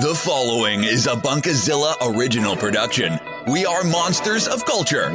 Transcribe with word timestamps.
The 0.00 0.12
following 0.12 0.82
is 0.82 1.06
a 1.06 1.10
Bunkazilla 1.10 1.94
original 2.02 2.56
production. 2.56 3.16
We 3.46 3.64
are 3.64 3.84
monsters 3.84 4.48
of 4.48 4.64
culture. 4.64 5.08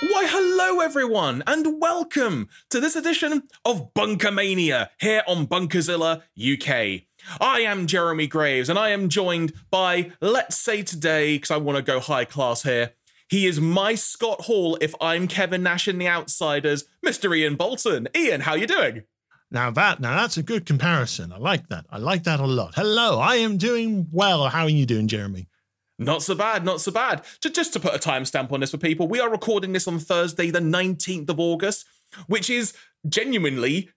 Why, 0.00 0.28
hello 0.28 0.78
everyone, 0.78 1.42
and 1.48 1.80
welcome 1.80 2.48
to 2.70 2.78
this 2.78 2.94
edition 2.94 3.48
of 3.64 3.92
Bunkermania 3.94 4.90
here 5.00 5.24
on 5.26 5.48
Bunkerzilla 5.48 6.22
UK. 6.38 7.07
I 7.40 7.60
am 7.60 7.86
Jeremy 7.86 8.26
Graves, 8.26 8.68
and 8.68 8.78
I 8.78 8.90
am 8.90 9.08
joined 9.08 9.52
by, 9.70 10.12
let's 10.20 10.58
say 10.58 10.82
today, 10.82 11.36
because 11.36 11.50
I 11.50 11.56
want 11.56 11.76
to 11.76 11.82
go 11.82 12.00
high 12.00 12.24
class 12.24 12.62
here, 12.62 12.92
he 13.28 13.46
is 13.46 13.60
my 13.60 13.94
Scott 13.94 14.42
Hall 14.42 14.78
if 14.80 14.94
I'm 15.00 15.28
Kevin 15.28 15.62
Nash 15.62 15.86
in 15.86 15.98
The 15.98 16.08
Outsiders, 16.08 16.84
Mr. 17.04 17.36
Iain 17.36 17.56
Boulton. 17.56 18.08
Iain, 18.16 18.40
how 18.40 18.54
you 18.54 18.66
doing? 18.66 19.04
Now 19.50 19.70
that 19.70 20.00
now 20.00 20.14
that's 20.14 20.36
a 20.36 20.42
good 20.42 20.66
comparison. 20.66 21.32
I 21.32 21.38
like 21.38 21.68
that. 21.68 21.86
I 21.90 21.96
like 21.96 22.24
that 22.24 22.40
a 22.40 22.46
lot. 22.46 22.74
Hello, 22.74 23.18
I 23.18 23.36
am 23.36 23.56
doing 23.56 24.08
well. 24.12 24.48
How 24.48 24.64
are 24.64 24.68
you 24.68 24.84
doing, 24.84 25.08
Jeremy? 25.08 25.48
Not 25.98 26.22
so 26.22 26.34
bad, 26.34 26.64
not 26.64 26.80
so 26.80 26.92
bad. 26.92 27.24
Just, 27.40 27.54
just 27.54 27.72
to 27.72 27.80
put 27.80 27.94
a 27.94 27.98
timestamp 27.98 28.52
on 28.52 28.60
this 28.60 28.70
for 28.70 28.78
people, 28.78 29.08
we 29.08 29.20
are 29.20 29.30
recording 29.30 29.72
this 29.72 29.88
on 29.88 29.98
Thursday, 29.98 30.50
the 30.50 30.60
19th 30.60 31.28
of 31.28 31.40
August, 31.40 31.86
which 32.28 32.48
is 32.48 32.72
genuinely, 33.08 33.90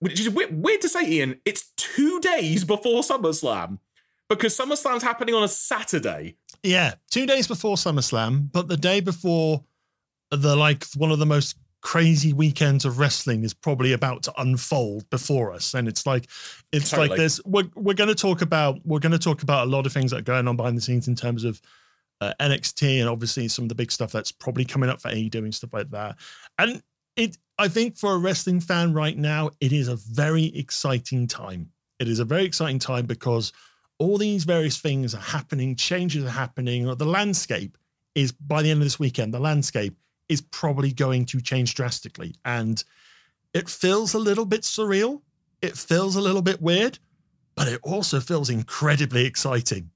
which 0.00 0.20
is 0.20 0.30
weird, 0.30 0.80
to 0.80 0.88
say, 0.88 1.20
Iain, 1.20 1.40
it's 1.44 1.72
two 1.76 2.20
days 2.20 2.64
before 2.64 3.02
SummerSlam 3.02 3.78
because 4.28 4.56
SummerSlam's 4.56 5.02
happening 5.02 5.34
on 5.34 5.42
a 5.42 5.48
Saturday. 5.48 6.36
Yeah, 6.62 6.94
two 7.10 7.26
days 7.26 7.46
before 7.46 7.76
SummerSlam, 7.76 8.50
but 8.52 8.68
the 8.68 8.76
day 8.76 9.00
before 9.00 9.64
the 10.30 10.56
like 10.56 10.84
one 10.96 11.10
of 11.10 11.18
the 11.18 11.26
most 11.26 11.56
crazy 11.86 12.32
weekends 12.32 12.84
of 12.84 12.98
wrestling 12.98 13.44
is 13.44 13.54
probably 13.54 13.92
about 13.92 14.22
to 14.24 14.32
unfold 14.38 15.08
before 15.08 15.52
us 15.52 15.72
and 15.72 15.86
it's 15.86 16.04
like 16.04 16.26
it's 16.72 16.90
Totally. 16.90 17.10
like 17.10 17.16
this 17.16 17.40
we're, 17.44 17.68
we're 17.76 17.94
going 17.94 18.08
to 18.08 18.14
talk 18.14 18.42
about 18.42 18.80
we're 18.84 18.98
going 18.98 19.12
to 19.12 19.20
talk 19.20 19.44
about 19.44 19.68
a 19.68 19.70
lot 19.70 19.86
of 19.86 19.92
things 19.92 20.10
that 20.10 20.18
are 20.18 20.22
going 20.22 20.48
on 20.48 20.56
behind 20.56 20.76
the 20.76 20.80
scenes 20.80 21.06
in 21.06 21.14
terms 21.14 21.44
of 21.44 21.62
uh, 22.20 22.32
NXT 22.40 22.98
and 22.98 23.08
obviously 23.08 23.46
some 23.46 23.66
of 23.66 23.68
the 23.68 23.76
big 23.76 23.92
stuff 23.92 24.10
that's 24.10 24.32
probably 24.32 24.64
coming 24.64 24.90
up 24.90 25.00
for 25.00 25.10
AEW 25.10 25.36
and 25.36 25.54
stuff 25.54 25.72
like 25.72 25.90
that 25.90 26.16
and 26.58 26.82
it 27.16 27.38
I 27.58 27.68
think 27.68 27.96
for 27.96 28.12
a 28.12 28.18
wrestling 28.18 28.60
fan 28.60 28.92
right 28.92 29.16
now 29.16 29.50
it 29.60 29.72
is 29.72 29.88
a 29.88 29.96
very 29.96 30.46
exciting 30.56 31.26
time 31.26 31.70
it 31.98 32.08
is 32.08 32.18
a 32.18 32.24
very 32.24 32.44
exciting 32.44 32.78
time 32.78 33.06
because 33.06 33.52
all 33.98 34.18
these 34.18 34.44
various 34.44 34.78
things 34.78 35.14
are 35.14 35.20
happening 35.20 35.74
changes 35.74 36.24
are 36.24 36.30
happening 36.30 36.84
the 36.96 37.06
landscape 37.06 37.78
is 38.14 38.32
by 38.32 38.62
the 38.62 38.70
end 38.70 38.80
of 38.80 38.84
this 38.84 38.98
weekend 38.98 39.32
the 39.32 39.40
landscape 39.40 39.96
is 40.28 40.40
probably 40.40 40.92
going 40.92 41.24
to 41.26 41.40
change 41.40 41.74
drastically. 41.74 42.34
And 42.44 42.82
it 43.54 43.68
feels 43.68 44.14
a 44.14 44.18
little 44.18 44.44
bit 44.44 44.62
surreal. 44.62 45.22
It 45.62 45.76
feels 45.76 46.16
a 46.16 46.20
little 46.20 46.42
bit 46.42 46.60
weird, 46.60 46.98
but 47.54 47.68
it 47.68 47.80
also 47.82 48.20
feels 48.20 48.50
incredibly 48.50 49.24
exciting. 49.24 49.90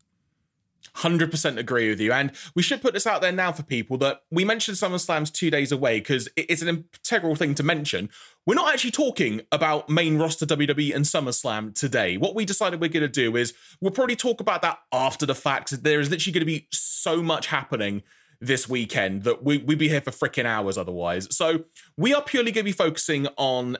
100% 0.96 1.58
agree 1.58 1.88
with 1.88 2.00
you. 2.00 2.12
And 2.12 2.32
we 2.54 2.62
should 2.62 2.82
put 2.82 2.94
this 2.94 3.06
out 3.06 3.20
there 3.20 3.32
now 3.32 3.52
for 3.52 3.62
people 3.62 3.96
that 3.98 4.22
we 4.30 4.44
mentioned 4.44 4.76
SummerSlam's 4.76 5.30
two 5.30 5.50
days 5.50 5.72
away 5.72 6.00
because 6.00 6.28
it's 6.36 6.62
an 6.62 6.68
integral 6.68 7.36
thing 7.36 7.54
to 7.56 7.62
mention. 7.62 8.10
We're 8.46 8.54
not 8.54 8.72
actually 8.72 8.90
talking 8.90 9.42
about 9.52 9.88
main 9.88 10.18
roster 10.18 10.46
WWE 10.46 10.94
and 10.94 11.04
SummerSlam 11.04 11.74
today. 11.74 12.16
What 12.16 12.34
we 12.34 12.44
decided 12.44 12.80
we're 12.80 12.88
going 12.88 13.02
to 13.02 13.08
do 13.08 13.36
is 13.36 13.54
we'll 13.80 13.92
probably 13.92 14.16
talk 14.16 14.40
about 14.40 14.62
that 14.62 14.78
after 14.92 15.26
the 15.26 15.34
fact. 15.34 15.82
There 15.82 16.00
is 16.00 16.10
literally 16.10 16.32
going 16.32 16.40
to 16.40 16.46
be 16.46 16.66
so 16.72 17.22
much 17.22 17.46
happening 17.46 18.02
this 18.40 18.68
weekend 18.68 19.24
that 19.24 19.44
we, 19.44 19.58
we'd 19.58 19.78
be 19.78 19.88
here 19.88 20.00
for 20.00 20.10
freaking 20.10 20.46
hours 20.46 20.78
otherwise. 20.78 21.34
So 21.34 21.64
we 21.96 22.14
are 22.14 22.22
purely 22.22 22.52
going 22.52 22.64
to 22.64 22.70
be 22.70 22.72
focusing 22.72 23.26
on 23.36 23.76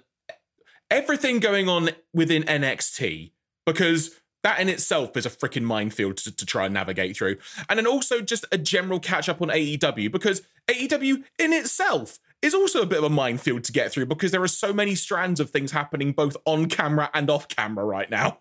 everything 0.91 1.41
going 1.41 1.69
on 1.69 1.91
within 2.13 2.43
NXT 2.43 3.33
because 3.65 4.20
that 4.43 4.61
in 4.61 4.69
itself 4.69 5.17
is 5.17 5.27
a 5.27 5.31
freaking 5.31 5.62
minefield 5.62 6.17
to, 6.19 6.34
to 6.34 6.47
try 6.47 6.65
and 6.65 6.75
navigate 6.75 7.17
through. 7.17 7.37
And 7.69 7.78
then 7.78 7.87
also 7.87 8.21
just 8.21 8.45
a 8.53 8.59
general 8.59 9.01
catch 9.01 9.28
up 9.28 9.43
on 9.43 9.49
AEW 9.49 10.11
because 10.11 10.43
AEW 10.69 11.25
in 11.39 11.53
itself 11.53 12.19
is 12.43 12.55
also 12.55 12.83
a 12.83 12.87
bit 12.87 12.99
of 12.99 13.05
a 13.05 13.11
minefield 13.11 13.65
to 13.65 13.73
get 13.73 13.93
through 13.93 14.06
because 14.06 14.33
there 14.33 14.43
are 14.43 14.49
so 14.49 14.73
many 14.73 14.95
strands 14.95 15.41
of 15.41 15.51
things 15.51 15.73
happening 15.73 16.12
both 16.12 16.37
on 16.47 16.67
camera 16.67 17.11
and 17.12 17.28
off 17.28 17.49
camera 17.49 17.84
right 17.84 18.11
now. 18.11 18.39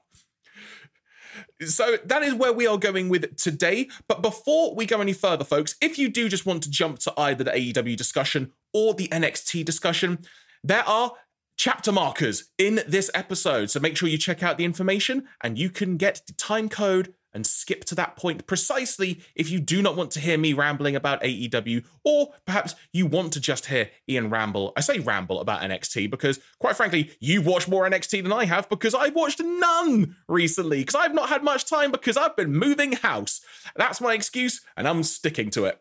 So 1.65 1.97
that 2.05 2.23
is 2.23 2.33
where 2.33 2.53
we 2.53 2.67
are 2.67 2.77
going 2.77 3.09
with 3.09 3.35
today. 3.35 3.89
But 4.07 4.21
before 4.21 4.75
we 4.75 4.85
go 4.85 5.01
any 5.01 5.13
further, 5.13 5.43
folks, 5.43 5.75
if 5.81 5.97
you 5.97 6.07
do 6.07 6.29
just 6.29 6.45
want 6.45 6.63
to 6.63 6.69
jump 6.69 6.99
to 6.99 7.13
either 7.17 7.43
the 7.43 7.51
AEW 7.51 7.97
discussion 7.97 8.53
or 8.73 8.93
the 8.93 9.09
NXT 9.09 9.65
discussion, 9.65 10.19
there 10.63 10.87
are 10.87 11.13
chapter 11.59 11.91
markers 11.91 12.45
in 12.57 12.79
this 12.87 13.11
episode. 13.13 13.69
So 13.69 13.81
make 13.81 13.97
sure 13.97 14.07
you 14.07 14.17
check 14.17 14.41
out 14.41 14.57
the 14.57 14.63
information 14.63 15.27
and 15.43 15.57
you 15.57 15.69
can 15.69 15.97
get 15.97 16.21
the 16.25 16.31
time 16.33 16.69
code 16.69 17.13
and 17.33 17.45
skip 17.45 17.83
to 17.83 17.93
that 17.95 18.15
point 18.15 18.47
precisely 18.47 19.21
if 19.35 19.51
you 19.51 19.59
do 19.59 19.81
not 19.81 19.97
want 19.97 20.09
to 20.11 20.21
hear 20.21 20.37
me 20.37 20.53
rambling 20.53 20.95
about 20.95 21.21
AEW, 21.21 21.83
or 22.05 22.29
perhaps 22.45 22.75
you 22.93 23.05
want 23.05 23.33
to 23.33 23.41
just 23.41 23.65
hear 23.65 23.89
Iain 24.09 24.29
ramble. 24.29 24.71
I 24.77 24.79
say 24.79 24.99
ramble 24.99 25.41
about 25.41 25.61
NXT 25.61 26.09
because, 26.09 26.39
quite 26.59 26.77
frankly, 26.77 27.11
you've 27.19 27.45
watched 27.45 27.67
more 27.67 27.87
NXT 27.87 28.23
than 28.23 28.31
I 28.31 28.45
have 28.45 28.69
because 28.69 28.95
I've 28.95 29.13
watched 29.13 29.41
none 29.43 30.15
recently 30.29 30.79
because 30.79 30.95
I've 30.95 31.13
not 31.13 31.27
had 31.27 31.43
much 31.43 31.65
time 31.65 31.91
because 31.91 32.15
I've 32.15 32.37
been 32.37 32.53
moving 32.53 32.93
house. 32.93 33.41
That's 33.75 33.99
my 33.99 34.13
excuse, 34.13 34.61
and 34.77 34.87
I'm 34.87 35.03
sticking 35.03 35.49
to 35.51 35.65
it. 35.65 35.79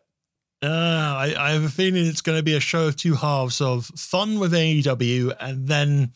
Uh, 0.61 0.67
I, 0.67 1.35
I 1.37 1.51
have 1.51 1.63
a 1.63 1.69
feeling 1.69 2.05
it's 2.05 2.21
going 2.21 2.37
to 2.37 2.43
be 2.43 2.55
a 2.55 2.59
show 2.59 2.87
of 2.87 2.95
two 2.97 3.15
halves 3.15 3.61
of 3.61 3.85
fun 3.95 4.39
with 4.39 4.51
AEW 4.51 5.33
and 5.39 5.67
then 5.67 6.11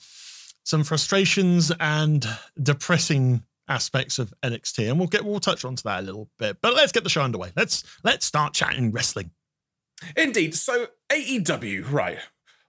some 0.64 0.84
frustrations 0.84 1.72
and 1.80 2.28
depressing 2.62 3.44
aspects 3.68 4.20
of 4.20 4.34
NXT, 4.44 4.90
and 4.90 5.00
we'll 5.00 5.08
get 5.08 5.24
we'll 5.24 5.40
touch 5.40 5.64
onto 5.64 5.84
that 5.84 6.02
a 6.02 6.04
little 6.04 6.30
bit. 6.40 6.58
But 6.62 6.74
let's 6.74 6.92
get 6.92 7.04
the 7.04 7.10
show 7.10 7.22
underway. 7.22 7.52
Let's 7.56 7.84
let's 8.04 8.26
start 8.26 8.54
chatting 8.54 8.92
wrestling. 8.92 9.32
Indeed. 10.16 10.56
So 10.56 10.88
AEW, 11.10 11.90
right? 11.92 12.20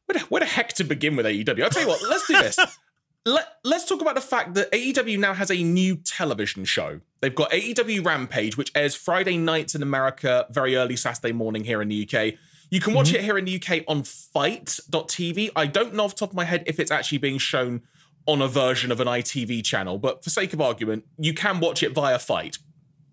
Where 0.06 0.18
the, 0.18 0.26
where 0.26 0.40
the 0.40 0.46
heck 0.46 0.74
to 0.74 0.84
begin 0.84 1.16
with 1.16 1.26
AEW? 1.26 1.62
I'll 1.62 1.70
tell 1.70 1.82
you 1.82 1.88
what. 1.88 2.02
Let's 2.02 2.26
do 2.26 2.34
this. 2.34 2.58
Let, 3.26 3.56
let's 3.64 3.86
talk 3.86 4.02
about 4.02 4.16
the 4.16 4.20
fact 4.20 4.52
that 4.54 4.70
AEW 4.72 5.18
now 5.18 5.32
has 5.32 5.50
a 5.50 5.62
new 5.62 5.96
television 5.96 6.66
show. 6.66 7.00
They've 7.20 7.34
got 7.34 7.50
AEW 7.52 8.04
Rampage, 8.04 8.58
which 8.58 8.70
airs 8.74 8.94
Friday 8.94 9.38
nights 9.38 9.74
in 9.74 9.82
America, 9.82 10.46
very 10.50 10.76
early 10.76 10.94
Saturday 10.96 11.32
morning 11.32 11.64
here 11.64 11.80
in 11.80 11.88
the 11.88 12.06
UK. 12.06 12.34
You 12.70 12.80
can 12.80 12.92
watch 12.92 13.10
Mhm. 13.12 13.14
it 13.14 13.20
here 13.22 13.38
in 13.38 13.46
the 13.46 13.52
UK 13.52 13.82
on 13.88 14.02
fite.tv. 14.02 15.50
I 15.56 15.66
don't 15.66 15.94
know 15.94 16.04
off 16.04 16.14
the 16.14 16.20
top 16.20 16.30
of 16.30 16.36
my 16.36 16.44
head 16.44 16.64
if 16.66 16.78
it's 16.78 16.90
actually 16.90 17.18
being 17.18 17.38
shown 17.38 17.80
on 18.26 18.42
a 18.42 18.48
version 18.48 18.92
of 18.92 19.00
an 19.00 19.08
ITV 19.08 19.62
channel, 19.62 19.98
but 19.98 20.22
for 20.22 20.28
sake 20.28 20.52
of 20.52 20.60
argument, 20.60 21.04
you 21.18 21.32
can 21.32 21.60
watch 21.60 21.82
it 21.82 21.94
via 21.94 22.18
FITE 22.18 22.58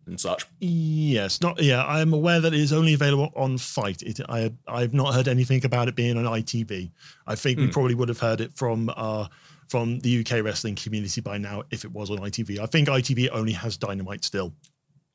and 0.07 0.19
such. 0.19 0.45
Yes, 0.59 1.39
not 1.41 1.61
yeah. 1.63 1.83
I 1.83 2.01
am 2.01 2.11
aware 2.11 2.41
that 2.41 2.53
it 2.53 2.59
is 2.59 2.73
only 2.73 2.93
available 2.93 3.31
on 3.35 3.57
FITE. 3.57 4.01
It, 4.01 4.19
I 4.27 4.51
I've 4.67 4.93
not 4.93 5.13
heard 5.13 5.29
anything 5.29 5.63
about 5.63 5.87
it 5.87 5.95
being 5.95 6.17
on 6.17 6.25
ITV. 6.25 6.91
I 7.27 7.35
think 7.35 7.59
we 7.59 7.65
Hmm. 7.65 7.71
probably 7.71 7.95
would 7.95 8.09
have 8.09 8.19
heard 8.19 8.41
it 8.41 8.51
from 8.57 8.91
uh 8.97 9.27
from 9.71 9.99
the 9.99 10.19
UK 10.19 10.43
wrestling 10.43 10.75
community 10.75 11.21
by 11.21 11.37
now 11.37 11.63
if 11.71 11.85
it 11.85 11.93
was 11.93 12.11
on 12.11 12.17
ITV. 12.17 12.59
I 12.59 12.65
think 12.65 12.89
ITV 12.89 13.29
only 13.31 13.53
has 13.53 13.77
Dynamite 13.77 14.25
still. 14.25 14.53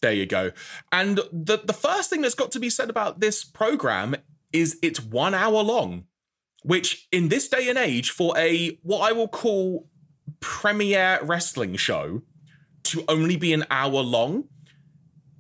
There 0.00 0.14
you 0.14 0.24
go. 0.24 0.50
And 0.90 1.20
the 1.30 1.60
the 1.62 1.74
first 1.74 2.08
thing 2.08 2.22
that's 2.22 2.34
got 2.34 2.52
to 2.52 2.58
be 2.58 2.70
said 2.70 2.88
about 2.88 3.20
this 3.20 3.44
program 3.44 4.16
is 4.54 4.78
it's 4.80 4.98
one 4.98 5.34
hour 5.34 5.62
long, 5.62 6.04
which 6.62 7.06
in 7.12 7.28
this 7.28 7.48
day 7.48 7.68
and 7.68 7.76
age, 7.76 8.10
for 8.10 8.36
a 8.38 8.78
what 8.82 9.00
I 9.00 9.12
will 9.12 9.28
call 9.28 9.90
premiere 10.40 11.18
wrestling 11.22 11.76
show 11.76 12.22
to 12.84 13.04
only 13.08 13.36
be 13.36 13.52
an 13.52 13.66
hour 13.70 14.00
long, 14.00 14.44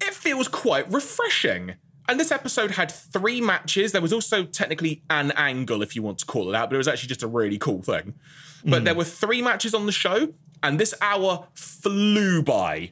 it 0.02 0.12
feels 0.12 0.46
quite 0.46 0.92
refreshing. 0.92 1.76
And 2.08 2.20
this 2.20 2.30
episode 2.30 2.72
had 2.72 2.90
three 2.90 3.40
matches. 3.40 3.92
There 3.92 4.02
was 4.02 4.12
also 4.12 4.44
technically 4.44 5.02
an 5.08 5.32
angle, 5.32 5.82
if 5.82 5.96
you 5.96 6.02
want 6.02 6.18
to 6.18 6.26
call 6.26 6.48
it 6.50 6.54
out, 6.54 6.68
but 6.68 6.74
it 6.74 6.78
was 6.78 6.88
actually 6.88 7.08
just 7.08 7.22
a 7.22 7.26
really 7.26 7.58
cool 7.58 7.82
thing. 7.82 8.14
But 8.66 8.84
there 8.84 8.94
mm. 8.94 8.98
were 8.98 9.04
three 9.04 9.42
matches 9.42 9.74
on 9.74 9.86
the 9.86 9.92
show, 9.92 10.32
and 10.62 10.78
this 10.78 10.92
hour 11.00 11.46
flew 11.54 12.42
by. 12.42 12.90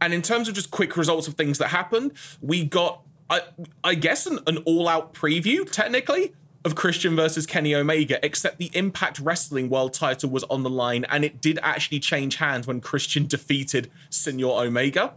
And 0.00 0.12
in 0.12 0.22
terms 0.22 0.48
of 0.48 0.54
just 0.54 0.70
quick 0.70 0.96
results 0.96 1.28
of 1.28 1.34
things 1.34 1.58
that 1.58 1.68
happened, 1.68 2.12
we 2.40 2.64
got, 2.64 3.02
I, 3.30 3.42
I 3.84 3.94
guess, 3.94 4.26
an, 4.26 4.40
an 4.46 4.58
all 4.58 4.88
out 4.88 5.14
preview, 5.14 5.70
technically, 5.70 6.34
of 6.64 6.74
Christian 6.74 7.14
versus 7.14 7.46
Kenny 7.46 7.74
Omega, 7.74 8.24
except 8.24 8.58
the 8.58 8.70
Impact 8.74 9.20
Wrestling 9.20 9.68
World 9.68 9.94
title 9.94 10.30
was 10.30 10.44
on 10.44 10.62
the 10.62 10.70
line, 10.70 11.04
and 11.08 11.24
it 11.24 11.40
did 11.40 11.58
actually 11.62 12.00
change 12.00 12.36
hands 12.36 12.66
when 12.66 12.80
Christian 12.80 13.26
defeated 13.28 13.90
Senor 14.10 14.64
Omega. 14.64 15.14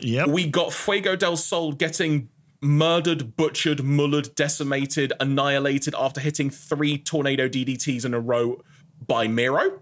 Yep. 0.00 0.28
We 0.28 0.46
got 0.46 0.72
Fuego 0.72 1.16
del 1.16 1.36
Sol 1.36 1.72
getting 1.72 2.28
murdered, 2.60 3.36
butchered, 3.36 3.78
mullered, 3.78 4.34
decimated, 4.34 5.12
annihilated 5.20 5.94
after 5.96 6.20
hitting 6.20 6.50
three 6.50 6.98
tornado 6.98 7.48
DDTs 7.48 8.04
in 8.04 8.14
a 8.14 8.20
row 8.20 8.60
by 9.06 9.28
Miro. 9.28 9.80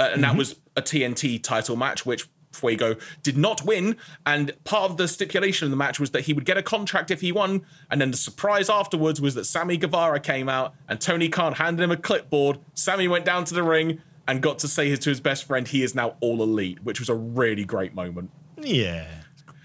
Uh, 0.00 0.10
and 0.12 0.24
that 0.24 0.36
was 0.36 0.56
a 0.76 0.82
TNT 0.82 1.40
title 1.40 1.76
match, 1.76 2.04
which 2.04 2.26
Fuego 2.54 2.96
did 3.22 3.36
not 3.36 3.64
win, 3.64 3.96
and 4.24 4.52
part 4.64 4.90
of 4.90 4.96
the 4.96 5.08
stipulation 5.08 5.66
of 5.66 5.70
the 5.70 5.76
match 5.76 6.00
was 6.00 6.10
that 6.12 6.22
he 6.22 6.32
would 6.32 6.44
get 6.44 6.56
a 6.56 6.62
contract 6.62 7.10
if 7.10 7.20
he 7.20 7.32
won. 7.32 7.66
And 7.90 8.00
then 8.00 8.10
the 8.10 8.16
surprise 8.16 8.70
afterwards 8.70 9.20
was 9.20 9.34
that 9.34 9.44
Sammy 9.44 9.76
Guevara 9.76 10.20
came 10.20 10.48
out 10.48 10.74
and 10.88 11.00
Tony 11.00 11.28
Khan 11.28 11.54
handed 11.54 11.82
him 11.82 11.90
a 11.90 11.96
clipboard. 11.96 12.58
Sammy 12.74 13.08
went 13.08 13.24
down 13.24 13.44
to 13.46 13.54
the 13.54 13.62
ring 13.62 14.00
and 14.26 14.40
got 14.40 14.58
to 14.60 14.68
say 14.68 14.94
to 14.94 15.10
his 15.10 15.20
best 15.20 15.44
friend, 15.44 15.68
he 15.68 15.82
is 15.82 15.94
now 15.94 16.16
all 16.20 16.42
elite, 16.42 16.82
which 16.82 16.98
was 16.98 17.08
a 17.08 17.14
really 17.14 17.64
great 17.64 17.94
moment. 17.94 18.30
Yeah. 18.58 19.06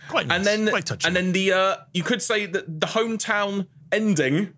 Quite 0.10 0.27
nice. 0.27 0.38
And 0.48 0.68
then, 0.68 0.83
and 1.06 1.15
then 1.15 1.31
the 1.33 1.54
uh, 1.54 1.75
you 1.94 2.04
could 2.04 2.22
say 2.22 2.48
that 2.48 2.81
the 2.81 2.88
hometown 2.88 3.68
ending, 3.92 4.54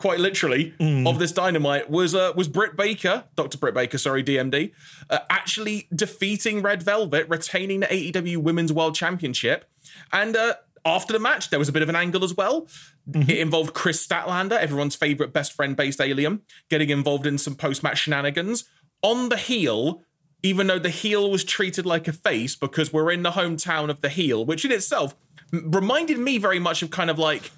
quite 0.00 0.18
literally, 0.18 0.74
Mm. 0.80 1.08
of 1.08 1.18
this 1.20 1.30
dynamite 1.30 1.88
was 1.90 2.14
uh, 2.14 2.32
was 2.34 2.48
Britt 2.48 2.76
Baker, 2.76 3.24
Dr. 3.36 3.58
Britt 3.58 3.74
Baker, 3.74 3.98
sorry, 3.98 4.24
DMD, 4.24 4.72
uh, 5.08 5.18
actually 5.28 5.86
defeating 5.94 6.62
Red 6.62 6.82
Velvet, 6.82 7.28
retaining 7.28 7.80
the 7.80 7.86
AEW 7.86 8.38
Women's 8.38 8.72
World 8.72 8.94
Championship, 8.96 9.66
and. 10.12 10.36
Uh, 10.36 10.54
after 10.82 11.12
the 11.12 11.18
match, 11.18 11.50
there 11.50 11.58
was 11.58 11.68
a 11.68 11.72
bit 11.72 11.82
of 11.82 11.90
an 11.90 11.94
angle 11.94 12.24
as 12.24 12.34
well. 12.34 12.62
Mm-hmm. 13.06 13.28
It 13.30 13.36
involved 13.36 13.74
Kris 13.74 14.06
Statlander, 14.06 14.58
everyone's 14.58 14.94
favorite 14.96 15.30
best 15.30 15.52
friend 15.52 15.76
based 15.76 16.00
alien, 16.00 16.40
getting 16.70 16.88
involved 16.88 17.26
in 17.26 17.36
some 17.36 17.54
post 17.54 17.82
match 17.82 17.98
shenanigans. 17.98 18.64
On 19.02 19.28
the 19.28 19.36
heel, 19.36 20.00
even 20.42 20.68
though 20.68 20.78
the 20.78 20.88
heel 20.88 21.30
was 21.30 21.44
treated 21.44 21.84
like 21.84 22.08
a 22.08 22.14
face 22.14 22.56
because 22.56 22.94
we're 22.94 23.10
in 23.10 23.22
the 23.22 23.32
hometown 23.32 23.90
of 23.90 24.00
the 24.00 24.08
heel, 24.08 24.42
which 24.46 24.64
in 24.64 24.72
itself 24.72 25.14
reminded 25.52 26.18
me 26.18 26.38
very 26.38 26.58
much 26.58 26.80
of 26.82 26.90
kind 26.90 27.10
of 27.10 27.18
like 27.18 27.50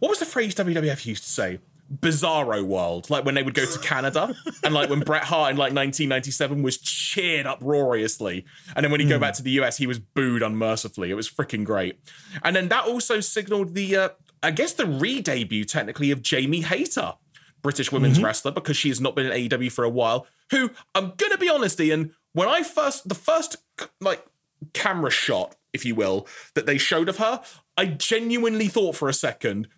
what 0.00 0.08
was 0.08 0.18
the 0.18 0.26
phrase 0.26 0.52
WWF 0.56 1.06
used 1.06 1.22
to 1.22 1.30
say? 1.30 1.60
Bizarro 1.92 2.64
world, 2.64 3.10
like 3.10 3.24
when 3.24 3.34
they 3.34 3.42
would 3.42 3.54
go 3.54 3.66
to 3.66 3.78
Canada, 3.80 4.34
and 4.62 4.72
like 4.72 4.88
when 4.88 5.00
Bret 5.06 5.24
Hart 5.24 5.50
in 5.50 5.56
like 5.56 5.72
1997 5.72 6.62
was 6.62 6.78
cheered 6.78 7.46
uproariously, 7.46 8.44
and 8.74 8.84
then 8.84 8.90
when 8.90 9.00
he 9.00 9.06
would 9.06 9.12
go 9.12 9.18
back 9.18 9.34
to 9.34 9.42
the 9.42 9.50
US, 9.52 9.76
he 9.76 9.86
was 9.86 9.98
booed 9.98 10.42
unmercifully. 10.42 11.10
It 11.10 11.14
was 11.14 11.28
freaking 11.30 11.64
great, 11.64 11.98
and 12.42 12.56
then 12.56 12.68
that 12.68 12.86
also 12.86 13.20
signaled 13.20 13.74
the, 13.74 13.96
uh, 13.96 14.08
I 14.42 14.50
guess, 14.50 14.72
the 14.72 14.86
re-debut 14.86 15.64
technically 15.64 16.10
of 16.10 16.22
Jamie 16.22 16.62
Hayter, 16.62 17.14
British 17.62 17.92
women's 17.92 18.20
wrestler, 18.22 18.50
because 18.50 18.76
she 18.76 18.88
has 18.88 19.00
not 19.00 19.14
been 19.14 19.26
in 19.26 19.32
AEW 19.32 19.70
for 19.70 19.84
a 19.84 19.90
while. 19.90 20.26
Who 20.50 20.70
I'm 20.94 21.12
gonna 21.16 21.38
be 21.38 21.50
honest, 21.50 21.80
Iain, 21.80 22.14
when 22.32 22.48
I 22.48 22.62
first 22.62 23.08
the 23.08 23.14
first 23.14 23.56
like 24.00 24.24
camera 24.72 25.10
shot, 25.10 25.54
if 25.72 25.84
you 25.84 25.94
will, 25.94 26.26
that 26.54 26.66
they 26.66 26.78
showed 26.78 27.08
of 27.08 27.18
her, 27.18 27.42
I 27.76 27.86
genuinely 27.86 28.68
thought 28.68 28.96
for 28.96 29.08
a 29.08 29.14
second 29.14 29.68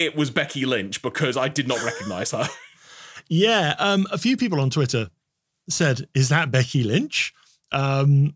it 0.00 0.16
was 0.16 0.30
Becky 0.30 0.66
Lynch 0.66 1.02
because 1.02 1.36
I 1.36 1.46
did 1.46 1.68
not 1.68 1.84
recognize 1.84 2.32
her. 2.32 2.48
Yeah, 3.32 3.76
um, 3.78 4.08
a 4.10 4.18
few 4.18 4.36
people 4.36 4.60
on 4.60 4.70
Twitter 4.70 5.08
said, 5.68 6.08
"Is 6.14 6.30
that 6.30 6.50
Becky 6.50 6.82
Lynch?" 6.82 7.32
Um, 7.70 8.34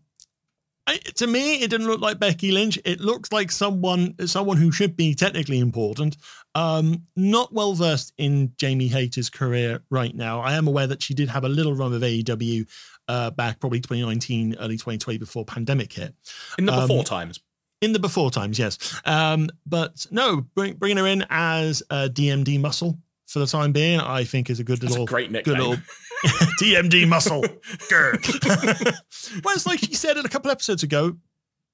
I, 0.87 0.97
to 1.15 1.27
me, 1.27 1.55
it 1.61 1.69
didn't 1.69 1.87
look 1.87 1.99
like 1.99 2.17
Becky 2.17 2.53
Lynch. 2.53 2.79
It 2.85 3.01
looks 3.01 3.33
like 3.33 3.51
someone 3.51 4.15
someone 4.25 4.55
who 4.55 4.71
should 4.71 4.95
be 4.95 5.13
technically 5.13 5.59
important. 5.59 6.15
Um, 6.53 7.07
not 7.17 7.51
well 7.51 7.73
versed 7.73 8.13
in 8.17 8.53
Jamie 8.57 8.87
Hayter's 8.87 9.29
career 9.29 9.83
right 9.89 10.15
now. 10.15 10.39
I 10.39 10.53
am 10.53 10.65
aware 10.65 10.87
that 10.87 11.03
she 11.03 11.13
did 11.13 11.27
have 11.27 11.43
a 11.43 11.49
little 11.49 11.73
run 11.73 11.91
of 11.91 12.01
AEW 12.01 12.65
uh, 13.09 13.31
back 13.31 13.59
probably 13.59 13.81
2019, 13.81 14.55
early 14.59 14.77
2020 14.77 15.17
before 15.17 15.43
pandemic 15.43 15.91
hit. 15.91 16.15
In 16.57 16.67
the 16.67 16.73
Um, 16.73 16.87
before 16.87 17.03
times. 17.03 17.41
In 17.85 17.93
the 17.93 17.99
before 17.99 18.31
times, 18.31 18.57
yes. 18.57 18.99
Um, 19.05 19.47
but 19.67 20.07
no, 20.09 20.41
bring, 20.55 20.73
bringing 20.73 20.97
her 20.97 21.05
in 21.05 21.23
as 21.29 21.83
a 21.91 22.09
DMD 22.09 22.59
muscle 22.59 22.97
for 23.27 23.37
the 23.37 23.45
time 23.45 23.71
being, 23.71 23.99
I 23.99 24.23
think 24.23 24.49
is 24.49 24.59
a 24.59 24.63
good 24.63 24.79
That's 24.81 24.89
little, 24.91 25.05
a 25.05 25.07
great 25.07 25.31
good 25.31 25.45
nickname. 25.45 25.57
little 25.57 25.75
DMD 26.59 27.07
muscle. 27.07 27.43
Well, 29.43 29.53
it's 29.55 29.65
like 29.65 29.79
she 29.79 29.93
said 29.93 30.17
it 30.17 30.25
a 30.25 30.29
couple 30.29 30.49
episodes 30.51 30.81
ago. 30.83 31.15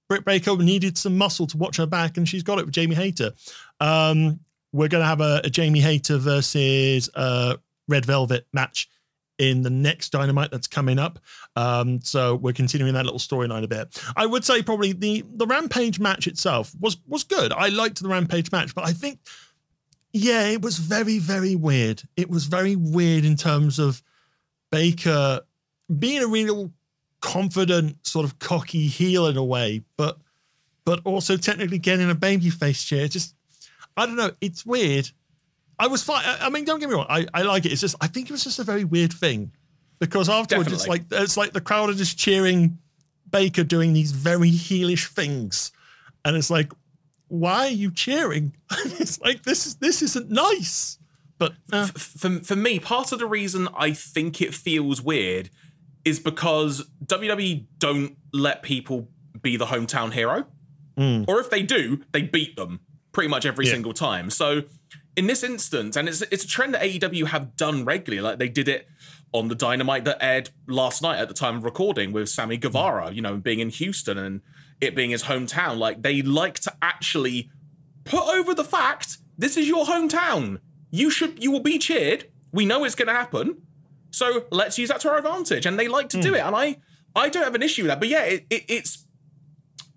Britt 0.10 0.26
Baker 0.26 0.58
needed 0.58 0.98
some 0.98 1.18
muscle 1.18 1.48
to 1.48 1.58
watch 1.58 1.78
her 1.78 1.86
back, 1.86 2.18
and 2.18 2.28
she's 2.28 2.44
got 2.44 2.60
it 2.60 2.66
with 2.66 2.74
Jamie 2.74 2.96
Hayter. 2.96 3.32
Um, 3.80 4.42
we're 4.74 4.90
going 4.90 5.02
to 5.02 5.08
have 5.08 5.22
a, 5.22 5.42
a 5.46 5.50
Jamie 5.50 5.80
Hayter 5.80 6.18
versus 6.18 7.10
uh, 7.16 7.56
Red 7.88 8.06
Velvet 8.06 8.48
match 8.52 8.90
in 9.42 9.64
the 9.64 9.72
next 9.72 10.12
Dynamite 10.12 10.52
that's 10.52 10.68
coming 10.68 11.00
up. 11.00 11.18
Um, 11.56 12.00
so 12.02 12.36
we're 12.36 12.54
continuing 12.54 12.94
that 12.94 13.06
little 13.06 13.20
storyline 13.20 13.64
a 13.64 13.68
bit. 13.68 14.00
I 14.16 14.28
would 14.28 14.46
say 14.46 14.62
probably 14.62 14.94
the 14.94 15.26
the 15.28 15.48
Rampage 15.48 16.00
match 16.00 16.28
itself 16.28 16.72
was 16.80 16.98
was 17.08 17.24
good. 17.24 17.52
I 17.52 17.70
liked 17.70 18.04
the 18.04 18.08
Rampage 18.08 18.52
match, 18.52 18.76
but 18.76 18.86
I 18.86 18.94
think 18.94 19.20
yeah, 20.14 20.46
it 20.46 20.62
was 20.62 20.78
very 20.78 21.18
very 21.18 21.56
weird. 21.56 22.04
It 22.16 22.30
was 22.30 22.46
very 22.46 22.76
weird 22.76 23.26
in 23.26 23.36
terms 23.36 23.80
of 23.80 24.04
Baker 24.72 25.42
being 26.00 26.22
a 26.22 26.28
real 26.28 26.72
confident 27.20 28.06
sort 28.06 28.26
of 28.26 28.38
cocky 28.38 28.86
heel 28.86 29.26
in 29.26 29.38
a 29.38 29.44
way, 29.44 29.84
but 29.98 30.20
but 30.86 31.02
also 31.04 31.36
technically 31.36 31.80
getting 31.80 32.12
a 32.12 32.16
babyface 32.16 32.86
chair. 32.86 33.08
Just 33.08 33.34
I 33.98 34.06
don't 34.06 34.18
know. 34.18 34.32
It's 34.40 34.68
weird. 34.68 35.10
I 35.82 35.88
was 35.88 36.04
fine. 36.04 36.24
I 36.26 36.50
mean, 36.50 36.64
don't 36.66 36.80
get 36.80 36.90
me 36.90 36.96
wrong. 36.96 37.08
I, 37.10 37.26
I 37.34 37.42
like 37.42 37.66
it. 37.66 37.72
It's 37.72 37.82
just 37.82 37.96
I 38.00 38.08
think 38.08 38.30
it 38.30 38.32
was 38.32 38.44
just 38.44 38.60
a 38.60 38.64
very 38.64 38.84
weird 38.84 39.12
thing 39.12 39.52
because 40.00 40.30
afterwards 40.30 40.72
it's 40.72 40.88
like 40.88 41.04
it's 41.12 41.38
like 41.38 41.54
the 41.54 41.62
crowd 41.62 41.90
are 41.90 41.94
just 41.94 42.18
cheering 42.18 42.78
Baker 43.30 43.64
doing 43.64 43.94
these 43.94 44.12
very 44.12 44.52
heelish 44.52 45.08
things, 45.08 45.72
and 46.24 46.36
it's 46.38 46.50
like, 46.52 46.72
why 47.30 47.66
are 47.68 47.70
you 47.70 47.92
cheering? 47.92 48.54
it's 48.72 49.20
like 49.22 49.44
this 49.44 49.66
is 49.66 49.76
this 49.78 50.02
isn't 50.04 50.30
nice. 50.30 51.00
But 51.40 51.54
uh, 51.74 51.88
for, 51.88 52.30
for 52.42 52.56
me, 52.56 52.78
part 52.80 53.12
of 53.12 53.18
the 53.18 53.26
reason 53.26 53.68
I 53.76 53.94
think 53.94 54.42
it 54.42 54.54
feels 54.54 55.02
weird 55.02 55.50
is 56.06 56.20
because 56.20 56.88
WWE 57.06 57.66
don't 57.80 58.16
let 58.32 58.62
people 58.62 59.08
be 59.42 59.58
the 59.58 59.66
hometown 59.66 60.14
hero. 60.14 60.46
Or 61.28 61.40
if 61.40 61.50
they 61.50 61.64
do, 61.64 62.04
they 62.12 62.22
beat 62.22 62.56
them 62.58 62.82
pretty 63.12 63.28
much 63.28 63.44
every 63.48 63.66
Yeah. 63.66 63.72
single 63.72 63.94
time. 63.94 64.30
So 64.30 64.62
in 65.22 65.28
this 65.28 65.44
instance, 65.44 65.96
and 65.96 66.10
it's 66.10 66.24
it's 66.24 66.44
a 66.44 66.48
trend 66.48 66.74
that 66.74 66.82
AEW 66.82 67.28
have 67.28 67.56
done 67.56 67.86
regularly, 67.86 68.28
like 68.28 68.40
they 68.40 68.50
did 68.50 68.68
it 68.68 68.88
on 69.32 69.50
the 69.50 69.56
Dynamite 69.56 70.04
that 70.06 70.18
aired 70.20 70.50
last 70.68 71.04
night 71.04 71.20
at 71.20 71.28
the 71.28 71.36
time 71.36 71.58
of 71.58 71.64
recording 71.64 72.12
with 72.12 72.28
Sammy 72.28 72.58
Guevara, 72.58 73.12
you 73.12 73.22
know, 73.22 73.38
being 73.38 73.60
in 73.60 73.70
Houston 73.70 74.18
and 74.18 74.42
it 74.82 74.96
being 74.96 75.12
his 75.12 75.26
hometown. 75.26 75.78
Like 75.78 76.02
they 76.02 76.24
like 76.24 76.56
to 76.62 76.74
actually 76.82 77.52
put 78.04 78.28
over 78.36 78.56
the 78.56 78.64
fact 78.64 79.20
this 79.38 79.58
is 79.58 79.68
your 79.68 79.86
hometown. 79.86 80.60
You 80.90 81.12
should 81.12 81.44
you 81.44 81.52
will 81.52 81.60
be 81.60 81.78
cheered. 81.78 82.26
We 82.52 82.66
know 82.66 82.84
it's 82.84 82.96
going 82.96 83.08
to 83.08 83.14
happen. 83.14 83.62
So 84.10 84.46
let's 84.50 84.80
use 84.80 84.90
that 84.90 85.02
to 85.02 85.12
our 85.12 85.20
advantage. 85.20 85.68
And 85.68 85.78
they 85.78 85.88
like 85.88 86.10
to 86.10 86.20
do 86.20 86.30
hmm. 86.30 86.36
it. 86.36 86.40
And 86.40 86.56
I 86.56 86.78
I 87.16 87.30
don't 87.30 87.44
have 87.44 87.54
an 87.54 87.62
issue 87.62 87.84
with 87.84 87.90
that. 87.90 88.00
But 88.00 88.10
yeah, 88.10 88.24
it, 88.24 88.48
it, 88.50 88.64
it's 88.68 89.06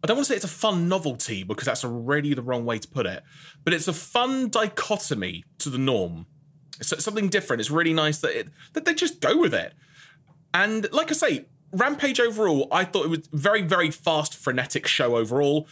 I 0.05 0.07
don't 0.07 0.19
want 0.19 0.27
to 0.27 0.33
say 0.33 0.37
it's 0.37 0.45
a 0.45 0.49
fun 0.49 0.87
novelty 0.87 1.45
because 1.45 1.65
that's 1.65 1.83
already 1.83 2.35
the 2.35 2.43
wrong 2.43 2.67
way 2.67 2.79
to 2.79 2.87
put 2.87 3.07
it. 3.07 3.23
But 3.65 3.73
it's 3.73 3.89
a 3.89 3.93
fun 3.95 4.51
dichotomy 4.51 5.45
to 5.61 5.71
the 5.71 5.79
norm. 5.79 6.27
It's 6.79 7.03
something 7.03 7.31
different. 7.31 7.61
It's 7.61 7.71
really 7.71 7.95
nice 7.95 8.19
that 8.19 8.39
it 8.39 8.49
that 8.75 8.85
they 8.85 8.93
just 8.93 9.21
go 9.23 9.39
with 9.39 9.55
it. 9.55 9.73
And 10.53 10.93
like 10.93 11.11
I 11.11 11.15
say, 11.15 11.47
Rampage 11.73 12.21
overall, 12.21 12.69
I 12.71 12.85
thought 12.85 13.07
it 13.07 13.09
was 13.09 13.29
very, 13.33 13.63
very 13.63 13.91
fast, 13.91 14.37
frenetic 14.37 14.87
show 14.87 15.17
overall. 15.17 15.67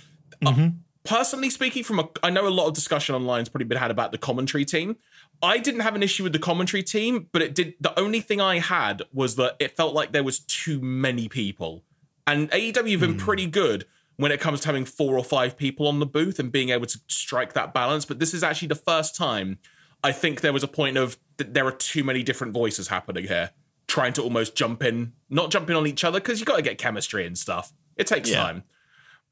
Uh, 0.44 0.70
personally 1.04 1.50
speaking, 1.50 1.84
from 1.84 1.98
a, 1.98 2.08
I 2.22 2.30
know 2.30 2.48
a 2.48 2.48
lot 2.48 2.68
of 2.68 2.74
discussion 2.74 3.14
online 3.14 3.42
has 3.42 3.50
probably 3.50 3.66
been 3.66 3.76
had 3.76 3.90
about 3.90 4.12
the 4.12 4.18
commentary 4.18 4.64
team. 4.64 4.96
I 5.42 5.58
didn't 5.58 5.80
have 5.80 5.94
an 5.94 6.02
issue 6.02 6.22
with 6.22 6.32
the 6.32 6.38
commentary 6.38 6.82
team, 6.82 7.28
but 7.32 7.42
it 7.42 7.54
did. 7.54 7.74
The 7.82 7.98
only 8.00 8.20
thing 8.20 8.40
I 8.40 8.60
had 8.60 9.02
was 9.12 9.36
that 9.36 9.56
it 9.60 9.76
felt 9.76 9.92
like 9.92 10.12
there 10.12 10.24
was 10.24 10.40
too 10.40 10.80
many 10.80 11.28
people, 11.28 11.84
and 12.26 12.50
AEW 12.50 12.92
have 12.92 13.00
been 13.00 13.18
pretty 13.18 13.46
good 13.46 13.84
when 14.16 14.30
it 14.32 14.40
comes 14.40 14.60
to 14.60 14.68
having 14.68 14.84
four 14.84 15.16
or 15.18 15.24
five 15.24 15.56
people 15.56 15.88
on 15.88 15.98
the 16.00 16.06
booth 16.06 16.38
and 16.38 16.52
being 16.52 16.68
able 16.70 16.86
to 16.86 16.98
strike 17.08 17.52
that 17.54 17.72
balance. 17.74 18.04
But 18.04 18.18
this 18.18 18.34
is 18.34 18.42
actually 18.42 18.68
the 18.68 18.74
first 18.74 19.16
time 19.16 19.58
I 20.04 20.12
think 20.12 20.40
there 20.40 20.52
was 20.52 20.62
a 20.62 20.68
point 20.68 20.96
of 20.96 21.16
that 21.36 21.54
there 21.54 21.66
are 21.66 21.72
too 21.72 22.04
many 22.04 22.22
different 22.22 22.52
voices 22.52 22.88
happening 22.88 23.26
here, 23.28 23.50
trying 23.86 24.12
to 24.14 24.22
almost 24.22 24.54
jump 24.56 24.82
in, 24.82 25.12
not 25.30 25.50
jumping 25.50 25.76
on 25.76 25.86
each 25.86 26.04
other 26.04 26.20
because 26.20 26.40
you 26.40 26.46
got 26.46 26.56
to 26.56 26.62
get 26.62 26.76
chemistry 26.78 27.26
and 27.26 27.38
stuff. 27.38 27.72
It 27.96 28.06
takes 28.06 28.28
Yeah. 28.30 28.42
time. 28.42 28.62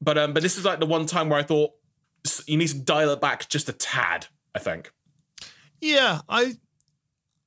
But 0.01 0.17
um, 0.17 0.33
but 0.33 0.41
this 0.43 0.57
is 0.57 0.65
like 0.65 0.79
the 0.79 0.85
one 0.85 1.05
time 1.05 1.29
where 1.29 1.39
I 1.39 1.43
thought 1.43 1.71
you 2.47 2.57
need 2.57 2.69
to 2.69 2.79
dial 2.79 3.09
it 3.11 3.21
back 3.21 3.49
just 3.49 3.69
a 3.69 3.73
tad. 3.73 4.27
I 4.55 4.59
think. 4.59 4.91
Yeah, 5.79 6.21
I 6.29 6.55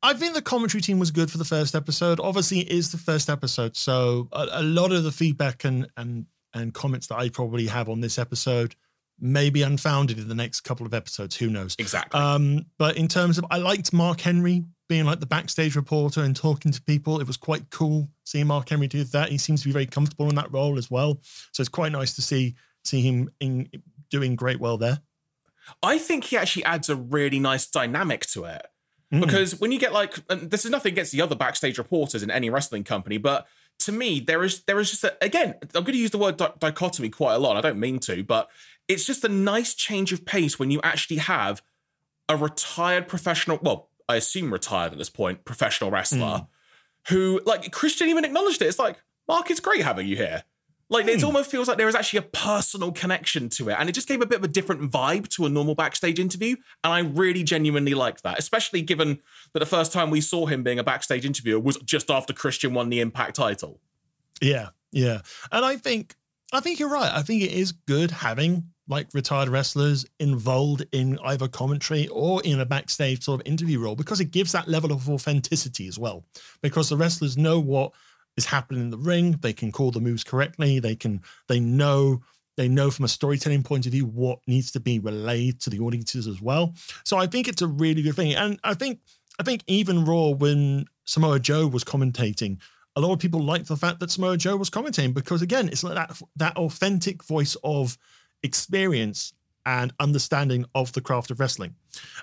I 0.02 0.12
think 0.14 0.34
the 0.34 0.42
commentary 0.42 0.80
team 0.82 0.98
was 0.98 1.10
good 1.10 1.30
for 1.30 1.38
the 1.38 1.44
first 1.44 1.74
episode. 1.74 2.20
Obviously, 2.20 2.60
it 2.60 2.68
is 2.68 2.92
the 2.92 2.98
first 2.98 3.30
episode, 3.30 3.76
so 3.76 4.28
a, 4.32 4.46
a 4.52 4.62
lot 4.62 4.92
of 4.92 5.02
the 5.04 5.12
feedback 5.12 5.64
and 5.64 5.88
and 5.96 6.26
and 6.54 6.72
comments 6.72 7.08
that 7.08 7.16
I 7.16 7.28
probably 7.28 7.66
have 7.66 7.88
on 7.88 8.00
this 8.00 8.18
episode 8.18 8.74
may 9.20 9.50
be 9.50 9.62
unfounded 9.62 10.18
in 10.18 10.28
the 10.28 10.34
next 10.34 10.62
couple 10.62 10.86
of 10.86 10.94
episodes. 10.94 11.36
Who 11.36 11.48
knows? 11.48 11.76
Exactly. 11.78 12.18
Um, 12.18 12.66
but 12.78 12.96
in 12.96 13.08
terms 13.08 13.38
of, 13.38 13.44
I 13.50 13.58
liked 13.58 13.92
Mark 13.92 14.20
Henry 14.20 14.64
being 14.88 15.04
like 15.04 15.20
the 15.20 15.26
backstage 15.26 15.76
reporter 15.76 16.22
and 16.22 16.34
talking 16.34 16.72
to 16.72 16.82
people. 16.82 17.20
It 17.20 17.26
was 17.26 17.36
quite 17.36 17.70
cool 17.70 18.08
seeing 18.24 18.46
Mark 18.46 18.68
Henry 18.68 18.86
do 18.86 19.04
that. 19.04 19.30
He 19.30 19.38
seems 19.38 19.62
to 19.62 19.68
be 19.68 19.72
very 19.72 19.86
comfortable 19.86 20.28
in 20.28 20.34
that 20.34 20.52
role 20.52 20.78
as 20.78 20.90
well. 20.90 21.20
So 21.52 21.60
it's 21.60 21.68
quite 21.68 21.92
nice 21.92 22.14
to 22.16 22.22
see 22.22 22.54
see 22.84 23.00
him 23.00 23.30
in 23.40 23.68
doing 24.10 24.36
great 24.36 24.60
well 24.60 24.76
there. 24.76 25.00
I 25.82 25.98
think 25.98 26.24
he 26.24 26.36
actually 26.36 26.64
adds 26.64 26.90
a 26.90 26.96
really 26.96 27.38
nice 27.38 27.66
dynamic 27.66 28.26
to 28.26 28.44
it. 28.44 28.66
Mm. 29.12 29.20
Because 29.22 29.58
when 29.58 29.72
you 29.72 29.78
get 29.78 29.92
like, 29.92 30.18
and 30.28 30.50
this 30.50 30.64
is 30.64 30.70
nothing 30.70 30.92
against 30.92 31.12
the 31.12 31.22
other 31.22 31.34
backstage 31.34 31.78
reporters 31.78 32.22
in 32.22 32.30
any 32.30 32.50
wrestling 32.50 32.84
company, 32.84 33.16
but 33.16 33.46
to 33.80 33.92
me, 33.92 34.20
there 34.20 34.42
is 34.42 34.62
there 34.64 34.78
is 34.78 34.90
just 34.90 35.04
a, 35.04 35.16
again, 35.20 35.54
I'm 35.62 35.84
going 35.84 35.92
to 35.92 35.98
use 35.98 36.10
the 36.10 36.18
word 36.18 36.36
di- 36.36 36.52
dichotomy 36.58 37.10
quite 37.10 37.34
a 37.34 37.38
lot. 37.38 37.56
I 37.56 37.60
don't 37.60 37.78
mean 37.78 37.98
to, 38.00 38.22
but 38.24 38.48
it's 38.88 39.04
just 39.04 39.24
a 39.24 39.28
nice 39.28 39.74
change 39.74 40.12
of 40.12 40.24
pace 40.24 40.58
when 40.58 40.70
you 40.70 40.80
actually 40.82 41.18
have 41.18 41.62
a 42.28 42.36
retired 42.36 43.08
professional, 43.08 43.58
well, 43.62 43.88
I 44.08 44.16
assume 44.16 44.52
retired 44.52 44.92
at 44.92 44.98
this 44.98 45.10
point, 45.10 45.44
professional 45.44 45.90
wrestler 45.90 46.18
mm. 46.18 46.46
who, 47.08 47.40
like, 47.44 47.70
Christian 47.72 48.08
even 48.08 48.24
acknowledged 48.24 48.62
it. 48.62 48.66
It's 48.66 48.78
like, 48.78 48.98
Mark, 49.28 49.50
it's 49.50 49.60
great 49.60 49.82
having 49.82 50.06
you 50.06 50.16
here. 50.16 50.44
Like, 50.90 51.06
mm. 51.06 51.10
it 51.10 51.20
hmm. 51.20 51.26
almost 51.26 51.50
feels 51.50 51.68
like 51.68 51.78
there 51.78 51.88
is 51.88 51.94
actually 51.94 52.18
a 52.20 52.22
personal 52.22 52.92
connection 52.92 53.48
to 53.50 53.70
it. 53.70 53.76
And 53.78 53.88
it 53.88 53.92
just 53.92 54.08
gave 54.08 54.20
a 54.20 54.26
bit 54.26 54.38
of 54.38 54.44
a 54.44 54.48
different 54.48 54.90
vibe 54.90 55.28
to 55.30 55.46
a 55.46 55.48
normal 55.48 55.74
backstage 55.74 56.18
interview. 56.18 56.56
And 56.82 56.92
I 56.92 57.00
really 57.00 57.42
genuinely 57.42 57.94
liked 57.94 58.22
that, 58.22 58.38
especially 58.38 58.82
given 58.82 59.20
that 59.52 59.60
the 59.60 59.66
first 59.66 59.92
time 59.92 60.10
we 60.10 60.20
saw 60.20 60.46
him 60.46 60.62
being 60.62 60.78
a 60.78 60.84
backstage 60.84 61.24
interviewer 61.24 61.60
was 61.60 61.76
just 61.78 62.10
after 62.10 62.32
Christian 62.32 62.74
won 62.74 62.90
the 62.90 63.00
Impact 63.00 63.36
title. 63.36 63.80
Yeah, 64.40 64.70
yeah. 64.92 65.20
And 65.50 65.64
I 65.64 65.76
think 65.76 66.16
I 66.52 66.60
think 66.60 66.78
you're 66.78 66.90
right. 66.90 67.10
I 67.12 67.22
think 67.22 67.42
it 67.42 67.52
is 67.52 67.72
good 67.72 68.10
having 68.10 68.70
like 68.86 69.08
retired 69.14 69.48
wrestlers 69.48 70.04
involved 70.20 70.84
in 70.92 71.18
either 71.24 71.48
commentary 71.48 72.06
or 72.08 72.42
in 72.42 72.60
a 72.60 72.66
backstage 72.66 73.24
sort 73.24 73.40
of 73.40 73.46
interview 73.46 73.80
role 73.80 73.96
because 73.96 74.20
it 74.20 74.30
gives 74.30 74.52
that 74.52 74.68
level 74.68 74.92
of 74.92 75.08
authenticity 75.08 75.88
as 75.88 75.98
well. 75.98 76.24
Because 76.62 76.90
the 76.90 76.96
wrestlers 76.96 77.36
know 77.36 77.58
what 77.58 77.92
is 78.36 78.46
happening 78.46 78.82
in 78.82 78.90
the 78.90 78.98
ring, 78.98 79.38
they 79.40 79.52
can 79.52 79.72
call 79.72 79.90
the 79.90 80.00
moves 80.00 80.24
correctly, 80.24 80.78
they 80.78 80.96
can 80.96 81.22
they 81.48 81.60
know 81.60 82.22
they 82.56 82.68
know 82.68 82.90
from 82.90 83.04
a 83.04 83.08
storytelling 83.08 83.62
point 83.62 83.86
of 83.86 83.92
view 83.92 84.06
what 84.06 84.38
needs 84.46 84.70
to 84.72 84.80
be 84.80 84.98
relayed 84.98 85.60
to 85.60 85.70
the 85.70 85.80
audiences 85.80 86.26
as 86.26 86.40
well. 86.40 86.74
So 87.04 87.16
I 87.16 87.26
think 87.26 87.48
it's 87.48 87.62
a 87.62 87.66
really 87.66 88.02
good 88.02 88.14
thing. 88.14 88.34
And 88.34 88.58
I 88.62 88.74
think 88.74 89.00
I 89.38 89.42
think 89.42 89.64
even 89.66 90.04
Raw 90.04 90.28
when 90.28 90.86
Samoa 91.04 91.40
Joe 91.40 91.66
was 91.66 91.84
commentating, 91.84 92.58
a 92.96 93.00
lot 93.00 93.12
of 93.12 93.18
people 93.18 93.42
liked 93.42 93.66
the 93.66 93.76
fact 93.76 94.00
that 94.00 94.10
Samoa 94.10 94.36
Joe 94.36 94.56
was 94.56 94.70
commentating 94.70 95.14
because 95.14 95.42
again, 95.42 95.68
it's 95.68 95.84
like 95.84 95.94
that 95.94 96.20
that 96.36 96.56
authentic 96.56 97.24
voice 97.24 97.56
of 97.64 97.98
experience 98.42 99.32
and 99.66 99.92
understanding 100.00 100.64
of 100.74 100.92
the 100.92 101.00
craft 101.00 101.30
of 101.30 101.40
wrestling. 101.40 101.74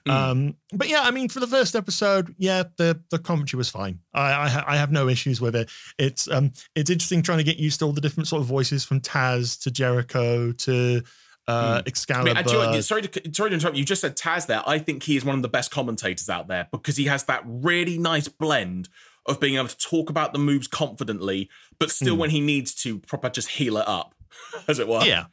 Mm. 0.08 0.12
Um, 0.12 0.56
but 0.74 0.90
yeah, 0.90 1.02
I 1.02 1.12
mean, 1.12 1.30
for 1.30 1.40
the 1.40 1.48
first 1.48 1.76
episode, 1.76 2.36
yeah, 2.38 2.64
the 2.78 3.02
the 3.10 3.20
commentary 3.20 3.58
was 3.58 3.70
fine. 3.70 4.00
I 4.14 4.32
I, 4.32 4.64
I 4.68 4.76
have 4.78 4.92
no 4.92 5.08
issues 5.08 5.42
with 5.42 5.56
it. 5.56 5.70
It's 5.98 6.30
um 6.30 6.52
it's 6.76 6.90
interesting 6.90 7.22
trying 7.22 7.40
to 7.40 7.44
get 7.44 7.58
used 7.58 7.80
to 7.80 7.86
all 7.86 7.94
the 7.94 8.02
different 8.02 8.28
sort 8.28 8.42
of 8.42 8.48
voices 8.48 8.84
from 8.84 9.02
Taz 9.02 9.62
to 9.64 9.72
Jericho 9.72 10.52
to 10.52 11.02
uh, 11.48 11.82
mm. 11.82 11.88
Excalibur. 11.88 12.38
I 12.38 12.72
mean, 12.72 12.82
sorry 12.82 13.02
to 13.04 13.34
sorry 13.34 13.50
to 13.50 13.56
interrupt. 13.56 13.78
You 13.78 13.86
just 13.86 14.02
said 14.02 14.16
Taz 14.16 14.48
there. 14.48 14.62
I 14.66 14.80
think 14.80 15.04
he 15.04 15.18
is 15.18 15.26
one 15.26 15.36
of 15.36 15.42
the 15.42 15.50
best 15.50 15.72
commentators 15.72 16.30
out 16.30 16.48
there 16.48 16.68
because 16.72 16.98
he 16.98 17.06
has 17.06 17.24
that 17.26 17.44
really 17.46 17.98
nice 17.98 18.28
blend 18.28 18.90
of 19.26 19.40
being 19.40 19.56
able 19.56 19.68
to 19.68 19.78
talk 19.78 20.10
about 20.10 20.34
the 20.34 20.40
moves 20.40 20.68
confidently, 20.68 21.50
but 21.80 21.92
still 21.92 22.16
mm. 22.16 22.20
when 22.20 22.30
he 22.32 22.42
needs 22.42 22.74
to, 22.74 23.00
proper 23.00 23.30
just 23.30 23.50
heel 23.50 23.78
it 23.78 23.88
up, 23.88 24.16
as 24.68 24.80
it 24.80 24.88
were. 24.88 25.04
Yeah, 25.04 25.26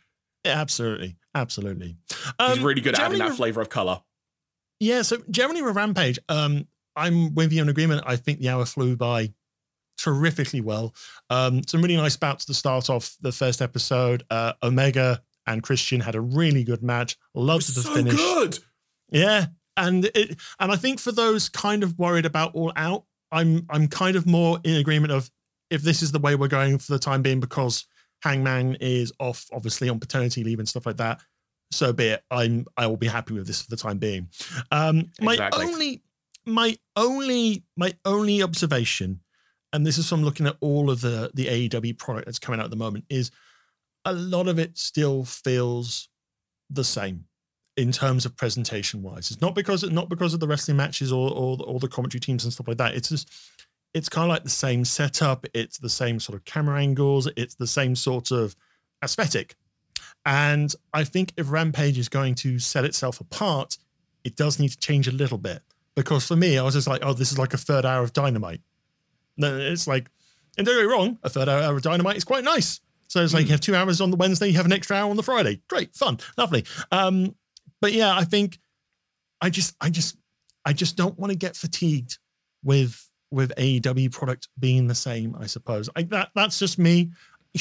yeah, 0.44 0.60
absolutely, 0.60 1.16
absolutely. 1.40 1.96
Um, 2.38 2.54
He's 2.54 2.60
really 2.60 2.80
good 2.80 2.94
at 2.94 3.00
adding 3.00 3.18
that 3.18 3.34
flavor 3.34 3.60
of 3.60 3.68
color. 3.68 4.02
Yeah, 4.80 5.02
so 5.02 5.18
generally 5.30 5.62
with 5.62 5.74
Rampage, 5.74 6.18
um, 6.28 6.68
I'm 6.94 7.34
with 7.34 7.52
you 7.52 7.62
in 7.62 7.68
agreement. 7.68 8.02
I 8.06 8.16
think 8.16 8.38
the 8.38 8.48
hour 8.48 8.64
flew 8.64 8.96
by 8.96 9.32
terrifically 9.98 10.60
well. 10.60 10.94
Um, 11.30 11.62
some 11.66 11.82
really 11.82 11.96
nice 11.96 12.16
bouts 12.16 12.44
to 12.46 12.54
start 12.54 12.88
off 12.88 13.16
the 13.20 13.32
first 13.32 13.60
episode. 13.60 14.24
Uh, 14.30 14.52
Omega 14.62 15.22
and 15.46 15.62
Christian 15.62 16.00
had 16.00 16.14
a 16.14 16.20
really 16.20 16.64
good 16.64 16.82
match. 16.82 17.16
Loved 17.34 17.74
the 17.74 17.80
so 17.80 17.94
finish. 17.94 18.14
Good. 18.14 18.58
Yeah, 19.10 19.46
and 19.76 20.04
it 20.14 20.36
and 20.60 20.70
I 20.70 20.76
think 20.76 21.00
for 21.00 21.12
those 21.12 21.48
kind 21.48 21.82
of 21.82 21.98
worried 21.98 22.26
about 22.26 22.54
All 22.54 22.72
Out, 22.76 23.04
I'm 23.32 23.66
I'm 23.70 23.88
kind 23.88 24.16
of 24.16 24.26
more 24.26 24.60
in 24.64 24.76
agreement 24.76 25.12
of 25.12 25.30
if 25.70 25.82
this 25.82 26.02
is 26.02 26.12
the 26.12 26.18
way 26.18 26.34
we're 26.34 26.48
going 26.48 26.78
for 26.78 26.92
the 26.92 26.98
time 26.98 27.22
being 27.22 27.40
because 27.40 27.86
Hangman 28.22 28.76
is 28.80 29.12
off, 29.20 29.46
obviously 29.52 29.88
on 29.88 30.00
paternity 30.00 30.44
leave 30.44 30.58
and 30.58 30.68
stuff 30.68 30.86
like 30.86 30.96
that. 30.96 31.20
So 31.70 31.92
be 31.92 32.08
it. 32.08 32.24
I'm 32.30 32.66
I 32.76 32.86
will 32.86 32.96
be 32.96 33.06
happy 33.06 33.34
with 33.34 33.46
this 33.46 33.62
for 33.62 33.70
the 33.70 33.76
time 33.76 33.98
being. 33.98 34.28
Um, 34.70 35.10
my 35.20 35.34
exactly. 35.34 35.66
only 35.66 36.02
my 36.46 36.78
only 36.96 37.64
my 37.76 37.94
only 38.04 38.42
observation, 38.42 39.20
and 39.72 39.86
this 39.86 39.98
is 39.98 40.08
from 40.08 40.22
looking 40.22 40.46
at 40.46 40.56
all 40.60 40.90
of 40.90 41.00
the 41.00 41.30
the 41.34 41.46
AEW 41.46 41.98
product 41.98 42.26
that's 42.26 42.38
coming 42.38 42.60
out 42.60 42.64
at 42.64 42.70
the 42.70 42.76
moment, 42.76 43.04
is 43.10 43.30
a 44.04 44.12
lot 44.12 44.48
of 44.48 44.58
it 44.58 44.78
still 44.78 45.24
feels 45.24 46.08
the 46.70 46.84
same 46.84 47.24
in 47.76 47.92
terms 47.92 48.24
of 48.24 48.36
presentation 48.36 49.02
wise. 49.02 49.30
It's 49.30 49.40
not 49.40 49.54
because 49.54 49.88
not 49.90 50.08
because 50.08 50.32
of 50.32 50.40
the 50.40 50.48
wrestling 50.48 50.78
matches 50.78 51.12
or 51.12 51.30
or, 51.30 51.58
or 51.64 51.78
the 51.78 51.88
commentary 51.88 52.20
teams 52.20 52.44
and 52.44 52.52
stuff 52.52 52.68
like 52.68 52.78
that. 52.78 52.94
It's 52.94 53.10
just 53.10 53.30
it's 53.94 54.08
kind 54.08 54.24
of 54.24 54.28
like 54.28 54.44
the 54.44 54.50
same 54.50 54.84
setup. 54.84 55.46
It's 55.54 55.78
the 55.78 55.88
same 55.88 56.20
sort 56.20 56.38
of 56.38 56.44
camera 56.44 56.80
angles. 56.80 57.28
It's 57.36 57.54
the 57.54 57.66
same 57.66 57.96
sort 57.96 58.30
of 58.30 58.54
aesthetic. 59.02 59.56
And 60.24 60.74
I 60.92 61.04
think 61.04 61.32
if 61.36 61.50
Rampage 61.50 61.98
is 61.98 62.08
going 62.08 62.34
to 62.36 62.58
set 62.58 62.84
itself 62.84 63.20
apart, 63.20 63.78
it 64.24 64.36
does 64.36 64.58
need 64.58 64.70
to 64.70 64.78
change 64.78 65.08
a 65.08 65.12
little 65.12 65.38
bit. 65.38 65.62
Because 65.94 66.26
for 66.26 66.36
me, 66.36 66.58
I 66.58 66.62
was 66.62 66.74
just 66.74 66.86
like, 66.86 67.04
oh, 67.04 67.12
this 67.12 67.32
is 67.32 67.38
like 67.38 67.54
a 67.54 67.58
third 67.58 67.84
hour 67.84 68.02
of 68.02 68.12
dynamite. 68.12 68.60
Then 69.36 69.60
it's 69.60 69.86
like, 69.86 70.10
and 70.56 70.66
don't 70.66 70.76
get 70.76 70.86
me 70.86 70.92
wrong, 70.92 71.18
a 71.22 71.30
third 71.30 71.48
hour 71.48 71.74
of 71.74 71.82
dynamite 71.82 72.16
is 72.16 72.24
quite 72.24 72.44
nice. 72.44 72.80
So 73.08 73.22
it's 73.22 73.32
like 73.32 73.44
mm. 73.44 73.48
you 73.48 73.52
have 73.52 73.60
two 73.60 73.74
hours 73.74 74.00
on 74.00 74.10
the 74.10 74.16
Wednesday, 74.16 74.48
you 74.48 74.56
have 74.56 74.66
an 74.66 74.72
extra 74.72 74.96
hour 74.96 75.10
on 75.10 75.16
the 75.16 75.22
Friday. 75.22 75.60
Great, 75.68 75.94
fun, 75.94 76.18
lovely. 76.36 76.64
Um, 76.92 77.34
but 77.80 77.92
yeah, 77.92 78.14
I 78.14 78.24
think 78.24 78.58
I 79.40 79.50
just, 79.50 79.74
I 79.80 79.88
just, 79.88 80.16
I 80.64 80.72
just 80.72 80.96
don't 80.96 81.18
want 81.18 81.32
to 81.32 81.38
get 81.38 81.56
fatigued 81.56 82.18
with 82.62 83.07
with 83.30 83.52
AEW 83.56 84.12
product 84.12 84.48
being 84.58 84.86
the 84.86 84.94
same, 84.94 85.36
I 85.38 85.46
suppose. 85.46 85.88
I, 85.96 86.02
that 86.04 86.30
that's 86.34 86.58
just 86.58 86.78
me. 86.78 87.10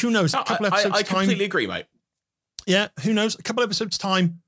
Who 0.02 0.12
knows? 0.12 0.34
A 0.34 0.44
couple 0.44 0.66
I, 0.66 0.70
episodes 0.70 0.96
I, 0.96 1.00
I 1.00 1.04
completely 1.04 1.36
time, 1.36 1.46
agree, 1.46 1.68
mate. 1.68 1.86
Yeah, 2.66 2.88
who 3.02 3.14
knows? 3.14 3.36
A 3.36 3.44
couple 3.44 3.64
episodes 3.64 3.98
time, 3.98 4.42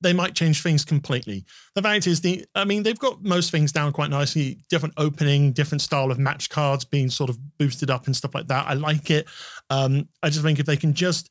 they 0.00 0.12
might 0.12 0.34
change 0.34 0.62
things 0.62 0.84
completely. 0.84 1.44
The 1.74 1.82
fact 1.82 2.06
is, 2.06 2.20
the 2.20 2.44
I 2.54 2.64
mean, 2.64 2.82
they've 2.82 2.98
got 2.98 3.22
most 3.22 3.50
things 3.50 3.72
down 3.72 3.92
quite 3.92 4.10
nicely. 4.10 4.58
Different 4.68 4.94
opening, 4.96 5.52
different 5.52 5.82
style 5.82 6.10
of 6.10 6.18
match 6.18 6.50
cards 6.50 6.84
being 6.84 7.10
sort 7.10 7.30
of 7.30 7.38
boosted 7.58 7.90
up 7.90 8.06
and 8.06 8.16
stuff 8.16 8.34
like 8.34 8.46
that. 8.48 8.66
I 8.66 8.74
like 8.74 9.10
it. 9.10 9.26
Um, 9.68 10.08
I 10.22 10.30
just 10.30 10.42
think 10.42 10.58
if 10.58 10.66
they 10.66 10.76
can 10.76 10.94
just 10.94 11.30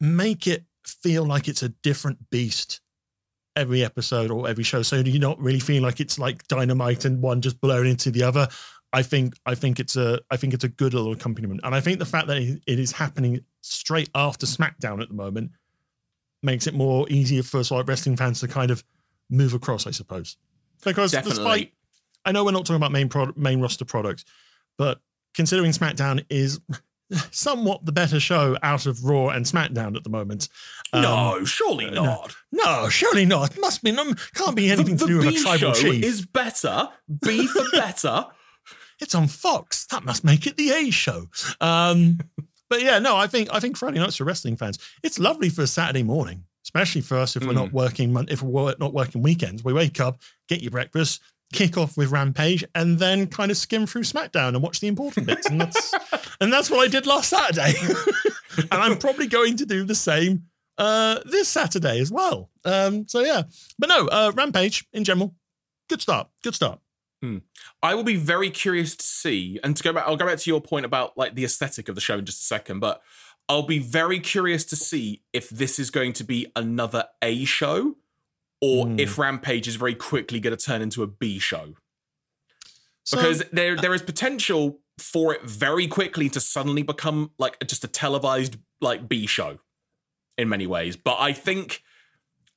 make 0.00 0.46
it 0.46 0.64
feel 0.84 1.24
like 1.24 1.46
it's 1.46 1.62
a 1.62 1.68
different 1.68 2.18
beast 2.30 2.80
every 3.56 3.84
episode 3.84 4.30
or 4.30 4.48
every 4.48 4.64
show, 4.64 4.82
so 4.82 4.96
you're 4.96 5.20
not 5.20 5.40
really 5.40 5.60
feeling 5.60 5.82
like 5.82 6.00
it's 6.00 6.18
like 6.18 6.46
dynamite 6.48 7.04
and 7.04 7.22
one 7.22 7.40
just 7.40 7.60
blowing 7.60 7.90
into 7.90 8.10
the 8.10 8.22
other. 8.22 8.48
I 8.92 9.02
think 9.02 9.34
I 9.46 9.54
think 9.54 9.78
it's 9.78 9.96
a 9.96 10.20
I 10.30 10.36
think 10.36 10.54
it's 10.54 10.64
a 10.64 10.68
good 10.68 10.94
little 10.94 11.12
accompaniment, 11.12 11.60
and 11.64 11.74
I 11.74 11.80
think 11.80 11.98
the 11.98 12.06
fact 12.06 12.26
that 12.28 12.38
it 12.38 12.78
is 12.78 12.92
happening 12.92 13.44
straight 13.60 14.10
after 14.14 14.46
SmackDown 14.46 15.02
at 15.02 15.08
the 15.08 15.14
moment 15.14 15.52
makes 16.42 16.66
it 16.66 16.74
more 16.74 17.08
easier 17.08 17.42
for 17.42 17.62
sort 17.62 17.82
of 17.82 17.88
wrestling 17.88 18.16
fans 18.16 18.40
to 18.40 18.48
kind 18.48 18.70
of 18.70 18.82
move 19.28 19.54
across, 19.54 19.86
I 19.86 19.90
suppose. 19.90 20.36
Because 20.82 21.12
Definitely. 21.12 21.36
despite 21.36 21.72
I 22.24 22.32
know 22.32 22.44
we're 22.44 22.52
not 22.52 22.66
talking 22.66 22.76
about 22.76 22.92
main 22.92 23.08
pro, 23.08 23.32
main 23.36 23.60
roster 23.60 23.84
products, 23.84 24.24
but 24.76 25.00
considering 25.34 25.70
SmackDown 25.72 26.24
is 26.28 26.60
somewhat 27.30 27.84
the 27.84 27.92
better 27.92 28.20
show 28.20 28.56
out 28.62 28.86
of 28.86 29.04
Raw 29.04 29.28
and 29.28 29.44
SmackDown 29.44 29.96
at 29.96 30.04
the 30.04 30.10
moment. 30.10 30.48
Um, 30.92 31.02
no, 31.02 31.44
surely 31.44 31.86
uh, 31.86 31.90
not. 31.90 32.36
No, 32.52 32.82
no, 32.82 32.88
surely 32.88 33.24
not. 33.24 33.58
Must 33.58 33.82
be. 33.82 33.92
No, 33.92 34.14
can't 34.34 34.56
be 34.56 34.70
anything 34.70 34.96
the, 34.96 35.06
to 35.06 35.12
do 35.12 35.18
with 35.18 35.28
a 35.28 35.32
tribal 35.32 35.72
show 35.72 35.90
chief. 35.92 36.04
Is 36.04 36.24
better. 36.24 36.88
B 37.24 37.46
for 37.46 37.64
better. 37.72 38.26
it's 39.00 39.14
on 39.14 39.28
Fox. 39.28 39.86
That 39.86 40.04
must 40.04 40.24
make 40.24 40.46
it 40.46 40.56
the 40.56 40.70
A 40.70 40.90
show. 40.90 41.26
Um, 41.60 42.20
but 42.68 42.82
yeah, 42.82 42.98
no, 42.98 43.16
I 43.16 43.26
think 43.26 43.48
I 43.52 43.60
think 43.60 43.76
Friday 43.76 43.98
nights 43.98 44.16
for 44.16 44.24
wrestling 44.24 44.56
fans. 44.56 44.78
It's 45.02 45.18
lovely 45.18 45.48
for 45.48 45.62
a 45.62 45.66
Saturday 45.66 46.02
morning, 46.02 46.44
especially 46.64 47.02
for 47.02 47.16
us 47.16 47.36
if 47.36 47.44
we're 47.44 47.52
not 47.52 47.68
mm. 47.68 47.72
working. 47.72 48.16
If 48.28 48.42
we're 48.42 48.74
not 48.78 48.92
working 48.92 49.22
weekends, 49.22 49.64
we 49.64 49.72
wake 49.72 50.00
up, 50.00 50.20
get 50.48 50.62
your 50.62 50.70
breakfast, 50.70 51.20
kick 51.52 51.76
off 51.76 51.96
with 51.96 52.10
Rampage 52.10 52.64
and 52.74 52.98
then 52.98 53.26
kind 53.26 53.50
of 53.50 53.56
skim 53.56 53.86
through 53.86 54.02
SmackDown 54.02 54.48
and 54.48 54.62
watch 54.62 54.80
the 54.80 54.88
important 54.88 55.26
bits. 55.26 55.46
And 55.48 55.60
that's 55.60 55.94
and 56.40 56.52
that's 56.52 56.70
what 56.70 56.80
I 56.80 56.88
did 56.88 57.06
last 57.06 57.30
Saturday. 57.30 57.74
and 58.58 58.68
I'm 58.70 58.98
probably 58.98 59.26
going 59.26 59.56
to 59.56 59.66
do 59.66 59.84
the 59.84 59.94
same 59.94 60.44
uh, 60.78 61.20
this 61.24 61.48
Saturday 61.48 62.00
as 62.00 62.10
well. 62.10 62.50
Um, 62.64 63.06
so 63.08 63.20
yeah, 63.20 63.42
but 63.78 63.88
no, 63.88 64.06
uh, 64.08 64.32
Rampage 64.34 64.86
in 64.92 65.04
general, 65.04 65.34
good 65.88 66.00
start, 66.00 66.28
good 66.42 66.54
start. 66.54 66.80
Hmm. 67.22 67.38
I 67.82 67.94
will 67.94 68.04
be 68.04 68.16
very 68.16 68.48
curious 68.48 68.96
to 68.96 69.04
see, 69.04 69.60
and 69.62 69.76
to 69.76 69.82
go 69.82 69.92
back, 69.92 70.04
I'll 70.06 70.16
go 70.16 70.26
back 70.26 70.38
to 70.38 70.50
your 70.50 70.60
point 70.60 70.86
about 70.86 71.18
like 71.18 71.34
the 71.34 71.44
aesthetic 71.44 71.88
of 71.88 71.94
the 71.94 72.00
show 72.00 72.18
in 72.18 72.24
just 72.24 72.40
a 72.40 72.44
second, 72.44 72.80
but 72.80 73.02
I'll 73.48 73.62
be 73.62 73.78
very 73.78 74.20
curious 74.20 74.64
to 74.66 74.76
see 74.76 75.22
if 75.32 75.50
this 75.50 75.78
is 75.78 75.90
going 75.90 76.12
to 76.14 76.24
be 76.24 76.46
another 76.56 77.04
A 77.20 77.44
show 77.44 77.96
or 78.60 78.86
mm. 78.86 79.00
if 79.00 79.18
Rampage 79.18 79.68
is 79.68 79.76
very 79.76 79.94
quickly 79.94 80.40
going 80.40 80.56
to 80.56 80.64
turn 80.64 80.82
into 80.82 81.02
a 81.02 81.06
B 81.06 81.38
show. 81.38 81.74
So, 83.04 83.16
because 83.16 83.42
there 83.52 83.76
there 83.76 83.94
is 83.94 84.02
potential 84.02 84.80
for 84.98 85.32
it 85.32 85.42
very 85.42 85.88
quickly 85.88 86.28
to 86.28 86.40
suddenly 86.40 86.82
become 86.82 87.30
like 87.38 87.56
just 87.66 87.84
a 87.84 87.88
televised 87.88 88.56
like 88.80 89.08
B 89.08 89.26
show 89.26 89.58
in 90.36 90.48
many 90.48 90.66
ways. 90.66 90.96
But 90.96 91.16
I 91.18 91.32
think 91.32 91.82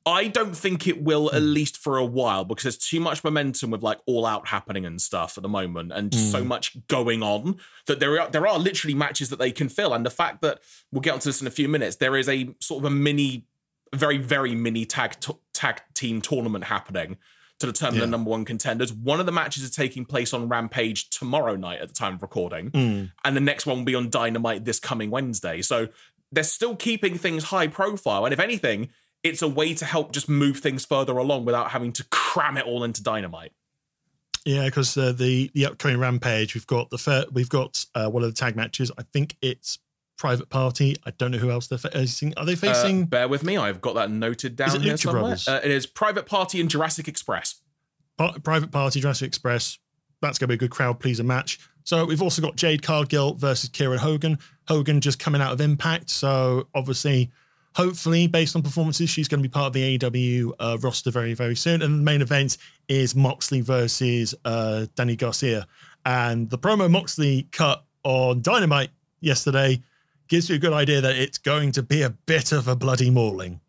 I 0.06 0.28
don't 0.28 0.56
think 0.56 0.86
it 0.86 1.02
will, 1.02 1.34
at 1.34 1.42
least 1.42 1.78
for 1.78 1.98
a 1.98 2.06
while, 2.06 2.44
because 2.44 2.64
there's 2.64 2.78
too 2.78 3.00
much 3.00 3.24
momentum 3.24 3.72
with 3.72 3.84
like 3.84 4.00
all 4.06 4.26
out 4.26 4.50
happening 4.50 4.86
and 4.86 5.02
stuff 5.02 5.38
at 5.38 5.44
the 5.44 5.50
moment, 5.50 5.94
and 5.94 6.12
mm. 6.12 6.32
so 6.32 6.44
much 6.44 6.76
going 6.88 7.24
on 7.24 7.58
that 7.88 8.00
there 8.00 8.20
are 8.20 8.30
there 8.30 8.46
are 8.46 8.60
literally 8.60 8.96
matches 8.96 9.30
that 9.30 9.40
they 9.40 9.52
can 9.52 9.70
fill. 9.70 9.94
And 9.94 10.06
the 10.06 10.10
fact 10.10 10.42
that 10.42 10.60
we'll 10.92 11.02
get 11.02 11.14
onto 11.14 11.30
this 11.30 11.40
in 11.40 11.48
a 11.48 11.52
few 11.52 11.70
minutes, 11.70 11.98
there 11.98 12.18
is 12.18 12.28
a 12.28 12.54
sort 12.60 12.84
of 12.84 12.92
a 12.92 12.94
mini, 12.94 13.48
very 13.94 14.18
very 14.18 14.56
mini 14.56 14.86
tag 14.86 15.20
t- 15.20 15.34
tag 15.54 15.82
team 15.94 16.22
tournament 16.22 16.66
happening 16.66 17.18
to 17.60 17.68
determine 17.68 17.96
yeah. 17.96 18.02
the 18.02 18.08
number 18.08 18.30
one 18.30 18.46
contenders. 18.46 18.92
One 18.92 19.20
of 19.20 19.26
the 19.26 19.32
matches 19.32 19.64
is 19.64 19.72
taking 19.72 20.06
place 20.06 20.34
on 20.34 20.50
Rampage 20.50 21.10
tomorrow 21.10 21.56
night 21.56 21.80
at 21.80 21.88
the 21.88 21.94
time 21.94 22.16
of 22.16 22.22
recording, 22.22 22.72
mm. 22.72 23.12
and 23.24 23.36
the 23.36 23.42
next 23.42 23.66
one 23.66 23.78
will 23.78 23.86
be 23.86 23.96
on 23.96 24.10
Dynamite 24.10 24.66
this 24.66 24.80
coming 24.80 25.12
Wednesday. 25.12 25.62
So 25.62 25.90
they're 26.32 26.44
still 26.44 26.76
keeping 26.76 27.18
things 27.18 27.46
high 27.46 27.68
profile, 27.68 28.26
and 28.26 28.34
if 28.34 28.40
anything 28.40 28.90
it's 29.24 29.42
a 29.42 29.48
way 29.48 29.74
to 29.74 29.86
help 29.86 30.12
just 30.12 30.28
move 30.28 30.58
things 30.58 30.86
further 30.86 31.18
along 31.18 31.46
without 31.46 31.72
having 31.72 31.94
to 31.94 32.04
cram 32.12 32.58
it 32.58 32.66
all 32.66 32.84
into 32.84 33.02
dynamite. 33.02 33.54
Yeah, 34.46 34.66
because 34.66 34.98
uh, 34.98 35.14
the 35.14 35.50
the 35.54 35.66
upcoming 35.66 35.98
rampage, 35.98 36.54
we've 36.54 36.68
got 36.68 36.90
the 36.90 36.98
fair, 36.98 37.24
we've 37.32 37.50
got 37.50 37.86
uh, 37.96 38.10
one 38.10 38.24
of 38.24 38.30
the 38.30 38.36
tag 38.36 38.58
matches. 38.58 38.92
I 38.98 39.04
think 39.04 39.38
it's 39.42 39.80
Private 40.24 40.48
Party. 40.48 40.96
I 41.06 41.12
don't 41.12 41.32
know 41.32 41.38
who 41.38 41.52
else 41.52 41.68
they're 41.68 41.78
facing. 41.78 42.34
Are 42.38 42.46
they 42.46 42.54
uh, 42.54 42.56
facing? 42.56 43.04
Uh, 43.04 43.06
bear 43.08 43.28
with 43.28 43.44
me, 43.44 43.58
I've 43.58 43.82
got 43.82 43.96
that 43.96 44.10
noted 44.10 44.56
down 44.56 44.80
here 44.82 44.96
somewhere. 44.96 45.36
Uh, 45.46 45.60
it 45.62 45.70
is 45.70 45.86
Private 45.86 46.26
Party 46.26 46.62
and 46.62 46.70
Jurassic 46.70 47.10
Express. 47.10 47.56
Pa- 48.18 48.38
Private 48.42 48.72
Party, 48.72 49.02
Jurassic 49.02 49.28
Express. 49.28 49.80
That's 50.22 50.38
going 50.38 50.48
to 50.48 50.52
be 50.52 50.54
a 50.54 50.58
good 50.58 50.72
crowd 50.72 51.02
pleaser 51.02 51.26
match. 51.26 51.60
So 51.84 52.06
we've 52.06 52.22
also 52.22 52.42
got 52.42 52.56
Jade 52.56 52.82
Cargill 52.82 53.34
versus 53.34 53.70
Kiera 53.70 53.98
Hogan. 53.98 54.40
Hogan 54.66 55.02
just 55.02 55.20
coming 55.20 55.42
out 55.42 55.52
of 55.52 55.60
Impact, 55.60 56.10
so 56.10 56.70
obviously 56.74 57.30
hopefully, 57.76 58.28
based 58.28 58.56
on 58.56 58.62
performances, 58.62 59.10
she's 59.10 59.28
going 59.28 59.44
to 59.44 59.50
be 59.50 59.52
part 59.52 59.68
of 59.68 59.74
the 59.74 59.98
AEW 59.98 60.54
uh, 60.58 60.78
roster 60.80 61.12
very, 61.12 61.34
very 61.34 61.58
soon. 61.58 61.82
And 61.82 62.00
the 62.00 62.04
main 62.04 62.22
event 62.22 62.56
is 62.88 63.14
Moxley 63.14 63.60
versus 63.60 64.34
uh, 64.46 64.86
Danny 64.96 65.18
Garcia. 65.18 65.68
And 66.06 66.50
the 66.50 66.58
promo 66.58 66.90
Moxley 66.90 67.50
cut 67.52 67.84
on 68.06 68.42
Dynamite 68.42 68.92
yesterday 69.20 69.82
gives 70.34 70.50
you 70.50 70.56
a 70.56 70.60
good 70.60 70.74
idea 70.74 71.00
that 71.00 71.16
it's 71.16 71.38
going 71.38 71.72
to 71.72 71.84
be 71.84 72.02
a 72.02 72.10
bit 72.10 72.52
of 72.52 72.68
a 72.68 72.76
bloody 72.76 73.12
mauling. 73.12 73.62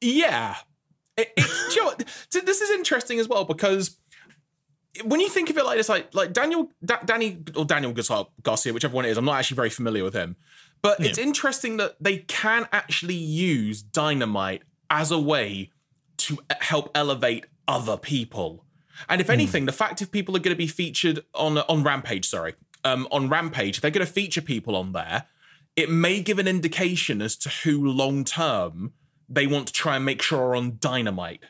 Yeah. 0.00 0.54
It, 1.16 1.32
it, 1.36 1.74
you 1.74 1.84
know 1.84 1.94
this 2.30 2.60
is 2.60 2.70
interesting 2.70 3.18
as 3.18 3.28
well 3.28 3.44
because 3.44 3.96
when 5.04 5.18
you 5.18 5.28
think 5.28 5.50
of 5.50 5.58
it 5.58 5.64
like 5.64 5.78
this, 5.78 5.88
like 5.88 6.14
like 6.14 6.32
Daniel, 6.32 6.70
da- 6.84 7.02
Danny 7.04 7.38
or 7.56 7.64
Daniel 7.64 7.92
Garcia, 7.92 8.72
whichever 8.72 8.94
one 8.94 9.04
it 9.04 9.08
is, 9.08 9.18
I'm 9.18 9.24
not 9.24 9.36
actually 9.36 9.56
very 9.56 9.70
familiar 9.70 10.04
with 10.04 10.14
him. 10.14 10.36
But 10.80 11.00
yeah. 11.00 11.08
it's 11.08 11.18
interesting 11.18 11.76
that 11.78 11.96
they 12.00 12.18
can 12.18 12.68
actually 12.72 13.14
use 13.14 13.82
dynamite 13.82 14.62
as 14.90 15.10
a 15.10 15.18
way 15.18 15.72
to 16.18 16.38
help 16.60 16.92
elevate 16.94 17.46
other 17.66 17.96
people. 17.96 18.64
And 19.08 19.20
if 19.20 19.26
hmm. 19.26 19.32
anything, 19.32 19.64
mm. 19.64 19.66
the 19.66 19.72
fact 19.72 20.02
if 20.02 20.12
people 20.12 20.36
are 20.36 20.40
going 20.40 20.54
to 20.54 20.58
be 20.58 20.68
featured 20.68 21.24
on 21.34 21.58
on 21.58 21.82
Rampage, 21.82 22.28
sorry, 22.28 22.54
um, 22.84 23.08
on 23.10 23.28
Rampage, 23.28 23.80
they're 23.80 23.90
going 23.90 24.06
to 24.06 24.12
feature 24.12 24.42
people 24.42 24.76
on 24.76 24.92
there. 24.92 25.24
It 25.76 25.90
may 25.90 26.20
give 26.20 26.38
an 26.38 26.48
indication 26.48 27.22
as 27.22 27.36
to 27.38 27.48
who 27.48 27.86
long 27.86 28.24
term 28.24 28.92
they 29.28 29.46
want 29.46 29.68
to 29.68 29.72
try 29.72 29.96
and 29.96 30.04
make 30.04 30.20
sure 30.20 30.40
are 30.40 30.56
on 30.56 30.76
Dynamite. 30.78 31.44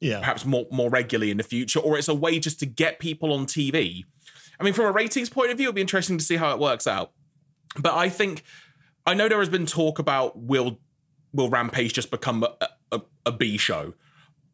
Yeah, 0.00 0.18
perhaps 0.18 0.44
more 0.44 0.66
more 0.70 0.90
regularly 0.90 1.30
in 1.30 1.36
the 1.36 1.44
future, 1.44 1.78
or 1.78 1.96
it's 1.96 2.08
a 2.08 2.14
way 2.14 2.38
just 2.38 2.58
to 2.60 2.66
get 2.66 2.98
people 2.98 3.32
on 3.32 3.46
TV. 3.46 4.04
I 4.58 4.64
mean, 4.64 4.74
from 4.74 4.86
a 4.86 4.92
ratings 4.92 5.30
point 5.30 5.50
of 5.50 5.58
view, 5.58 5.68
it'll 5.68 5.74
be 5.74 5.80
interesting 5.80 6.18
to 6.18 6.24
see 6.24 6.36
how 6.36 6.52
it 6.52 6.58
works 6.58 6.86
out. 6.86 7.12
But 7.78 7.94
I 7.94 8.08
think 8.08 8.42
I 9.06 9.14
know 9.14 9.28
there 9.28 9.38
has 9.38 9.48
been 9.48 9.66
talk 9.66 9.98
about 9.98 10.38
will 10.38 10.78
will 11.32 11.48
Rampage 11.48 11.92
just 11.92 12.10
become 12.10 12.44
a, 12.44 12.68
a, 12.90 13.00
a 13.26 13.32
B 13.32 13.56
show. 13.56 13.94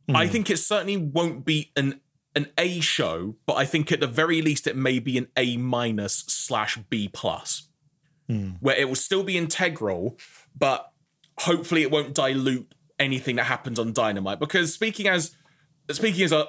Mm. 0.08 0.16
I 0.16 0.26
think 0.26 0.50
it 0.50 0.58
certainly 0.58 0.96
won't 0.96 1.44
be 1.44 1.72
an 1.76 2.00
an 2.34 2.48
A 2.56 2.80
show, 2.80 3.36
but 3.46 3.54
I 3.54 3.64
think 3.64 3.90
at 3.90 4.00
the 4.00 4.06
very 4.06 4.40
least 4.42 4.66
it 4.66 4.76
may 4.76 4.98
be 4.98 5.18
an 5.18 5.28
A 5.36 5.56
minus 5.56 6.24
slash 6.28 6.78
B 6.88 7.08
plus, 7.12 7.67
mm. 8.28 8.56
where 8.60 8.76
it 8.76 8.88
will 8.88 8.94
still 8.94 9.22
be 9.22 9.36
integral, 9.36 10.18
but 10.56 10.92
hopefully 11.38 11.82
it 11.82 11.90
won't 11.90 12.14
dilute 12.14 12.72
anything 12.98 13.36
that 13.36 13.44
happens 13.44 13.78
on 13.78 13.92
Dynamite. 13.92 14.40
Because 14.40 14.72
speaking 14.72 15.06
as 15.06 15.34
speaking 15.90 16.24
as 16.24 16.32
a 16.32 16.48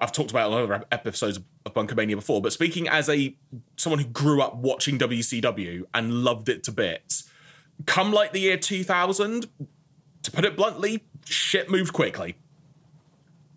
I've 0.00 0.12
talked 0.12 0.30
about 0.30 0.52
other 0.52 0.84
episodes 0.90 1.38
of 1.64 1.74
Bunkermania 1.74 2.16
before, 2.16 2.42
but 2.42 2.52
speaking 2.52 2.88
as 2.88 3.08
a 3.08 3.36
someone 3.76 4.00
who 4.00 4.08
grew 4.08 4.42
up 4.42 4.56
watching 4.56 4.98
WCW 4.98 5.84
and 5.94 6.12
loved 6.24 6.48
it 6.48 6.64
to 6.64 6.72
bits, 6.72 7.30
come 7.86 8.12
like 8.12 8.32
the 8.32 8.40
year 8.40 8.56
2000, 8.56 9.46
to 10.22 10.30
put 10.32 10.44
it 10.44 10.56
bluntly, 10.56 11.04
shit 11.24 11.70
moved 11.70 11.92
quickly. 11.92 12.36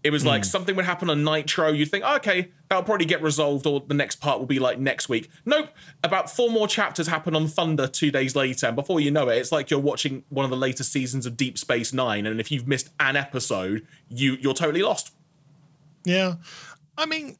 It 0.03 0.11
was 0.11 0.25
like 0.25 0.41
mm. 0.41 0.45
something 0.45 0.75
would 0.75 0.85
happen 0.85 1.09
on 1.11 1.23
Nitro, 1.23 1.71
you'd 1.71 1.91
think, 1.91 2.03
oh, 2.05 2.15
okay, 2.15 2.49
that'll 2.69 2.83
probably 2.83 3.05
get 3.05 3.21
resolved, 3.21 3.67
or 3.67 3.81
the 3.81 3.93
next 3.93 4.15
part 4.15 4.39
will 4.39 4.47
be 4.47 4.57
like 4.57 4.79
next 4.79 5.09
week. 5.09 5.29
Nope, 5.45 5.69
about 6.03 6.29
four 6.29 6.49
more 6.49 6.67
chapters 6.67 7.07
happen 7.07 7.35
on 7.35 7.47
Thunder 7.47 7.87
two 7.87 8.09
days 8.09 8.35
later, 8.35 8.67
and 8.67 8.75
before 8.75 8.99
you 8.99 9.11
know 9.11 9.29
it, 9.29 9.37
it's 9.37 9.51
like 9.51 9.69
you're 9.69 9.79
watching 9.79 10.23
one 10.29 10.43
of 10.43 10.49
the 10.49 10.57
later 10.57 10.83
seasons 10.83 11.27
of 11.27 11.37
Deep 11.37 11.57
Space 11.57 11.93
Nine, 11.93 12.25
and 12.25 12.39
if 12.39 12.51
you've 12.51 12.67
missed 12.67 12.89
an 12.99 13.15
episode, 13.15 13.85
you 14.09 14.37
you're 14.41 14.55
totally 14.55 14.81
lost. 14.81 15.13
Yeah. 16.03 16.35
I 16.97 17.05
mean, 17.05 17.37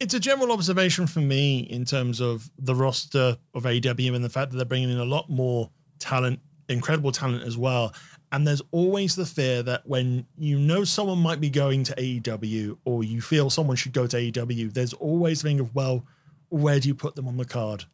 it's 0.00 0.14
a 0.14 0.20
general 0.20 0.52
observation 0.52 1.06
for 1.06 1.20
me 1.20 1.60
in 1.60 1.84
terms 1.84 2.20
of 2.20 2.50
the 2.58 2.74
roster 2.74 3.36
of 3.54 3.62
AEW 3.62 4.14
and 4.14 4.24
the 4.24 4.28
fact 4.28 4.50
that 4.50 4.56
they're 4.56 4.66
bringing 4.66 4.90
in 4.90 4.98
a 4.98 5.04
lot 5.04 5.30
more 5.30 5.70
talent, 6.00 6.40
incredible 6.68 7.12
talent 7.12 7.44
as 7.44 7.56
well. 7.56 7.94
And 8.32 8.46
there's 8.46 8.62
always 8.70 9.14
the 9.14 9.26
fear 9.26 9.62
that 9.62 9.86
when 9.86 10.26
you 10.38 10.58
know 10.58 10.84
someone 10.84 11.18
might 11.18 11.38
be 11.40 11.50
going 11.50 11.84
to 11.84 11.94
AEW 11.94 12.78
or 12.86 13.04
you 13.04 13.20
feel 13.20 13.50
someone 13.50 13.76
should 13.76 13.92
go 13.92 14.06
to 14.06 14.16
AEW, 14.16 14.72
there's 14.72 14.94
always 14.94 15.42
the 15.42 15.50
thing 15.50 15.60
of, 15.60 15.74
well, 15.74 16.06
where 16.48 16.80
do 16.80 16.88
you 16.88 16.94
put 16.94 17.14
them 17.14 17.28
on 17.28 17.36
the 17.36 17.44
card? 17.44 17.84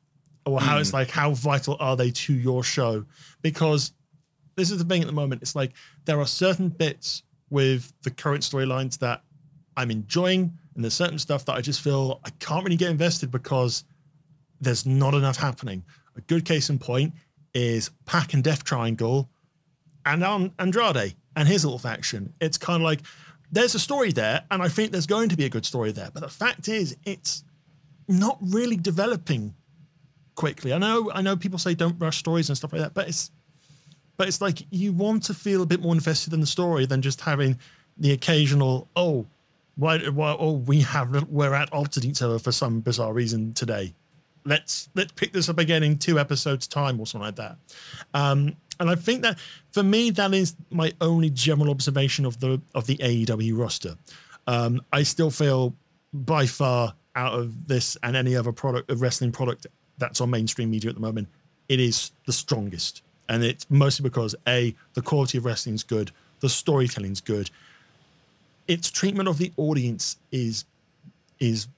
Or 0.47 0.61
how 0.61 0.79
mm. 0.79 0.81
it's 0.81 0.93
like, 0.93 1.11
how 1.11 1.33
vital 1.33 1.77
are 1.81 1.97
they 1.97 2.13
to 2.13 2.33
your 2.33 2.63
show? 2.63 3.05
Because 3.43 3.93
this 4.55 4.71
is 4.71 4.79
the 4.79 4.85
thing 4.85 5.01
at 5.01 5.09
the 5.09 5.13
moment. 5.13 5.43
It's 5.43 5.57
like 5.57 5.73
there 6.05 6.21
are 6.21 6.27
certain 6.27 6.69
bits 6.69 7.25
with 7.51 7.93
the 8.03 8.11
current 8.11 8.43
storylines 8.43 8.99
that 8.99 9.23
I'm 9.77 9.91
enjoying, 9.91 10.57
and 10.75 10.85
there's 10.85 10.95
certain 10.95 11.19
stuff 11.19 11.45
that 11.47 11.57
I 11.57 11.61
just 11.61 11.81
feel 11.81 12.21
I 12.25 12.31
can't 12.39 12.65
really 12.65 12.77
get 12.77 12.91
invested 12.91 13.33
because 13.33 13.85
there's 14.61 14.87
not 14.87 15.15
enough 15.15 15.37
happening. 15.37 15.85
A 16.17 16.21
good 16.23 16.45
case 16.45 16.71
in 16.71 16.79
point 16.79 17.15
is 17.55 17.91
PAC 18.05 18.35
and 18.35 18.45
Death 18.45 18.65
Triangle 18.65 19.31
and 20.09 20.25
on 20.25 20.53
Andrade 20.59 21.15
and 21.37 21.47
his 21.47 21.65
little 21.65 21.79
faction. 21.79 22.33
It's 22.41 22.59
kind 22.59 22.83
of 22.83 22.85
like 22.85 23.01
there's 23.51 23.75
a 23.75 23.79
story 23.79 24.13
there, 24.13 24.45
and 24.51 24.63
I 24.63 24.69
think 24.69 24.93
there's 24.93 25.07
going 25.07 25.29
to 25.31 25.37
be 25.37 25.45
a 25.45 25.49
good 25.49 25.65
story 25.65 25.93
there. 25.93 26.11
But 26.13 26.21
the 26.21 26.29
fact 26.29 26.69
is, 26.69 26.97
it's 27.05 27.45
not 28.09 28.39
really 28.41 28.77
developing 28.77 29.55
quickly. 30.35 30.73
I 30.73 30.79
know, 30.79 31.11
I 31.13 31.23
know 31.23 31.37
people 31.37 31.59
say 31.59 31.75
don't 31.75 31.99
rush 31.99 32.19
stories 32.19 32.49
and 32.49 32.57
stuff 32.57 32.73
like 32.73 32.83
that, 32.83 32.95
but 32.95 33.09
it's 33.09 33.31
but 34.17 34.27
it's 34.27 34.41
like 34.41 34.67
you 34.71 34.93
want 34.93 35.23
to 35.25 35.35
feel 35.35 35.63
a 35.63 35.67
bit 35.67 35.81
more 35.81 35.95
invested 35.95 36.33
in 36.33 36.41
the 36.41 36.47
story 36.47 36.87
than 36.87 37.03
just 37.03 37.21
having 37.21 37.59
the 37.97 38.13
occasional, 38.13 38.89
oh, 38.97 39.27
why, 39.77 39.99
why 40.09 40.37
oh 40.39 40.53
we 40.53 40.81
have 40.81 41.29
we're 41.31 41.55
at 41.55 41.73
odds 41.73 41.97
with 41.97 42.05
each 42.05 42.21
other 42.21 42.39
for 42.39 42.51
some 42.51 42.81
bizarre 42.81 43.13
reason 43.13 43.55
today 43.55 43.95
let's 44.45 44.89
let's 44.95 45.13
pick 45.13 45.33
this 45.33 45.49
up 45.49 45.59
again 45.59 45.83
in 45.83 45.97
two 45.97 46.19
episodes 46.19 46.67
time 46.67 46.99
or 46.99 47.07
something 47.07 47.27
like 47.27 47.37
that 47.37 47.57
um, 48.13 48.57
and 48.81 48.91
i 48.91 48.95
think 48.95 49.23
that 49.23 49.39
for 49.73 49.83
me 49.83 50.11
that 50.11 50.33
is 50.35 50.55
my 50.71 50.93
only 51.01 51.31
general 51.31 51.71
observation 51.71 52.25
of 52.25 52.41
the 52.41 52.61
of 52.75 52.87
the 52.87 52.97
aew 52.97 53.59
roster 53.59 53.97
um, 54.47 54.81
i 54.93 55.03
still 55.03 55.31
feel 55.31 55.75
by 56.13 56.47
far 56.47 56.95
out 57.15 57.35
of 57.35 57.67
this 57.67 57.97
and 58.03 58.17
any 58.17 58.37
other 58.37 58.53
product 58.53 58.91
of 58.91 59.01
wrestling 59.01 59.33
product 59.33 59.67
that's 59.99 60.21
on 60.21 60.31
mainstream 60.31 60.71
media 60.71 60.89
at 60.89 60.95
the 60.95 61.01
moment 61.01 61.29
it 61.69 61.81
is 61.81 62.13
the 62.27 62.33
strongest 62.33 63.03
and 63.29 63.45
it's 63.45 63.67
mostly 63.71 64.03
because 64.03 64.35
a 64.47 64.75
the 64.95 65.03
quality 65.03 65.39
of 65.39 65.45
wrestling 65.45 65.75
is 65.75 65.83
good 65.83 66.11
the 66.41 66.49
storytelling's 66.49 67.21
good 67.21 67.51
its 68.69 68.91
treatment 68.91 69.29
of 69.29 69.39
the 69.39 69.53
audience 69.57 70.19
is 70.31 70.65
is 71.41 71.69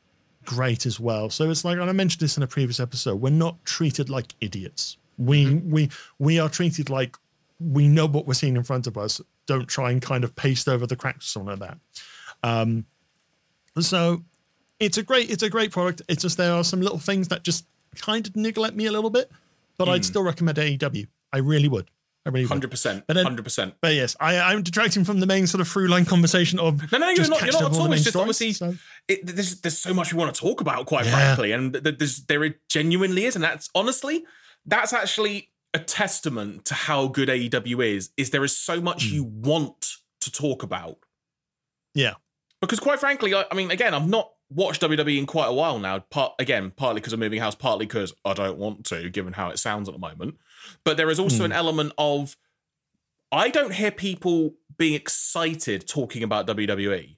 great 0.45 0.87
as 0.87 0.99
well. 0.99 1.31
So 1.31 1.51
it's 1.51 1.65
like, 1.65 1.79
and 1.79 1.89
I 1.89 1.93
mentioned 1.93 2.21
this 2.21 2.37
in 2.37 2.43
a 2.43 2.47
previous 2.47 2.81
episode, 2.81 3.21
we're 3.21 3.31
not 3.31 3.63
treated 3.65 4.11
like 4.11 4.35
idiots. 4.41 4.97
We 5.21 5.47
mm-hmm. 5.47 5.71
we 5.71 5.91
we 6.19 6.39
are 6.41 6.49
treated 6.49 6.91
like 6.91 7.17
we 7.61 7.89
know 7.89 8.07
what 8.07 8.27
we're 8.27 8.35
seeing 8.35 8.57
in 8.57 8.63
front 8.63 8.87
of 8.87 8.97
us. 8.97 9.21
Don't 9.47 9.69
try 9.69 9.91
and 9.91 10.01
kind 10.01 10.25
of 10.25 10.35
paste 10.35 10.69
over 10.69 10.87
the 10.87 10.97
cracks 10.97 11.27
or 11.27 11.29
something 11.29 11.59
like 11.59 11.71
that. 11.71 11.79
Um, 12.43 12.87
so 13.79 14.23
it's 14.79 14.97
a 14.97 15.03
great 15.03 15.31
it's 15.31 15.43
a 15.43 15.51
great 15.51 15.71
product. 15.71 16.03
It's 16.09 16.23
just 16.23 16.37
there 16.37 16.53
are 16.53 16.65
some 16.65 16.81
little 16.81 16.99
things 16.99 17.29
that 17.29 17.45
just 17.45 17.67
kind 17.97 18.27
of 18.27 18.35
niggle 18.35 18.65
at 18.65 18.75
me 18.75 18.87
a 18.87 18.93
little 18.93 19.11
bit, 19.11 19.31
but 19.77 19.89
mm. 19.89 19.93
I'd 19.93 20.05
still 20.05 20.23
recommend 20.23 20.59
AEW. 20.59 21.07
I 21.33 21.39
really 21.39 21.69
would. 21.69 21.91
I 22.27 22.29
really 22.29 22.47
hundred 22.47 22.71
percent, 22.71 23.05
hundred 23.09 23.45
percent. 23.45 23.75
But 23.81 23.95
yes, 23.95 24.15
I, 24.21 24.39
I'm 24.39 24.63
detracting 24.63 25.05
from 25.05 25.21
the 25.21 25.27
main 25.27 25.47
sort 25.47 25.63
of 25.63 25.69
through 25.69 25.89
line 25.89 26.05
conversation 26.05 26.59
of 26.59 26.93
no, 26.93 26.99
no, 26.99 27.09
you're 27.09 27.29
not. 27.29 27.43
You're 27.43 27.53
not 27.53 27.73
at 27.73 27.79
all. 27.79 27.91
It's 27.93 28.03
just 28.03 28.11
stories, 28.11 28.17
obviously 28.17 28.53
so. 28.53 28.75
it, 29.09 29.25
there's 29.25 29.61
there's 29.63 29.79
so 29.79 29.95
much 29.95 30.13
we 30.13 30.19
want 30.19 30.35
to 30.35 30.39
talk 30.39 30.61
about, 30.61 30.85
quite 30.85 31.07
yeah. 31.07 31.35
frankly, 31.35 31.53
and 31.53 31.73
there's 31.73 32.23
there 32.25 32.55
genuinely 32.69 33.25
is, 33.25 33.37
and 33.37 33.45
that's 33.45 33.71
honestly 33.75 34.25
that's 34.67 34.93
actually 34.93 35.51
a 35.75 35.79
testament 35.79 36.65
to 36.67 36.75
how 36.75 37.07
good 37.09 37.29
AEW 37.29 37.85
is. 37.97 38.11
Is 38.17 38.31
there 38.31 38.45
is 38.45 38.57
so 38.57 38.81
much 38.81 39.05
Mm. 39.07 39.13
you 39.13 39.25
want 39.25 39.97
to 40.21 40.31
talk 40.33 40.63
about. 40.63 40.99
Yeah. 41.95 42.15
Because 42.61 42.81
quite 42.81 43.01
frankly, 43.01 43.35
I, 43.35 43.45
I 43.51 43.55
mean, 43.55 43.71
again, 43.71 43.95
I've 43.95 44.09
not 44.09 44.33
watched 44.51 44.83
WWE 44.83 45.17
in 45.19 45.27
quite 45.27 45.47
a 45.47 45.53
while 45.53 45.79
now. 45.79 46.01
Part 46.01 46.35
again, 46.39 46.73
partly 46.77 47.01
because 47.01 47.13
I'm 47.13 47.21
moving 47.21 47.41
house, 47.41 47.55
partly 47.55 47.87
because 47.87 48.13
I 48.25 48.35
don't 48.35 48.59
want 48.59 48.85
to, 48.87 49.09
given 49.11 49.33
how 49.33 49.49
it 49.51 49.59
sounds 49.59 49.89
at 49.89 49.93
the 49.95 49.99
moment. 50.01 50.37
But 50.85 50.97
there 50.97 51.09
is 51.11 51.19
also 51.21 51.39
Hmm. 51.39 51.45
an 51.45 51.53
element 51.53 51.93
of 51.99 52.37
I 53.33 53.49
don't 53.49 53.73
hear 53.75 53.93
people 53.93 54.57
being 54.77 54.95
excited 54.95 55.87
talking 55.89 56.25
about 56.25 56.47
WWE. 56.49 57.17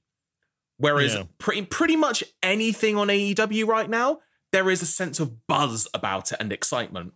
Whereas 0.77 1.15
Yeah. 1.15 1.25
pretty 1.39 1.63
pretty 1.63 1.97
much 1.97 2.23
anything 2.43 2.97
on 2.99 3.09
AEW 3.09 3.67
right 3.67 3.89
now, 3.89 4.21
there 4.53 4.69
is 4.69 4.83
a 4.83 4.87
sense 4.87 5.19
of 5.21 5.47
buzz 5.47 5.89
about 5.95 6.31
it 6.33 6.37
and 6.39 6.53
excitement. 6.53 7.15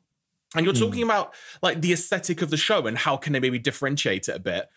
And 0.54 0.64
you're 0.64 0.74
Hmm. 0.74 0.80
talking 0.80 1.02
about 1.02 1.34
like 1.62 1.80
the 1.80 1.92
aesthetic 1.92 2.40
of 2.42 2.50
the 2.50 2.56
show 2.56 2.86
and 2.86 2.96
how 2.96 3.16
can 3.16 3.32
they 3.32 3.40
maybe 3.40 3.58
differentiate 3.58 4.28
it 4.28 4.36
a 4.36 4.40
bit. 4.40 4.68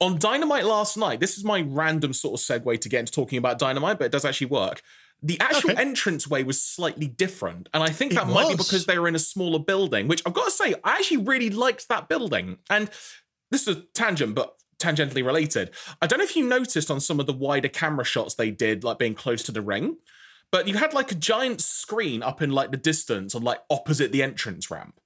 On 0.00 0.18
Dynamite 0.18 0.64
last 0.64 0.96
night, 0.96 1.20
this 1.20 1.36
is 1.38 1.44
my 1.44 1.60
random 1.60 2.12
sort 2.12 2.40
of 2.40 2.44
segue 2.44 2.80
to 2.80 2.88
get 2.88 3.00
into 3.00 3.12
talking 3.12 3.38
about 3.38 3.58
Dynamite, 3.58 3.98
but 3.98 4.06
it 4.06 4.12
does 4.12 4.24
actually 4.24 4.48
work. 4.48 4.82
The 5.22 5.38
actual 5.40 5.70
Okay. 5.70 5.82
entranceway 5.82 6.42
was 6.42 6.60
slightly 6.60 7.06
different. 7.06 7.68
And 7.72 7.84
I 7.84 7.90
think 7.90 8.14
that 8.14 8.26
might 8.26 8.48
be 8.48 8.56
because 8.56 8.86
they 8.86 8.98
were 8.98 9.06
in 9.06 9.14
a 9.14 9.20
smaller 9.20 9.60
building, 9.60 10.08
which 10.08 10.22
I've 10.26 10.32
got 10.32 10.46
to 10.46 10.50
say, 10.50 10.74
I 10.82 10.96
actually 10.96 11.18
really 11.18 11.50
liked 11.50 11.88
that 11.88 12.08
building. 12.08 12.58
And 12.68 12.90
this 13.52 13.68
is 13.68 13.76
a 13.76 13.80
tangent, 13.94 14.34
but 14.34 14.56
tangentially 14.80 15.24
related. 15.24 15.70
I 16.00 16.08
don't 16.08 16.18
know 16.18 16.24
if 16.24 16.34
you 16.34 16.44
noticed 16.48 16.90
on 16.90 16.98
some 16.98 17.20
of 17.20 17.26
the 17.26 17.32
wider 17.32 17.68
camera 17.68 18.04
shots 18.04 18.34
they 18.34 18.50
did, 18.50 18.82
like 18.82 18.98
being 18.98 19.14
close 19.14 19.44
to 19.44 19.52
the 19.52 19.62
ring, 19.62 19.98
but 20.50 20.66
you 20.66 20.74
had 20.74 20.92
like 20.92 21.12
a 21.12 21.14
giant 21.14 21.60
screen 21.60 22.24
up 22.24 22.42
in 22.42 22.50
like 22.50 22.72
the 22.72 22.76
distance 22.76 23.36
on 23.36 23.42
like 23.42 23.60
opposite 23.70 24.10
the 24.10 24.24
entrance 24.24 24.68
ramp 24.72 24.96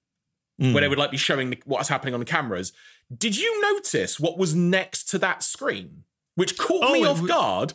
Mm. 0.61 0.73
where 0.73 0.81
they 0.81 0.89
would 0.89 0.99
like 0.99 1.11
be 1.11 1.17
showing 1.19 1.51
the- 1.51 1.63
what's 1.67 1.89
happening 1.91 2.15
on 2.15 2.21
the 2.21 2.27
cameras. 2.27 2.73
Did 3.15 3.37
you 3.37 3.61
notice 3.75 4.19
what 4.19 4.39
was 4.39 4.55
next 4.55 5.05
to 5.11 5.19
that 5.19 5.43
screen, 5.43 6.05
which 6.35 6.57
caught 6.57 6.83
Oh, 6.85 6.93
me 6.95 7.05
off 7.05 7.17
w- 7.17 7.29
guard? 7.29 7.75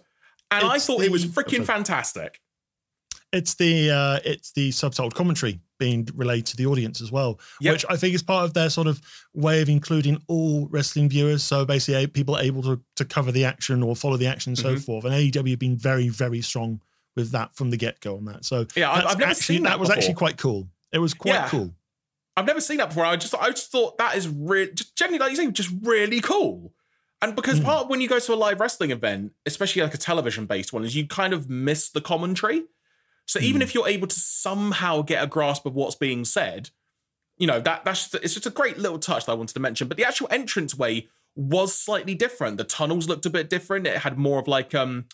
And 0.50 0.65
I 0.65 0.80
thought 0.80 1.02
it 1.04 1.12
was 1.12 1.26
freaking 1.26 1.63
fantastic. 1.65 2.41
It's 3.32 3.54
the 3.54 3.89
uh, 3.91 4.20
it's 4.26 4.52
the 4.52 4.72
subtitled 4.72 5.13
commentary 5.13 5.62
being 5.80 6.08
relayed 6.15 6.46
to 6.48 6.58
the 6.58 6.65
audience 6.65 7.00
as 7.02 7.12
well, 7.13 7.39
Yep. 7.62 7.72
which 7.74 7.86
I 7.89 7.96
think 7.96 8.13
is 8.13 8.22
part 8.22 8.44
of 8.44 8.54
their 8.54 8.70
sort 8.70 8.88
of 8.88 9.02
way 9.34 9.62
of 9.62 9.70
including 9.70 10.22
all 10.28 10.67
wrestling 10.67 11.08
viewers. 11.08 11.41
So 11.44 11.63
basically, 11.63 12.08
people 12.08 12.36
are 12.36 12.41
able 12.44 12.62
to 12.63 12.82
to 12.98 13.06
cover 13.06 13.32
the 13.32 13.46
action 13.46 13.84
or 13.84 13.96
follow 13.96 14.17
the 14.17 14.28
action 14.28 14.50
and 14.52 14.58
so 14.60 14.76
Mhm. 14.76 14.84
forth. 14.86 15.06
And 15.06 15.13
AEW 15.13 15.52
have 15.52 15.60
been 15.60 15.78
very 15.78 16.10
very 16.10 16.41
strong 16.41 16.82
with 17.15 17.32
that 17.32 17.56
from 17.56 17.70
the 17.70 17.78
get 17.78 18.02
go 18.02 18.17
on 18.17 18.26
that. 18.26 18.44
So 18.44 18.65
Yeah, 18.76 18.91
I've 18.91 19.17
never 19.17 19.30
actually, 19.32 19.56
seen 19.58 19.63
that 19.63 19.80
was 19.80 19.88
before. 19.89 19.98
actually 20.00 20.15
quite 20.15 20.38
cool. 20.38 20.67
It 20.91 20.98
was 21.00 21.13
quite 21.13 21.34
Yeah. 21.36 21.48
cool. 21.50 21.74
I've 22.38 22.46
never 22.46 22.62
seen 22.62 22.78
that 22.78 22.89
before. 22.89 23.06
I 23.06 23.15
just 23.17 23.36
I 23.36 23.50
just 23.50 23.72
thought 23.72 23.98
that 23.98 24.15
is 24.15 24.28
really 24.28 24.72
just 24.74 24.96
genuinely 24.96 25.26
like 25.26 25.38
you 25.38 25.44
say, 25.46 25.52
just 25.52 25.72
really 25.84 26.22
cool. 26.22 26.74
And 27.22 27.36
because 27.36 27.60
Mm. 27.60 27.65
part 27.65 27.84
of 27.84 27.89
when 27.89 28.02
you 28.02 28.08
go 28.08 28.20
to 28.20 28.34
a 28.34 28.36
live 28.36 28.60
wrestling 28.60 28.89
event, 28.91 29.34
especially 29.46 29.82
like 29.84 29.94
a 29.94 29.98
television 29.98 30.46
based 30.46 30.74
one, 30.74 30.84
is 30.84 30.96
you 30.96 31.08
kind 31.08 31.34
of 31.34 31.50
miss 31.50 31.89
the 31.89 32.02
commentary. 32.02 32.63
So 33.28 33.39
even 33.39 33.62
Mm. 33.62 33.63
if 33.65 33.76
you're 33.76 33.88
able 33.88 34.08
to 34.08 34.20
somehow 34.20 35.02
get 35.04 35.24
a 35.24 35.28
grasp 35.28 35.65
of 35.65 35.76
what's 35.76 35.96
being 35.96 36.26
said, 36.26 36.70
you 37.38 37.48
know 37.48 37.60
that 37.60 37.86
that's 37.86 38.10
just, 38.10 38.24
it's 38.24 38.34
just 38.34 38.46
a 38.46 38.50
great 38.52 38.78
little 38.78 38.98
touch 39.00 39.26
that 39.26 39.32
I 39.34 39.36
wanted 39.36 39.54
to 39.54 39.60
mention. 39.60 39.88
But 39.88 39.98
the 39.98 40.06
actual 40.06 40.28
entrance 40.32 40.76
way 40.76 41.10
was 41.36 41.74
slightly 41.76 42.15
different. 42.15 42.58
The 42.58 42.63
tunnels 42.63 43.08
looked 43.08 43.26
a 43.26 43.30
bit 43.30 43.50
different. 43.50 43.88
It 43.88 43.98
had 44.00 44.17
more 44.17 44.39
of 44.39 44.48
like 44.48 44.74
um 44.74 45.06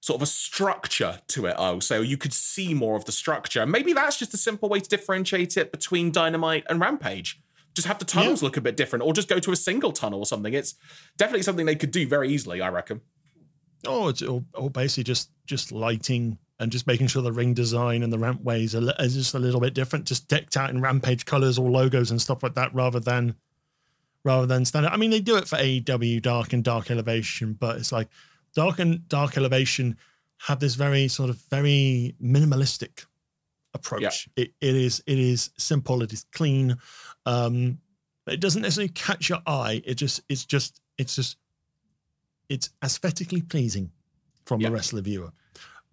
sort 0.00 0.16
of 0.16 0.22
a 0.22 0.26
structure 0.26 1.20
to 1.28 1.46
it. 1.46 1.56
I 1.58 1.70
Oh, 1.70 1.80
so 1.80 2.00
you 2.00 2.16
could 2.16 2.32
see 2.32 2.74
more 2.74 2.96
of 2.96 3.04
the 3.04 3.12
structure. 3.12 3.62
And 3.62 3.72
Maybe 3.72 3.92
that's 3.92 4.18
just 4.18 4.34
a 4.34 4.36
simple 4.36 4.68
way 4.68 4.80
to 4.80 4.88
differentiate 4.88 5.56
it 5.56 5.72
between 5.72 6.12
Dynamite 6.12 6.64
and 6.68 6.80
Rampage. 6.80 7.40
Just 7.74 7.88
have 7.88 7.98
the 7.98 8.04
tunnels 8.06 8.42
look 8.42 8.56
a 8.56 8.62
bit 8.62 8.76
different, 8.76 9.04
or 9.04 9.12
just 9.12 9.28
go 9.28 9.38
to 9.38 9.52
a 9.52 9.56
single 9.56 9.92
tunnel 9.92 10.20
or 10.20 10.26
something. 10.26 10.54
It's 10.54 10.76
definitely 11.18 11.42
something 11.42 11.66
they 11.66 11.76
could 11.76 11.90
do 11.90 12.08
very 12.08 12.30
easily, 12.30 12.62
I 12.62 12.68
reckon. 12.68 13.02
Oh, 13.86 14.08
it's 14.08 14.22
all, 14.22 14.46
all 14.54 14.70
basically 14.70 15.04
just 15.04 15.30
just 15.44 15.72
lighting 15.72 16.38
and 16.58 16.72
just 16.72 16.86
making 16.86 17.08
sure 17.08 17.22
the 17.22 17.32
ring 17.32 17.52
design 17.52 18.02
and 18.02 18.10
the 18.10 18.18
rampways 18.18 18.74
are, 18.74 18.88
are 18.98 19.08
just 19.08 19.34
a 19.34 19.38
little 19.38 19.60
bit 19.60 19.74
different, 19.74 20.06
just 20.06 20.26
decked 20.26 20.56
out 20.56 20.70
in 20.70 20.80
rampage 20.80 21.26
colors 21.26 21.58
or 21.58 21.70
logos 21.70 22.10
and 22.10 22.22
stuff 22.22 22.42
like 22.42 22.54
that, 22.54 22.74
rather 22.74 22.98
than 22.98 23.34
rather 24.24 24.46
than 24.46 24.64
standard. 24.64 24.92
I 24.92 24.96
mean, 24.96 25.10
they 25.10 25.20
do 25.20 25.36
it 25.36 25.46
for 25.46 25.56
AEW 25.56 26.22
Dark 26.22 26.52
and 26.52 26.64
Dark 26.64 26.90
Elevation, 26.90 27.52
but 27.52 27.76
it's 27.76 27.92
like 27.92 28.08
Dark 28.56 28.78
and 28.80 29.06
Dark 29.08 29.36
Elevation 29.36 29.96
have 30.38 30.58
this 30.60 30.74
very 30.74 31.06
sort 31.08 31.30
of 31.30 31.36
very 31.50 32.14
minimalistic 32.22 33.04
approach. 33.74 34.28
It, 34.34 34.52
it 34.60 34.74
is 34.74 35.02
it 35.06 35.18
is 35.18 35.50
simple. 35.58 36.02
It 36.02 36.12
is 36.12 36.24
clean. 36.32 36.76
Um, 37.26 37.78
it 38.26 38.40
doesn't 38.40 38.62
necessarily 38.62 38.88
catch 38.92 39.28
your 39.28 39.38
eye. 39.46 39.82
It 39.84 39.94
just 39.94 40.22
it's 40.28 40.44
just 40.44 40.80
it's 40.98 41.14
just 41.14 41.36
it's 42.48 42.70
aesthetically 42.82 43.42
pleasing 43.42 43.90
from 44.44 44.60
Yeah. 44.60 44.68
the 44.70 44.74
wrestler 44.74 45.02
viewer. 45.02 45.30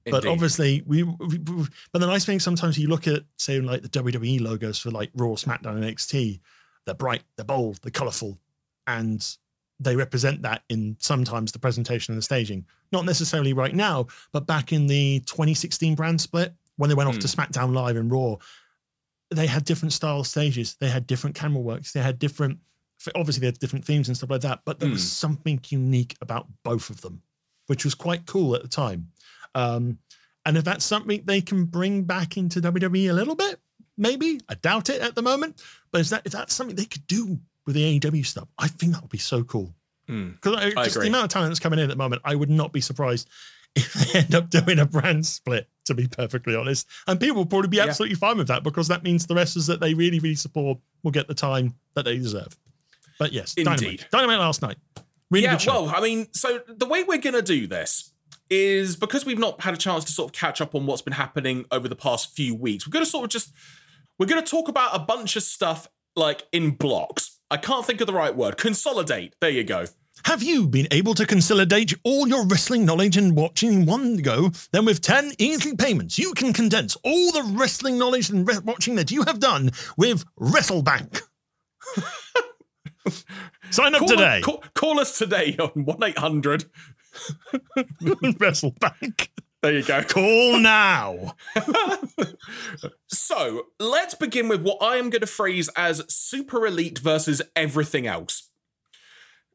But 0.05 0.25
obviously, 0.25 0.83
we, 0.85 1.03
we, 1.03 1.37
we- 1.37 1.67
But 1.93 1.99
the 1.99 2.07
nice 2.07 2.25
thing 2.25 2.39
sometimes 2.39 2.77
you 2.77 2.87
look 2.89 3.07
at 3.07 3.23
say 3.37 3.59
like 3.61 3.81
the 3.83 3.89
WWE 3.89 4.41
logos 4.41 4.77
for 4.79 4.91
like 4.91 5.09
Raw, 5.15 5.29
SmackDown, 5.29 5.77
and 5.77 5.83
NXT. 5.85 6.39
They're 6.85 6.93
bright, 6.95 7.23
they're 7.37 7.45
bold, 7.45 7.79
they're 7.81 7.91
colorful, 7.91 8.37
and 8.87 9.25
they 9.83 9.95
represent 9.95 10.41
that 10.41 10.63
in 10.69 10.95
sometimes 10.99 11.51
the 11.51 11.59
presentation 11.59 12.13
and 12.13 12.17
the 12.17 12.23
staging. 12.23 12.65
Not 12.91 13.05
necessarily 13.05 13.53
right 13.53 13.75
now, 13.75 14.07
but 14.31 14.47
back 14.47 14.71
in 14.71 14.87
the 14.87 15.19
2016 15.21 15.95
brand 15.95 16.21
split 16.21 16.53
when 16.77 16.89
they 16.89 16.95
went 16.95 17.09
off 17.09 17.19
to 17.19 17.27
SmackDown 17.27 17.73
Live 17.73 17.97
and 17.97 18.11
Raw, 18.11 18.37
they 19.29 19.47
had 19.47 19.65
different 19.65 19.93
style 19.93 20.23
stages. 20.23 20.75
They 20.79 20.89
had 20.89 21.07
different 21.07 21.35
camera 21.35 21.61
works. 21.61 21.91
They 21.91 22.01
had 22.01 22.19
different. 22.19 22.59
Obviously, 23.15 23.41
they 23.41 23.47
had 23.47 23.59
different 23.59 23.85
themes 23.85 24.07
and 24.07 24.15
stuff 24.15 24.29
like 24.29 24.41
that. 24.41 24.61
But 24.65 24.79
there 24.79 24.89
was 24.89 25.09
something 25.09 25.59
unique 25.67 26.15
about 26.21 26.47
both 26.63 26.89
of 26.89 27.01
them, 27.01 27.21
which 27.67 27.83
was 27.83 27.95
quite 27.95 28.25
cool 28.25 28.55
at 28.55 28.61
the 28.61 28.67
time. 28.67 29.11
Um, 29.55 29.99
and 30.45 30.57
if 30.57 30.63
that's 30.63 30.85
something 30.85 31.21
they 31.25 31.41
can 31.41 31.65
bring 31.65 32.03
back 32.03 32.37
into 32.37 32.61
WWE 32.61 33.09
a 33.09 33.13
little 33.13 33.35
bit, 33.35 33.59
maybe 33.97 34.39
I 34.49 34.55
doubt 34.55 34.89
it 34.89 35.01
at 35.01 35.15
the 35.15 35.21
moment. 35.21 35.61
But 35.91 36.01
is 36.01 36.09
that 36.11 36.21
is 36.25 36.33
that 36.33 36.51
something 36.51 36.75
they 36.75 36.85
could 36.85 37.07
do 37.07 37.39
with 37.65 37.75
the 37.75 37.99
AEW 37.99 38.25
stuff, 38.25 38.47
I 38.57 38.67
think 38.67 38.93
that 38.93 39.01
would 39.01 39.11
be 39.11 39.17
so 39.17 39.43
cool. 39.43 39.73
Mm. 40.09 40.33
Because 40.41 40.73
just 40.85 40.99
the 40.99 41.07
amount 41.07 41.25
of 41.25 41.29
talent 41.29 41.51
that's 41.51 41.59
coming 41.59 41.79
in 41.79 41.83
at 41.83 41.89
the 41.89 41.95
moment, 41.95 42.21
I 42.25 42.35
would 42.35 42.49
not 42.49 42.73
be 42.73 42.81
surprised 42.81 43.29
if 43.75 43.93
they 43.93 44.19
end 44.19 44.35
up 44.35 44.49
doing 44.49 44.79
a 44.79 44.85
brand 44.85 45.25
split. 45.25 45.67
To 45.87 45.93
be 45.93 46.07
perfectly 46.07 46.55
honest, 46.55 46.87
and 47.07 47.19
people 47.19 47.35
will 47.37 47.45
probably 47.45 47.67
be 47.67 47.75
Yeah. 47.75 47.83
absolutely 47.87 48.15
fine 48.15 48.37
with 48.37 48.47
that 48.47 48.63
because 48.63 48.87
that 48.87 49.03
means 49.03 49.27
the 49.27 49.35
wrestlers 49.35 49.67
that 49.67 49.81
they 49.81 49.93
really, 49.93 50.19
really 50.19 50.35
support 50.35 50.79
will 51.03 51.11
get 51.11 51.27
the 51.27 51.33
time 51.33 51.75
that 51.95 52.05
they 52.05 52.17
deserve. 52.17 52.57
But 53.19 53.33
yes, 53.33 53.53
Indeed. 53.55 53.65
Dynamite, 53.75 54.11
Dynamite 54.11 54.39
last 54.39 54.61
night, 54.61 54.77
really 55.29 55.43
yeah, 55.43 55.57
well, 55.67 55.91
I 55.93 55.99
mean, 55.99 56.27
so 56.31 56.61
the 56.69 56.85
way 56.85 57.03
we're 57.03 57.17
going 57.17 57.33
to 57.33 57.41
do 57.41 57.67
this 57.67 58.13
is 58.49 58.95
because 58.95 59.25
we've 59.25 59.37
not 59.37 59.59
had 59.59 59.73
a 59.73 59.77
chance 59.77 60.05
to 60.05 60.13
sort 60.13 60.29
of 60.29 60.33
catch 60.33 60.61
up 60.61 60.73
on 60.73 60.85
what's 60.85 61.01
been 61.01 61.11
happening 61.15 61.65
over 61.69 61.89
the 61.89 61.97
past 61.97 62.33
few 62.33 62.55
weeks. 62.55 62.87
We're 62.87 62.91
going 62.93 63.03
to 63.03 63.11
sort 63.11 63.25
of 63.25 63.29
just 63.29 63.51
we're 64.17 64.25
going 64.27 64.41
to 64.41 64.49
talk 64.49 64.69
about 64.69 64.95
a 64.95 64.99
bunch 64.99 65.35
of 65.35 65.43
stuff 65.43 65.89
like 66.15 66.43
in 66.53 66.71
blocks. 66.71 67.32
I 67.53 67.57
can't 67.57 67.85
think 67.85 68.01
of 68.01 68.07
the 68.07 68.13
right 68.13 68.35
word. 68.35 68.57
Consolidate. 68.57 69.35
There 69.39 69.51
you 69.51 69.63
go. 69.63 69.85
Have 70.25 70.41
you 70.41 70.65
been 70.67 70.87
able 70.89 71.13
to 71.13 71.23
consolidate 71.23 71.93
all 72.03 72.27
your 72.27 72.47
wrestling 72.47 72.83
knowledge 72.83 73.15
and 73.15 73.35
watching 73.35 73.73
in 73.73 73.85
one 73.85 74.17
go? 74.17 74.49
Then, 74.71 74.85
with 74.85 75.01
10 75.01 75.33
easy 75.37 75.75
payments, 75.75 76.17
you 76.17 76.33
can 76.33 76.51
condense 76.51 76.97
all 77.03 77.31
the 77.31 77.43
wrestling 77.55 77.99
knowledge 77.99 78.31
and 78.31 78.47
re- 78.47 78.57
watching 78.65 78.95
that 78.95 79.11
you 79.11 79.21
have 79.25 79.39
done 79.39 79.69
with 79.97 80.25
WrestleBank. 80.39 81.21
Sign 83.69 83.93
up 83.93 83.99
Call, 83.99 84.07
today. 84.07 84.41
Call, 84.41 84.63
call 84.73 84.99
us 84.99 85.15
today 85.15 85.55
on 85.59 85.85
one 85.85 86.03
eight 86.03 86.17
hundred. 86.17 86.65
WrestleBank. 88.01 89.27
There 89.63 89.73
you 89.73 89.83
go. 89.83 90.03
Call 90.03 90.59
now. 90.59 91.35
So 93.07 93.67
let's 93.79 94.15
begin 94.15 94.47
with 94.47 94.61
what 94.63 94.77
I 94.81 94.97
am 94.97 95.09
going 95.09 95.21
to 95.21 95.27
phrase 95.27 95.69
as 95.75 96.03
super 96.13 96.65
elite 96.65 96.99
versus 96.99 97.41
everything 97.55 98.05
else. 98.05 98.49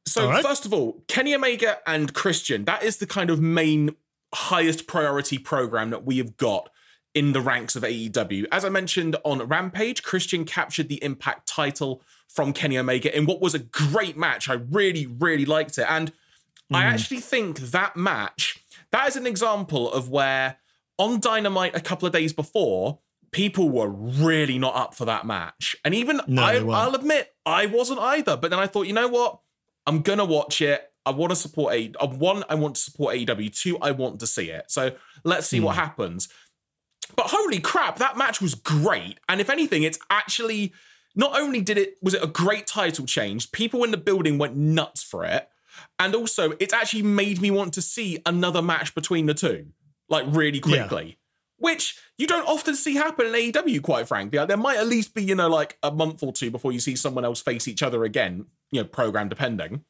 So, 0.06 0.28
right. 0.28 0.42
first 0.42 0.64
of 0.64 0.72
all, 0.72 1.04
Kenny 1.06 1.34
Omega 1.34 1.78
and 1.86 2.14
Christian, 2.14 2.64
that 2.64 2.82
is 2.82 2.96
the 2.96 3.06
kind 3.06 3.30
of 3.30 3.40
main 3.40 3.94
highest 4.34 4.86
priority 4.86 5.38
program 5.38 5.90
that 5.90 6.04
we 6.04 6.18
have 6.18 6.36
got 6.36 6.70
in 7.14 7.32
the 7.32 7.40
ranks 7.40 7.76
of 7.76 7.82
AEW. 7.82 8.46
As 8.50 8.64
I 8.64 8.68
mentioned 8.68 9.16
on 9.24 9.46
Rampage, 9.46 10.02
Christian 10.02 10.44
captured 10.44 10.88
the 10.88 11.02
Impact 11.02 11.46
title 11.46 12.02
from 12.26 12.52
Kenny 12.52 12.78
Omega 12.78 13.14
in 13.14 13.26
what 13.26 13.40
was 13.40 13.54
a 13.54 13.58
great 13.58 14.16
match. 14.16 14.48
I 14.48 14.54
really, 14.54 15.06
really 15.06 15.44
liked 15.44 15.76
it. 15.78 15.86
And 15.88 16.12
I 16.72 16.82
mm. 16.82 16.92
actually 16.92 17.20
think 17.20 17.58
that 17.58 17.96
match, 17.96 18.58
that 18.92 19.08
is 19.08 19.16
an 19.16 19.26
example 19.26 19.90
of 19.92 20.08
where 20.08 20.56
on 20.98 21.20
Dynamite 21.20 21.76
a 21.76 21.80
couple 21.80 22.06
of 22.06 22.12
days 22.12 22.32
before, 22.32 22.98
people 23.30 23.70
were 23.70 23.88
really 23.88 24.58
not 24.58 24.74
up 24.74 24.94
for 24.94 25.04
that 25.04 25.26
match. 25.26 25.76
And 25.84 25.94
even 25.94 26.20
No, 26.26 26.42
I, 26.42 26.56
I'll 26.56 26.94
admit, 26.94 27.34
I 27.44 27.66
wasn't 27.66 28.00
either. 28.00 28.36
But 28.36 28.50
then 28.50 28.58
I 28.58 28.66
thought, 28.66 28.86
you 28.86 28.92
know 28.92 29.08
what? 29.08 29.40
I'm 29.86 30.02
gonna 30.02 30.24
watch 30.24 30.60
it. 30.60 30.90
I 31.06 31.10
want 31.10 31.30
to 31.30 31.36
support 31.36 31.74
A. 31.74 31.92
One, 32.04 32.44
I 32.50 32.54
want 32.54 32.74
to 32.74 32.80
support 32.80 33.14
AEW. 33.14 33.56
Two, 33.58 33.78
I 33.78 33.92
want 33.92 34.20
to 34.20 34.26
see 34.26 34.50
it. 34.50 34.70
So 34.70 34.92
let's 35.24 35.46
see 35.46 35.60
what 35.60 35.74
hmm. 35.74 35.80
happens. 35.80 36.28
But 37.16 37.26
holy 37.28 37.60
crap, 37.60 37.96
that 37.98 38.18
match 38.18 38.42
was 38.42 38.54
great. 38.54 39.18
And 39.28 39.40
if 39.40 39.48
anything, 39.48 39.84
it's 39.84 39.98
actually 40.10 40.74
not 41.14 41.38
only 41.38 41.62
did 41.62 41.78
it 41.78 41.96
was 42.02 42.14
it 42.14 42.22
a 42.22 42.26
great 42.26 42.66
title 42.66 43.06
change, 43.06 43.52
people 43.52 43.84
in 43.84 43.90
the 43.90 43.96
building 43.96 44.36
went 44.36 44.56
nuts 44.56 45.02
for 45.02 45.24
it, 45.24 45.48
and 45.98 46.14
also 46.14 46.52
it's 46.60 46.74
actually 46.74 47.02
made 47.02 47.40
me 47.40 47.50
want 47.50 47.74
to 47.74 47.82
see 47.82 48.20
another 48.26 48.62
match 48.62 48.94
between 48.94 49.26
the 49.26 49.34
two, 49.34 49.66
like 50.08 50.24
really 50.28 50.60
quickly. 50.60 51.06
Yeah. 51.06 51.14
Which 51.60 51.98
you 52.16 52.28
don't 52.28 52.46
often 52.46 52.76
see 52.76 52.94
happen 52.94 53.26
in 53.26 53.32
AEW, 53.32 53.82
quite 53.82 54.06
frankly. 54.06 54.44
There 54.46 54.56
might 54.56 54.76
at 54.76 54.86
least 54.86 55.12
be, 55.12 55.24
you 55.24 55.34
know, 55.34 55.48
like 55.48 55.76
a 55.82 55.90
month 55.90 56.22
or 56.22 56.32
two 56.32 56.52
before 56.52 56.70
you 56.70 56.78
see 56.78 56.94
someone 56.94 57.24
else 57.24 57.40
face 57.40 57.66
each 57.66 57.82
other 57.82 58.04
again, 58.04 58.46
you 58.70 58.80
know, 58.80 58.86
program 58.86 59.28
depending. 59.28 59.84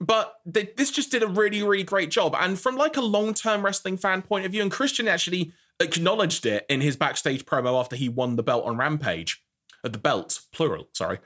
But 0.00 0.34
th- 0.52 0.76
this 0.76 0.90
just 0.90 1.10
did 1.10 1.22
a 1.22 1.26
really, 1.26 1.62
really 1.62 1.82
great 1.82 2.10
job. 2.10 2.36
And 2.38 2.58
from 2.58 2.76
like 2.76 2.96
a 2.96 3.02
long-term 3.02 3.64
wrestling 3.64 3.98
fan 3.98 4.22
point 4.22 4.46
of 4.46 4.52
view, 4.52 4.62
and 4.62 4.70
Christian 4.70 5.08
actually 5.08 5.52
acknowledged 5.80 6.46
it 6.46 6.64
in 6.68 6.80
his 6.80 6.96
backstage 6.96 7.44
promo 7.44 7.78
after 7.78 7.96
he 7.96 8.08
won 8.08 8.36
the 8.36 8.42
belt 8.42 8.64
on 8.64 8.76
Rampage, 8.76 9.42
uh, 9.84 9.88
the 9.88 9.98
belt 9.98 10.40
plural, 10.52 10.88
sorry, 10.92 11.18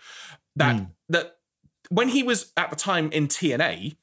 that 0.57 0.77
mm. 0.77 0.91
that 1.09 1.37
when 1.95 2.09
he 2.09 2.25
was 2.25 2.53
at 2.57 2.71
the 2.71 2.77
time 2.77 3.09
in 3.13 3.29
TNA, 3.29 3.97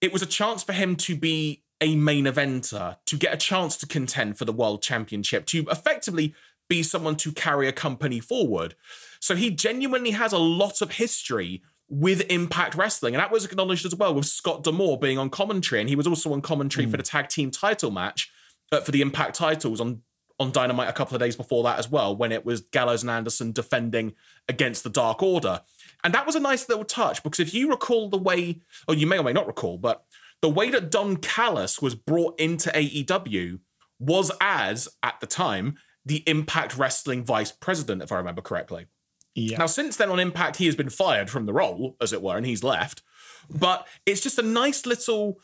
it 0.00 0.12
was 0.12 0.22
a 0.22 0.26
chance 0.26 0.62
for 0.62 0.72
him 0.72 0.94
to 0.94 1.16
be 1.16 1.64
a 1.80 1.96
main 1.96 2.26
eventer, 2.26 2.98
to 3.06 3.16
get 3.16 3.34
a 3.34 3.36
chance 3.36 3.76
to 3.78 3.86
contend 3.86 4.38
for 4.38 4.44
the 4.44 4.52
world 4.52 4.80
championship, 4.80 5.44
to 5.46 5.66
effectively 5.68 6.34
be 6.68 6.84
someone 6.84 7.16
to 7.16 7.32
carry 7.32 7.66
a 7.66 7.72
company 7.72 8.20
forward. 8.20 8.76
So 9.18 9.34
he 9.34 9.50
genuinely 9.50 10.12
has 10.12 10.32
a 10.32 10.38
lot 10.38 10.80
of 10.80 10.92
history 10.92 11.62
with 11.88 12.24
Impact 12.30 12.76
Wrestling. 12.76 13.14
And 13.14 13.20
that 13.20 13.32
was 13.32 13.44
acknowledged 13.44 13.84
as 13.84 13.96
well 13.96 14.14
with 14.14 14.26
Scott 14.26 14.62
D'Amore 14.62 15.00
being 15.00 15.18
on 15.18 15.28
commentary. 15.28 15.80
And 15.80 15.88
he 15.88 15.96
was 15.96 16.06
also 16.06 16.32
on 16.32 16.42
commentary 16.42 16.86
mm. 16.86 16.92
for 16.92 16.96
the 16.96 17.02
tag 17.02 17.28
team 17.28 17.50
title 17.50 17.90
match 17.90 18.30
uh, 18.70 18.80
for 18.80 18.92
the 18.92 19.02
Impact 19.02 19.34
titles 19.34 19.80
on, 19.80 20.02
on 20.38 20.52
Dynamite 20.52 20.88
a 20.88 20.92
couple 20.92 21.16
of 21.16 21.20
days 21.20 21.34
before 21.34 21.64
that 21.64 21.80
as 21.80 21.90
well, 21.90 22.16
when 22.16 22.30
it 22.30 22.46
was 22.46 22.60
Gallows 22.60 23.02
and 23.02 23.10
Anderson 23.10 23.50
defending 23.50 24.14
against 24.48 24.84
the 24.84 24.90
Dark 24.90 25.24
Order. 25.24 25.62
And 26.04 26.12
that 26.14 26.26
was 26.26 26.34
a 26.34 26.40
nice 26.40 26.68
little 26.68 26.84
touch 26.84 27.22
because 27.22 27.40
if 27.40 27.54
you 27.54 27.70
recall 27.70 28.08
the 28.08 28.18
way, 28.18 28.60
or 28.88 28.94
you 28.94 29.06
may 29.06 29.18
or 29.18 29.22
may 29.22 29.32
not 29.32 29.46
recall, 29.46 29.78
but 29.78 30.04
the 30.40 30.48
way 30.48 30.70
that 30.70 30.90
Don 30.90 31.16
Callis 31.16 31.80
was 31.80 31.94
brought 31.94 32.38
into 32.40 32.70
AEW 32.70 33.60
was 34.00 34.32
as, 34.40 34.88
at 35.02 35.20
the 35.20 35.26
time, 35.26 35.76
the 36.04 36.24
Impact 36.26 36.76
Wrestling 36.76 37.24
vice 37.24 37.52
president, 37.52 38.02
if 38.02 38.10
I 38.10 38.16
remember 38.16 38.42
correctly. 38.42 38.86
Yeah. 39.34 39.58
Now, 39.58 39.66
since 39.66 39.96
then 39.96 40.10
on 40.10 40.18
Impact, 40.18 40.56
he 40.56 40.66
has 40.66 40.76
been 40.76 40.90
fired 40.90 41.30
from 41.30 41.46
the 41.46 41.52
role, 41.52 41.96
as 42.00 42.12
it 42.12 42.20
were, 42.20 42.36
and 42.36 42.44
he's 42.44 42.64
left. 42.64 43.02
But 43.48 43.86
it's 44.04 44.20
just 44.20 44.38
a 44.38 44.42
nice 44.42 44.84
little 44.84 45.38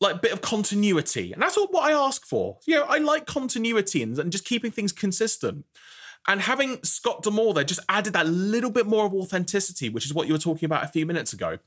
like 0.00 0.20
bit 0.20 0.32
of 0.32 0.40
continuity. 0.42 1.32
And 1.32 1.40
that's 1.40 1.56
all 1.56 1.68
what 1.68 1.84
I 1.84 1.92
ask 1.92 2.26
for. 2.26 2.58
You 2.66 2.76
know, 2.76 2.84
I 2.84 2.98
like 2.98 3.24
continuity 3.24 4.02
and, 4.02 4.18
and 4.18 4.32
just 4.32 4.44
keeping 4.44 4.70
things 4.70 4.92
consistent. 4.92 5.64
And 6.28 6.42
having 6.42 6.82
Scott 6.84 7.22
D'Amore 7.22 7.54
there 7.54 7.64
just 7.64 7.80
added 7.88 8.12
that 8.12 8.26
little 8.26 8.70
bit 8.70 8.86
more 8.86 9.06
of 9.06 9.14
authenticity, 9.14 9.88
which 9.88 10.06
is 10.06 10.14
what 10.14 10.26
you 10.26 10.34
were 10.34 10.38
talking 10.38 10.66
about 10.66 10.84
a 10.84 10.88
few 10.88 11.04
minutes 11.04 11.32
ago. 11.32 11.58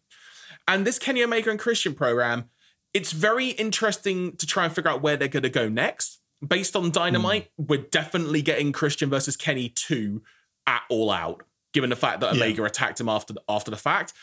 And 0.67 0.87
this 0.87 0.97
Kenny 0.97 1.23
Omega 1.23 1.49
and 1.49 1.59
Christian 1.59 1.93
program, 1.93 2.49
it's 2.93 3.11
very 3.11 3.49
interesting 3.49 4.35
to 4.37 4.45
try 4.45 4.65
and 4.65 4.73
figure 4.73 4.89
out 4.89 5.01
where 5.01 5.17
they're 5.17 5.27
going 5.27 5.43
to 5.43 5.49
go 5.49 5.67
next. 5.67 6.19
Based 6.45 6.75
on 6.75 6.91
Dynamite, 6.91 7.49
mm. 7.59 7.67
we're 7.67 7.85
definitely 7.91 8.41
getting 8.41 8.71
Christian 8.71 9.09
versus 9.09 9.35
Kenny 9.35 9.69
2 9.69 10.21
at 10.67 10.83
All 10.89 11.11
Out 11.11 11.43
given 11.75 11.89
the 11.89 11.95
fact 11.95 12.21
that 12.21 12.33
Omega 12.33 12.61
yeah. 12.61 12.67
attacked 12.67 12.99
him 13.01 13.09
after 13.09 13.33
the, 13.33 13.41
after 13.47 13.69
the 13.69 13.77
fact. 13.77 14.13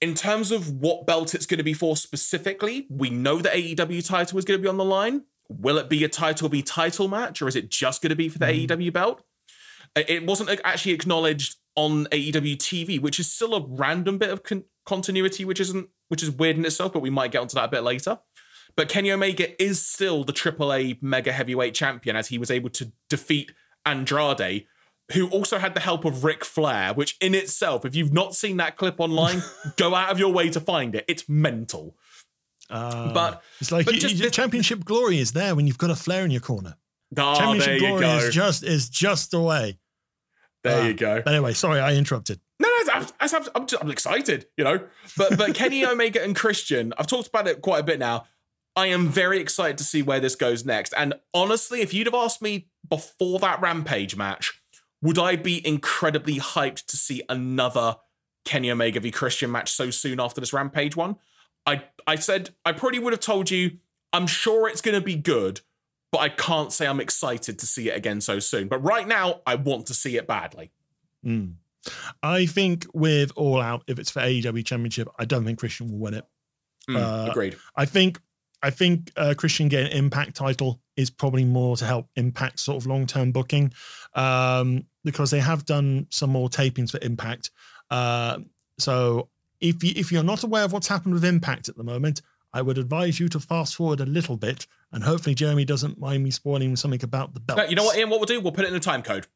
In 0.00 0.14
terms 0.14 0.50
of 0.50 0.80
what 0.80 1.06
belt 1.06 1.32
it's 1.32 1.46
going 1.46 1.58
to 1.58 1.64
be 1.64 1.74
for 1.74 1.96
specifically, 1.96 2.86
we 2.90 3.08
know 3.08 3.38
the 3.38 3.50
AEW 3.50 4.06
title 4.06 4.38
is 4.38 4.44
going 4.44 4.58
to 4.58 4.62
be 4.62 4.68
on 4.68 4.76
the 4.76 4.84
line. 4.84 5.22
Will 5.50 5.78
it 5.78 5.88
be 5.88 6.04
a 6.04 6.08
title 6.08 6.48
be 6.48 6.62
title 6.62 7.08
match, 7.08 7.42
or 7.42 7.48
is 7.48 7.56
it 7.56 7.70
just 7.70 8.02
going 8.02 8.10
to 8.10 8.16
be 8.16 8.28
for 8.28 8.38
the 8.38 8.46
mm. 8.46 8.68
AEW 8.68 8.92
belt? 8.92 9.22
It 9.96 10.24
wasn't 10.24 10.60
actually 10.64 10.92
acknowledged 10.92 11.56
on 11.74 12.06
AEW 12.06 12.56
TV, 12.56 13.00
which 13.00 13.18
is 13.18 13.30
still 13.30 13.54
a 13.54 13.66
random 13.66 14.18
bit 14.18 14.30
of 14.30 14.44
con- 14.44 14.64
continuity, 14.86 15.44
which 15.44 15.60
isn't 15.60 15.88
which 16.08 16.22
is 16.22 16.30
weird 16.30 16.56
in 16.56 16.64
itself, 16.64 16.92
but 16.92 17.00
we 17.00 17.10
might 17.10 17.32
get 17.32 17.40
onto 17.40 17.54
that 17.54 17.64
a 17.64 17.68
bit 17.68 17.82
later. 17.82 18.20
But 18.76 18.88
Kenny 18.88 19.10
Omega 19.10 19.60
is 19.60 19.84
still 19.84 20.22
the 20.22 20.32
AAA 20.32 21.02
mega 21.02 21.32
heavyweight 21.32 21.74
champion 21.74 22.14
as 22.14 22.28
he 22.28 22.38
was 22.38 22.50
able 22.50 22.70
to 22.70 22.92
defeat 23.08 23.52
Andrade 23.84 24.66
who 25.12 25.28
also 25.28 25.58
had 25.58 25.74
the 25.74 25.80
help 25.80 26.04
of 26.04 26.24
Ric 26.24 26.44
Flair, 26.44 26.94
which 26.94 27.16
in 27.20 27.34
itself, 27.34 27.84
if 27.84 27.94
you've 27.94 28.12
not 28.12 28.34
seen 28.34 28.58
that 28.58 28.76
clip 28.76 29.00
online, 29.00 29.42
go 29.76 29.94
out 29.94 30.10
of 30.10 30.18
your 30.18 30.32
way 30.32 30.48
to 30.50 30.60
find 30.60 30.94
it. 30.94 31.04
It's 31.08 31.28
mental. 31.28 31.96
Uh, 32.70 33.12
but 33.12 33.42
it's 33.60 33.72
like 33.72 33.86
but 33.86 33.94
you, 33.94 34.00
just, 34.00 34.32
championship 34.32 34.84
glory 34.84 35.18
is 35.18 35.32
there 35.32 35.54
when 35.54 35.66
you've 35.66 35.78
got 35.78 35.90
a 35.90 35.96
Flair 35.96 36.24
in 36.24 36.30
your 36.30 36.40
corner. 36.40 36.76
Oh, 37.16 37.34
championship 37.36 37.80
glory 37.80 38.00
go. 38.02 38.16
is 38.18 38.34
just 38.34 38.62
is 38.62 38.88
just 38.88 39.30
the 39.32 39.40
way. 39.40 39.78
There 40.62 40.82
uh, 40.82 40.86
you 40.86 40.94
go. 40.94 41.22
Anyway, 41.26 41.54
sorry, 41.54 41.80
I 41.80 41.94
interrupted. 41.94 42.40
No, 42.58 42.68
no, 42.68 42.92
I'm, 42.92 43.06
I'm, 43.20 43.44
I'm, 43.54 43.66
just, 43.66 43.82
I'm 43.82 43.90
excited, 43.90 44.46
you 44.56 44.64
know. 44.64 44.80
But 45.16 45.36
but 45.36 45.54
Kenny 45.54 45.84
Omega 45.86 46.22
and 46.22 46.36
Christian, 46.36 46.92
I've 46.98 47.06
talked 47.06 47.28
about 47.28 47.48
it 47.48 47.62
quite 47.62 47.80
a 47.80 47.84
bit 47.84 47.98
now. 47.98 48.26
I 48.76 48.86
am 48.86 49.08
very 49.08 49.40
excited 49.40 49.78
to 49.78 49.84
see 49.84 50.02
where 50.02 50.20
this 50.20 50.36
goes 50.36 50.64
next. 50.64 50.94
And 50.96 51.14
honestly, 51.34 51.80
if 51.80 51.92
you'd 51.92 52.06
have 52.06 52.14
asked 52.14 52.40
me 52.40 52.68
before 52.88 53.38
that 53.40 53.60
Rampage 53.60 54.16
match, 54.16 54.60
would 55.02 55.18
I 55.18 55.36
be 55.36 55.66
incredibly 55.66 56.36
hyped 56.36 56.86
to 56.86 56.96
see 56.96 57.22
another 57.28 57.96
Kenny 58.44 58.70
Omega 58.70 59.00
v 59.00 59.10
Christian 59.10 59.50
match 59.50 59.70
so 59.70 59.90
soon 59.90 60.20
after 60.20 60.40
this 60.40 60.52
Rampage 60.52 60.94
one? 60.94 61.16
I 61.66 61.84
I 62.06 62.16
said 62.16 62.50
I 62.64 62.72
probably 62.72 62.98
would 62.98 63.12
have 63.12 63.20
told 63.20 63.50
you 63.50 63.78
I'm 64.12 64.26
sure 64.26 64.68
it's 64.68 64.80
going 64.80 64.96
to 64.96 65.04
be 65.04 65.16
good, 65.16 65.60
but 66.10 66.18
I 66.18 66.28
can't 66.28 66.72
say 66.72 66.86
I'm 66.86 67.00
excited 67.00 67.58
to 67.58 67.66
see 67.66 67.88
it 67.88 67.96
again 67.96 68.20
so 68.20 68.38
soon. 68.38 68.68
But 68.68 68.78
right 68.78 69.06
now, 69.06 69.40
I 69.46 69.54
want 69.54 69.86
to 69.86 69.94
see 69.94 70.16
it 70.16 70.26
badly. 70.26 70.72
Mm. 71.24 71.54
I 72.22 72.46
think 72.46 72.86
with 72.92 73.32
All 73.36 73.60
Out, 73.60 73.84
if 73.86 73.98
it's 73.98 74.10
for 74.10 74.20
AEW 74.20 74.64
Championship, 74.64 75.08
I 75.18 75.24
don't 75.24 75.44
think 75.44 75.58
Christian 75.58 75.90
will 75.90 75.98
win 75.98 76.14
it. 76.14 76.24
Mm, 76.88 76.96
uh, 76.96 77.30
agreed. 77.30 77.56
I 77.76 77.84
think 77.84 78.20
I 78.62 78.70
think 78.70 79.12
uh, 79.16 79.34
Christian 79.36 79.68
getting 79.68 79.96
Impact 79.96 80.34
title 80.34 80.80
is 80.96 81.10
probably 81.10 81.44
more 81.44 81.76
to 81.76 81.84
help 81.84 82.08
Impact 82.16 82.58
sort 82.58 82.76
of 82.76 82.86
long 82.86 83.06
term 83.06 83.32
booking 83.32 83.72
um, 84.14 84.86
because 85.04 85.30
they 85.30 85.40
have 85.40 85.64
done 85.64 86.06
some 86.10 86.30
more 86.30 86.48
tapings 86.48 86.90
for 86.90 86.98
Impact. 87.02 87.50
Uh, 87.90 88.38
so 88.78 89.28
if 89.60 89.82
you, 89.84 89.92
if 89.96 90.10
you're 90.10 90.22
not 90.22 90.42
aware 90.42 90.64
of 90.64 90.72
what's 90.72 90.88
happened 90.88 91.14
with 91.14 91.24
Impact 91.24 91.68
at 91.68 91.76
the 91.76 91.84
moment, 91.84 92.22
I 92.52 92.62
would 92.62 92.78
advise 92.78 93.20
you 93.20 93.28
to 93.28 93.40
fast 93.40 93.76
forward 93.76 94.00
a 94.00 94.06
little 94.06 94.36
bit, 94.36 94.66
and 94.92 95.04
hopefully 95.04 95.34
Jeremy 95.34 95.64
doesn't 95.64 95.98
mind 95.98 96.24
me 96.24 96.30
spoiling 96.30 96.74
something 96.76 97.02
about 97.02 97.34
the 97.34 97.40
belt. 97.40 97.68
You 97.70 97.76
know 97.76 97.84
what, 97.84 97.96
Iain? 97.96 98.10
What 98.10 98.20
we'll 98.20 98.26
do? 98.26 98.40
We'll 98.40 98.52
put 98.52 98.64
it 98.64 98.68
in 98.68 98.74
the 98.74 98.80
time 98.80 99.02
code. 99.02 99.26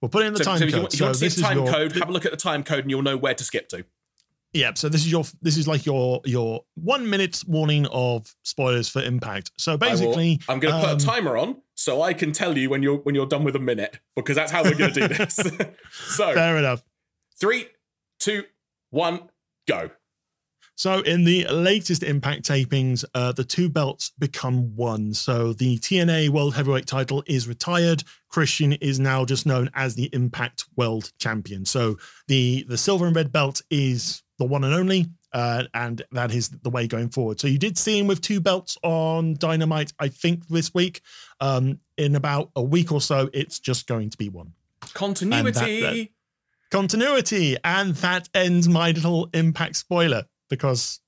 We'll 0.00 0.08
put 0.08 0.22
it 0.22 0.26
in 0.26 0.34
the 0.34 0.38
so, 0.38 0.44
time 0.44 0.58
so 0.58 0.64
code. 0.66 0.68
If 0.68 0.76
you, 0.76 0.86
if 0.86 1.00
you 1.00 1.04
want 1.06 1.18
to 1.18 1.30
see 1.30 1.40
the 1.40 1.46
time 1.46 1.58
your, 1.58 1.66
code, 1.66 1.92
have 1.96 2.08
a 2.08 2.12
look 2.12 2.24
at 2.24 2.30
the 2.30 2.36
time 2.36 2.62
code, 2.62 2.80
and 2.80 2.90
you'll 2.90 3.02
know 3.02 3.16
where 3.16 3.34
to 3.34 3.44
skip 3.44 3.68
to. 3.70 3.84
Yeah, 4.52 4.72
so 4.74 4.88
this 4.88 5.00
is 5.00 5.10
your 5.10 5.24
this 5.42 5.56
is 5.56 5.66
like 5.66 5.84
your 5.84 6.20
your 6.24 6.64
one 6.74 7.10
minute 7.10 7.42
warning 7.48 7.86
of 7.86 8.36
spoilers 8.44 8.88
for 8.88 9.02
Impact. 9.02 9.50
So 9.58 9.76
basically, 9.76 10.40
I'm 10.48 10.60
going 10.60 10.72
to 10.72 10.78
um, 10.78 10.82
put 10.82 10.90
a 10.90 10.92
um, 10.92 10.98
timer 10.98 11.36
on 11.36 11.56
so 11.74 12.02
I 12.02 12.14
can 12.14 12.30
tell 12.30 12.56
you 12.56 12.70
when 12.70 12.80
you're 12.80 12.98
when 12.98 13.16
you're 13.16 13.26
done 13.26 13.42
with 13.42 13.56
a 13.56 13.60
minute 13.60 13.98
because 14.14 14.36
that's 14.36 14.52
how 14.52 14.62
we're 14.62 14.76
going 14.76 14.92
to 14.92 15.08
do 15.08 15.14
this. 15.14 15.34
so 15.90 16.32
fair 16.34 16.56
enough. 16.56 16.84
Three, 17.36 17.66
two, 18.20 18.44
one, 18.90 19.28
go. 19.66 19.90
So 20.76 21.00
in 21.00 21.24
the 21.24 21.46
latest 21.48 22.02
Impact 22.02 22.42
tapings, 22.42 23.04
uh, 23.14 23.32
the 23.32 23.44
two 23.44 23.68
belts 23.68 24.10
become 24.18 24.74
one. 24.74 25.14
So 25.14 25.52
the 25.52 25.78
TNA 25.78 26.30
World 26.30 26.54
Heavyweight 26.54 26.86
title 26.86 27.22
is 27.26 27.46
retired. 27.46 28.02
Christian 28.28 28.72
is 28.74 28.98
now 28.98 29.24
just 29.24 29.46
known 29.46 29.70
as 29.74 29.94
the 29.94 30.10
Impact 30.12 30.64
World 30.76 31.12
Champion. 31.18 31.64
So 31.64 31.96
the 32.26 32.64
the 32.68 32.76
silver 32.76 33.06
and 33.06 33.14
red 33.14 33.30
belt 33.30 33.62
is 33.70 34.22
the 34.38 34.44
one 34.44 34.64
and 34.64 34.74
only. 34.74 35.06
Uh, 35.32 35.64
and 35.74 36.02
that 36.12 36.32
is 36.32 36.48
the 36.48 36.70
way 36.70 36.86
going 36.86 37.08
forward. 37.08 37.40
So 37.40 37.48
you 37.48 37.58
did 37.58 37.76
see 37.76 37.98
him 37.98 38.06
with 38.06 38.20
two 38.20 38.40
belts 38.40 38.78
on 38.84 39.34
Dynamite, 39.34 39.92
I 39.98 40.06
think, 40.06 40.46
this 40.46 40.72
week. 40.72 41.00
Um, 41.40 41.80
in 41.96 42.14
about 42.14 42.50
a 42.54 42.62
week 42.62 42.92
or 42.92 43.00
so, 43.00 43.28
it's 43.32 43.58
just 43.58 43.88
going 43.88 44.10
to 44.10 44.16
be 44.16 44.28
one. 44.28 44.52
Continuity. 44.92 46.13
And 46.74 46.90
that, 46.90 46.96
that, 46.96 46.98
continuity. 46.98 47.56
And 47.64 47.94
that 47.96 48.28
ends 48.34 48.68
my 48.68 48.90
little 48.90 49.30
Impact 49.32 49.76
spoiler 49.76 50.24
because 50.50 51.00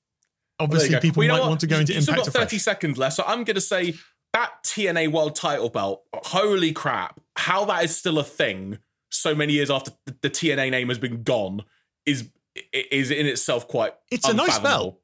obviously 0.59 0.91
well, 0.91 1.01
people 1.01 1.19
well, 1.21 1.37
might 1.37 1.47
want 1.47 1.59
to 1.61 1.67
go 1.67 1.79
into 1.79 1.93
You've 1.93 2.07
Impact. 2.07 2.21
Still 2.21 2.33
got 2.33 2.41
30 2.41 2.57
seconds 2.57 2.97
left. 2.97 3.15
So 3.15 3.23
I'm 3.25 3.43
going 3.43 3.55
to 3.55 3.61
say 3.61 3.95
that 4.33 4.51
TNA 4.63 5.11
World 5.11 5.35
title 5.35 5.69
belt, 5.69 6.03
holy 6.13 6.71
crap, 6.71 7.19
how 7.35 7.65
that 7.65 7.83
is 7.83 7.95
still 7.95 8.19
a 8.19 8.23
thing 8.23 8.79
so 9.09 9.33
many 9.33 9.53
years 9.53 9.69
after 9.69 9.91
the 10.05 10.29
TNA 10.29 10.71
name 10.71 10.89
has 10.89 10.99
been 10.99 11.23
gone 11.23 11.63
is 12.05 12.29
is 12.73 13.11
in 13.11 13.25
itself 13.25 13.67
quite. 13.67 13.93
It's 14.11 14.27
a 14.27 14.33
nice 14.33 14.59
belt. 14.59 14.99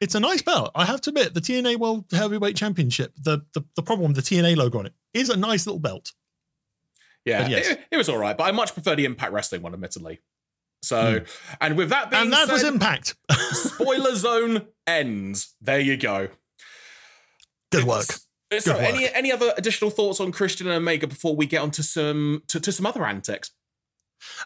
It's 0.00 0.14
a 0.14 0.20
nice 0.20 0.42
belt. 0.42 0.72
I 0.74 0.84
have 0.84 1.00
to 1.02 1.10
admit, 1.10 1.32
the 1.32 1.40
TNA 1.40 1.76
World 1.76 2.06
Heavyweight 2.10 2.56
Championship, 2.56 3.12
the 3.16 3.42
the, 3.54 3.62
the 3.76 3.82
problem, 3.82 4.14
the 4.14 4.20
TNA 4.20 4.56
logo 4.56 4.78
on 4.78 4.86
it, 4.86 4.94
is 5.14 5.28
a 5.30 5.36
nice 5.36 5.66
little 5.66 5.80
belt. 5.80 6.12
Yeah, 7.24 7.46
yes. 7.46 7.68
it, 7.68 7.80
it, 7.90 7.96
was 7.96 8.08
all 8.08 8.18
right, 8.18 8.36
but 8.36 8.44
I 8.44 8.52
much 8.52 8.74
prefer 8.74 8.96
the 8.96 9.04
Impact 9.04 9.32
Wrestling 9.32 9.62
one, 9.62 9.74
admittedly. 9.74 10.20
So, 10.82 11.20
mm. 11.20 11.28
and 11.60 11.76
with 11.76 11.90
that 11.90 12.10
being 12.10 12.22
and 12.22 12.32
that 12.32 12.48
said, 12.48 12.52
was 12.52 12.64
Impact. 12.64 13.14
spoiler 13.52 14.16
zone 14.16 14.66
ends. 14.86 15.54
There 15.60 15.78
you 15.78 15.96
go. 15.96 16.28
Good 17.70 17.84
work. 17.84 18.06
Good 18.50 18.64
so, 18.64 18.72
work. 18.72 18.82
any 18.82 19.08
any 19.14 19.30
other 19.32 19.54
additional 19.56 19.90
thoughts 19.90 20.18
on 20.20 20.32
Christian 20.32 20.66
and 20.66 20.76
Omega 20.76 21.06
before 21.06 21.36
we 21.36 21.46
get 21.46 21.62
on 21.62 21.70
to 21.72 21.82
some 21.82 22.42
to, 22.48 22.58
to 22.58 22.72
some 22.72 22.86
other 22.86 23.04
antics? 23.04 23.52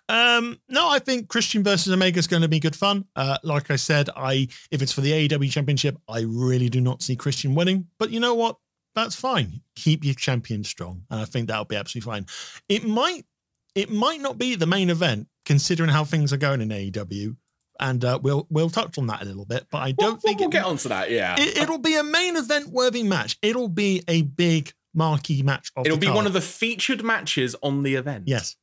Um, 0.09 0.61
no, 0.69 0.89
I 0.89 0.99
think 0.99 1.29
Christian 1.29 1.63
versus 1.63 1.93
Omega 1.93 2.19
is 2.19 2.27
going 2.27 2.43
to 2.43 2.49
be 2.49 2.61
good 2.61 2.77
fun. 2.77 3.07
Uh, 3.15 3.39
like 3.43 3.71
I 3.71 3.77
said, 3.77 4.09
I 4.15 4.49
if 4.71 4.83
it's 4.83 4.93
for 4.93 5.01
the 5.01 5.29
AEW 5.29 5.51
Championship, 5.51 5.97
I 6.09 6.21
really 6.21 6.69
do 6.69 6.81
not 6.81 7.03
see 7.03 7.17
Christian 7.17 7.55
winning. 7.55 7.87
But 7.99 8.11
you 8.11 8.21
know 8.21 8.35
what? 8.35 8.57
That's 8.97 9.15
fine. 9.15 9.61
Keep 9.77 10.05
your 10.05 10.15
champion 10.15 10.65
strong, 10.65 11.03
and 11.11 11.21
I 11.21 11.27
think 11.27 11.49
that'll 11.49 11.67
be 11.67 11.77
absolutely 11.77 12.11
fine. 12.11 12.27
It 12.67 12.83
might, 12.83 13.27
it 13.75 13.91
might 13.91 14.23
not 14.23 14.39
be 14.39 14.57
the 14.57 14.67
main 14.67 14.89
event 14.89 15.29
considering 15.45 15.91
how 15.91 16.03
things 16.05 16.33
are 16.33 16.39
going 16.39 16.63
in 16.63 16.71
AEW, 16.71 17.37
and 17.79 18.03
uh, 18.03 18.19
we'll 18.23 18.47
we'll 18.49 18.71
touch 18.71 18.97
on 18.97 19.07
that 19.09 19.21
a 19.21 19.27
little 19.27 19.45
bit. 19.45 19.67
But 19.71 19.79
I 19.79 19.93
don't 19.93 20.13
we'll, 20.13 20.17
think 20.17 20.41
we'll 20.41 20.49
it, 20.49 20.53
get 20.53 20.65
onto 20.65 20.89
that. 20.89 21.11
Yeah, 21.11 21.37
it, 21.39 21.69
will 21.69 21.77
be 21.77 21.95
a 21.95 22.03
main 22.03 22.39
event 22.39 22.69
worthy 22.69 23.03
match. 23.03 23.37
It'll 23.43 23.69
be 23.69 24.03
a 24.09 24.23
big 24.23 24.73
marquee 24.95 25.43
match. 25.43 25.71
It'll 25.85 25.99
be 25.99 26.07
card. 26.07 26.17
one 26.17 26.27
of 26.27 26.33
the 26.33 26.41
featured 26.41 27.05
matches 27.05 27.55
on 27.63 27.83
the 27.83 27.97
event. 27.97 28.25
Yes, 28.27 28.57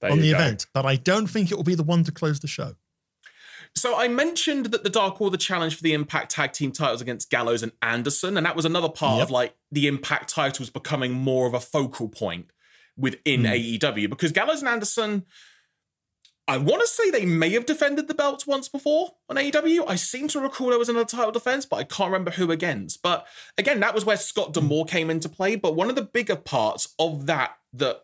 There 0.00 0.10
on 0.10 0.18
the 0.18 0.30
go. 0.30 0.36
event, 0.36 0.66
but 0.72 0.86
I 0.86 0.96
don't 0.96 1.26
think 1.26 1.52
it 1.52 1.56
will 1.56 1.62
be 1.62 1.74
the 1.74 1.84
one 1.84 2.04
to 2.04 2.10
close 2.10 2.40
the 2.40 2.48
show. 2.48 2.74
So 3.76 3.96
I 3.98 4.06
mentioned 4.08 4.66
that 4.66 4.84
the 4.84 4.90
Dark 4.90 5.20
Order 5.20 5.36
challenge 5.36 5.76
for 5.76 5.82
the 5.82 5.94
Impact 5.94 6.30
Tag 6.30 6.52
Team 6.52 6.70
titles 6.70 7.00
against 7.00 7.28
Gallows 7.30 7.62
and 7.62 7.72
Anderson, 7.82 8.36
and 8.36 8.46
that 8.46 8.54
was 8.56 8.64
another 8.64 8.88
part 8.88 9.18
Yep. 9.18 9.24
of 9.26 9.30
like 9.30 9.56
the 9.72 9.86
Impact 9.88 10.28
titles 10.30 10.70
becoming 10.70 11.12
more 11.12 11.46
of 11.46 11.54
a 11.54 11.60
focal 11.60 12.08
point 12.08 12.46
within 12.96 13.40
Hmm. 13.40 13.46
AEW 13.46 14.08
because 14.08 14.32
Gallows 14.32 14.60
and 14.60 14.68
Anderson. 14.68 15.26
I 16.46 16.58
want 16.58 16.82
to 16.82 16.86
say 16.86 17.10
they 17.10 17.24
may 17.24 17.48
have 17.52 17.64
defended 17.64 18.06
the 18.06 18.12
belts 18.14 18.46
once 18.46 18.68
before 18.68 19.12
on 19.30 19.36
AEW. 19.38 19.86
I 19.88 19.96
seem 19.96 20.28
to 20.28 20.40
recall 20.40 20.68
there 20.68 20.78
was 20.78 20.90
another 20.90 21.06
title 21.06 21.32
defense, 21.32 21.64
but 21.64 21.76
I 21.76 21.84
can't 21.84 22.10
remember 22.12 22.32
who 22.32 22.50
against. 22.50 23.00
But 23.02 23.26
again, 23.56 23.80
that 23.80 23.94
was 23.94 24.04
where 24.04 24.18
Scott 24.18 24.52
D'Amore 24.52 24.84
came 24.84 25.08
into 25.08 25.30
play. 25.30 25.56
But 25.56 25.74
one 25.74 25.88
of 25.88 25.96
the 25.96 26.02
bigger 26.02 26.36
parts 26.36 26.94
of 26.98 27.24
that, 27.26 27.56
that 27.72 28.02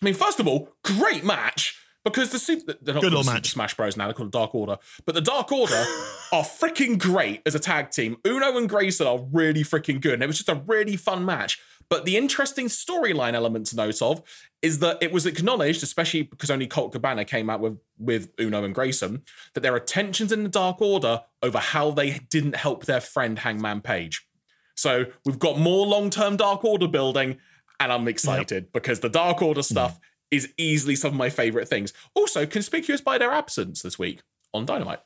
I 0.00 0.04
mean, 0.04 0.14
first 0.14 0.38
of 0.38 0.46
all, 0.46 0.68
great 0.84 1.24
match 1.24 1.76
because 2.04 2.30
the 2.30 2.38
super, 2.38 2.74
they're 2.82 2.94
not 2.94 3.02
Good 3.02 3.12
called 3.12 3.26
match. 3.26 3.50
Smash 3.50 3.74
Bros 3.74 3.96
now, 3.96 4.06
they're 4.06 4.14
called 4.14 4.32
Dark 4.32 4.54
Order. 4.54 4.78
But 5.06 5.14
the 5.14 5.20
Dark 5.20 5.52
Order 5.52 5.74
are 6.32 6.42
freaking 6.42 6.98
great 6.98 7.42
as 7.46 7.54
a 7.54 7.58
tag 7.60 7.90
team. 7.90 8.16
Uno 8.26 8.56
and 8.56 8.68
Grayson 8.68 9.06
are 9.06 9.20
really 9.32 9.62
freaking 9.62 10.00
good. 10.00 10.14
And 10.14 10.22
it 10.22 10.26
was 10.26 10.36
just 10.36 10.48
a 10.48 10.62
really 10.66 10.96
fun 10.96 11.24
match. 11.24 11.60
But 11.88 12.04
the 12.04 12.16
interesting 12.16 12.66
storyline 12.66 13.34
element 13.34 13.66
to 13.66 13.76
note 13.76 14.00
of 14.00 14.22
is 14.62 14.78
that 14.78 14.98
it 15.02 15.12
was 15.12 15.26
acknowledged, 15.26 15.82
especially 15.82 16.22
because 16.22 16.50
only 16.50 16.66
Colt 16.66 16.92
Cabana 16.92 17.24
came 17.24 17.50
out 17.50 17.60
with, 17.60 17.78
with 17.98 18.30
Uno 18.40 18.64
and 18.64 18.74
Grayson, 18.74 19.22
that 19.54 19.60
there 19.60 19.74
are 19.74 19.80
tensions 19.80 20.32
in 20.32 20.42
the 20.42 20.48
Dark 20.48 20.80
Order 20.80 21.22
over 21.42 21.58
how 21.58 21.90
they 21.90 22.20
didn't 22.30 22.56
help 22.56 22.86
their 22.86 23.00
friend 23.00 23.40
Hangman 23.40 23.82
Page. 23.82 24.26
So 24.74 25.06
we've 25.24 25.38
got 25.38 25.58
more 25.58 25.86
long 25.86 26.08
term 26.08 26.36
Dark 26.36 26.64
Order 26.64 26.88
building, 26.88 27.38
and 27.78 27.92
I'm 27.92 28.08
excited 28.08 28.72
because 28.72 29.00
the 29.00 29.10
Dark 29.10 29.42
Order 29.42 29.62
stuff 29.62 30.00
is 30.32 30.52
easily 30.56 30.96
some 30.96 31.12
of 31.12 31.16
my 31.16 31.30
favorite 31.30 31.68
things. 31.68 31.92
Also, 32.14 32.44
conspicuous 32.46 33.00
by 33.00 33.18
their 33.18 33.30
absence 33.30 33.82
this 33.82 33.98
week 33.98 34.22
on 34.52 34.66
Dynamite. 34.66 35.00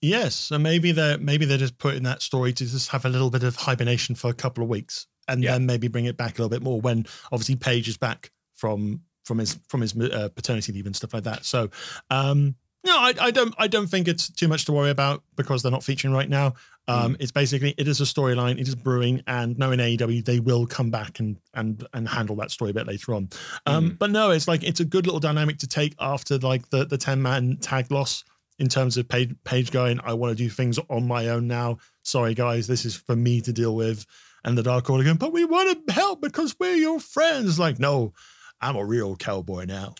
Yes, 0.00 0.50
and 0.50 0.62
maybe 0.62 0.90
they're 0.92 1.18
maybe 1.18 1.44
they're 1.44 1.58
just 1.58 1.78
putting 1.78 2.02
that 2.04 2.22
story 2.22 2.52
to 2.54 2.64
just 2.66 2.88
have 2.90 3.04
a 3.04 3.08
little 3.08 3.30
bit 3.30 3.42
of 3.42 3.56
hibernation 3.56 4.14
for 4.14 4.30
a 4.30 4.34
couple 4.34 4.64
of 4.64 4.70
weeks, 4.70 5.06
and 5.28 5.42
Yeah. 5.42 5.52
then 5.52 5.66
maybe 5.66 5.88
bring 5.88 6.06
it 6.06 6.16
back 6.16 6.38
a 6.38 6.42
little 6.42 6.48
bit 6.48 6.62
more 6.62 6.80
when 6.80 7.06
obviously 7.30 7.56
Page 7.56 7.88
is 7.88 7.96
back 7.98 8.32
from 8.54 9.02
from 9.24 9.38
his 9.38 9.58
from 9.68 9.80
his 9.82 9.96
uh, 9.96 10.28
paternity 10.34 10.72
leave 10.72 10.86
and 10.86 10.96
stuff 10.96 11.14
like 11.14 11.22
that. 11.24 11.44
So, 11.44 11.70
um, 12.10 12.56
no, 12.84 12.96
I, 12.98 13.14
I 13.20 13.30
don't 13.30 13.54
I 13.58 13.68
don't 13.68 13.86
think 13.86 14.08
it's 14.08 14.30
too 14.30 14.48
much 14.48 14.64
to 14.66 14.72
worry 14.72 14.90
about 14.90 15.22
because 15.36 15.62
they're 15.62 15.72
not 15.72 15.84
featuring 15.84 16.12
right 16.14 16.28
now. 16.28 16.54
Um, 16.88 17.16
It's 17.20 17.30
basically 17.30 17.74
it 17.78 17.86
is 17.86 18.00
a 18.00 18.04
storyline, 18.04 18.60
it 18.60 18.66
is 18.66 18.74
brewing, 18.74 19.22
and 19.26 19.56
knowing 19.56 19.78
AEW, 19.78 20.24
they 20.24 20.40
will 20.40 20.66
come 20.66 20.90
back 20.90 21.20
and 21.20 21.38
and 21.54 21.86
and 21.92 22.08
handle 22.08 22.36
that 22.36 22.50
story 22.50 22.72
a 22.72 22.74
bit 22.74 22.86
later 22.86 23.14
on. 23.14 23.28
Um, 23.66 23.96
But 23.98 24.10
no, 24.10 24.30
it's 24.30 24.48
like 24.48 24.64
it's 24.64 24.80
a 24.80 24.84
good 24.84 25.06
little 25.06 25.20
dynamic 25.20 25.58
to 25.58 25.66
take 25.68 25.94
after 26.00 26.38
like 26.38 26.70
the 26.70 26.84
the 26.84 26.98
ten 26.98 27.22
man 27.22 27.58
tag 27.60 27.90
loss 27.90 28.24
in 28.58 28.68
terms 28.68 28.96
of 28.96 29.08
page 29.08 29.34
Paige 29.44 29.70
going, 29.70 30.00
I 30.04 30.14
want 30.14 30.36
to 30.36 30.42
do 30.44 30.50
things 30.50 30.78
on 30.90 31.06
my 31.06 31.28
own 31.28 31.46
now. 31.46 31.78
Sorry, 32.02 32.34
guys, 32.34 32.66
this 32.66 32.84
is 32.84 32.94
for 32.96 33.16
me 33.16 33.40
to 33.42 33.52
deal 33.52 33.74
with. 33.74 34.06
And 34.44 34.58
the 34.58 34.62
Dark 34.64 34.90
Order 34.90 35.04
going, 35.04 35.18
but 35.18 35.32
we 35.32 35.44
want 35.44 35.86
to 35.86 35.92
help 35.92 36.20
because 36.20 36.56
we're 36.58 36.74
your 36.74 36.98
friends. 36.98 37.60
Like, 37.60 37.78
no, 37.78 38.12
I'm 38.60 38.74
a 38.74 38.84
real 38.84 39.14
cowboy 39.14 39.66
now. 39.66 39.94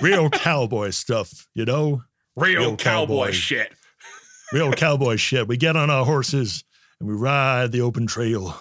Real 0.00 0.30
cowboy 0.30 0.90
stuff, 0.90 1.48
you 1.54 1.64
know? 1.64 2.02
Real, 2.36 2.60
Real 2.60 2.76
cowboy 2.76 3.26
cowboy. 3.26 3.30
shit. 3.32 3.72
Real 4.52 4.72
cowboy 4.72 5.16
shit. 5.16 5.46
We 5.48 5.56
get 5.56 5.76
on 5.76 5.90
our 5.90 6.04
horses 6.04 6.64
and 7.00 7.08
we 7.08 7.14
ride 7.14 7.72
the 7.72 7.80
open 7.80 8.06
trail. 8.06 8.60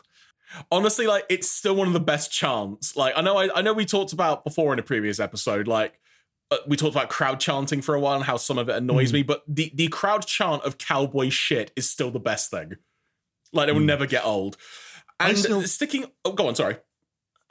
Honestly, 0.71 1.07
like 1.07 1.25
it's 1.29 1.49
still 1.49 1.75
one 1.75 1.87
of 1.87 1.93
the 1.93 1.99
best 1.99 2.31
chants. 2.31 2.95
Like 2.95 3.13
I 3.17 3.21
know, 3.21 3.37
I, 3.37 3.49
I 3.55 3.61
know 3.61 3.73
we 3.73 3.85
talked 3.85 4.13
about 4.13 4.43
before 4.43 4.71
in 4.73 4.79
a 4.79 4.83
previous 4.83 5.19
episode. 5.19 5.67
Like 5.67 5.99
uh, 6.51 6.57
we 6.67 6.77
talked 6.77 6.95
about 6.95 7.09
crowd 7.09 7.39
chanting 7.39 7.81
for 7.81 7.95
a 7.95 7.99
while 7.99 8.15
and 8.15 8.23
how 8.23 8.37
some 8.37 8.59
of 8.59 8.69
it 8.69 8.75
annoys 8.75 9.09
Hmm. 9.09 9.15
me, 9.15 9.23
but 9.23 9.43
the 9.47 9.71
the 9.73 9.87
crowd 9.87 10.25
chant 10.27 10.61
of 10.63 10.77
cowboy 10.77 11.29
shit 11.29 11.71
is 11.75 11.89
still 11.89 12.11
the 12.11 12.19
best 12.19 12.51
thing. 12.51 12.73
Like 13.51 13.67
it 13.67 13.71
will 13.73 13.81
never 13.81 14.05
get 14.05 14.23
old. 14.25 14.57
And 15.19 15.37
still- 15.37 15.61
sticking. 15.63 16.05
Oh, 16.23 16.33
go 16.33 16.47
on. 16.47 16.55
Sorry. 16.55 16.77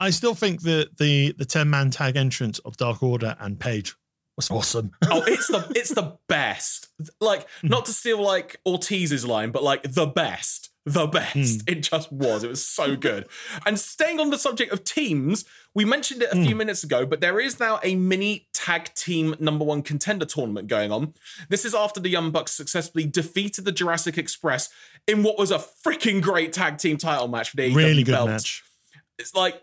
I 0.03 0.09
still 0.09 0.35
think 0.35 0.63
that 0.63 0.97
the 0.97 1.31
the 1.37 1.45
10 1.45 1.69
man 1.69 1.89
tag 1.89 2.17
entrance 2.17 2.59
of 2.59 2.75
Dark 2.75 3.01
Order 3.01 3.37
and 3.39 3.57
Page 3.57 3.95
was 4.35 4.51
awesome. 4.51 4.91
Oh, 5.09 5.23
it's 5.25 5.47
the 5.47 5.65
it's 5.75 5.93
the 5.93 6.17
best. 6.27 6.89
Like 7.21 7.47
hmm. 7.61 7.67
not 7.67 7.85
to 7.85 7.93
steal 7.93 8.21
like 8.21 8.59
Ortiz's 8.65 9.25
line, 9.25 9.51
but 9.51 9.63
like 9.63 9.83
the 9.83 10.05
best. 10.05 10.71
The 10.85 11.07
best. 11.07 11.61
Hmm. 11.61 11.71
It 11.71 11.83
just 11.83 12.11
was. 12.11 12.43
It 12.43 12.49
was 12.49 12.65
so 12.65 12.97
good. 12.97 13.27
and 13.65 13.79
staying 13.79 14.19
on 14.19 14.29
the 14.29 14.37
subject 14.37 14.73
of 14.73 14.83
teams, 14.83 15.45
we 15.73 15.85
mentioned 15.85 16.21
it 16.21 16.33
a 16.33 16.35
few 16.35 16.51
hmm. 16.51 16.57
minutes 16.57 16.83
ago, 16.83 17.05
but 17.05 17.21
there 17.21 17.39
is 17.39 17.57
now 17.57 17.79
a 17.81 17.95
mini 17.95 18.49
tag 18.51 18.93
team 18.95 19.35
number 19.39 19.63
one 19.63 19.83
contender 19.83 20.25
tournament 20.25 20.67
going 20.67 20.91
on. 20.91 21.13
This 21.47 21.63
is 21.63 21.73
after 21.73 22.01
the 22.01 22.09
Young 22.09 22.31
Bucks 22.31 22.51
successfully 22.51 23.05
defeated 23.05 23.63
the 23.63 23.71
Jurassic 23.71 24.17
Express 24.17 24.69
in 25.07 25.23
what 25.23 25.37
was 25.37 25.49
a 25.51 25.59
freaking 25.59 26.21
great 26.21 26.51
tag 26.51 26.77
team 26.77 26.97
title 26.97 27.29
match 27.29 27.51
for 27.51 27.55
the 27.55 27.71
AEW 27.71 27.75
really 27.75 28.03
good 28.03 28.11
belt 28.11 28.29
match. 28.29 28.63
It's 29.19 29.33
like 29.35 29.61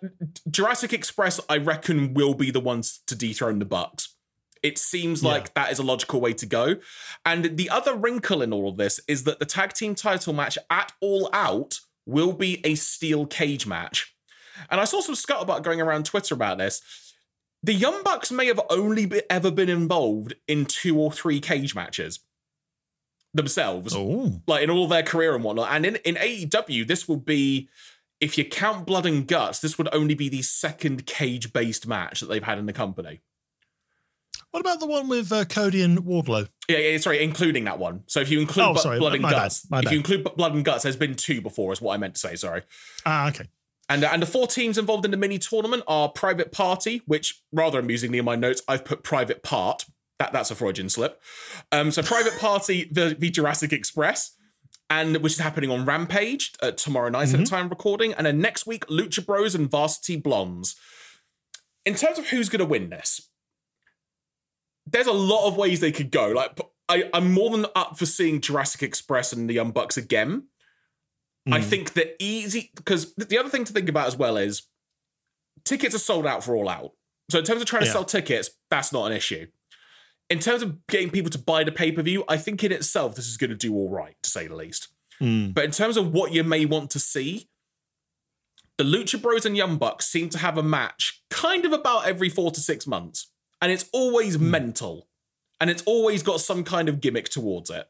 Jurassic 0.51 0.93
Express, 0.93 1.41
I 1.49 1.57
reckon, 1.59 2.15
will 2.15 2.35
be 2.35 2.51
the 2.51 2.61
ones 2.61 3.01
to 3.07 3.15
dethrone 3.15 3.59
the 3.59 3.65
Bucks. 3.65 4.15
It 4.63 4.79
seems 4.79 5.23
Yeah. 5.23 5.31
like 5.31 5.55
that 5.55 5.73
is 5.73 5.79
a 5.79 5.83
logical 5.83 6.21
way 6.21 6.35
to 6.35 6.47
go. 6.47 6.77
And 7.25 7.57
the 7.57 7.71
other 7.71 7.95
wrinkle 7.95 8.43
in 8.43 8.53
all 8.53 8.69
of 8.69 8.77
this 8.77 9.01
is 9.09 9.25
that 9.25 9.39
the 9.39 9.47
tag 9.47 9.73
team 9.73 9.95
title 9.95 10.33
match 10.33 10.59
at 10.69 10.93
All 11.01 11.31
Out 11.33 11.81
will 12.07 12.33
be 12.33 12.61
a 12.65 12.75
steel 12.75 13.27
cage 13.27 13.67
match. 13.67 14.15
And 14.71 14.81
I 14.81 14.85
saw 14.85 15.01
some 15.01 15.15
scuttlebutt 15.15 15.63
going 15.63 15.81
around 15.81 16.05
Twitter 16.05 16.35
about 16.35 16.59
this. 16.59 16.83
The 17.63 17.73
Young 17.75 18.03
Bucks 18.03 18.31
may 18.31 18.47
have 18.47 18.61
only 18.71 19.07
be, 19.07 19.23
ever 19.31 19.51
been 19.51 19.69
involved 19.71 20.35
in 20.47 20.67
two 20.67 20.99
or 20.99 21.11
three 21.13 21.41
cage 21.41 21.75
matches 21.75 22.21
themselves 23.33 23.95
Oh, 23.95 24.41
like 24.47 24.63
in 24.63 24.71
all 24.71 24.89
their 24.89 25.03
career 25.03 25.35
and 25.35 25.45
whatnot. 25.45 25.69
And 25.71 25.87
in, 25.87 25.97
in 25.97 26.17
AEW, 26.17 26.87
this 26.87 27.07
will 27.09 27.17
be, 27.19 27.69
if 28.21 28.37
you 28.39 28.45
count 28.45 28.87
blood 28.87 29.07
and 29.07 29.27
guts, 29.27 29.59
this 29.61 29.79
would 29.79 29.89
only 29.93 30.15
be 30.15 30.29
the 30.29 30.43
second 30.43 31.07
cage 31.07 31.53
based 31.53 31.87
match 31.87 32.21
that 32.21 32.27
they've 32.27 32.43
had 32.45 32.59
in 32.59 32.67
the 32.67 32.73
company. 32.73 33.21
what 34.51 34.61
about 34.61 34.81
the 34.81 34.87
one 34.87 35.09
with 35.09 35.31
uh, 35.33 35.45
Cody 35.45 35.83
and 35.83 36.01
Wardlow? 36.01 36.49
Yeah, 36.69 36.79
yeah, 36.79 36.99
sorry, 36.99 37.23
including 37.23 37.65
that 37.65 37.79
one. 37.79 38.03
So 38.07 38.21
if 38.21 38.31
you 38.31 38.41
include 38.41 38.67
Oh, 38.67 38.73
bu- 38.75 38.81
sorry, 38.81 38.99
blood 38.99 39.15
and 39.15 39.23
bad, 39.23 39.31
guts, 39.33 39.71
my 39.71 39.79
if 39.79 39.85
bad. 39.85 39.93
you 39.93 39.99
include 39.99 40.25
blood 40.37 40.55
and 40.55 40.65
guts, 40.65 40.83
there's 40.83 40.97
been 40.97 41.15
two 41.15 41.41
before, 41.41 41.73
is 41.73 41.81
what 41.81 41.95
I 41.95 41.97
meant 41.99 42.15
to 42.15 42.21
say. 42.21 42.35
Sorry. 42.37 42.63
Ah, 43.07 43.29
okay. 43.29 43.49
And, 43.89 44.05
and 44.05 44.23
the 44.23 44.27
four 44.27 44.47
teams 44.47 44.79
involved 44.79 45.05
in 45.05 45.11
the 45.11 45.17
mini 45.17 45.39
tournament 45.39 45.83
are 45.89 46.09
Private 46.09 46.53
Party, 46.53 47.03
which 47.07 47.43
rather 47.53 47.79
amusingly 47.81 48.19
in 48.19 48.25
my 48.25 48.37
notes, 48.37 48.63
I've 48.69 48.85
put 48.85 49.03
Private 49.03 49.43
Part. 49.43 49.87
That, 50.21 50.33
that's 50.33 50.51
a 50.51 50.55
Freudian 50.55 50.89
slip. 50.91 51.21
Um, 51.73 51.91
so 51.91 52.03
Private 52.03 52.39
Party 52.39 52.89
the, 52.93 53.17
v 53.19 53.31
Jurassic 53.31 53.73
Express, 53.73 54.37
and 54.91 55.17
which 55.19 55.35
is 55.35 55.39
happening 55.39 55.71
on 55.71 55.85
Rampage 55.87 56.53
uh, 56.61 56.73
tomorrow 56.73 57.09
night 57.09 57.33
at 57.33 57.39
the 57.39 57.47
time 57.47 57.67
of 57.67 57.71
recording. 57.71 58.13
And 58.13 58.27
then 58.27 58.41
next 58.41 58.67
week, 58.67 58.85
Lucha 58.89 59.25
Bros 59.25 59.55
and 59.55 59.71
Varsity 59.71 60.17
Blondes. 60.17 60.75
In 61.87 61.95
terms 61.95 62.19
of 62.19 62.29
who's 62.29 62.49
going 62.51 62.59
to 62.59 62.67
win 62.67 62.91
this, 62.91 63.31
there's 64.87 65.07
a 65.07 65.13
lot 65.13 65.47
of 65.47 65.57
ways 65.57 65.81
they 65.81 65.93
could 65.93 66.11
go. 66.11 66.29
Like 66.29 66.59
I, 66.89 67.09
I'm 67.15 67.33
more 67.33 67.51
than 67.51 67.67
up 67.77 67.97
for 67.99 68.05
seeing 68.07 68.41
Jurassic 68.41 68.83
Express 68.83 69.33
and 69.33 69.49
the 69.49 69.55
Young 69.55 69.71
Bucks 69.71 69.97
again. 69.97 70.49
I 71.51 71.61
Mm. 71.61 71.65
think 71.65 71.93
the 71.95 72.23
easy 72.23 72.71
because 72.77 73.15
the 73.15 73.39
other 73.39 73.49
thing 73.49 73.65
to 73.65 73.73
think 73.73 73.89
about 73.89 74.09
as 74.09 74.17
well 74.17 74.37
is 74.37 74.65
tickets 75.65 75.95
are 75.95 75.99
sold 75.99 76.27
out 76.27 76.45
for 76.45 76.55
all 76.55 76.69
out. 76.69 76.91
So 77.31 77.39
in 77.39 77.45
terms 77.45 77.63
of 77.63 77.67
trying 77.67 77.85
to 77.85 77.91
sell 77.91 78.05
tickets, 78.05 78.51
that's 78.71 78.93
not 78.93 79.07
an 79.11 79.17
issue. 79.17 79.47
In 80.31 80.39
terms 80.39 80.63
of 80.63 80.87
getting 80.87 81.11
people 81.11 81.31
to 81.31 81.39
buy 81.39 81.65
the 81.65 81.73
pay 81.73 81.91
per 81.93 82.03
view, 82.03 82.25
I 82.29 82.37
think 82.37 82.63
in 82.65 82.73
itself 82.73 83.17
this 83.17 83.27
is 83.27 83.37
going 83.37 83.51
to 83.51 83.57
do 83.57 83.75
all 83.75 83.91
right, 83.91 84.17
to 84.23 84.31
say 84.31 84.47
the 84.47 84.55
least. 84.55 84.89
Mm. 85.21 85.53
But 85.53 85.65
in 85.65 85.71
terms 85.73 85.97
of 85.97 86.13
what 86.13 86.33
you 86.33 86.45
may 86.45 86.65
want 86.65 86.91
to 86.93 86.99
see, 87.01 87.49
the 88.79 88.85
Lucha 88.85 89.21
Bros 89.21 89.45
and 89.45 89.57
Young 89.57 89.77
Bucks 89.77 90.07
seem 90.07 90.31
to 90.31 90.39
have 90.39 90.57
a 90.57 90.63
match 90.63 91.23
kind 91.31 91.65
of 91.67 91.73
about 91.73 92.07
every 92.07 92.29
four 92.29 92.51
to 92.53 92.61
six 92.61 92.87
months. 92.87 93.31
And 93.61 93.71
it's 93.71 93.85
always 93.93 94.39
mental. 94.39 95.09
And 95.61 95.69
it's 95.69 95.83
always 95.85 96.23
got 96.23 96.41
some 96.41 96.65
kind 96.65 96.89
of 96.89 97.01
gimmick 97.01 97.29
towards 97.29 97.69
it. 97.69 97.87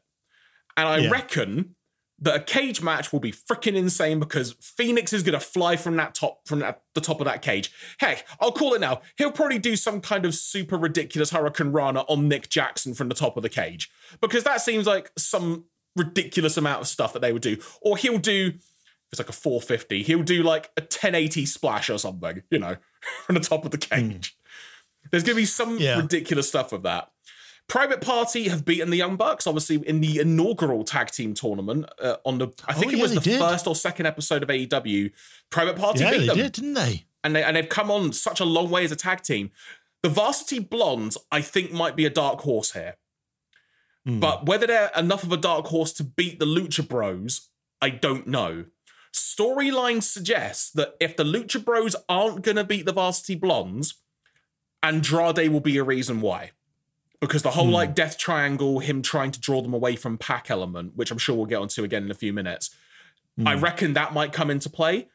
And 0.75 0.89
I 0.89 0.97
Yeah. 0.97 1.09
reckon 1.11 1.75
that 2.21 2.35
a 2.35 2.39
cage 2.39 2.81
match 2.81 3.11
will 3.11 3.19
be 3.19 3.31
freaking 3.31 3.75
insane 3.75 4.19
because 4.19 4.53
Fénix 4.53 5.11
is 5.11 5.23
going 5.23 5.33
to 5.33 5.39
fly 5.39 5.75
from 5.75 5.95
that 5.95 6.13
top 6.13 6.47
from 6.47 6.59
that, 6.59 6.83
the 6.93 7.01
top 7.01 7.19
of 7.19 7.25
that 7.25 7.41
cage. 7.41 7.71
Heck, 7.99 8.25
I'll 8.39 8.51
call 8.51 8.73
it 8.73 8.81
now. 8.81 9.01
He'll 9.17 9.31
probably 9.31 9.59
do 9.59 9.75
some 9.75 10.01
kind 10.01 10.25
of 10.25 10.35
super 10.35 10.77
ridiculous 10.77 11.31
hurricanrana 11.31 12.05
on 12.07 12.27
Nick 12.27 12.49
Jackson 12.49 12.93
from 12.93 13.09
the 13.09 13.15
top 13.15 13.37
of 13.37 13.43
the 13.43 13.49
cage 13.49 13.91
because 14.21 14.43
that 14.43 14.61
seems 14.61 14.85
like 14.85 15.11
some 15.17 15.65
ridiculous 15.95 16.57
amount 16.57 16.81
of 16.81 16.87
stuff 16.87 17.11
that 17.13 17.21
they 17.21 17.33
would 17.33 17.41
do. 17.41 17.57
Or 17.81 17.97
he'll 17.97 18.19
do 18.19 18.53
it's 19.11 19.19
like 19.19 19.29
a 19.29 19.33
450. 19.33 20.03
He'll 20.03 20.23
do 20.23 20.41
like 20.41 20.71
a 20.77 20.81
1080 20.81 21.45
splash 21.45 21.89
or 21.89 21.97
something, 21.97 22.43
you 22.49 22.59
know, 22.59 22.77
from 23.25 23.35
the 23.35 23.41
top 23.41 23.65
of 23.65 23.71
the 23.71 23.77
cage. 23.77 24.37
Mm. 24.37 25.09
There's 25.11 25.23
going 25.23 25.35
to 25.35 25.41
be 25.41 25.45
some 25.45 25.77
yeah. 25.79 25.97
ridiculous 25.97 26.47
stuff 26.47 26.71
with 26.71 26.83
that. 26.83 27.10
Private 27.71 28.01
Party 28.01 28.49
have 28.49 28.65
beaten 28.65 28.89
the 28.89 28.97
Young 28.97 29.15
Bucks, 29.15 29.47
obviously 29.47 29.77
in 29.87 30.01
the 30.01 30.19
inaugural 30.19 30.83
tag 30.83 31.09
team 31.09 31.33
tournament 31.33 31.85
uh, 32.01 32.17
on 32.25 32.37
the. 32.37 32.49
I 32.67 32.73
think 32.73 32.87
oh, 32.87 32.89
it 32.89 32.97
yeah, 32.97 33.01
was 33.01 33.13
the 33.13 33.21
did. 33.21 33.39
first 33.39 33.65
or 33.65 33.75
second 33.75 34.07
episode 34.07 34.43
of 34.43 34.49
AEW. 34.49 35.09
Private 35.49 35.77
Party 35.77 36.01
yeah, 36.01 36.11
beat 36.11 36.17
they 36.17 36.27
them, 36.27 36.35
did, 36.35 36.51
didn't 36.51 36.73
they? 36.73 37.05
And 37.23 37.33
they 37.33 37.41
and 37.41 37.55
they've 37.55 37.69
come 37.69 37.89
on 37.89 38.11
such 38.11 38.41
a 38.41 38.43
long 38.43 38.69
way 38.69 38.83
as 38.83 38.91
a 38.91 38.97
tag 38.97 39.21
team. 39.21 39.51
The 40.03 40.09
Varsity 40.09 40.59
Blondes, 40.59 41.17
I 41.31 41.39
think, 41.39 41.71
might 41.71 41.95
be 41.95 42.05
a 42.05 42.09
dark 42.09 42.41
horse 42.41 42.73
here. 42.73 42.97
Mm. 44.05 44.19
But 44.19 44.47
whether 44.47 44.67
they're 44.67 44.91
enough 44.97 45.23
of 45.23 45.31
a 45.31 45.37
dark 45.37 45.67
horse 45.67 45.93
to 45.93 46.03
beat 46.03 46.39
the 46.39 46.45
Lucha 46.45 46.85
Bros, 46.85 47.47
I 47.81 47.89
don't 47.89 48.27
know. 48.27 48.65
Storyline 49.13 50.03
suggests 50.03 50.71
that 50.71 50.95
if 50.99 51.15
the 51.15 51.23
Lucha 51.23 51.63
Bros 51.63 51.95
aren't 52.09 52.41
going 52.41 52.57
to 52.57 52.65
beat 52.65 52.85
the 52.85 52.91
Varsity 52.91 53.35
Blondes, 53.35 53.93
Andrade 54.83 55.49
will 55.49 55.61
be 55.61 55.77
a 55.77 55.85
reason 55.85 56.19
why 56.19 56.51
because 57.21 57.43
the 57.43 57.51
whole 57.51 57.67
mm. 57.67 57.73
like 57.73 57.95
death 57.95 58.17
triangle, 58.17 58.79
him 58.79 59.01
trying 59.01 59.31
to 59.31 59.39
draw 59.39 59.61
them 59.61 59.73
away 59.73 59.95
from 59.95 60.17
PAC 60.17 60.49
element, 60.49 60.97
which 60.97 61.11
I'm 61.11 61.19
sure 61.19 61.35
we'll 61.35 61.45
get 61.45 61.59
onto 61.59 61.83
again 61.83 62.03
in 62.03 62.11
a 62.11 62.15
few 62.15 62.33
minutes. 62.33 62.75
Mm. 63.39 63.47
I 63.47 63.53
reckon 63.55 63.93
that 63.93 64.13
might 64.13 64.33
come 64.33 64.49
into 64.49 64.69
play. 64.69 65.07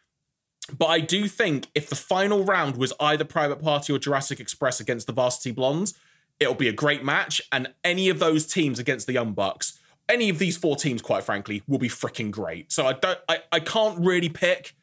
But 0.76 0.86
I 0.86 1.00
do 1.00 1.28
think 1.28 1.68
if 1.74 1.88
the 1.88 1.96
final 1.96 2.44
round 2.44 2.76
was 2.76 2.92
either 2.98 3.24
Private 3.24 3.62
Party 3.62 3.92
or 3.92 3.98
Jurassic 3.98 4.40
Express 4.40 4.80
against 4.80 5.06
the 5.06 5.12
Varsity 5.12 5.52
Blondes, 5.52 5.94
it'll 6.40 6.54
be 6.54 6.68
a 6.68 6.72
great 6.72 7.04
match. 7.04 7.40
And 7.52 7.72
any 7.84 8.08
of 8.08 8.18
those 8.18 8.46
teams 8.46 8.78
against 8.78 9.06
the 9.06 9.12
Young 9.12 9.32
Bucks, 9.32 9.78
any 10.08 10.28
of 10.28 10.38
these 10.38 10.56
four 10.56 10.76
teams, 10.76 11.02
quite 11.02 11.24
frankly, 11.24 11.62
will 11.68 11.78
be 11.78 11.88
freaking 11.88 12.30
great. 12.30 12.72
So 12.72 12.86
I 12.86 12.94
don't, 12.94 13.18
I, 13.28 13.38
I 13.52 13.60
can't 13.60 13.98
really 13.98 14.28
pick 14.28 14.74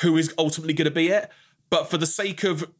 who 0.00 0.16
is 0.16 0.32
ultimately 0.38 0.74
going 0.74 0.86
to 0.86 0.90
be 0.90 1.08
it. 1.08 1.30
But 1.70 1.90
for 1.90 1.98
the 1.98 2.06
sake 2.06 2.44
of 2.44 2.70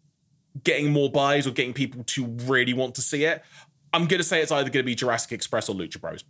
getting 0.62 0.92
more 0.92 1.10
buys 1.10 1.46
or 1.46 1.50
getting 1.50 1.72
people 1.72 2.04
to 2.04 2.26
really 2.26 2.72
want 2.72 2.94
to 2.96 3.02
see 3.02 3.24
it, 3.24 3.42
I'm 3.94 4.06
going 4.06 4.18
to 4.18 4.24
say 4.24 4.42
it's 4.42 4.50
either 4.50 4.70
going 4.70 4.82
to 4.82 4.86
be 4.86 4.96
Jurassic 4.96 5.30
Express 5.30 5.68
or 5.68 5.76
Lucha 5.76 6.00
Bros. 6.00 6.24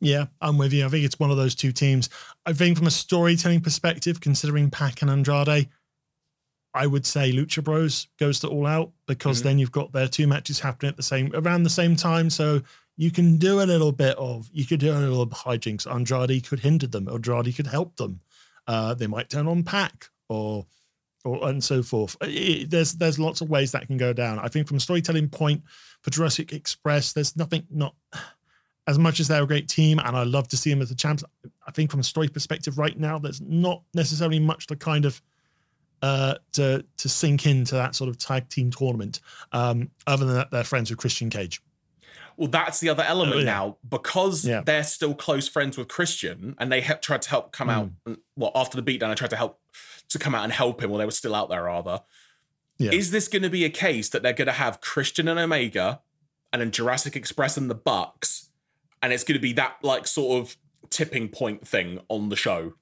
Yeah, 0.00 0.26
I'm 0.40 0.58
with 0.58 0.72
you. 0.72 0.84
I 0.84 0.88
think 0.88 1.04
it's 1.04 1.18
one 1.18 1.30
of 1.30 1.38
those 1.38 1.54
two 1.54 1.72
teams. 1.72 2.10
I 2.44 2.52
think 2.52 2.76
from 2.76 2.86
a 2.86 2.90
storytelling 2.90 3.62
perspective, 3.62 4.20
considering 4.20 4.70
Pac 4.70 5.00
and 5.00 5.10
Andrade, 5.10 5.68
I 6.74 6.86
would 6.86 7.06
say 7.06 7.32
Lucha 7.32 7.64
Bros 7.64 8.06
goes 8.18 8.38
to 8.40 8.48
all 8.48 8.66
out 8.66 8.92
because 9.06 9.38
mm-hmm. 9.38 9.48
then 9.48 9.58
you've 9.58 9.72
got 9.72 9.92
their 9.92 10.08
two 10.08 10.26
matches 10.26 10.60
happening 10.60 10.90
at 10.90 10.96
the 10.96 11.02
same 11.02 11.32
around 11.34 11.62
the 11.62 11.70
same 11.70 11.96
time. 11.96 12.28
So 12.28 12.60
you 12.96 13.10
can 13.10 13.38
do 13.38 13.62
a 13.62 13.64
little 13.64 13.92
bit 13.92 14.16
of 14.18 14.48
you 14.52 14.66
could 14.66 14.80
do 14.80 14.92
a 14.92 14.94
little 14.94 15.26
hijinks. 15.26 15.90
Andrade 15.90 16.46
could 16.46 16.60
hinder 16.60 16.86
them. 16.86 17.08
Andrade 17.08 17.56
could 17.56 17.66
help 17.66 17.96
them. 17.96 18.20
Uh, 18.66 18.92
they 18.92 19.06
might 19.06 19.30
turn 19.30 19.48
on 19.48 19.62
Pac 19.62 20.10
or 20.28 20.66
or 21.24 21.48
and 21.48 21.62
so 21.62 21.82
forth. 21.82 22.16
It, 22.22 22.70
there's 22.70 22.94
there's 22.94 23.18
lots 23.18 23.40
of 23.40 23.50
ways 23.50 23.72
that 23.72 23.86
can 23.86 23.96
go 23.96 24.12
down. 24.12 24.38
I 24.38 24.48
think 24.48 24.66
from 24.66 24.78
a 24.78 24.80
storytelling 24.80 25.28
point 25.28 25.62
for 26.02 26.10
Jurassic 26.10 26.52
Express, 26.52 27.12
there's 27.12 27.36
nothing 27.36 27.66
not 27.70 27.94
as 28.86 28.98
much 28.98 29.20
as 29.20 29.28
they're 29.28 29.42
a 29.42 29.46
great 29.46 29.68
team, 29.68 29.98
and 29.98 30.16
I 30.16 30.24
love 30.24 30.48
to 30.48 30.56
see 30.56 30.70
them 30.70 30.82
as 30.82 30.88
the 30.88 30.94
champs. 30.94 31.22
I 31.66 31.70
think 31.70 31.90
from 31.90 32.00
a 32.00 32.04
story 32.04 32.28
perspective, 32.28 32.78
right 32.78 32.98
now, 32.98 33.18
there's 33.18 33.40
not 33.40 33.82
necessarily 33.94 34.40
much 34.40 34.66
to 34.68 34.76
kind 34.76 35.04
of 35.04 35.22
uh, 36.02 36.34
to 36.52 36.84
to 36.96 37.08
sink 37.08 37.46
into 37.46 37.74
that 37.74 37.94
sort 37.94 38.08
of 38.08 38.18
tag 38.18 38.48
team 38.48 38.70
tournament. 38.70 39.20
Um, 39.52 39.90
other 40.06 40.24
than 40.24 40.34
that, 40.34 40.50
they're 40.50 40.64
friends 40.64 40.90
with 40.90 40.98
Christian 40.98 41.30
Cage. 41.30 41.62
Well, 42.36 42.48
that's 42.48 42.80
the 42.80 42.88
other 42.88 43.02
element 43.02 43.36
oh, 43.36 43.38
yeah. 43.40 43.44
now 43.44 43.76
because 43.86 44.46
yeah. 44.46 44.62
they're 44.64 44.82
still 44.82 45.14
close 45.14 45.46
friends 45.46 45.76
with 45.76 45.88
Christian, 45.88 46.56
and 46.58 46.72
they 46.72 46.80
tried 46.80 47.22
to 47.22 47.30
help 47.30 47.52
come 47.52 47.68
mm. 47.68 47.72
out. 48.08 48.18
Well, 48.34 48.52
after 48.54 48.80
the 48.80 48.82
beatdown, 48.82 49.10
I 49.10 49.14
tried 49.14 49.30
to 49.30 49.36
help 49.36 49.60
to 50.10 50.18
come 50.18 50.34
out 50.34 50.44
and 50.44 50.52
help 50.52 50.82
him 50.82 50.90
while 50.90 50.98
they 50.98 51.04
were 51.04 51.10
still 51.10 51.34
out 51.34 51.48
there, 51.48 51.64
rather. 51.64 52.00
Yeah. 52.78 52.92
Is 52.92 53.10
this 53.10 53.28
going 53.28 53.42
to 53.42 53.50
be 53.50 53.64
a 53.64 53.70
case 53.70 54.08
that 54.08 54.22
they're 54.22 54.32
going 54.32 54.46
to 54.46 54.52
have 54.52 54.80
Christian 54.80 55.28
and 55.28 55.38
Omega 55.38 56.00
and 56.52 56.62
then 56.62 56.70
Jurassic 56.70 57.14
Express 57.16 57.56
and 57.56 57.70
the 57.70 57.74
Bucks, 57.74 58.48
and 59.02 59.12
it's 59.12 59.24
going 59.24 59.38
to 59.38 59.42
be 59.42 59.52
that 59.54 59.76
like 59.82 60.06
sort 60.06 60.40
of 60.40 60.56
tipping 60.88 61.28
point 61.28 61.66
thing 61.66 62.00
on 62.08 62.28
the 62.28 62.36
show? 62.36 62.74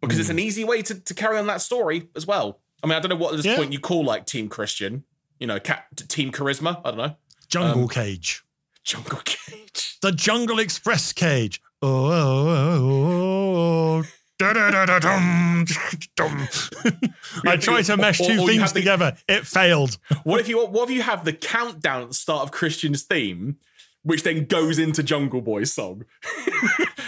Because 0.00 0.16
mm. 0.16 0.20
it's 0.20 0.30
an 0.30 0.36
hmm. 0.36 0.44
easy 0.44 0.64
way 0.64 0.82
to, 0.82 0.94
to 0.94 1.14
carry 1.14 1.38
on 1.38 1.46
that 1.48 1.60
story 1.60 2.08
as 2.14 2.26
well. 2.26 2.60
I 2.82 2.86
mean, 2.86 2.96
I 2.96 3.00
don't 3.00 3.10
know 3.10 3.16
what 3.16 3.32
at 3.32 3.38
this 3.38 3.46
yeah. 3.46 3.56
point 3.56 3.72
you 3.72 3.80
call 3.80 4.04
like 4.04 4.26
Team 4.26 4.48
Christian, 4.48 5.04
you 5.40 5.46
know, 5.46 5.58
cat, 5.58 5.86
Team 6.08 6.30
Charisma. 6.30 6.80
I 6.84 6.90
don't 6.90 6.98
know. 6.98 7.16
Jungle 7.48 7.82
um, 7.82 7.88
Cage. 7.88 8.44
Jungle 8.84 9.20
Cage. 9.24 9.98
The 10.00 10.12
Jungle 10.12 10.58
Express 10.58 11.12
Cage. 11.12 11.60
Oh, 11.82 12.06
oh, 12.06 12.48
oh, 12.50 14.02
oh. 14.02 14.04
I 17.46 17.56
tried 17.56 17.82
to 17.82 17.96
mesh 17.96 18.18
two 18.18 18.38
or, 18.38 18.42
or 18.42 18.48
themes 18.48 18.72
the, 18.72 18.80
together. 18.80 19.16
It 19.28 19.46
failed. 19.46 19.98
What 20.24 20.40
if 20.40 20.48
you 20.48 20.64
what 20.66 20.88
if 20.88 20.94
you 20.94 21.02
have 21.02 21.24
the 21.24 21.32
countdown 21.32 22.02
at 22.02 22.08
the 22.08 22.14
start 22.14 22.42
of 22.42 22.50
Christian's 22.50 23.02
theme, 23.02 23.56
which 24.02 24.22
then 24.22 24.44
goes 24.44 24.78
into 24.78 25.02
Jungle 25.02 25.40
Boy's 25.40 25.72
song? 25.72 26.04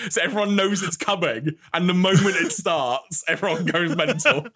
so 0.09 0.23
everyone 0.23 0.57
knows 0.57 0.83
it's 0.83 0.97
coming, 0.97 1.57
and 1.73 1.89
the 1.89 1.95
moment 1.95 2.37
it 2.37 2.53
starts, 2.53 3.25
everyone 3.29 3.65
goes 3.65 3.97
mental. 3.97 4.47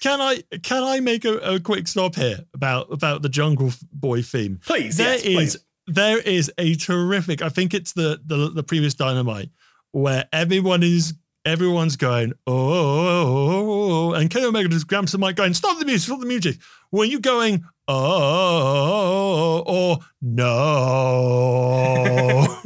Can 0.00 0.20
I 0.20 0.42
can 0.62 0.82
I 0.82 1.00
make 1.00 1.24
a, 1.24 1.36
a 1.38 1.60
quick 1.60 1.88
stop 1.88 2.16
here 2.16 2.40
about 2.52 2.92
about 2.92 3.22
the 3.22 3.28
Jungle 3.28 3.72
Boy 3.92 4.22
theme? 4.22 4.60
Please, 4.66 4.96
There 4.96 5.14
yes, 5.14 5.22
is 5.22 5.34
please. 5.34 5.56
there 5.86 6.18
is 6.18 6.52
a 6.58 6.74
terrific. 6.74 7.42
I 7.42 7.48
think 7.48 7.72
it's 7.72 7.92
the 7.92 8.20
the, 8.24 8.50
the 8.50 8.62
previous 8.62 8.94
Dynamite 8.94 9.50
where 9.92 10.28
everyone 10.32 10.82
is 10.82 11.14
everyone's 11.44 11.96
going, 11.96 12.32
oh, 12.46 12.54
oh, 12.54 14.10
oh, 14.10 14.12
and 14.14 14.30
Kenny 14.30 14.46
Omega 14.46 14.68
just 14.68 14.86
grabs 14.86 15.12
the 15.12 15.18
mic 15.18 15.36
going, 15.36 15.54
stop 15.54 15.78
the 15.78 15.84
music, 15.84 16.06
stop 16.06 16.20
the 16.20 16.26
music. 16.26 16.58
Were 16.90 17.04
you 17.04 17.20
going, 17.20 17.64
oh, 17.88 19.62
or 19.66 19.98
no? 20.22 20.84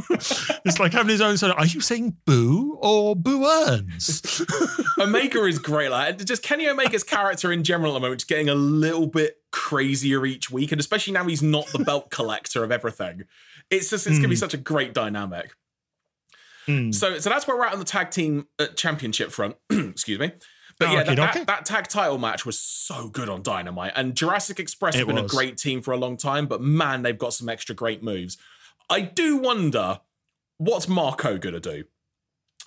it's 0.10 0.78
like 0.78 0.92
having 0.92 1.10
his 1.10 1.20
own 1.20 1.34
of, 1.34 1.56
are 1.56 1.66
you 1.66 1.80
saying 1.80 2.16
boo 2.24 2.78
or 2.80 3.16
boo 3.16 3.44
earns? 3.44 4.42
Omega 4.98 5.44
is 5.44 5.58
great. 5.58 5.90
Like, 5.90 6.24
just 6.24 6.42
Kenny 6.42 6.68
Omega's 6.68 7.04
character 7.04 7.52
in 7.52 7.64
general 7.64 7.92
at 7.92 7.94
the 7.94 8.00
moment 8.00 8.20
is 8.22 8.24
getting 8.24 8.48
a 8.48 8.54
little 8.54 9.06
bit 9.06 9.38
crazier 9.50 10.24
each 10.26 10.50
week. 10.50 10.72
And 10.72 10.80
especially 10.80 11.12
now 11.12 11.24
he's 11.24 11.42
not 11.42 11.66
the 11.68 11.80
belt 11.84 12.10
collector 12.10 12.62
of 12.64 12.70
everything. 12.70 13.24
It's 13.70 13.90
just, 13.90 14.06
it's 14.06 14.16
mm. 14.16 14.20
going 14.20 14.22
to 14.22 14.28
be 14.28 14.36
such 14.36 14.54
a 14.54 14.58
great 14.58 14.94
dynamic. 14.94 15.52
Mm. 16.68 16.94
So, 16.94 17.18
so 17.18 17.30
that's 17.30 17.46
where 17.46 17.56
we're 17.56 17.64
at 17.64 17.72
on 17.72 17.78
the 17.78 17.84
tag 17.84 18.10
team 18.10 18.46
uh, 18.58 18.66
championship 18.68 19.32
front. 19.32 19.56
Excuse 19.70 20.18
me. 20.18 20.32
But 20.78 20.90
oh, 20.90 20.92
yeah, 20.92 21.00
okay, 21.00 21.14
that, 21.14 21.30
okay. 21.30 21.38
That, 21.40 21.46
that, 21.46 21.64
tag 21.64 21.88
title 21.88 22.18
match 22.18 22.46
was 22.46 22.60
so 22.60 23.08
good 23.08 23.28
on 23.28 23.42
Dynamite. 23.42 23.92
And 23.96 24.14
Jurassic 24.14 24.60
Express 24.60 24.94
it 24.94 24.98
have 24.98 25.08
been 25.08 25.20
was. 25.20 25.32
a 25.32 25.36
great 25.36 25.56
team 25.56 25.82
for 25.82 25.92
a 25.92 25.96
long 25.96 26.16
time, 26.16 26.46
but 26.46 26.60
man, 26.60 27.02
they've 27.02 27.18
got 27.18 27.34
some 27.34 27.48
extra 27.48 27.74
great 27.74 28.02
moves. 28.02 28.36
I 28.88 29.00
do 29.00 29.38
wonder 29.38 30.00
what's 30.58 30.86
Marko 30.86 31.36
going 31.38 31.54
to 31.54 31.60
do? 31.60 31.84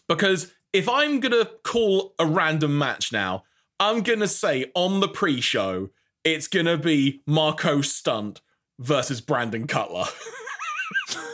Because 0.10 0.54
if 0.74 0.90
I'm 0.90 1.20
going 1.20 1.32
to 1.32 1.50
call 1.64 2.14
a 2.20 2.26
random 2.26 2.78
match 2.78 3.14
now, 3.14 3.44
I'm 3.80 4.02
going 4.02 4.20
to 4.20 4.28
say 4.28 4.72
on 4.76 5.00
the 5.00 5.08
pre 5.08 5.40
show, 5.40 5.90
it's 6.24 6.48
going 6.48 6.66
to 6.66 6.78
be 6.78 7.22
Marko 7.26 7.82
Stunt 7.82 8.42
versus 8.78 9.22
Brandon 9.22 9.68
Cutler. 9.68 10.06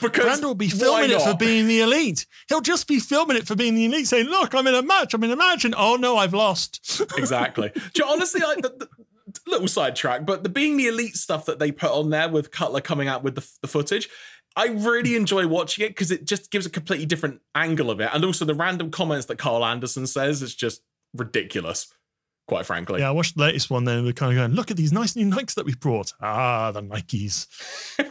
Because 0.00 0.24
Randall 0.24 0.50
will 0.50 0.54
be 0.54 0.68
filming 0.68 1.10
it 1.10 1.22
for 1.22 1.36
being 1.36 1.68
the 1.68 1.80
elite. 1.80 2.26
He'll 2.48 2.60
just 2.60 2.88
be 2.88 2.98
filming 2.98 3.36
it 3.36 3.46
for 3.46 3.54
being 3.54 3.74
the 3.74 3.84
elite, 3.84 4.08
saying, 4.08 4.26
"Look, 4.26 4.54
I'm 4.54 4.66
in 4.66 4.74
a 4.74 4.82
match. 4.82 5.14
I'm 5.14 5.22
in 5.22 5.30
a 5.30 5.36
match." 5.36 5.64
And 5.64 5.74
oh 5.76 5.96
no, 5.96 6.16
I've 6.16 6.34
lost. 6.34 7.00
exactly. 7.16 7.70
honestly, 8.04 8.40
like 8.40 8.62
the, 8.62 8.70
the, 8.70 8.88
little 9.46 9.68
sidetrack, 9.68 10.26
but 10.26 10.42
the 10.42 10.48
being 10.48 10.76
the 10.76 10.88
elite 10.88 11.14
stuff 11.14 11.44
that 11.46 11.58
they 11.58 11.70
put 11.70 11.90
on 11.90 12.10
there 12.10 12.28
with 12.28 12.50
Cutler 12.50 12.80
coming 12.80 13.08
out 13.08 13.22
with 13.22 13.34
the, 13.34 13.48
the 13.62 13.68
footage, 13.68 14.08
I 14.56 14.66
really 14.66 15.14
enjoy 15.14 15.46
watching 15.46 15.84
it 15.84 15.90
because 15.90 16.10
it 16.10 16.26
just 16.26 16.50
gives 16.50 16.66
a 16.66 16.70
completely 16.70 17.06
different 17.06 17.40
angle 17.54 17.90
of 17.90 18.00
it, 18.00 18.10
and 18.12 18.24
also 18.24 18.44
the 18.44 18.54
random 18.54 18.90
comments 18.90 19.26
that 19.26 19.38
Karl 19.38 19.64
Anderson 19.64 20.06
says 20.06 20.42
is 20.42 20.54
just 20.54 20.82
ridiculous 21.14 21.92
quite 22.48 22.66
frankly. 22.66 23.00
Yeah, 23.00 23.08
I 23.08 23.12
watched 23.12 23.36
the 23.36 23.42
latest 23.42 23.70
one 23.70 23.84
then. 23.84 24.04
We're 24.04 24.12
kind 24.12 24.32
of 24.32 24.36
going, 24.36 24.52
look 24.52 24.70
at 24.72 24.76
these 24.76 24.92
nice 24.92 25.14
new 25.14 25.26
Nikes 25.26 25.54
that 25.54 25.66
we've 25.66 25.78
brought. 25.78 26.14
Ah, 26.20 26.72
the 26.72 26.82
Nikes. 26.82 27.46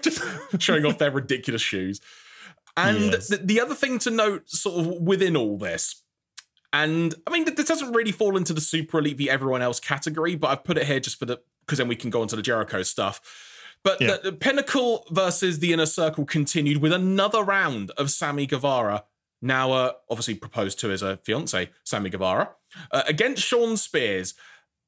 Just 0.02 0.24
showing 0.62 0.86
off 0.86 1.00
their 1.00 1.12
ridiculous 1.12 1.62
shoes. 1.62 2.00
And 2.78 3.00
yes. 3.00 3.28
the, 3.28 3.38
the, 3.38 3.60
other 3.60 3.74
thing 3.74 3.98
to 4.00 4.12
note, 4.12 4.50
sort 4.50 4.80
of 4.80 5.02
within 5.02 5.36
all 5.36 5.58
this, 5.58 6.04
and 6.72 7.16
I 7.26 7.32
mean, 7.32 7.46
this 7.46 7.68
doesn't 7.68 7.94
really 7.94 8.12
fall 8.12 8.38
into 8.38 8.54
the 8.54 8.62
super 8.62 9.00
elite 9.00 9.18
the 9.18 9.32
everyone 9.32 9.64
else 9.64 9.80
category, 9.80 10.36
but 10.36 10.50
I've 10.50 10.64
put 10.64 10.78
it 10.78 10.86
here 10.86 11.00
just 11.00 11.18
for 11.18 11.26
the 11.26 11.42
because 11.66 11.80
then 11.80 11.88
we 11.88 11.96
can 11.96 12.12
go 12.12 12.22
into 12.22 12.36
the 12.36 12.42
Jericho 12.44 12.84
stuff. 12.84 13.20
But 13.84 14.00
Yeah. 14.00 14.18
the, 14.18 14.32
the 14.32 14.38
Pinnacle 14.38 15.06
versus 15.10 15.60
the 15.60 15.74
Inner 15.74 15.86
Circle 15.86 16.26
continued 16.26 16.78
with 16.78 16.94
another 16.94 17.44
round 17.44 17.92
of 17.92 18.12
Sammy 18.12 18.46
Guevara, 18.46 19.04
now 19.42 19.72
uh, 19.72 19.92
obviously 20.10 20.36
proposed 20.36 20.80
to 20.80 20.90
his 20.90 21.04
uh, 21.04 21.18
fiance, 21.24 21.70
Sammy 21.84 22.10
Guevara, 22.10 22.50
uh, 22.92 23.04
against 23.08 23.44
Shawn 23.44 23.78
Spears. 23.78 24.34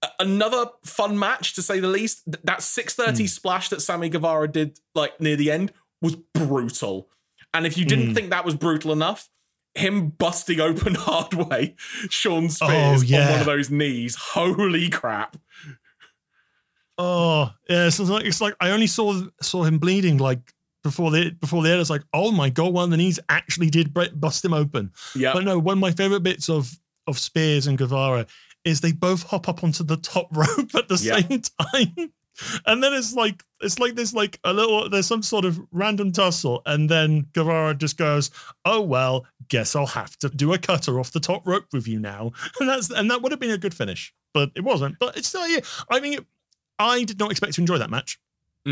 A- 0.02 0.10
Another 0.20 0.68
fun 0.86 1.18
match, 1.20 1.54
to 1.56 1.62
say 1.62 1.80
the 1.80 1.88
least. 1.88 2.24
Th- 2.26 2.42
That 2.44 2.62
630 2.64 3.28
splash 3.28 3.70
that 3.70 3.82
Sammy 3.82 4.10
Guevara 4.10 4.48
did 4.48 4.80
like 4.96 5.20
near 5.22 5.36
the 5.36 5.52
end 5.52 5.72
was 6.02 6.16
brutal. 6.16 7.10
And 7.54 7.66
if 7.66 7.78
you 7.78 7.86
didn't 7.86 8.14
think 8.16 8.30
that 8.30 8.46
was 8.46 8.56
brutal 8.56 8.92
enough, 8.92 9.28
him 9.76 10.10
busting 10.10 10.60
open 10.60 10.96
hard 10.98 11.34
way 11.34 11.76
Shawn 12.10 12.50
Spears 12.50 13.04
on 13.04 13.32
one 13.32 13.40
of 13.42 13.46
those 13.46 13.70
knees. 13.70 14.16
Holy 14.16 14.90
crap. 14.90 15.38
Oh, 16.98 17.52
yeah. 17.70 17.90
So 17.90 18.04
it's 18.04 18.10
like 18.12 18.26
it's 18.26 18.42
like 18.42 18.56
I 18.60 18.72
only 18.72 18.88
saw 18.88 19.22
saw 19.42 19.64
him 19.64 19.78
bleeding 19.80 20.18
like 20.18 20.54
before 20.84 21.12
the 21.12 21.32
before 21.32 21.64
the 21.64 21.72
end. 21.72 21.82
It's 21.82 21.90
like, 21.90 22.04
oh 22.14 22.32
my 22.32 22.50
god, 22.50 22.74
one 22.74 22.86
of 22.86 22.90
the 22.92 22.98
knees 22.98 23.20
actually 23.30 23.70
did 23.70 23.94
bust 23.94 24.44
him 24.46 24.54
open. 24.54 24.92
Yeah. 25.16 25.34
But 25.34 25.44
no, 25.44 25.60
one 25.60 25.74
of 25.78 25.82
my 25.82 25.92
favorite 25.92 26.24
bits 26.24 26.50
of 26.50 26.72
of 27.08 27.18
Spears 27.20 27.68
and 27.68 27.78
Guevara 27.78 28.26
is 28.66 28.82
they 28.82 28.92
both 28.92 29.24
hop 29.24 29.48
up 29.50 29.64
onto 29.64 29.84
the 29.84 29.98
top 29.98 30.28
rope 30.36 30.76
at 30.76 30.88
the 30.88 31.00
Yeah. 31.02 31.20
same 31.20 31.42
time. 31.42 32.14
And 32.66 32.82
then 32.82 32.94
it's 32.94 33.14
like 33.16 33.44
it's 33.60 33.80
like 33.80 33.96
there's 33.96 34.14
like 34.14 34.40
a 34.46 34.54
little 34.54 34.90
there's 34.90 35.08
some 35.08 35.22
sort 35.22 35.44
of 35.44 35.60
random 35.74 36.14
tussle, 36.14 36.62
and 36.66 36.90
then 36.90 37.28
Guevara 37.34 37.76
just 37.76 37.98
goes, 37.98 38.32
"Oh 38.64 38.80
well, 38.80 39.26
guess 39.50 39.76
I'll 39.76 39.86
have 39.88 40.16
to 40.20 40.30
do 40.30 40.54
a 40.54 40.58
cutter 40.58 41.02
off 41.02 41.12
the 41.12 41.20
top 41.20 41.46
rope 41.46 41.66
with 41.74 41.86
you 41.86 42.00
now," 42.00 42.32
and 42.62 42.70
that's 42.70 42.90
and 42.92 43.12
that 43.12 43.22
would 43.22 43.34
have 43.34 43.42
been 43.42 43.52
a 43.52 43.58
good 43.58 43.74
finish, 43.74 44.14
but 44.34 44.52
it 44.56 44.64
wasn't. 44.64 44.96
But 45.02 45.18
it's 45.18 45.28
still 45.28 45.46
yeah. 45.50 45.60
I 45.92 46.00
mean, 46.00 46.20
I 46.78 47.04
did 47.04 47.20
not 47.20 47.30
expect 47.30 47.56
to 47.56 47.62
enjoy 47.62 47.78
that 47.78 47.90
match. 47.90 48.18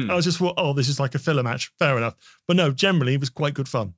Mm. 0.06 0.10
I 0.12 0.16
was 0.16 0.26
just 0.26 0.38
thought, 0.38 0.54
oh, 0.58 0.74
this 0.74 0.88
is 0.90 1.00
like 1.00 1.16
a 1.16 1.20
filler 1.20 1.44
match. 1.44 1.72
Fair 1.80 1.98
enough, 1.98 2.16
but 2.48 2.56
no, 2.56 2.72
generally 2.72 3.14
it 3.16 3.20
was 3.20 3.30
quite 3.30 3.54
good 3.54 3.68
fun. 3.68 3.94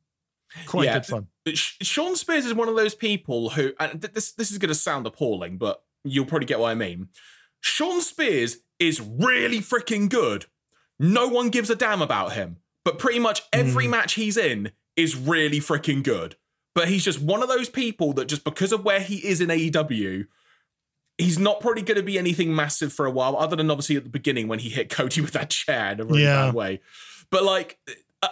Quite 0.66 0.86
Yeah. 0.86 0.94
good 1.00 1.06
fun. 1.06 1.28
Shawn 1.56 2.16
Spears 2.16 2.46
is 2.46 2.54
one 2.54 2.68
of 2.70 2.76
those 2.76 2.96
people 2.96 3.50
who, 3.52 3.74
and 3.80 4.02
this 4.02 4.32
this 4.32 4.52
is 4.52 4.58
going 4.58 4.70
to 4.70 4.76
sound 4.76 5.06
appalling, 5.06 5.58
but 5.58 5.82
you'll 6.04 6.26
probably 6.26 6.46
get 6.46 6.60
what 6.60 6.70
I 6.72 6.76
mean. 6.76 7.10
Shawn 7.62 8.02
Spears 8.02 8.58
is 8.80 9.02
really 9.02 9.60
freaking 9.60 10.10
good. 10.10 10.46
No 11.00 11.28
one 11.28 11.50
gives 11.50 11.70
a 11.70 11.76
damn 11.76 12.02
about 12.02 12.34
him, 12.34 12.58
but 12.86 12.98
pretty 13.00 13.20
much 13.20 13.42
every 13.54 13.88
match 13.88 14.14
he's 14.14 14.38
in 14.38 14.72
is 14.96 15.16
really 15.16 15.60
freaking 15.60 16.04
good. 16.04 16.36
But 16.76 16.88
he's 16.88 17.04
just 17.04 17.22
one 17.22 17.42
of 17.42 17.50
those 17.50 17.68
people 17.70 18.14
that 18.14 18.26
just 18.28 18.44
because 18.44 18.72
of 18.72 18.86
where 18.86 19.02
he 19.02 19.16
is 19.26 19.42
in 19.42 19.50
AEW, 19.50 20.28
he's 21.20 21.38
not 21.38 21.60
probably 21.60 21.82
going 21.84 21.98
to 21.98 22.04
be 22.04 22.18
anything 22.18 22.56
massive 22.56 22.92
for 22.92 23.06
a 23.06 23.12
while, 23.12 23.36
other 23.38 23.56
than 23.56 23.70
obviously 23.70 23.96
at 23.98 24.04
the 24.04 24.10
beginning 24.10 24.48
when 24.48 24.58
he 24.60 24.70
hit 24.70 24.90
Cody 24.90 25.22
with 25.26 25.34
that 25.34 25.50
chair 25.52 25.92
in 25.92 26.00
a 26.00 26.06
really 26.06 26.24
Yeah. 26.24 26.46
bad 26.48 26.54
way. 26.56 26.82
But 27.30 27.44
like, 27.44 27.78
uh, 28.24 28.30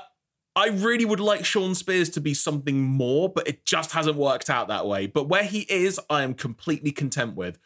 I 0.56 0.70
really 0.70 1.06
would 1.06 1.20
like 1.20 1.46
Shawn 1.46 1.76
Spears 1.76 2.10
to 2.12 2.22
be 2.22 2.34
something 2.34 2.82
more, 2.82 3.30
but 3.30 3.48
it 3.48 3.66
just 3.66 3.92
hasn't 3.92 4.16
worked 4.18 4.50
out 4.50 4.70
that 4.70 4.88
way. 4.88 5.06
But 5.06 5.28
where 5.30 5.44
he 5.44 5.68
is, 5.70 6.00
I 6.10 6.24
am 6.24 6.34
completely 6.34 6.92
content 6.92 7.36
with. 7.36 7.60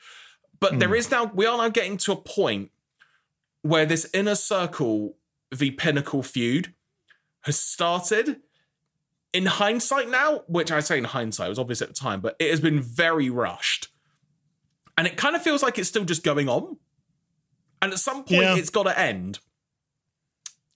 But 0.60 0.80
there 0.80 0.94
is 0.94 1.10
now, 1.10 1.26
we 1.34 1.46
are 1.46 1.58
now 1.58 1.70
getting 1.70 1.98
to 1.98 2.12
a 2.12 2.16
point 2.18 2.72
where 3.62 3.86
this 3.86 4.10
inner 4.14 4.36
circle, 4.36 5.16
the 5.56 5.72
pinnacle 5.72 6.22
feud, 6.24 6.74
has 7.42 7.58
started. 7.60 8.42
In 9.34 9.46
hindsight 9.46 10.10
now, 10.10 10.40
which 10.48 10.72
I 10.72 10.82
say 10.82 10.98
in 10.98 11.06
hindsight, 11.06 11.46
it 11.46 11.50
was 11.50 11.60
obvious 11.60 11.82
at 11.82 11.88
the 11.88 11.94
time, 11.94 12.20
but 12.20 12.36
it 12.40 12.50
has 12.50 12.60
been 12.60 12.82
very 12.82 13.30
rushed. 13.30 13.88
And 15.02 15.08
it 15.08 15.18
kind 15.18 15.36
of 15.36 15.42
feels 15.42 15.64
like 15.64 15.80
it's 15.80 15.90
still 15.90 16.06
just 16.06 16.22
going 16.24 16.48
on. 16.48 16.78
And 17.82 17.92
at 17.92 17.98
some 17.98 18.18
point, 18.24 18.42
Yeah. 18.44 18.56
it's 18.56 18.70
got 18.70 18.84
to 18.84 19.00
end. 19.00 19.40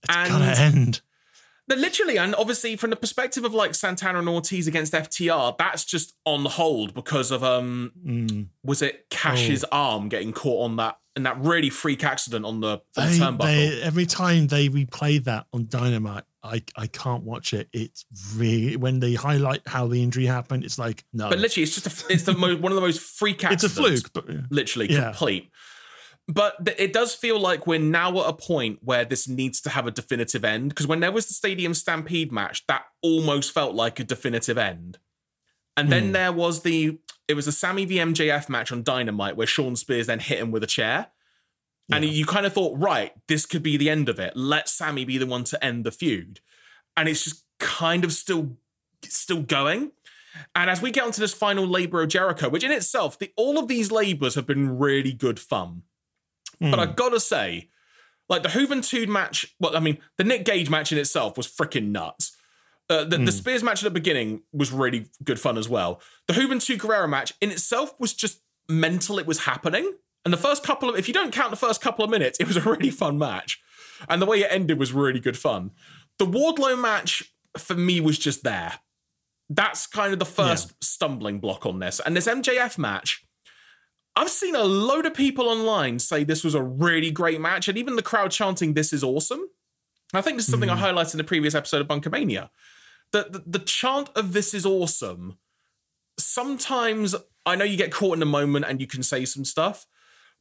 It's 0.04 0.16
And- 0.18 0.30
gotta 0.30 0.60
end. 0.60 1.02
But 1.68 1.78
literally, 1.78 2.18
and 2.18 2.34
obviously 2.34 2.76
from 2.76 2.90
the 2.90 2.96
perspective 2.96 3.46
of 3.46 3.54
like 3.54 3.76
Santana 3.76 4.18
and 4.18 4.28
Ortiz 4.28 4.66
against 4.68 4.94
FTR, 4.96 5.56
that's 5.60 5.86
just 5.86 6.14
on 6.26 6.46
hold 6.46 6.96
because 6.96 7.30
of 7.30 7.44
um 7.44 7.92
Mm. 8.04 8.48
was 8.64 8.82
it 8.82 9.12
Cash's 9.12 9.64
Oh. 9.66 9.68
arm 9.72 10.10
getting 10.10 10.34
caught 10.34 10.64
on 10.64 10.76
that 10.78 10.98
and 11.16 11.24
that 11.28 11.40
really 11.40 11.70
freak 11.70 12.04
accident 12.04 12.46
on 12.46 12.62
the, 12.62 12.68
on 12.68 12.80
the 12.96 13.02
turnbuckle. 13.20 13.42
they, 13.46 13.82
every 13.84 14.08
time 14.08 14.48
they 14.48 14.70
replay 14.70 15.24
that 15.24 15.46
on 15.54 15.68
Dynamite, 15.68 16.24
I, 16.46 16.64
I 16.78 16.88
can't 16.88 17.24
watch 17.24 17.54
it. 17.54 17.68
It's 17.74 18.06
really 18.36 18.76
when 18.78 19.00
they 19.00 19.14
highlight 19.16 19.62
how 19.68 19.88
the 19.88 20.02
injury 20.04 20.26
happened. 20.26 20.64
It's 20.64 20.78
like 20.80 21.04
no, 21.14 21.30
but 21.30 21.40
literally, 21.40 21.64
it's 21.64 21.76
just 21.82 21.88
a, 22.10 22.14
it's 22.14 22.24
the 22.24 22.34
most 22.34 22.62
one 22.62 22.72
of 22.72 22.76
the 22.76 22.82
most 22.82 23.02
freak 23.02 23.44
it's 23.46 23.64
a 23.64 23.70
fluke. 23.70 24.14
But 24.14 24.26
literally 24.52 24.92
Yeah. 24.92 25.06
complete. 25.12 25.50
But 26.28 26.56
it 26.80 26.92
does 26.92 27.14
feel 27.14 27.40
like 27.40 27.68
we're 27.68 27.78
now 27.80 28.20
at 28.22 28.28
a 28.30 28.34
point 28.34 28.80
where 28.82 29.06
this 29.06 29.28
needs 29.28 29.62
to 29.62 29.70
have 29.70 29.86
a 29.86 29.92
definitive 29.92 30.44
end. 30.44 30.70
Because 30.70 30.88
when 30.88 31.00
there 31.00 31.12
was 31.12 31.28
the 31.28 31.36
Stadium 31.36 31.74
Stampede 31.76 32.32
match, 32.32 32.66
that 32.68 32.84
almost 33.04 33.52
felt 33.52 33.76
like 33.76 34.00
a 34.00 34.04
definitive 34.04 34.58
end. 34.58 34.98
And 35.78 35.92
then 35.92 36.06
Hmm. 36.08 36.12
there 36.14 36.32
was 36.32 36.62
the 36.64 36.98
it 37.28 37.34
was 37.34 37.46
the 37.46 37.52
Sammy 37.52 37.86
v 37.86 37.98
MJF 37.98 38.50
match 38.50 38.72
on 38.72 38.84
Dynamite 38.84 39.36
where 39.36 39.48
Shawn 39.48 39.76
Spears 39.76 40.08
then 40.08 40.20
hit 40.20 40.40
him 40.40 40.52
with 40.52 40.64
a 40.64 40.68
chair. 40.68 41.08
And 41.92 42.04
Yeah. 42.04 42.12
you 42.12 42.26
kind 42.26 42.46
of 42.46 42.54
thought, 42.54 42.78
right, 42.78 43.14
this 43.28 43.46
could 43.46 43.62
be 43.64 43.78
the 43.78 43.90
end 43.90 44.10
of 44.10 44.20
it. 44.20 44.36
Let 44.36 44.68
Sammy 44.70 45.06
be 45.06 45.18
the 45.18 45.26
one 45.28 45.44
to 45.46 45.64
end 45.64 45.84
the 45.86 45.92
feud. 45.92 46.40
And 46.98 47.08
it's 47.08 47.24
just 47.24 47.44
kind 47.60 48.04
of 48.04 48.12
still 48.14 48.58
still 49.04 49.42
going. 49.44 49.92
And 50.56 50.70
as 50.70 50.82
we 50.82 50.90
get 50.92 51.04
onto 51.04 51.22
this 51.22 51.34
final 51.34 51.66
labor 51.68 52.02
of 52.02 52.10
Jericho, 52.10 52.50
which 52.50 52.64
in 52.64 52.72
itself, 52.72 53.20
the, 53.20 53.32
all 53.38 53.60
of 53.60 53.68
these 53.68 53.92
labors 53.92 54.34
have 54.36 54.48
been 54.48 54.78
really 54.80 55.14
good 55.14 55.40
fun. 55.40 55.84
But 56.60 56.74
Hmm. 56.74 56.80
I 56.80 56.86
gotta 56.88 57.20
say, 57.20 57.70
like 58.28 58.42
the 58.44 58.50
Juventud 58.50 59.08
match, 59.08 59.54
well, 59.60 59.78
I 59.78 59.80
mean, 59.80 60.00
the 60.18 60.24
Nick 60.24 60.44
Gage 60.44 60.70
match 60.70 60.92
in 60.92 60.98
itself 60.98 61.38
was 61.38 61.48
freaking 61.48 61.90
nuts. 61.90 62.36
Uh, 62.90 63.04
the, 63.04 63.18
the 63.18 63.32
Spears 63.32 63.64
match 63.64 63.82
at 63.82 63.86
the 63.86 63.90
beginning 64.00 64.42
was 64.52 64.72
really 64.72 65.08
good 65.24 65.40
fun 65.40 65.58
as 65.58 65.68
well. 65.70 66.02
The 66.28 66.34
Juventud 66.34 66.80
Guerrero 66.80 67.08
match 67.08 67.34
in 67.42 67.52
itself 67.52 67.94
was 68.00 68.14
just 68.14 68.40
mental. 68.68 69.18
It 69.20 69.26
was 69.28 69.40
happening. 69.46 69.94
And 70.26 70.34
the 70.34 70.38
first 70.38 70.64
couple 70.64 70.90
of, 70.90 70.98
if 70.98 71.08
you 71.08 71.14
don't 71.14 71.32
count 71.32 71.52
the 71.52 71.56
first 71.56 71.82
couple 71.82 72.04
of 72.04 72.12
minutes, 72.12 72.40
it 72.40 72.48
was 72.48 72.58
a 72.58 72.62
really 72.62 72.90
fun 72.90 73.18
match. 73.18 73.62
And 74.10 74.22
the 74.22 74.26
way 74.26 74.42
it 74.42 74.48
ended 74.50 74.80
was 74.80 74.92
really 74.92 75.20
good 75.20 75.38
fun. 75.38 75.72
The 76.18 76.26
Wardlow 76.26 76.80
match 76.80 77.24
for 77.58 77.76
me 77.76 78.02
was 78.02 78.18
just 78.18 78.44
there. 78.44 78.74
That's 79.50 79.86
kind 79.86 80.12
of 80.12 80.20
the 80.20 80.26
first 80.26 80.74
stumbling 80.84 81.40
block 81.40 81.66
on 81.66 81.80
this. 81.80 82.02
And 82.04 82.18
this 82.18 82.28
MJF 82.28 82.78
match, 82.78 83.24
I've 84.16 84.30
seen 84.30 84.56
a 84.56 84.64
load 84.64 85.06
of 85.06 85.14
people 85.14 85.48
online 85.48 86.00
say 86.00 86.24
this 86.24 86.44
was 86.44 86.56
a 86.56 86.64
really 86.64 87.12
great 87.12 87.40
match, 87.40 87.68
and 87.68 87.78
even 87.78 87.96
the 87.96 88.02
crowd 88.02 88.32
chanting, 88.32 88.74
This 88.74 88.92
is 88.92 89.04
awesome. 89.04 89.42
I 90.14 90.22
think 90.22 90.38
this 90.38 90.46
is 90.46 90.52
something 90.52 90.70
I 90.70 90.78
hmm. 90.78 90.84
highlighted 90.84 91.14
in 91.14 91.18
the 91.18 91.24
previous 91.24 91.54
episode 91.54 91.82
of 91.82 91.88
Bunkermania. 91.88 92.50
The, 93.12 93.28
the, 93.30 93.44
the 93.46 93.60
chant 93.60 94.10
of 94.16 94.34
This 94.34 94.54
is 94.54 94.66
awesome, 94.66 95.38
sometimes 96.18 97.16
I 97.46 97.56
know 97.56 97.66
you 97.66 97.78
get 97.78 97.92
caught 97.92 98.16
in 98.16 98.22
a 98.22 98.28
moment 98.28 98.66
and 98.68 98.82
you 98.82 98.88
can 98.88 99.04
say 99.04 99.26
some 99.26 99.46
stuff, 99.46 99.86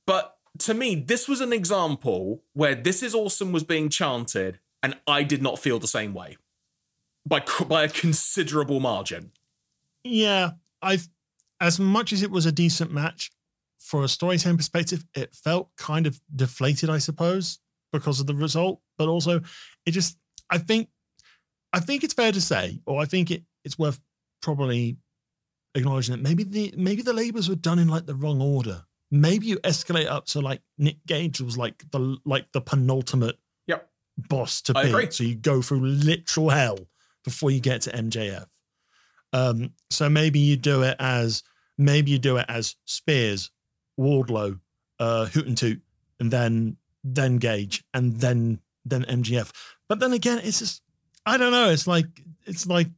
but 0.06 0.36
to 0.60 0.74
me, 0.74 0.94
this 0.94 1.28
was 1.28 1.40
an 1.40 1.52
example 1.52 2.42
where 2.52 2.74
This 2.74 3.02
is 3.02 3.14
awesome 3.14 3.52
was 3.52 3.64
being 3.64 3.88
chanted, 3.88 4.60
and 4.82 4.96
I 5.06 5.22
did 5.22 5.42
not 5.42 5.58
feel 5.58 5.78
the 5.78 5.88
same 5.88 6.14
way 6.14 6.36
by, 7.26 7.42
by 7.68 7.84
a 7.84 7.88
considerable 7.88 8.80
margin. 8.80 9.32
yeah, 10.04 10.52
I've 10.82 11.08
as 11.60 11.80
much 11.80 12.12
as 12.12 12.22
it 12.22 12.30
was 12.30 12.46
a 12.46 12.52
decent 12.52 12.92
match 12.92 13.30
for 13.78 14.04
a 14.04 14.08
storytelling 14.08 14.56
perspective, 14.56 15.04
it 15.14 15.34
felt 15.34 15.70
kind 15.76 16.06
of 16.06 16.20
deflated, 16.34 16.90
I 16.90 16.98
suppose, 16.98 17.58
because 17.92 18.20
of 18.20 18.26
the 18.26 18.34
result. 18.34 18.80
But 18.98 19.08
also, 19.08 19.40
it 19.86 19.92
just 19.92 20.18
I 20.50 20.58
think 20.58 20.88
I 21.72 21.80
think 21.80 22.04
it's 22.04 22.14
fair 22.14 22.32
to 22.32 22.40
say, 22.40 22.80
or 22.86 23.00
I 23.00 23.06
think 23.06 23.30
it, 23.30 23.44
it's 23.64 23.78
worth 23.78 24.00
probably 24.42 24.98
acknowledging 25.74 26.14
that 26.14 26.22
maybe 26.22 26.44
the 26.44 26.74
maybe 26.76 27.02
the 27.02 27.12
labors 27.12 27.48
were 27.48 27.54
done 27.56 27.78
in 27.78 27.88
like 27.88 28.06
the 28.06 28.14
wrong 28.14 28.40
order. 28.42 28.84
Maybe 29.14 29.46
you 29.46 29.58
escalate 29.58 30.08
up 30.10 30.26
to 30.26 30.40
like 30.40 30.60
Nick 30.76 30.96
Gage 31.06 31.40
was 31.40 31.56
like 31.56 31.84
the 31.92 32.16
like 32.24 32.50
the 32.52 32.60
penultimate 32.60 33.38
Yep. 33.68 33.88
boss 34.28 34.60
to 34.62 34.72
I 34.76 34.82
beat. 34.84 34.88
agree. 34.90 35.10
So 35.12 35.22
you 35.24 35.36
go 35.36 35.62
through 35.62 35.80
literal 35.86 36.50
hell 36.50 36.78
before 37.22 37.50
you 37.52 37.60
get 37.60 37.82
to 37.82 37.90
MJF. 37.92 38.46
Um, 39.32 39.72
so 39.90 40.08
maybe 40.08 40.38
you 40.40 40.56
do 40.56 40.82
it 40.82 40.96
as 40.98 41.42
maybe 41.78 42.10
you 42.10 42.18
do 42.18 42.36
it 42.38 42.46
as 42.48 42.74
Spears, 42.86 43.50
Wardlow, 43.98 44.58
uh, 44.98 45.26
Juventud, 45.30 45.80
and 46.18 46.30
then 46.30 46.76
then 47.04 47.36
Gage, 47.36 47.84
and 47.94 48.16
then 48.20 48.60
then 48.84 49.04
MJF. 49.04 49.52
But 49.88 50.00
then 50.00 50.12
again, 50.12 50.40
it's 50.42 50.58
just 50.58 50.82
I 51.24 51.36
don't 51.36 51.52
know. 51.52 51.70
It's 51.70 51.86
like 51.86 52.06
it's 52.46 52.66
like 52.66 52.88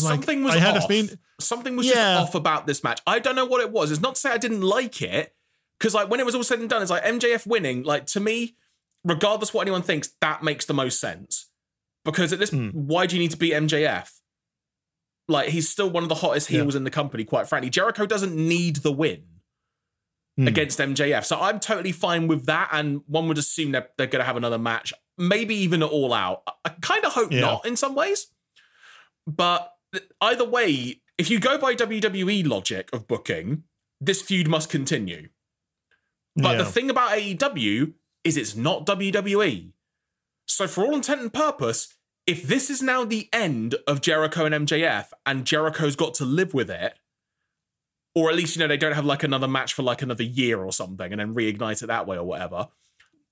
it's 0.00 0.04
like 0.04 0.14
Something 0.16 0.42
was 0.44 0.54
I 0.54 0.58
had 0.58 0.76
off. 0.76 0.84
a 0.84 0.88
feeling. 0.88 1.18
Something 1.40 1.76
was 1.76 1.86
Yeah. 1.86 1.94
just 1.94 2.28
off 2.28 2.34
about 2.34 2.66
this 2.66 2.82
match. 2.84 3.00
I 3.06 3.18
don't 3.18 3.34
know 3.36 3.44
what 3.46 3.60
it 3.60 3.70
was. 3.70 3.90
It's 3.90 4.00
not 4.00 4.14
to 4.16 4.20
say 4.20 4.30
I 4.30 4.38
didn't 4.38 4.62
like 4.62 5.00
it, 5.02 5.34
because 5.78 5.94
like 5.94 6.10
when 6.10 6.20
it 6.20 6.26
was 6.26 6.34
all 6.34 6.42
said 6.44 6.58
and 6.60 6.68
done, 6.68 6.82
it's 6.82 6.90
like 6.90 7.04
MJF 7.04 7.46
winning. 7.46 7.82
Like 7.82 8.06
to 8.06 8.20
me, 8.20 8.56
regardless 9.04 9.54
what 9.54 9.62
anyone 9.62 9.82
thinks, 9.82 10.08
that 10.20 10.42
makes 10.42 10.66
the 10.66 10.74
most 10.74 11.00
sense. 11.00 11.48
Because 12.04 12.32
at 12.32 12.38
this, 12.38 12.50
Hmm. 12.50 12.68
why 12.70 13.06
do 13.06 13.16
you 13.16 13.20
need 13.22 13.30
to 13.30 13.36
beat 13.36 13.52
MJF? 13.54 14.10
Like 15.28 15.50
he's 15.50 15.68
still 15.68 15.88
one 15.90 16.02
of 16.02 16.08
the 16.08 16.16
hottest 16.16 16.50
Yeah. 16.50 16.60
heels 16.62 16.74
in 16.74 16.84
the 16.84 16.90
company. 16.90 17.24
Quite 17.24 17.48
frankly, 17.48 17.70
Jericho 17.70 18.04
doesn't 18.06 18.34
need 18.34 18.76
the 18.76 18.92
win. 18.92 19.24
mm. 20.38 20.46
against 20.46 20.78
MJF. 20.78 21.24
So 21.26 21.38
I'm 21.38 21.60
totally 21.60 21.92
fine 21.92 22.26
with 22.26 22.46
that. 22.46 22.70
And 22.72 23.02
one 23.06 23.28
would 23.28 23.36
assume 23.36 23.72
that 23.72 23.92
they're 23.98 24.06
going 24.06 24.20
to 24.20 24.24
have 24.24 24.36
another 24.38 24.58
match, 24.58 24.94
maybe 25.18 25.54
even 25.56 25.82
all 25.82 26.14
out. 26.14 26.42
I 26.64 26.70
kind 26.80 27.04
of 27.04 27.12
hope 27.12 27.30
yeah. 27.32 27.40
not 27.40 27.66
in 27.66 27.76
some 27.76 27.94
ways. 27.94 28.28
But 29.26 29.70
either 30.20 30.44
way, 30.44 31.00
if 31.18 31.30
you 31.30 31.40
go 31.40 31.58
by 31.58 31.74
WWE 31.74 32.46
logic 32.46 32.88
of 32.92 33.06
booking, 33.06 33.64
this 34.00 34.22
feud 34.22 34.48
must 34.48 34.70
continue. 34.70 35.28
But 36.36 36.52
yeah. 36.52 36.58
the 36.58 36.64
thing 36.64 36.90
about 36.90 37.10
AEW 37.10 37.92
is 38.24 38.36
it's 38.36 38.56
not 38.56 38.86
WWE. 38.86 39.72
So 40.46 40.66
for 40.66 40.84
all 40.84 40.94
intent 40.94 41.20
and 41.20 41.32
purpose, 41.32 41.94
if 42.26 42.42
this 42.42 42.70
is 42.70 42.82
now 42.82 43.04
the 43.04 43.28
end 43.32 43.74
of 43.86 44.00
Jericho 44.00 44.44
and 44.44 44.66
MJF 44.66 45.06
and 45.26 45.44
Jericho's 45.44 45.96
got 45.96 46.14
to 46.14 46.24
live 46.24 46.54
with 46.54 46.70
it, 46.70 46.94
or 48.14 48.28
at 48.30 48.36
least, 48.36 48.56
you 48.56 48.60
know, 48.60 48.68
they 48.68 48.76
don't 48.76 48.94
have 48.94 49.04
like 49.04 49.22
another 49.22 49.48
match 49.48 49.74
for 49.74 49.82
like 49.82 50.02
another 50.02 50.24
year 50.24 50.62
or 50.62 50.72
something 50.72 51.12
and 51.12 51.20
then 51.20 51.34
reignite 51.34 51.82
it 51.82 51.86
that 51.86 52.06
way 52.06 52.16
or 52.16 52.24
whatever. 52.24 52.68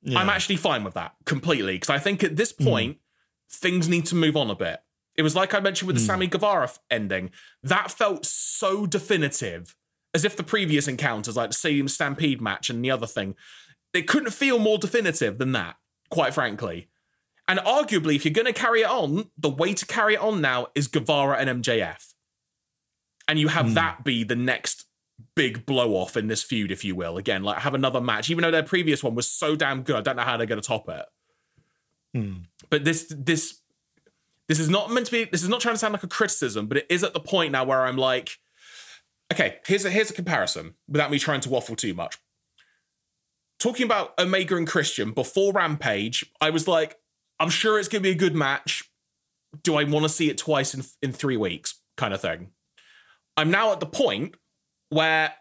Yeah. 0.03 0.19
I'm 0.19 0.29
actually 0.29 0.57
fine 0.57 0.85
with 0.85 0.95
that 0.95 1.15
completely 1.25 1.75
because 1.75 1.91
I 1.91 1.99
think 1.99 2.23
at 2.23 2.37
this 2.37 2.53
hmm. 2.53 2.65
point, 2.65 2.97
mm. 2.97 3.57
things 3.57 3.89
need 3.89 4.07
to 4.07 4.15
move 4.15 4.37
on 4.37 4.51
a 4.51 4.55
bit. 4.55 4.81
It 5.19 5.23
was 5.23 5.35
like 5.35 5.53
I 5.53 5.59
mentioned 5.59 5.89
with 5.89 5.97
the 5.97 6.03
mm. 6.03 6.07
Sammy 6.07 6.27
Guevara 6.29 6.71
ending. 6.91 7.31
That 7.65 7.91
felt 7.91 8.25
so 8.25 8.87
definitive, 8.87 9.75
as 10.15 10.25
if 10.25 10.37
the 10.37 10.45
previous 10.45 10.87
encounters, 10.87 11.37
like 11.37 11.51
the 11.51 11.55
Stadium 11.55 11.89
Stampede 11.89 12.41
match 12.41 12.71
and 12.71 12.85
the 12.85 12.93
other 12.93 13.07
thing, 13.07 13.35
it 13.93 14.07
couldn't 14.07 14.31
feel 14.31 14.61
more 14.61 14.79
definitive 14.79 15.39
than 15.39 15.51
that, 15.53 15.75
quite 16.09 16.33
frankly. 16.33 16.89
And 17.49 17.59
arguably, 17.59 18.15
if 18.15 18.25
you're 18.25 18.33
going 18.33 18.47
to 18.47 18.53
carry 18.53 18.83
it 18.83 18.89
on, 18.89 19.31
the 19.37 19.51
way 19.51 19.75
to 19.75 19.85
carry 19.87 20.15
it 20.15 20.21
on 20.21 20.41
now 20.41 20.69
is 20.77 20.87
Guevara 20.87 21.39
and 21.39 21.65
MJF. 21.65 22.13
And 23.27 23.41
you 23.41 23.49
have 23.49 23.67
mm. 23.67 23.75
that 23.75 24.05
be 24.05 24.23
the 24.23 24.37
next 24.37 24.85
big 25.35 25.67
blow 25.67 25.95
off 25.95 26.17
in 26.17 26.29
this 26.29 26.45
feud, 26.45 26.71
if 26.71 26.85
you 26.85 26.95
will. 26.95 27.17
Again, 27.17 27.43
like 27.43 27.59
have 27.59 27.75
another 27.75 28.01
match, 28.01 28.31
even 28.31 28.43
though 28.43 28.53
their 28.53 28.63
previous 28.63 29.03
one 29.03 29.17
was 29.17 29.29
so 29.29 29.57
damn 29.57 29.83
good. 29.83 29.97
I 29.97 30.01
don't 30.03 30.17
know 30.17 30.23
how 30.23 30.37
they're 30.37 30.47
going 30.47 30.61
to 30.61 30.67
top 30.67 30.89
it. 30.89 31.07
Mm. 32.17 32.45
But 32.71 32.85
this, 32.85 33.13
this, 33.17 33.59
this 34.49 34.59
is 34.59 34.69
not 34.69 34.91
meant 34.91 35.07
to 35.07 35.13
be. 35.13 35.25
This 35.25 35.43
is 35.43 35.49
not 35.49 35.61
trying 35.61 35.75
to 35.75 35.79
sound 35.79 35.93
like 35.93 36.03
a 36.03 36.09
criticism, 36.09 36.67
but 36.67 36.79
it 36.79 36.87
is 36.89 37.05
at 37.05 37.13
the 37.13 37.21
point 37.21 37.53
now 37.53 37.65
where 37.65 37.85
I'm 37.85 37.97
like, 37.97 38.39
okay, 39.33 39.57
here's 39.67 39.85
a 39.85 39.91
here's 39.91 40.11
a 40.11 40.15
comparison 40.15 40.75
without 40.89 41.11
me 41.11 41.19
trying 41.19 41.41
to 41.43 41.51
waffle 41.51 41.77
too 41.77 41.95
much. 41.95 42.19
Talking 43.59 43.85
about 43.85 44.15
Omega 44.19 44.57
and 44.57 44.67
Christian 44.67 45.11
before 45.13 45.53
Rampage, 45.53 46.25
I 46.41 46.51
was 46.51 46.67
like, 46.69 46.97
I'm 47.41 47.51
sure 47.51 47.79
it's 47.79 47.89
going 47.89 48.03
to 48.03 48.09
be 48.09 48.15
a 48.15 48.19
good 48.19 48.35
match. 48.35 48.85
Do 49.63 49.77
I 49.77 49.85
want 49.85 50.05
to 50.05 50.09
see 50.09 50.31
it 50.31 50.39
twice 50.39 50.75
in, 50.75 50.85
in 51.03 51.13
three 51.13 51.37
weeks? 51.37 51.81
Kind 51.97 52.15
of 52.15 52.21
thing. 52.21 52.51
I'm 53.37 53.51
now 53.51 53.73
at 53.73 53.81
the 53.81 53.87
point 53.87 54.37
where 54.91 55.35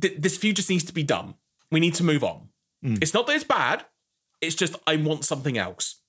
th- 0.00 0.18
this 0.18 0.36
feud 0.36 0.56
just 0.56 0.68
needs 0.68 0.84
to 0.84 0.92
be 0.92 1.02
done. 1.02 1.34
We 1.70 1.80
need 1.80 1.94
to 1.94 2.04
move 2.04 2.22
on. 2.22 2.48
Mm. 2.84 3.02
It's 3.02 3.14
not 3.14 3.26
that 3.26 3.36
it's 3.36 3.44
bad, 3.44 3.86
it's 4.40 4.54
just 4.54 4.76
I 4.86 4.96
want 4.96 5.24
something 5.24 5.56
else. 5.56 6.00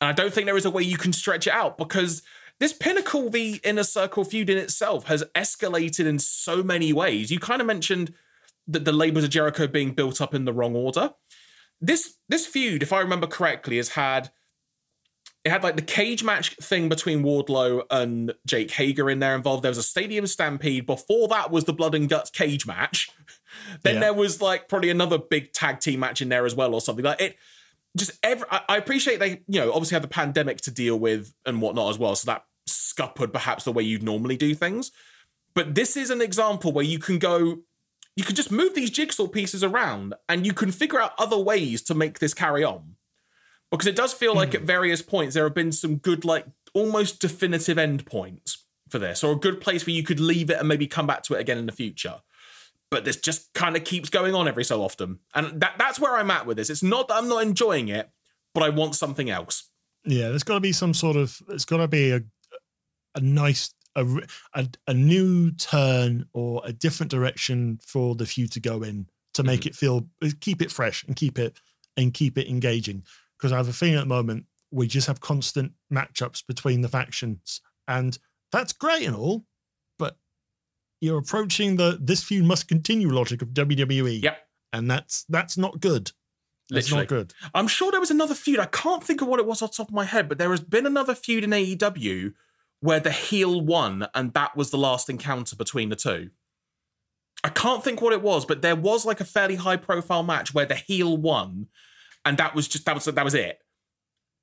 And 0.00 0.08
I 0.08 0.12
don't 0.12 0.32
think 0.32 0.46
there 0.46 0.56
is 0.56 0.64
a 0.64 0.70
way 0.70 0.82
you 0.82 0.96
can 0.96 1.12
stretch 1.12 1.46
it 1.46 1.52
out 1.52 1.76
because 1.76 2.22
this 2.58 2.72
Pinnacle 2.72 3.30
v 3.30 3.60
Inner 3.64 3.82
Circle 3.82 4.24
feud 4.24 4.50
in 4.50 4.58
itself 4.58 5.06
has 5.06 5.24
escalated 5.34 6.06
in 6.06 6.18
so 6.18 6.62
many 6.62 6.92
ways. 6.92 7.30
You 7.30 7.38
kind 7.38 7.60
of 7.60 7.66
mentioned 7.66 8.12
that 8.66 8.84
the 8.84 8.92
labels 8.92 9.24
of 9.24 9.30
Jericho 9.30 9.66
being 9.66 9.92
built 9.92 10.20
up 10.20 10.34
in 10.34 10.44
the 10.44 10.52
wrong 10.52 10.76
order. 10.76 11.14
This 11.80 12.14
this 12.28 12.46
feud, 12.46 12.82
if 12.82 12.92
I 12.92 13.00
remember 13.00 13.26
correctly, 13.26 13.78
has 13.78 13.90
had 13.90 14.30
it 15.44 15.50
had 15.50 15.62
like 15.62 15.76
the 15.76 15.82
cage 15.82 16.22
match 16.22 16.54
thing 16.56 16.90
between 16.90 17.22
Wardlow 17.22 17.84
and 17.90 18.34
Jake 18.46 18.72
Hager 18.72 19.08
in 19.08 19.20
there 19.20 19.34
involved. 19.34 19.62
There 19.62 19.70
was 19.70 19.78
a 19.78 19.82
stadium 19.82 20.26
stampede. 20.26 20.84
Before 20.84 21.28
that 21.28 21.50
was 21.50 21.64
the 21.64 21.72
blood 21.72 21.94
and 21.94 22.10
guts 22.10 22.30
cage 22.30 22.66
match. 22.66 23.10
then 23.82 23.94
yeah. 23.94 24.00
there 24.00 24.14
was 24.14 24.42
like 24.42 24.68
probably 24.68 24.90
another 24.90 25.18
big 25.18 25.52
tag 25.52 25.80
team 25.80 26.00
match 26.00 26.20
in 26.20 26.28
there 26.28 26.44
as 26.44 26.54
well, 26.54 26.74
or 26.74 26.80
something 26.80 27.04
like 27.04 27.20
it. 27.20 27.36
Just 27.96 28.12
every, 28.22 28.46
I, 28.50 28.60
I 28.68 28.76
appreciate 28.76 29.18
they, 29.18 29.42
you 29.48 29.60
know, 29.60 29.72
obviously 29.72 29.96
had 29.96 30.02
the 30.02 30.08
pandemic 30.08 30.60
to 30.62 30.70
deal 30.70 30.98
with 30.98 31.34
and 31.44 31.60
whatnot 31.60 31.90
as 31.90 31.98
well. 31.98 32.14
So 32.14 32.26
that 32.26 32.44
scuppered 32.66 33.32
perhaps 33.32 33.64
the 33.64 33.72
way 33.72 33.82
you'd 33.82 34.02
normally 34.02 34.36
do 34.36 34.54
things. 34.54 34.92
But 35.54 35.74
this 35.74 35.96
is 35.96 36.10
an 36.10 36.20
example 36.20 36.72
where 36.72 36.84
you 36.84 36.98
can 36.98 37.18
go, 37.18 37.58
you 38.16 38.24
can 38.24 38.36
just 38.36 38.52
move 38.52 38.74
these 38.74 38.90
jigsaw 38.90 39.26
pieces 39.26 39.64
around 39.64 40.14
and 40.28 40.46
you 40.46 40.52
can 40.52 40.70
figure 40.70 41.00
out 41.00 41.12
other 41.18 41.38
ways 41.38 41.82
to 41.82 41.94
make 41.94 42.20
this 42.20 42.34
carry 42.34 42.62
on 42.62 42.96
because 43.70 43.86
it 43.86 43.96
does 43.96 44.12
feel 44.12 44.34
like 44.34 44.54
at 44.54 44.60
hmm. 44.60 44.66
various 44.66 45.02
points 45.02 45.34
there 45.34 45.44
have 45.44 45.54
been 45.54 45.72
some 45.72 45.96
good, 45.96 46.24
like 46.24 46.46
almost 46.74 47.20
definitive 47.20 47.78
end 47.78 48.04
points 48.06 48.64
for 48.88 48.98
this, 48.98 49.22
or 49.22 49.32
a 49.32 49.36
good 49.36 49.60
place 49.60 49.86
where 49.86 49.94
you 49.94 50.02
could 50.02 50.20
leave 50.20 50.50
it 50.50 50.58
and 50.58 50.68
maybe 50.68 50.86
come 50.86 51.06
back 51.06 51.22
to 51.22 51.34
it 51.34 51.40
again 51.40 51.58
in 51.58 51.66
the 51.66 51.72
future. 51.72 52.20
But 52.90 53.04
this 53.04 53.16
just 53.16 53.52
kind 53.54 53.76
of 53.76 53.84
keeps 53.84 54.08
going 54.08 54.34
on 54.34 54.48
every 54.48 54.64
so 54.64 54.82
often, 54.82 55.20
and 55.34 55.60
that 55.60 55.74
that's 55.78 56.00
where 56.00 56.16
I'm 56.16 56.30
at 56.30 56.46
with 56.46 56.56
this. 56.56 56.70
It's 56.70 56.82
not 56.82 57.08
that 57.08 57.14
I'm 57.14 57.28
not 57.28 57.42
enjoying 57.42 57.88
it, 57.88 58.10
but 58.52 58.62
I 58.62 58.68
want 58.68 58.96
something 58.96 59.30
else. 59.30 59.70
Yeah, 60.04 60.30
there's 60.30 60.42
got 60.42 60.54
to 60.54 60.60
be 60.60 60.72
some 60.72 60.94
sort 60.94 61.16
of. 61.16 61.40
It's 61.48 61.64
got 61.64 61.76
to 61.78 61.88
be 61.88 62.10
a 62.10 62.22
a 63.14 63.20
nice 63.20 63.74
a, 63.96 64.06
a, 64.54 64.68
a 64.86 64.94
new 64.94 65.52
turn 65.52 66.26
or 66.32 66.62
a 66.64 66.72
different 66.72 67.10
direction 67.10 67.78
for 67.84 68.14
the 68.14 68.26
feud 68.26 68.52
to 68.52 68.60
go 68.60 68.82
in 68.82 69.06
to 69.34 69.42
make 69.42 69.60
mm-hmm. 69.60 69.68
it 69.68 69.74
feel 69.74 70.08
keep 70.40 70.62
it 70.62 70.70
fresh 70.70 71.04
and 71.04 71.16
keep 71.16 71.38
it 71.38 71.58
and 71.96 72.14
keep 72.14 72.38
it 72.38 72.48
engaging 72.48 73.04
because 73.36 73.52
I 73.52 73.56
have 73.56 73.68
a 73.68 73.72
feeling 73.72 73.96
at 73.96 74.02
the 74.02 74.06
moment 74.06 74.46
we 74.70 74.86
just 74.86 75.06
have 75.06 75.20
constant 75.20 75.72
matchups 75.92 76.46
between 76.46 76.80
the 76.80 76.88
factions, 76.88 77.60
and 77.88 78.18
that's 78.52 78.72
great 78.72 79.06
and 79.06 79.16
all, 79.16 79.44
you're 81.00 81.18
approaching 81.18 81.76
the 81.76 81.98
this 82.00 82.22
feud 82.22 82.44
must 82.44 82.68
continue 82.68 83.10
logic 83.10 83.42
of 83.42 83.48
WWE. 83.48 84.22
Yep, 84.22 84.38
and 84.72 84.90
that's 84.90 85.24
that's 85.28 85.56
not 85.56 85.80
good. 85.80 86.12
It's 86.72 86.92
not 86.92 87.08
good. 87.08 87.34
I'm 87.52 87.66
sure 87.66 87.90
there 87.90 88.00
was 88.00 88.12
another 88.12 88.34
feud. 88.34 88.60
I 88.60 88.66
can't 88.66 89.02
think 89.02 89.20
of 89.20 89.28
what 89.28 89.40
it 89.40 89.46
was 89.46 89.60
off 89.60 89.72
the 89.72 89.78
top 89.78 89.88
of 89.88 89.94
my 89.94 90.04
head, 90.04 90.28
but 90.28 90.38
there 90.38 90.50
has 90.50 90.60
been 90.60 90.86
another 90.86 91.14
feud 91.14 91.42
in 91.42 91.50
AEW 91.50 92.32
where 92.80 93.00
the 93.00 93.10
heel 93.10 93.60
won, 93.60 94.06
and 94.14 94.32
that 94.34 94.56
was 94.56 94.70
the 94.70 94.78
last 94.78 95.10
encounter 95.10 95.56
between 95.56 95.88
the 95.88 95.96
two. 95.96 96.30
I 97.42 97.48
can't 97.48 97.82
think 97.82 98.00
what 98.00 98.12
it 98.12 98.22
was, 98.22 98.44
but 98.44 98.62
there 98.62 98.76
was 98.76 99.04
like 99.04 99.20
a 99.20 99.24
fairly 99.24 99.56
high 99.56 99.76
profile 99.76 100.22
match 100.22 100.54
where 100.54 100.66
the 100.66 100.74
heel 100.74 101.16
won, 101.16 101.68
and 102.24 102.36
that 102.38 102.54
was 102.54 102.68
just 102.68 102.84
that 102.84 102.94
was 102.94 103.06
that 103.06 103.24
was 103.24 103.34
it. 103.34 103.60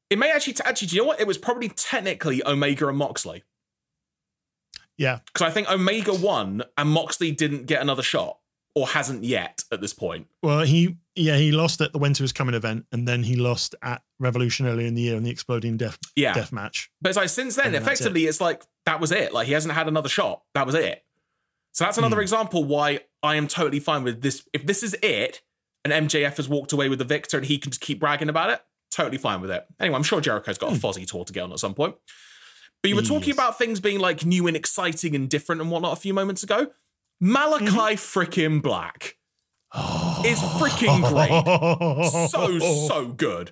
It 0.10 0.18
may 0.18 0.32
actually 0.32 0.55
actually, 0.66 0.88
do 0.89 0.95
you 0.95 1.01
know 1.03 1.08
what? 1.08 1.20
It 1.20 1.28
was 1.28 1.38
probably 1.38 1.70
technically 1.70 2.45
Omega 2.45 2.88
and 2.88 2.97
Moxley. 2.97 3.43
Yeah, 4.97 5.19
because 5.25 5.47
I 5.47 5.51
think 5.51 5.69
Omega 5.69 6.13
won 6.13 6.63
and 6.77 6.89
Moxley 6.89 7.31
didn't 7.31 7.65
get 7.65 7.81
another 7.81 8.03
shot 8.03 8.39
or 8.75 8.87
hasn't 8.87 9.23
yet 9.23 9.63
at 9.71 9.81
this 9.81 9.93
point. 9.93 10.27
Well, 10.43 10.61
he 10.61 10.97
yeah 11.15 11.37
he 11.37 11.51
lost 11.51 11.81
at 11.81 11.93
the 11.93 11.99
Winter 11.99 12.23
is 12.23 12.31
Coming 12.31 12.55
event, 12.55 12.85
and 12.91 13.07
then 13.07 13.23
he 13.23 13.35
lost 13.35 13.75
at 13.81 14.01
Revolution 14.19 14.67
earlier 14.67 14.87
in 14.87 14.95
the 14.95 15.01
year 15.01 15.17
in 15.17 15.23
the 15.23 15.31
Exploding 15.31 15.77
Death 15.77 15.97
yeah. 16.15 16.33
death 16.33 16.51
match. 16.51 16.91
But 17.01 17.09
it's 17.09 17.17
like 17.17 17.29
since 17.29 17.55
then, 17.55 17.75
effectively, 17.75 18.25
it. 18.25 18.29
it's 18.29 18.41
like 18.41 18.63
that 18.85 18.99
was 18.99 19.11
it. 19.11 19.33
Like 19.33 19.47
he 19.47 19.53
hasn't 19.53 19.73
had 19.73 19.87
another 19.87 20.09
shot. 20.09 20.43
That 20.53 20.65
was 20.65 20.75
it. 20.75 21.03
So 21.71 21.83
that's 21.83 21.97
another 21.97 22.17
mm. 22.17 22.21
example 22.21 22.63
why 22.63 23.01
I 23.21 23.35
am 23.35 23.47
totally 23.47 23.79
fine 23.79 24.03
with 24.03 24.21
this. 24.21 24.47
If 24.53 24.65
this 24.65 24.83
is 24.83 24.95
it, 25.01 25.41
and 25.83 26.09
MJF 26.09 26.37
has 26.37 26.49
walked 26.49 26.73
away 26.73 26.89
with 26.89 26.99
the 26.99 27.05
victor 27.05 27.37
and 27.37 27.45
he 27.45 27.57
can 27.57 27.71
just 27.71 27.81
keep 27.81 27.99
bragging 27.99 28.29
about 28.29 28.49
it, 28.49 28.61
totally 28.91 29.17
fine 29.17 29.41
with 29.41 29.51
it. 29.51 29.65
Anyway, 29.79 29.95
I'm 29.95 30.03
sure 30.03 30.21
Jericho's 30.21 30.57
got 30.57 30.71
a 30.71 30.75
hmm. 30.75 30.85
Fozzy 30.85 31.05
tour 31.07 31.23
to 31.25 31.33
get 31.33 31.43
on 31.43 31.51
at 31.51 31.59
some 31.59 31.73
point. 31.73 31.95
But 32.82 32.89
you 32.89 32.95
were 32.95 33.01
talking 33.01 33.34
about 33.34 33.57
things 33.57 33.80
being 33.80 33.99
like 33.99 34.25
new 34.25 34.47
and 34.47 34.55
exciting 34.55 35.15
and 35.15 35.30
different 35.30 35.61
and 35.61 35.71
whatnot 35.71 35.93
a 35.93 36.01
few 36.01 36.13
moments 36.13 36.43
ago. 36.43 36.67
Malakai 37.21 37.67
mm-hmm. 37.67 38.19
freaking 38.19 38.61
Black 38.61 39.17
is 40.25 40.39
freaking 40.39 41.03
great. 41.09 42.30
so, 42.30 42.59
so 42.59 43.07
good. 43.07 43.51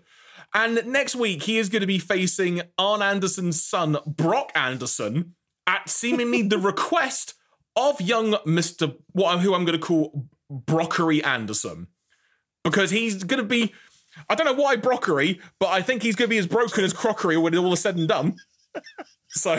And 0.53 0.85
next 0.85 1.15
week, 1.15 1.43
he 1.43 1.57
is 1.57 1.69
going 1.69 1.81
to 1.81 1.87
be 1.87 1.99
facing 1.99 2.61
Arn 2.77 3.01
Anderson's 3.01 3.61
son, 3.61 3.97
Brock 4.05 4.51
Anderson, 4.55 5.35
at 5.67 5.89
seemingly 5.89 6.43
the 6.43 6.57
request 6.59 7.33
of 7.75 7.99
young 7.99 8.33
Mr. 8.45 8.95
What, 9.11 9.39
who 9.39 9.53
I'm 9.53 9.65
going 9.65 9.79
to 9.79 9.85
call 9.85 10.27
Brockery 10.49 11.25
Anderson 11.25 11.87
because 12.63 12.91
he's 12.91 13.23
going 13.23 13.41
to 13.41 13.47
be. 13.47 13.73
I 14.29 14.35
don't 14.35 14.45
know 14.45 14.63
why 14.63 14.77
brockery, 14.77 15.41
but 15.59 15.67
I 15.67 15.81
think 15.81 16.01
he's 16.01 16.15
going 16.15 16.29
to 16.29 16.33
be 16.33 16.37
as 16.37 16.47
broken 16.47 16.85
as 16.85 16.93
crockery 16.93 17.35
when 17.35 17.53
it 17.53 17.57
all 17.57 17.73
is 17.73 17.81
said 17.81 17.97
and 17.97 18.07
done. 18.07 18.37
So. 19.29 19.57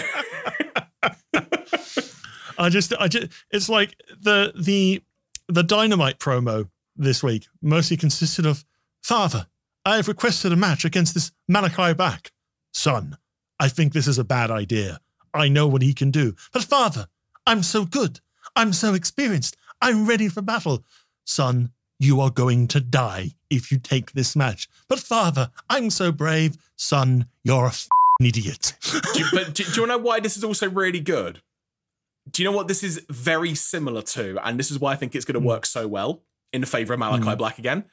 I 2.59 2.71
just, 2.71 2.95
I 2.99 3.09
just, 3.09 3.31
it's 3.51 3.69
like 3.69 3.95
the 4.19 4.55
the 4.59 5.03
the 5.49 5.63
dynamite 5.63 6.19
promo 6.19 6.71
this 6.97 7.23
week 7.23 7.47
mostly 7.61 7.99
consisted 7.99 8.47
of 8.47 8.65
Father, 9.03 9.47
I 9.85 9.97
have 9.97 10.09
requested 10.09 10.51
a 10.51 10.57
match 10.57 10.85
against 10.85 11.15
this 11.15 11.31
Malakai 11.49 11.97
back. 11.97 12.33
Son, 12.73 13.19
I 13.61 13.69
think 13.69 13.93
this 13.93 14.09
is 14.09 14.19
a 14.19 14.25
bad 14.25 14.51
idea. 14.51 15.01
I 15.33 15.49
know 15.49 15.69
what 15.69 15.83
he 15.83 15.95
can 15.95 16.11
do. 16.11 16.35
But 16.53 16.65
father, 16.65 17.07
I'm 17.47 17.63
so 17.63 17.85
good. 17.85 18.19
I'm 18.57 18.73
so 18.73 18.95
experienced. 18.95 19.57
I'm 19.81 20.07
ready 20.07 20.29
for 20.29 20.43
battle. 20.43 20.85
Son, 21.25 21.71
you 22.01 22.21
are 22.21 22.31
going 22.31 22.67
to 22.69 22.81
die 22.81 23.33
if 23.49 23.71
you 23.71 23.79
take 23.79 24.13
this 24.13 24.35
match. 24.35 24.69
But 24.89 24.99
father, 24.99 25.51
I'm 25.71 25.91
so 25.91 26.11
brave. 26.11 26.57
Son, 26.75 27.27
you're 27.45 27.67
a 27.67 27.73
idiot. 28.25 28.75
do, 28.83 29.21
you, 29.21 29.27
but 29.33 29.55
do, 29.55 29.65
do 29.65 29.81
you 29.83 29.87
know 29.87 29.99
why 29.99 30.21
this 30.21 30.37
is 30.37 30.45
also 30.45 30.71
really 30.71 31.01
good? 31.01 31.43
Do 32.31 32.43
you 32.43 32.51
know 32.51 32.57
what 32.57 32.69
this 32.69 32.83
is 32.83 33.05
very 33.09 33.55
similar 33.55 34.03
to? 34.03 34.39
And 34.47 34.59
this 34.59 34.71
is 34.71 34.79
why 34.79 34.93
I 34.93 34.97
think 34.97 35.15
it's 35.15 35.25
going 35.25 35.35
to 35.35 35.41
hmm. 35.41 35.47
work 35.47 35.67
so 35.67 35.87
well 35.87 36.23
in 36.53 36.61
the 36.61 36.67
favor 36.67 36.95
of 36.95 37.01
Malakai 37.01 37.35
mm. 37.35 37.39
Black 37.39 37.59
again. 37.59 37.85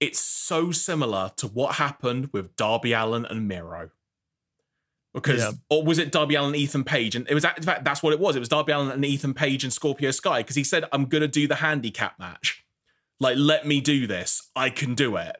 It's 0.00 0.18
so 0.18 0.70
similar 0.70 1.32
to 1.36 1.46
what 1.46 1.74
happened 1.74 2.30
with 2.32 2.56
Darby 2.56 2.92
Allin 2.92 3.24
and 3.24 3.48
Miro. 3.48 3.90
Because, 5.12 5.40
yeah. 5.40 5.50
or 5.68 5.84
was 5.84 5.98
it 5.98 6.12
Darby 6.12 6.36
Allin 6.36 6.54
and 6.54 6.56
Ethan 6.56 6.84
Page? 6.84 7.16
And 7.16 7.28
it 7.28 7.34
was, 7.34 7.44
in 7.44 7.62
fact, 7.62 7.84
that's 7.84 8.02
what 8.02 8.12
it 8.12 8.20
was. 8.20 8.36
It 8.36 8.40
was 8.40 8.48
Darby 8.48 8.72
Allin 8.72 8.90
and 8.90 9.04
Ethan 9.04 9.34
Page 9.34 9.64
and 9.64 9.72
Scorpio 9.72 10.10
Sky 10.10 10.40
because 10.40 10.56
he 10.56 10.64
said, 10.64 10.84
I'm 10.92 11.06
going 11.06 11.22
to 11.22 11.28
do 11.28 11.48
the 11.48 11.56
handicap 11.56 12.18
match. 12.18 12.64
Like, 13.18 13.36
let 13.36 13.66
me 13.66 13.80
do 13.80 14.06
this. 14.06 14.50
I 14.54 14.70
can 14.70 14.94
do 14.94 15.16
it. 15.16 15.36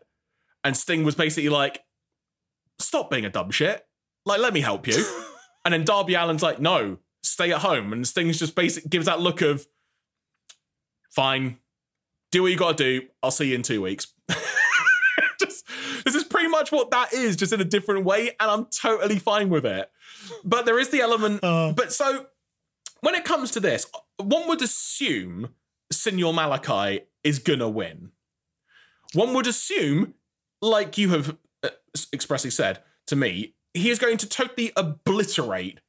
And 0.64 0.76
Sting 0.76 1.04
was 1.04 1.14
basically 1.14 1.48
like, 1.48 1.84
stop 2.80 3.10
being 3.10 3.24
a 3.24 3.30
dumb 3.30 3.50
shit. 3.50 3.86
Like, 4.28 4.40
let 4.40 4.52
me 4.52 4.60
help 4.60 4.86
you. 4.86 5.02
and 5.64 5.72
then 5.72 5.84
Darby 5.84 6.14
Allin's 6.14 6.42
like, 6.42 6.60
no, 6.60 6.98
stay 7.22 7.50
at 7.50 7.62
home. 7.62 7.94
And 7.94 8.06
Sting's 8.06 8.38
just 8.38 8.54
basically 8.54 8.90
gives 8.90 9.06
that 9.06 9.20
look 9.20 9.40
of, 9.40 9.66
fine, 11.10 11.56
do 12.30 12.42
what 12.42 12.52
you 12.52 12.58
got 12.58 12.76
to 12.76 12.84
do. 12.84 13.06
I'll 13.22 13.30
see 13.30 13.48
you 13.48 13.54
in 13.54 13.62
two 13.62 13.80
weeks. 13.80 14.12
just, 15.40 15.66
this 16.04 16.14
is 16.14 16.24
pretty 16.24 16.48
much 16.48 16.70
what 16.70 16.90
that 16.90 17.14
is, 17.14 17.36
just 17.36 17.54
in 17.54 17.60
a 17.62 17.64
different 17.64 18.04
way. 18.04 18.28
And 18.38 18.50
I'm 18.50 18.66
totally 18.66 19.18
fine 19.18 19.48
with 19.48 19.64
it. 19.64 19.90
But 20.44 20.66
there 20.66 20.78
is 20.78 20.90
the 20.90 21.00
element. 21.00 21.42
Uh, 21.42 21.72
but 21.72 21.90
so 21.90 22.26
when 23.00 23.14
it 23.14 23.24
comes 23.24 23.50
to 23.52 23.60
this, 23.60 23.86
one 24.18 24.46
would 24.46 24.60
assume 24.60 25.54
Senor 25.90 26.34
Malakai 26.34 27.04
is 27.24 27.38
going 27.38 27.60
to 27.60 27.68
win. 27.68 28.10
One 29.14 29.32
would 29.32 29.46
assume, 29.46 30.12
like 30.60 30.98
you 30.98 31.08
have 31.10 31.38
uh, 31.62 31.70
expressly 32.12 32.50
said 32.50 32.82
to 33.06 33.16
me, 33.16 33.54
he 33.78 33.90
is 33.90 33.98
going 33.98 34.16
to 34.18 34.28
totally 34.28 34.72
obliterate 34.76 35.80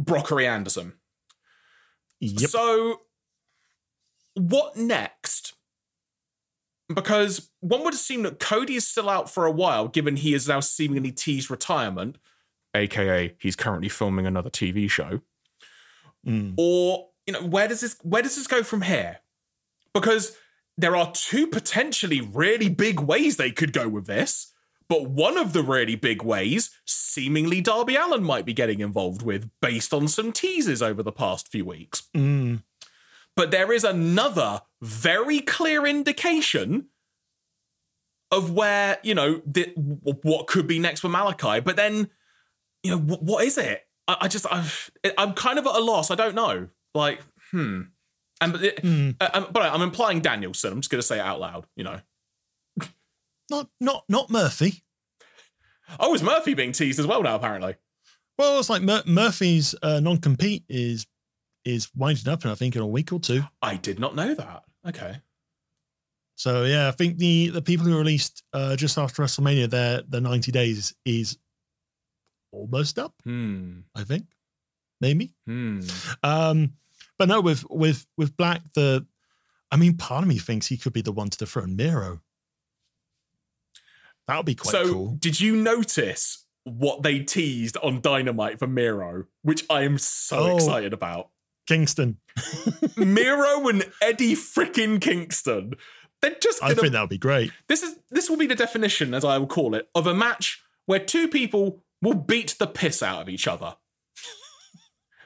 Brockery 0.00 0.46
Anderson. 0.46 0.94
Yep. 2.20 2.50
So, 2.50 3.00
what 4.34 4.76
next? 4.76 5.54
Because 6.92 7.50
one 7.60 7.84
would 7.84 7.94
assume 7.94 8.22
that 8.22 8.38
Cody 8.38 8.74
is 8.74 8.86
still 8.86 9.10
out 9.10 9.30
for 9.30 9.44
a 9.44 9.50
while, 9.50 9.88
given 9.88 10.16
he 10.16 10.32
is 10.32 10.48
now 10.48 10.60
seemingly 10.60 11.12
teased 11.12 11.50
retirement, 11.50 12.16
aka 12.74 13.34
he's 13.38 13.56
currently 13.56 13.88
filming 13.88 14.26
another 14.26 14.50
TV 14.50 14.90
show. 14.90 15.20
Mm. 16.26 16.54
Or, 16.56 17.08
you 17.26 17.34
know, 17.34 17.44
where 17.44 17.68
does 17.68 17.80
this 17.80 17.96
where 18.02 18.22
does 18.22 18.36
this 18.36 18.46
go 18.46 18.62
from 18.62 18.82
here? 18.82 19.18
Because 19.92 20.36
there 20.78 20.96
are 20.96 21.12
two 21.12 21.46
potentially 21.46 22.20
really 22.20 22.68
big 22.68 23.00
ways 23.00 23.36
they 23.36 23.50
could 23.50 23.72
go 23.72 23.88
with 23.88 24.06
this. 24.06 24.52
But 24.88 25.10
one 25.10 25.36
of 25.36 25.52
the 25.52 25.62
really 25.62 25.96
big 25.96 26.22
ways, 26.22 26.70
seemingly 26.86 27.60
Darby 27.60 27.94
Allin 27.96 28.24
might 28.24 28.46
be 28.46 28.54
getting 28.54 28.80
involved 28.80 29.20
with, 29.20 29.50
based 29.60 29.92
on 29.92 30.08
some 30.08 30.32
teases 30.32 30.82
over 30.82 31.02
the 31.02 31.12
past 31.12 31.48
few 31.48 31.64
weeks. 31.66 32.08
Mm. 32.16 32.62
But 33.36 33.50
there 33.50 33.72
is 33.72 33.84
another 33.84 34.62
very 34.80 35.40
clear 35.40 35.86
indication 35.86 36.86
of 38.30 38.52
where, 38.52 38.98
you 39.02 39.14
know, 39.14 39.42
the, 39.46 39.72
what 39.76 40.46
could 40.46 40.66
be 40.66 40.78
next 40.78 41.00
for 41.00 41.08
Malakai. 41.08 41.62
But 41.62 41.76
then, 41.76 42.08
you 42.82 42.90
know, 42.90 42.98
what, 42.98 43.22
what 43.22 43.44
is 43.44 43.58
it? 43.58 43.86
I, 44.06 44.16
I 44.22 44.28
just, 44.28 44.46
I've, 44.50 44.90
I'm 45.16 45.34
kind 45.34 45.58
of 45.58 45.66
at 45.66 45.74
a 45.74 45.80
loss. 45.80 46.10
I 46.10 46.14
don't 46.14 46.34
know. 46.34 46.68
Like, 46.94 47.20
hmm. 47.50 47.82
And 48.40 48.52
but, 48.52 48.60
mm. 48.60 49.16
uh, 49.20 49.46
but 49.50 49.62
I'm 49.62 49.82
implying 49.82 50.20
Danielson. 50.20 50.72
I'm 50.72 50.80
just 50.80 50.90
going 50.90 51.00
to 51.00 51.06
say 51.06 51.18
it 51.18 51.22
out 51.22 51.40
loud. 51.40 51.66
You 51.76 51.84
know, 51.84 52.00
not 53.50 53.68
not 53.80 54.04
not 54.08 54.30
Murphy. 54.30 54.82
Oh, 55.98 56.14
is 56.14 56.22
Murphy 56.22 56.54
being 56.54 56.72
teased 56.72 56.98
as 56.98 57.06
well 57.06 57.22
now? 57.22 57.36
Apparently. 57.36 57.76
Well, 58.38 58.58
it's 58.58 58.70
like 58.70 58.82
Mur- 58.82 59.02
Murphy's 59.06 59.74
uh, 59.82 60.00
non 60.00 60.18
compete 60.18 60.64
is 60.68 61.06
is 61.64 61.88
winding 61.94 62.32
up, 62.32 62.42
and 62.42 62.52
I 62.52 62.54
think 62.54 62.76
in 62.76 62.82
a 62.82 62.86
week 62.86 63.12
or 63.12 63.20
two. 63.20 63.42
I 63.60 63.76
did 63.76 63.98
not 63.98 64.14
know 64.14 64.34
that. 64.34 64.64
Okay. 64.86 65.16
So 66.36 66.64
yeah, 66.64 66.88
I 66.88 66.92
think 66.92 67.18
the 67.18 67.48
the 67.48 67.62
people 67.62 67.86
who 67.86 67.98
released 67.98 68.44
uh, 68.52 68.76
just 68.76 68.96
after 68.96 69.22
WrestleMania, 69.22 69.68
their 69.68 70.02
the 70.08 70.20
90 70.20 70.52
days 70.52 70.94
is 71.04 71.36
almost 72.52 72.98
up. 72.98 73.14
Hmm. 73.24 73.80
I 73.94 74.04
think, 74.04 74.26
maybe. 75.00 75.34
Hmm. 75.46 75.80
Um, 76.22 76.74
but 77.18 77.28
no, 77.28 77.40
with 77.40 77.68
with 77.68 78.06
with 78.16 78.36
Black, 78.36 78.62
the 78.74 79.04
I 79.72 79.76
mean, 79.76 79.96
part 79.96 80.22
of 80.22 80.28
me 80.28 80.38
thinks 80.38 80.68
he 80.68 80.76
could 80.76 80.92
be 80.92 81.02
the 81.02 81.12
one 81.12 81.28
to 81.28 81.38
dethrone 81.38 81.74
Miro. 81.76 82.20
That 84.28 84.36
would 84.36 84.46
be 84.46 84.54
quite 84.54 84.72
so, 84.72 84.92
cool. 84.92 85.16
Did 85.18 85.40
you 85.40 85.56
notice 85.56 86.44
what 86.64 87.02
they 87.02 87.20
teased 87.20 87.78
on 87.78 88.02
Dynamite 88.02 88.58
for 88.58 88.66
Miro, 88.66 89.24
which 89.42 89.64
I 89.70 89.82
am 89.82 89.96
so 89.98 90.38
oh, 90.38 90.56
excited 90.56 90.92
about? 90.92 91.30
Kingston. 91.66 92.18
Miro 92.96 93.68
and 93.68 93.90
Eddie 94.02 94.34
freaking 94.34 95.00
Kingston. 95.00 95.74
They're 96.20 96.36
just 96.40 96.60
gonna, 96.60 96.72
I 96.72 96.74
think 96.74 96.92
that 96.92 97.00
would 97.00 97.10
be 97.10 97.18
great. 97.18 97.52
This 97.68 97.82
is 97.82 97.96
this 98.10 98.28
will 98.28 98.36
be 98.36 98.46
the 98.46 98.54
definition, 98.54 99.14
as 99.14 99.24
I 99.24 99.38
will 99.38 99.46
call 99.46 99.74
it, 99.74 99.88
of 99.94 100.06
a 100.06 100.14
match 100.14 100.62
where 100.86 100.98
two 100.98 101.28
people 101.28 101.84
will 102.02 102.14
beat 102.14 102.56
the 102.58 102.66
piss 102.66 103.02
out 103.02 103.22
of 103.22 103.28
each 103.28 103.46
other. 103.46 103.76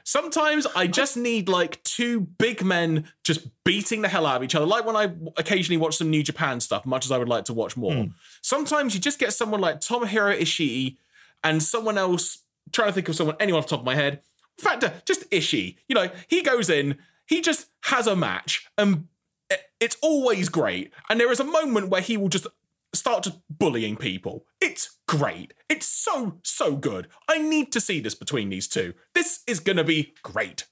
Sometimes 0.03 0.67
I 0.75 0.87
just 0.87 1.15
need 1.15 1.47
like 1.47 1.81
two 1.83 2.21
big 2.21 2.63
men 2.63 3.05
just 3.23 3.47
beating 3.63 4.01
the 4.01 4.09
hell 4.09 4.25
out 4.25 4.37
of 4.37 4.43
each 4.43 4.55
other. 4.55 4.65
Like 4.65 4.85
when 4.85 4.95
I 4.95 5.13
occasionally 5.37 5.77
watch 5.77 5.97
some 5.97 6.09
New 6.09 6.23
Japan 6.23 6.59
stuff, 6.59 6.85
much 6.85 7.05
as 7.05 7.11
I 7.11 7.17
would 7.17 7.29
like 7.29 7.45
to 7.45 7.53
watch 7.53 7.77
more. 7.77 7.93
Mm. 7.93 8.13
Sometimes 8.41 8.93
you 8.93 8.99
just 8.99 9.19
get 9.19 9.33
someone 9.33 9.61
like 9.61 9.79
Tomohiro 9.79 10.37
Ishii 10.39 10.97
and 11.43 11.63
someone 11.63 11.97
else. 11.97 12.39
Trying 12.71 12.89
to 12.89 12.93
think 12.93 13.09
of 13.09 13.15
someone, 13.15 13.35
anyone 13.39 13.59
off 13.59 13.67
the 13.67 13.71
top 13.71 13.81
of 13.81 13.85
my 13.85 13.95
head. 13.95 14.21
In 14.57 14.63
fact, 14.63 15.05
just 15.05 15.29
Ishii. 15.29 15.75
You 15.87 15.95
know, 15.95 16.09
he 16.27 16.41
goes 16.41 16.69
in, 16.69 16.97
he 17.27 17.41
just 17.41 17.67
has 17.83 18.07
a 18.07 18.15
match, 18.15 18.67
and 18.77 19.07
it's 19.79 19.97
always 20.01 20.49
great. 20.49 20.91
And 21.09 21.19
there 21.19 21.31
is 21.31 21.39
a 21.39 21.43
moment 21.43 21.89
where 21.89 22.01
he 22.01 22.17
will 22.17 22.29
just 22.29 22.47
start 22.93 23.23
just 23.23 23.39
bullying 23.49 23.97
people. 23.97 24.45
It's 24.61 24.97
great. 25.07 25.53
It's 25.69 25.87
so, 25.87 26.39
so 26.43 26.75
good. 26.75 27.07
I 27.27 27.39
need 27.39 27.71
to 27.73 27.81
see 27.81 27.99
this 27.99 28.15
between 28.15 28.49
these 28.49 28.67
two. 28.67 28.93
This 29.13 29.41
is 29.47 29.59
going 29.59 29.77
to 29.77 29.83
be 29.83 30.13
great. 30.23 30.65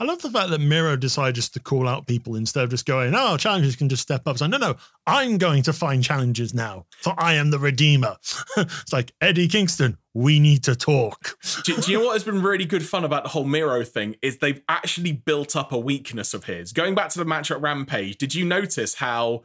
I 0.00 0.04
love 0.04 0.20
the 0.20 0.30
fact 0.30 0.50
that 0.50 0.60
Miro 0.60 0.96
decided 0.96 1.36
just 1.36 1.54
to 1.54 1.60
call 1.60 1.86
out 1.86 2.06
people 2.06 2.34
instead 2.34 2.64
of 2.64 2.70
just 2.70 2.86
going, 2.86 3.14
oh, 3.14 3.36
challengers 3.36 3.76
can 3.76 3.88
just 3.88 4.02
step 4.02 4.26
up. 4.26 4.38
So, 4.38 4.46
no, 4.46 4.56
no, 4.56 4.74
I'm 5.06 5.38
going 5.38 5.62
to 5.62 5.72
find 5.72 6.02
challenges 6.02 6.52
now, 6.52 6.86
for 6.90 7.14
I 7.18 7.34
am 7.34 7.50
the 7.50 7.58
Redeemer. 7.58 8.16
it's 8.56 8.92
like, 8.92 9.12
Eddie 9.20 9.46
Kingston, 9.46 9.98
we 10.12 10.40
need 10.40 10.64
to 10.64 10.74
talk. 10.74 11.38
do, 11.64 11.76
do, 11.76 11.92
you 11.92 11.98
know 11.98 12.06
what 12.06 12.14
has 12.14 12.24
been 12.24 12.42
really 12.42 12.64
good 12.64 12.84
fun 12.84 13.04
about 13.04 13.22
the 13.22 13.28
whole 13.28 13.44
Miro 13.44 13.84
thing? 13.84 14.16
Is 14.22 14.38
they've 14.38 14.60
actually 14.68 15.12
built 15.12 15.54
up 15.54 15.70
a 15.70 15.78
weakness 15.78 16.34
of 16.34 16.44
his. 16.44 16.72
Going 16.72 16.94
back 16.94 17.10
to 17.10 17.18
the 17.18 17.24
match 17.24 17.50
at 17.50 17.60
Rampage, 17.60 18.16
did 18.16 18.34
you 18.34 18.44
notice 18.44 18.94
how 18.94 19.44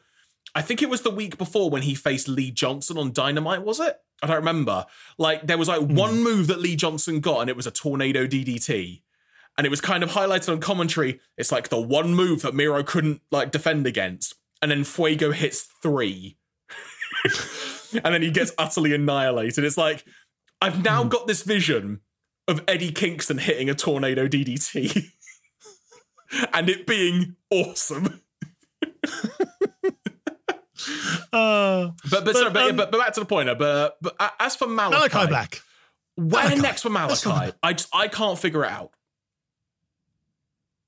I 0.55 0.61
think 0.61 0.81
it 0.81 0.89
was 0.89 1.01
the 1.01 1.11
week 1.11 1.37
before 1.37 1.69
when 1.69 1.83
he 1.83 1.95
faced 1.95 2.27
Lee 2.27 2.51
Johnson 2.51 2.97
on 2.97 3.11
Dynamite, 3.11 3.63
was 3.63 3.79
it? 3.79 3.97
I 4.21 4.27
don't 4.27 4.37
remember. 4.37 4.85
Like 5.17 5.45
there 5.45 5.57
was 5.57 5.67
like 5.67 5.81
mm. 5.81 5.95
one 5.95 6.23
move 6.23 6.47
that 6.47 6.59
Lee 6.59 6.75
Johnson 6.75 7.19
got, 7.19 7.41
and 7.41 7.49
it 7.49 7.55
was 7.55 7.67
a 7.67 7.71
tornado 7.71 8.25
DDT. 8.25 9.01
And 9.57 9.65
it 9.65 9.69
was 9.69 9.81
kind 9.81 10.03
of 10.03 10.11
highlighted 10.11 10.51
on 10.51 10.59
commentary. 10.59 11.19
It's 11.35 11.51
like 11.51 11.69
the 11.69 11.81
one 11.81 12.13
move 12.13 12.43
that 12.43 12.53
Miro 12.53 12.83
couldn't 12.83 13.21
like 13.31 13.51
defend 13.51 13.87
against. 13.87 14.35
And 14.61 14.71
then 14.71 14.83
Fuego 14.83 15.31
hits 15.31 15.67
three. 15.81 16.37
and 18.03 18.13
then 18.13 18.21
he 18.21 18.29
gets 18.29 18.51
utterly 18.57 18.93
annihilated. 18.93 19.63
It's 19.63 19.77
like, 19.77 20.05
I've 20.61 20.83
now 20.83 21.03
mm. 21.03 21.09
got 21.09 21.27
this 21.27 21.41
vision 21.43 22.01
of 22.47 22.63
Eddie 22.67 22.91
Kingston 22.91 23.39
hitting 23.39 23.69
a 23.69 23.75
tornado 23.75 24.27
DDT 24.27 25.11
and 26.53 26.69
it 26.69 26.87
being 26.87 27.35
awesome. 27.51 28.21
Uh, 31.33 31.91
but 32.09 32.25
but, 32.25 32.35
sorry, 32.35 32.51
but, 32.51 32.69
um, 32.69 32.75
but, 32.75 32.91
but 32.91 32.99
back 32.99 33.13
to 33.13 33.19
the 33.19 33.25
point. 33.25 33.47
But 33.57 33.97
but 34.01 34.15
uh, 34.19 34.29
as 34.39 34.55
for 34.55 34.67
Malakai, 34.67 35.09
Malakai 35.09 35.29
Black, 35.29 35.61
where 36.15 36.45
Malakai. 36.49 36.61
next 36.61 36.81
for 36.81 36.89
Malakai? 36.89 37.53
I 37.61 37.73
just 37.73 37.89
I 37.93 38.07
can't 38.07 38.37
figure 38.37 38.63
it 38.63 38.71
out. 38.71 38.91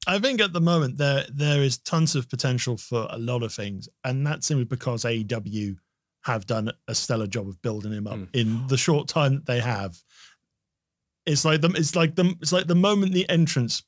I 0.08 0.18
think 0.20 0.42
at 0.42 0.54
the 0.54 0.62
moment 0.62 0.98
there 0.98 1.26
there 1.32 1.62
is 1.62 1.78
tons 1.78 2.16
of 2.16 2.30
potential 2.30 2.78
for 2.78 3.08
a 3.10 3.18
lot 3.18 3.44
of 3.44 3.54
things, 3.54 3.90
and 4.04 4.26
that's 4.26 4.48
simply 4.48 4.66
because 4.66 5.04
AEW 5.04 5.78
have 6.24 6.46
done 6.46 6.72
a 6.88 6.96
stellar 6.96 7.28
job 7.28 7.48
of 7.48 7.62
building 7.62 7.94
him 7.94 8.08
up 8.08 8.18
mm. 8.18 8.28
in 8.34 8.68
the 8.68 8.78
short 8.78 9.08
time 9.08 9.36
that 9.36 9.46
they 9.46 9.60
have. 9.60 9.98
It's 11.26 11.46
like 11.46 11.62
them. 11.62 11.76
It's 11.76 11.96
like 11.96 12.16
them. 12.16 12.38
It's 12.42 12.52
like 12.52 12.68
the 12.68 12.76
moment 12.76 13.14
the 13.14 13.30
entrance 13.30 13.84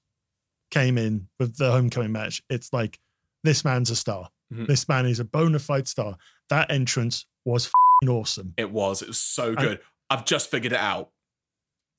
came 0.69 0.97
in 0.97 1.27
with 1.39 1.57
the 1.57 1.71
homecoming 1.71 2.11
match. 2.11 2.43
It's 2.49 2.71
like 2.71 2.99
this 3.43 3.65
man's 3.65 3.89
a 3.89 3.95
star. 3.95 4.29
Mm-hmm. 4.51 4.65
This 4.65 4.87
man 4.87 5.05
is 5.05 5.19
a 5.19 5.25
bona 5.25 5.59
fide 5.59 5.87
star. 5.87 6.17
That 6.49 6.71
entrance 6.71 7.25
was 7.45 7.71
awesome. 8.07 8.53
It 8.57 8.71
was. 8.71 9.01
It 9.01 9.07
was 9.07 9.19
so 9.19 9.55
good. 9.55 9.67
And, 9.67 9.79
I've 10.09 10.25
just 10.25 10.51
figured 10.51 10.73
it 10.73 10.79
out. 10.79 11.09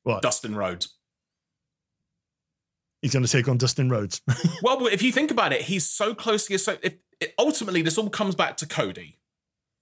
What? 0.02 0.22
Dustin 0.22 0.54
Rhodes. 0.54 0.96
He's 3.00 3.12
going 3.12 3.24
to 3.24 3.30
take 3.30 3.48
on 3.48 3.58
Dustin 3.58 3.88
Rhodes. 3.88 4.20
well, 4.62 4.86
if 4.86 5.02
you 5.02 5.12
think 5.12 5.30
about 5.30 5.52
it, 5.52 5.62
he's 5.62 5.88
so 5.88 6.14
closely 6.14 6.54
associated. 6.54 6.98
Ultimately, 7.38 7.82
this 7.82 7.98
all 7.98 8.10
comes 8.10 8.34
back 8.34 8.56
to 8.58 8.66
Cody. 8.66 9.18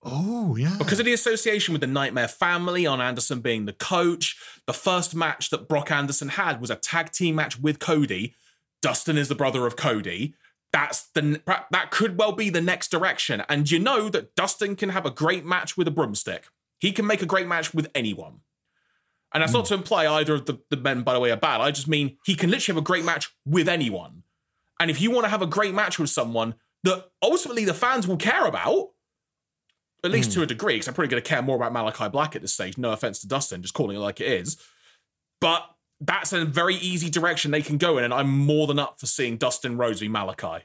Oh, 0.03 0.57
yeah. 0.57 0.77
Because 0.79 0.99
of 0.99 1.05
the 1.05 1.12
association 1.12 1.73
with 1.73 1.83
the 1.83 1.87
Nightmare 1.87 2.29
family, 2.29 2.87
Arn 2.87 3.01
Anderson 3.01 3.41
being 3.41 3.66
the 3.66 3.75
coach. 3.75 4.37
The 4.66 4.73
first 4.73 5.14
match 5.14 5.51
that 5.51 5.68
Brock 5.68 5.91
Anderson 5.91 6.29
had 6.29 6.61
was 6.61 6.71
a 6.71 6.77
tag 6.77 7.12
team 7.12 7.35
match 7.35 7.59
with 7.59 7.79
Cody. 7.79 8.35
Dustin 8.81 9.18
is 9.18 9.29
the 9.29 9.35
brother 9.35 9.66
of 9.66 9.77
Cody 9.77 10.35
that's 10.73 11.09
the 11.14 11.43
that 11.71 11.91
could 11.91 12.18
well 12.18 12.33
be 12.33 12.51
the 12.51 12.61
next 12.61 12.91
direction. 12.91 13.43
And 13.49 13.71
you 13.71 13.79
know 13.79 14.09
that 14.09 14.35
Dustin 14.35 14.77
can 14.77 14.91
have 14.91 15.07
a 15.07 15.11
great 15.11 15.45
match 15.45 15.77
with 15.77 15.89
a 15.89 15.91
broomstick. 15.91 16.47
He 16.79 16.93
can 16.93 17.07
make 17.07 17.23
a 17.23 17.27
great 17.27 17.47
match 17.47 17.75
with 17.75 17.89
anyone. 17.95 18.41
And 19.33 19.43
that's 19.43 19.53
mm. 19.53 19.57
not 19.57 19.66
to 19.66 19.75
imply 19.75 20.07
either 20.07 20.35
of 20.35 20.47
the, 20.47 20.61
the 20.71 20.77
men, 20.77 21.03
by 21.03 21.14
the 21.14 21.21
way, 21.21 21.31
are 21.31 21.37
bad. 21.37 21.61
I 21.61 21.71
just 21.71 21.89
mean 21.89 22.16
he 22.25 22.35
can 22.35 22.51
literally 22.51 22.75
have 22.75 22.83
a 22.83 22.87
great 22.87 23.05
match 23.05 23.35
with 23.45 23.68
anyone. 23.68 24.23
And 24.81 24.91
if 24.91 25.01
you 25.01 25.11
want 25.11 25.25
to 25.25 25.29
have 25.29 25.43
a 25.43 25.47
great 25.47 25.75
match 25.75 25.99
with 25.99 26.11
someone 26.11 26.55
that 26.85 27.11
ultimately 27.23 27.64
the 27.64 27.75
fans 27.75 28.09
will 28.09 28.16
care 28.16 28.47
about, 28.47 28.91
at 30.03 30.11
least 30.11 30.31
mm. 30.31 30.35
to 30.35 30.43
a 30.43 30.47
degree, 30.47 30.75
because 30.75 30.89
I'm 30.89 30.95
probably 30.95 31.11
going 31.11 31.23
to 31.23 31.29
care 31.29 31.43
more 31.43 31.57
about 31.57 31.73
Malakai 31.73 32.11
Black 32.11 32.35
at 32.35 32.43
this 32.43 32.55
stage. 32.55 32.79
No 32.79 32.93
offense 32.93 33.21
to 33.21 33.29
Dustin, 33.29 33.62
just 33.62 33.75
calling 33.75 33.97
it 33.97 34.01
like 34.01 34.21
it 34.21 34.27
is. 34.27 34.57
But 35.41 35.68
that's 36.01 36.33
a 36.33 36.45
very 36.45 36.77
easy 36.77 37.11
direction 37.11 37.51
they 37.51 37.63
can 37.63 37.77
go 37.77 37.99
in, 37.99 38.05
and 38.05 38.15
I'm 38.15 38.31
more 38.31 38.67
than 38.67 38.79
up 38.79 38.99
for 38.99 39.07
seeing 39.07 39.37
Dustin 39.37 39.77
Rhodes 39.77 40.01
be 40.01 40.09
Malakai. 40.09 40.63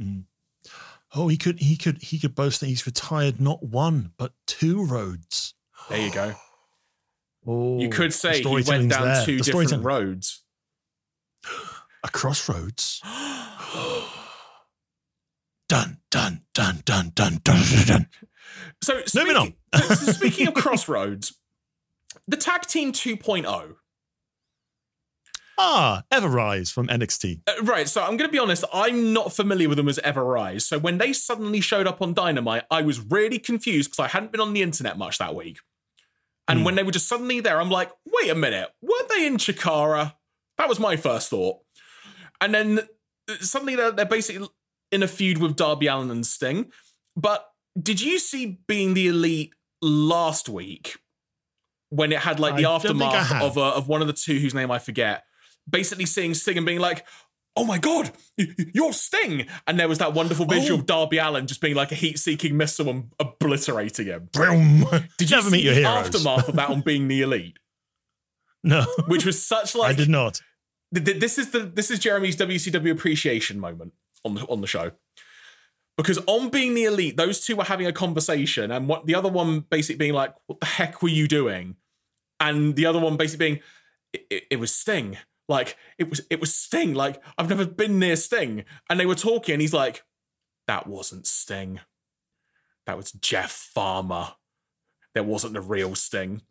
Mm. 0.00 0.24
Oh, 1.14 1.28
he 1.28 1.36
could, 1.36 1.60
he 1.60 1.76
could, 1.76 2.02
he 2.02 2.18
could 2.18 2.34
boast 2.34 2.60
that 2.60 2.66
he's 2.66 2.86
retired 2.86 3.40
not 3.40 3.62
one 3.62 4.12
but 4.16 4.32
two 4.46 4.84
roads. 4.84 5.54
There 5.88 6.00
you 6.00 6.12
go. 6.12 6.34
Oh, 7.44 7.80
you 7.80 7.88
could 7.88 8.14
say 8.14 8.40
he 8.40 8.46
went 8.46 8.88
down 8.88 8.88
there. 8.88 9.24
two 9.24 9.38
the 9.38 9.42
different 9.42 9.84
roads. 9.84 10.44
A 12.04 12.08
crossroads. 12.08 13.00
dun 15.68 15.98
dun 16.08 16.42
dun 16.54 16.82
dun 16.84 17.10
dun 17.12 17.40
dun 17.42 17.62
dun. 17.84 18.06
So 18.80 19.02
speaking, 19.06 19.36
on. 19.36 19.54
so 19.74 20.12
speaking 20.12 20.46
of 20.46 20.54
crossroads, 20.62 21.36
the 22.28 22.36
tag 22.36 22.62
team 22.62 22.92
2.0 22.92 23.74
Ah, 25.58 26.02
Everrise 26.10 26.72
from 26.72 26.88
NXT. 26.88 27.42
Uh, 27.46 27.62
right. 27.62 27.88
So 27.88 28.02
I'm 28.02 28.16
going 28.16 28.28
to 28.28 28.32
be 28.32 28.38
honest, 28.38 28.64
I'm 28.72 29.12
not 29.12 29.32
familiar 29.32 29.68
with 29.68 29.76
them 29.76 29.88
as 29.88 29.98
Everrise. 29.98 30.62
So 30.62 30.78
when 30.78 30.98
they 30.98 31.12
suddenly 31.12 31.60
showed 31.60 31.86
up 31.86 32.00
on 32.00 32.14
Dynamite, 32.14 32.64
I 32.70 32.82
was 32.82 33.00
really 33.00 33.38
confused 33.38 33.90
because 33.90 34.02
I 34.02 34.08
hadn't 34.08 34.32
been 34.32 34.40
on 34.40 34.52
the 34.52 34.62
internet 34.62 34.96
much 34.96 35.18
that 35.18 35.34
week. 35.34 35.58
And 36.48 36.60
mm. 36.60 36.64
when 36.64 36.74
they 36.74 36.82
were 36.82 36.92
just 36.92 37.08
suddenly 37.08 37.40
there, 37.40 37.60
I'm 37.60 37.70
like, 37.70 37.90
wait 38.06 38.30
a 38.30 38.34
minute, 38.34 38.70
weren't 38.80 39.08
they 39.08 39.26
in 39.26 39.36
Chikara? 39.36 40.14
That 40.58 40.68
was 40.68 40.80
my 40.80 40.96
first 40.96 41.30
thought. 41.30 41.58
And 42.40 42.54
then 42.54 42.80
uh, 43.30 43.34
suddenly 43.40 43.76
they're, 43.76 43.92
they're 43.92 44.06
basically 44.06 44.48
in 44.90 45.02
a 45.02 45.08
feud 45.08 45.38
with 45.38 45.56
Darby 45.56 45.86
Allin 45.86 46.10
and 46.10 46.26
Sting. 46.26 46.70
But 47.16 47.46
did 47.80 48.00
you 48.00 48.18
see 48.18 48.58
being 48.66 48.94
the 48.94 49.08
elite 49.08 49.52
last 49.80 50.48
week 50.48 50.98
when 51.90 52.12
it 52.12 52.20
had 52.20 52.40
like 52.40 52.56
the 52.56 52.66
I 52.66 52.74
aftermath 52.74 53.42
of, 53.42 53.58
uh, 53.58 53.72
of 53.74 53.88
one 53.88 54.00
of 54.00 54.06
the 54.06 54.12
two 54.12 54.38
whose 54.38 54.54
name 54.54 54.70
I 54.70 54.78
forget? 54.78 55.24
Basically 55.68 56.06
seeing 56.06 56.34
Sting 56.34 56.56
and 56.56 56.66
being 56.66 56.80
like, 56.80 57.06
oh 57.56 57.64
my 57.64 57.78
god, 57.78 58.12
you're 58.74 58.92
Sting. 58.92 59.46
And 59.66 59.78
there 59.78 59.88
was 59.88 59.98
that 59.98 60.14
wonderful 60.14 60.46
visual 60.46 60.78
oh. 60.78 60.80
of 60.80 60.86
Darby 60.86 61.18
Allin 61.18 61.46
just 61.46 61.60
being 61.60 61.74
like 61.74 61.92
a 61.92 61.96
heat-seeking 61.96 62.56
missile 62.56 62.88
and 62.88 63.12
obliterating 63.18 64.06
him. 64.06 64.28
Boom. 64.32 64.84
Did 65.18 65.30
you 65.30 65.36
Never 65.36 65.50
meet 65.50 65.64
your 65.64 65.74
heroes. 65.74 66.06
aftermath 66.06 66.48
of 66.48 66.56
that 66.56 66.70
on 66.70 66.80
being 66.80 67.08
the 67.08 67.22
elite? 67.22 67.58
No. 68.64 68.84
Which 69.08 69.26
was 69.26 69.44
such 69.44 69.74
like 69.74 69.90
I 69.90 69.92
did 69.94 70.08
not. 70.08 70.40
This 70.92 71.38
is 71.38 71.50
the 71.50 71.60
this 71.60 71.90
is 71.90 71.98
Jeremy's 71.98 72.36
WCW 72.36 72.92
appreciation 72.92 73.58
moment 73.58 73.92
on 74.24 74.34
the 74.34 74.42
on 74.42 74.60
the 74.60 74.66
show. 74.66 74.92
Because 75.96 76.18
on 76.26 76.48
being 76.48 76.74
the 76.74 76.84
elite, 76.84 77.16
those 77.16 77.44
two 77.44 77.56
were 77.56 77.64
having 77.64 77.86
a 77.86 77.92
conversation, 77.92 78.70
and 78.70 78.88
what 78.88 79.06
the 79.06 79.14
other 79.14 79.28
one 79.28 79.60
basically 79.60 79.98
being 79.98 80.14
like, 80.14 80.34
"What 80.46 80.60
the 80.60 80.66
heck 80.66 81.02
were 81.02 81.08
you 81.08 81.28
doing?" 81.28 81.76
And 82.40 82.76
the 82.76 82.86
other 82.86 82.98
one 82.98 83.16
basically 83.16 83.46
being, 83.46 83.60
"It, 84.12 84.26
it, 84.30 84.42
it 84.52 84.56
was 84.56 84.74
Sting." 84.74 85.18
Like 85.48 85.76
it 85.98 86.08
was 86.08 86.20
it 86.30 86.40
was 86.40 86.54
Sting. 86.54 86.94
Like 86.94 87.22
I've 87.36 87.48
never 87.48 87.66
been 87.66 87.98
near 87.98 88.16
Sting. 88.16 88.64
And 88.88 88.98
they 88.98 89.06
were 89.06 89.14
talking, 89.14 89.54
and 89.54 89.62
he's 89.62 89.74
like, 89.74 90.02
that 90.66 90.86
wasn't 90.86 91.26
Sting. 91.26 91.80
That 92.86 92.96
was 92.96 93.12
Jeff 93.12 93.52
Farmer. 93.52 94.32
There 95.14 95.22
wasn't 95.22 95.54
the 95.54 95.60
real 95.60 95.94
Sting. 95.94 96.42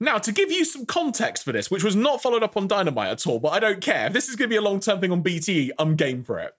Now, 0.00 0.18
to 0.18 0.32
give 0.32 0.50
you 0.50 0.64
some 0.64 0.84
context 0.84 1.44
for 1.44 1.52
this, 1.52 1.70
which 1.70 1.84
was 1.84 1.94
not 1.94 2.20
followed 2.20 2.42
up 2.42 2.56
on 2.56 2.66
Dynamite 2.66 3.10
at 3.10 3.26
all, 3.26 3.38
but 3.38 3.52
I 3.52 3.60
don't 3.60 3.80
care. 3.80 4.06
If 4.06 4.12
this 4.12 4.28
is 4.28 4.36
going 4.36 4.48
to 4.48 4.52
be 4.52 4.56
a 4.56 4.62
long 4.62 4.80
term 4.80 5.00
thing 5.00 5.12
on 5.12 5.22
BTE, 5.22 5.70
I'm 5.78 5.96
game 5.96 6.24
for 6.24 6.38
it. 6.38 6.52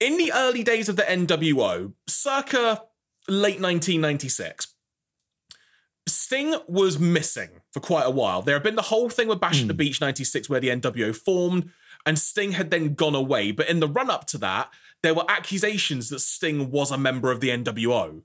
In 0.00 0.16
the 0.18 0.32
early 0.34 0.64
days 0.64 0.88
of 0.88 0.96
the 0.96 1.02
NWO, 1.02 1.92
circa 2.08 2.82
late 3.28 3.60
1996, 3.60 4.71
Sting 6.08 6.56
was 6.66 6.98
missing 6.98 7.60
for 7.70 7.80
quite 7.80 8.06
a 8.06 8.10
while. 8.10 8.42
There 8.42 8.54
had 8.54 8.62
been 8.62 8.74
the 8.74 8.82
whole 8.82 9.08
thing 9.08 9.28
with 9.28 9.40
Bash 9.40 9.60
at 9.60 9.68
the 9.68 9.74
hmm. 9.74 9.78
Beach 9.78 10.00
96 10.00 10.48
where 10.48 10.60
the 10.60 10.68
NWO 10.68 11.14
formed, 11.14 11.70
and 12.04 12.18
Sting 12.18 12.52
had 12.52 12.70
then 12.70 12.94
gone 12.94 13.14
away. 13.14 13.52
But 13.52 13.68
in 13.68 13.80
the 13.80 13.88
run 13.88 14.10
up 14.10 14.26
to 14.28 14.38
that, 14.38 14.72
there 15.02 15.14
were 15.14 15.24
accusations 15.28 16.08
that 16.08 16.20
Sting 16.20 16.70
was 16.70 16.90
a 16.90 16.98
member 16.98 17.30
of 17.30 17.40
the 17.40 17.50
NWO 17.50 18.22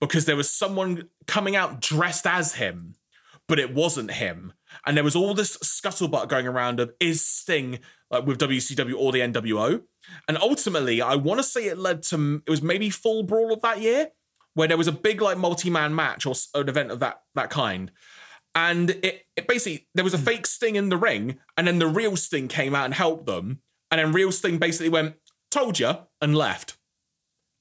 because 0.00 0.26
there 0.26 0.36
was 0.36 0.50
someone 0.50 1.08
coming 1.26 1.56
out 1.56 1.80
dressed 1.80 2.26
as 2.26 2.56
him, 2.56 2.96
but 3.48 3.58
it 3.58 3.72
wasn't 3.72 4.12
him. 4.12 4.52
And 4.84 4.96
there 4.96 5.04
was 5.04 5.16
all 5.16 5.34
this 5.34 5.56
scuttlebutt 5.58 6.28
going 6.28 6.46
around 6.46 6.80
of 6.80 6.92
is 7.00 7.24
Sting 7.24 7.78
like 8.10 8.26
with 8.26 8.38
WCW 8.38 8.94
or 8.96 9.12
the 9.12 9.20
NWO? 9.20 9.82
And 10.28 10.38
ultimately, 10.38 11.00
I 11.00 11.14
want 11.16 11.38
to 11.38 11.44
say 11.44 11.66
it 11.66 11.78
led 11.78 12.02
to 12.04 12.42
it 12.46 12.50
was 12.50 12.62
maybe 12.62 12.90
Fall 12.90 13.22
Brawl 13.22 13.52
of 13.52 13.62
that 13.62 13.80
year 13.80 14.08
where 14.54 14.68
there 14.68 14.78
was 14.78 14.88
a 14.88 14.92
big 14.92 15.20
like 15.20 15.36
multi-man 15.36 15.94
match 15.94 16.26
or 16.26 16.34
an 16.54 16.68
event 16.68 16.90
of 16.90 17.00
that 17.00 17.22
that 17.34 17.50
kind. 17.50 17.90
And 18.54 18.90
it, 18.90 19.26
it 19.36 19.48
basically 19.48 19.88
there 19.94 20.04
was 20.04 20.14
a 20.14 20.18
hmm. 20.18 20.24
fake 20.24 20.46
sting 20.46 20.76
in 20.76 20.88
the 20.88 20.96
ring 20.96 21.38
and 21.56 21.66
then 21.66 21.78
the 21.78 21.86
real 21.86 22.16
sting 22.16 22.48
came 22.48 22.74
out 22.74 22.86
and 22.86 22.94
helped 22.94 23.26
them. 23.26 23.60
And 23.90 23.98
then 23.98 24.12
real 24.12 24.32
sting 24.32 24.58
basically 24.58 24.88
went 24.88 25.16
told 25.50 25.78
you 25.78 25.92
and 26.20 26.36
left. 26.36 26.76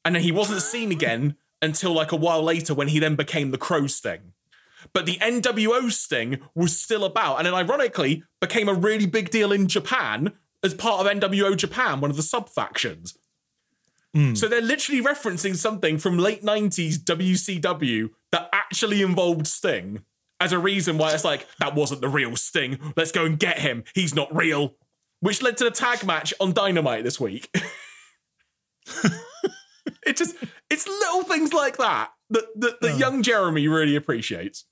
And 0.06 0.16
then 0.16 0.24
he 0.24 0.32
wasn't 0.32 0.62
seen 0.74 0.92
again 0.92 1.36
until 1.62 1.94
like 1.94 2.12
a 2.12 2.18
while 2.18 2.44
later 2.44 2.74
when 2.74 2.90
he 2.90 3.00
then 3.00 3.16
became 3.16 3.52
the 3.52 3.58
crow 3.58 3.88
sting. 3.88 4.34
But 4.94 5.06
the 5.06 5.18
nwo 5.18 5.92
sting 5.92 6.40
was 6.54 6.78
still 6.78 7.06
about 7.06 7.38
and 7.38 7.48
then 7.48 7.54
ironically 7.54 8.24
became 8.42 8.68
a 8.68 8.74
really 8.74 9.06
big 9.06 9.30
deal 9.30 9.54
in 9.54 9.68
japan 9.68 10.34
as 10.62 10.74
part 10.74 11.00
of 11.00 11.12
nwo 11.22 11.56
japan 11.56 12.02
one 12.02 12.12
of 12.12 12.18
the 12.18 12.22
sub 12.22 12.50
factions 12.50 13.18
Mm. 14.16 14.38
So 14.38 14.48
they're 14.48 14.62
literally 14.62 15.02
referencing 15.02 15.56
something 15.56 15.98
from 15.98 16.18
late 16.18 16.44
90s 16.44 16.98
WCW 16.98 18.12
that 18.32 18.50
actually 18.54 19.02
involved 19.02 19.48
Sting 19.48 20.04
as 20.40 20.52
a 20.52 20.60
reason 20.60 20.98
why 20.98 21.14
it's 21.14 21.24
like, 21.24 21.48
that 21.60 21.74
wasn't 21.74 22.02
the 22.02 22.10
real 22.10 22.36
Sting. 22.36 22.78
Let's 22.96 23.12
go 23.12 23.26
and 23.26 23.40
get 23.40 23.60
him. 23.60 23.84
He's 23.96 24.14
not 24.14 24.36
real. 24.36 24.76
Which 25.20 25.42
led 25.42 25.58
to 25.58 25.64
the 25.64 25.72
tag 25.72 26.06
match 26.06 26.34
on 26.40 26.52
Dynamite 26.52 27.04
this 27.04 27.20
week. 27.20 27.50
it 30.06 30.18
just, 30.18 30.36
it's 30.70 30.86
little 30.86 31.24
things 31.24 31.54
like 31.54 31.78
that 31.78 32.12
that, 32.30 32.46
that, 32.56 32.82
that 32.82 32.92
oh. 32.92 32.98
young 32.98 33.24
Jeremy 33.24 33.68
really 33.68 33.96
appreciates. 33.96 34.66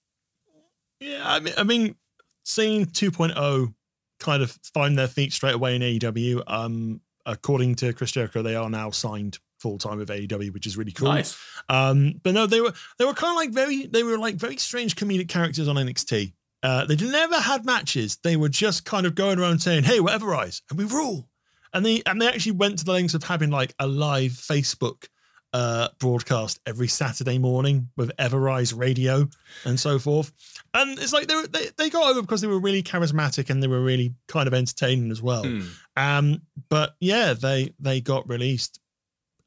Yeah, 1.00 1.22
I 1.24 1.40
mean, 1.40 1.54
I 1.58 1.64
mean, 1.64 1.96
seeing 2.44 2.86
2.0 2.86 3.74
kind 4.20 4.44
of 4.44 4.52
find 4.74 4.98
their 4.98 5.08
feet 5.08 5.34
straight 5.34 5.56
away 5.56 5.76
in 5.76 5.82
AEW, 5.82 6.44
um, 6.48 7.02
according 7.26 7.76
to 7.76 7.94
Chris 7.94 8.12
Jericho, 8.12 8.42
they 8.42 8.56
are 8.56 8.70
now 8.70 8.92
signed 8.92 9.40
full 9.60 9.78
time 9.78 9.98
with 10.00 10.10
AEW, 10.10 10.54
which 10.54 10.66
is 10.66 10.76
really 10.76 10.92
cool. 10.92 11.10
Nice. 11.10 11.38
Um, 11.70 12.20
but 12.24 12.34
no, 12.34 12.48
they 12.48 12.62
were 12.62 12.74
they 12.98 13.06
were 13.06 13.14
kind 13.14 13.32
of 13.32 13.38
like 13.38 13.52
very 13.52 13.86
they 13.86 14.04
were 14.04 14.18
like 14.18 14.36
very 14.36 14.58
strange 14.58 14.96
comedic 14.96 15.30
characters 15.30 15.68
on 15.68 15.76
NXT. 15.76 16.34
Uh, 16.64 16.86
they 16.86 16.96
never 16.96 17.40
had 17.40 17.66
matches. 17.66 18.18
They 18.24 18.36
were 18.36 18.50
just 18.50 18.86
kind 18.86 19.06
of 19.06 19.16
going 19.16 19.40
around 19.40 19.60
saying, 19.60 19.84
"Hey, 19.84 20.00
we're 20.00 20.18
Everrise 20.18 20.62
and 20.70 20.78
we 20.78 20.86
rule." 20.86 21.30
And 21.74 21.86
they 21.86 22.02
and 22.06 22.22
they 22.22 22.28
actually 22.28 22.54
went 22.54 22.80
to 22.80 22.86
the 22.86 22.92
lengths 22.92 23.14
of 23.14 23.24
having 23.24 23.50
like 23.50 23.74
a 23.80 23.88
live 23.88 24.32
Facebook 24.32 25.06
uh, 25.54 25.90
broadcast 26.00 26.60
every 26.66 26.88
Saturday 26.88 27.38
morning 27.38 27.90
with 27.98 28.16
Everrise 28.18 28.78
Radio 28.78 29.28
and 29.66 29.80
so 29.80 30.00
forth. 30.00 30.32
And 30.74 30.98
it's 30.98 31.14
like 31.14 31.28
they, 31.28 31.36
were, 31.36 31.48
they 31.48 31.68
they 31.78 31.90
got 31.90 32.10
over 32.10 32.22
because 32.22 32.42
they 32.42 32.48
were 32.48 32.60
really 32.60 32.84
charismatic 32.84 33.50
and 33.50 33.62
they 33.62 33.68
were 33.68 33.82
really 33.82 34.14
kind 34.28 34.48
of 34.48 34.54
entertaining 34.54 35.12
as 35.12 35.22
well. 35.22 35.44
Mm. 35.44 35.68
Um, 35.98 36.42
but 36.70 36.96
yeah, 37.00 37.34
they 37.34 37.74
they 37.80 38.02
got 38.02 38.30
released 38.30 38.80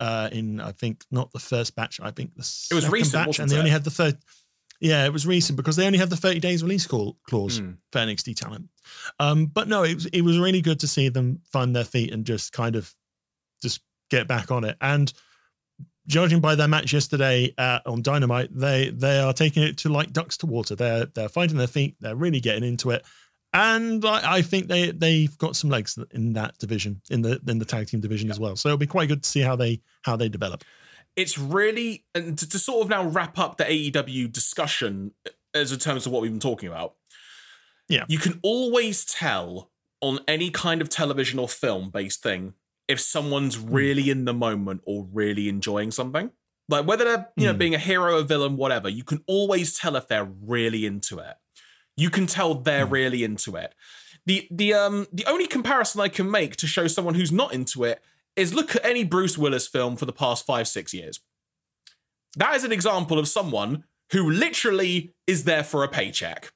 uh, 0.00 0.28
in 0.32 0.60
I 0.60 0.72
think 0.72 1.04
not 1.10 1.32
the 1.32 1.38
first 1.38 1.74
batch. 1.74 2.00
I 2.02 2.10
think 2.10 2.34
the 2.34 2.66
it 2.70 2.74
was 2.74 2.88
recent, 2.88 3.26
batch, 3.26 3.38
and 3.38 3.48
they 3.48 3.56
it? 3.56 3.60
only 3.60 3.70
had 3.70 3.84
the 3.84 3.90
third. 3.90 4.18
Yeah, 4.80 5.06
it 5.06 5.12
was 5.12 5.26
recent 5.26 5.56
because 5.56 5.76
they 5.76 5.86
only 5.86 5.98
had 5.98 6.10
the 6.10 6.16
30 6.16 6.40
days 6.40 6.62
release 6.62 6.86
call, 6.86 7.16
clause 7.26 7.60
mm. 7.60 7.78
for 7.90 8.00
NXT 8.00 8.36
talent. 8.36 8.68
Um, 9.18 9.46
but 9.46 9.66
no, 9.68 9.82
it 9.82 9.94
was 9.94 10.06
it 10.06 10.20
was 10.20 10.38
really 10.38 10.60
good 10.60 10.80
to 10.80 10.88
see 10.88 11.08
them 11.08 11.40
find 11.50 11.74
their 11.74 11.84
feet 11.84 12.12
and 12.12 12.26
just 12.26 12.52
kind 12.52 12.76
of 12.76 12.92
just 13.62 13.80
get 14.10 14.28
back 14.28 14.50
on 14.50 14.64
it. 14.64 14.76
And 14.82 15.10
judging 16.06 16.40
by 16.40 16.54
their 16.54 16.68
match 16.68 16.92
yesterday 16.92 17.52
uh, 17.58 17.80
on 17.86 18.02
Dynamite, 18.02 18.50
they 18.52 18.90
they 18.90 19.18
are 19.18 19.32
taking 19.32 19.62
it 19.62 19.78
to 19.78 19.88
like 19.88 20.12
ducks 20.12 20.36
to 20.38 20.46
water. 20.46 20.74
They're 20.74 21.06
they're 21.06 21.28
finding 21.28 21.56
their 21.56 21.66
feet. 21.66 21.96
They're 22.00 22.16
really 22.16 22.40
getting 22.40 22.64
into 22.64 22.90
it, 22.90 23.04
and 23.52 24.04
I, 24.04 24.36
I 24.36 24.42
think 24.42 24.68
they 24.68 24.90
they've 24.90 25.36
got 25.38 25.56
some 25.56 25.70
legs 25.70 25.98
in 26.12 26.34
that 26.34 26.58
division 26.58 27.00
in 27.10 27.22
the 27.22 27.40
in 27.46 27.58
the 27.58 27.64
tag 27.64 27.88
team 27.88 28.00
division 28.00 28.30
as 28.30 28.40
well. 28.40 28.56
So 28.56 28.68
it'll 28.68 28.78
be 28.78 28.86
quite 28.86 29.08
good 29.08 29.22
to 29.22 29.28
see 29.28 29.40
how 29.40 29.56
they 29.56 29.80
how 30.02 30.16
they 30.16 30.28
develop. 30.28 30.64
It's 31.16 31.38
really 31.38 32.04
and 32.14 32.36
to, 32.38 32.48
to 32.48 32.58
sort 32.58 32.82
of 32.82 32.90
now 32.90 33.04
wrap 33.04 33.38
up 33.38 33.56
the 33.56 33.64
AEW 33.64 34.32
discussion 34.32 35.12
as 35.54 35.72
in 35.72 35.78
terms 35.78 36.06
of 36.06 36.12
what 36.12 36.22
we've 36.22 36.32
been 36.32 36.40
talking 36.40 36.68
about. 36.68 36.94
Yeah, 37.88 38.04
you 38.08 38.18
can 38.18 38.40
always 38.42 39.04
tell 39.04 39.70
on 40.00 40.20
any 40.26 40.50
kind 40.50 40.82
of 40.82 40.88
television 40.88 41.38
or 41.38 41.48
film 41.48 41.90
based 41.90 42.22
thing 42.22 42.54
if 42.88 43.00
someone's 43.00 43.58
really 43.58 44.10
in 44.10 44.24
the 44.24 44.34
moment 44.34 44.82
or 44.84 45.06
really 45.12 45.48
enjoying 45.48 45.90
something. 45.90 46.30
Like 46.68 46.86
whether 46.86 47.04
they're, 47.04 47.28
you 47.36 47.46
know, 47.46 47.54
Mm. 47.54 47.58
being 47.58 47.74
a 47.74 47.78
hero, 47.78 48.18
a 48.18 48.22
villain, 48.22 48.56
whatever, 48.56 48.88
you 48.88 49.04
can 49.04 49.22
always 49.26 49.78
tell 49.78 49.96
if 49.96 50.08
they're 50.08 50.24
really 50.24 50.86
into 50.86 51.18
it. 51.18 51.36
You 51.96 52.10
can 52.10 52.26
tell 52.26 52.54
they're 52.54 52.86
Mm. 52.86 52.90
really 52.92 53.24
into 53.24 53.56
it. 53.56 53.74
The 54.26 54.48
the 54.50 54.72
um 54.74 55.06
the 55.12 55.26
only 55.26 55.46
comparison 55.46 56.00
I 56.00 56.08
can 56.08 56.30
make 56.30 56.56
to 56.56 56.66
show 56.66 56.86
someone 56.86 57.14
who's 57.14 57.32
not 57.32 57.52
into 57.52 57.84
it 57.84 58.02
is 58.36 58.54
look 58.54 58.74
at 58.74 58.84
any 58.84 59.04
Bruce 59.04 59.36
Willis 59.38 59.68
film 59.68 59.96
for 59.96 60.06
the 60.06 60.12
past 60.12 60.44
five, 60.46 60.66
six 60.66 60.92
years. 60.94 61.20
That 62.36 62.56
is 62.56 62.64
an 62.64 62.72
example 62.72 63.18
of 63.18 63.28
someone 63.28 63.84
who 64.12 64.28
literally 64.28 65.14
is 65.26 65.44
there 65.44 65.62
for 65.62 65.84
a 65.84 65.88
paycheck. 65.88 66.52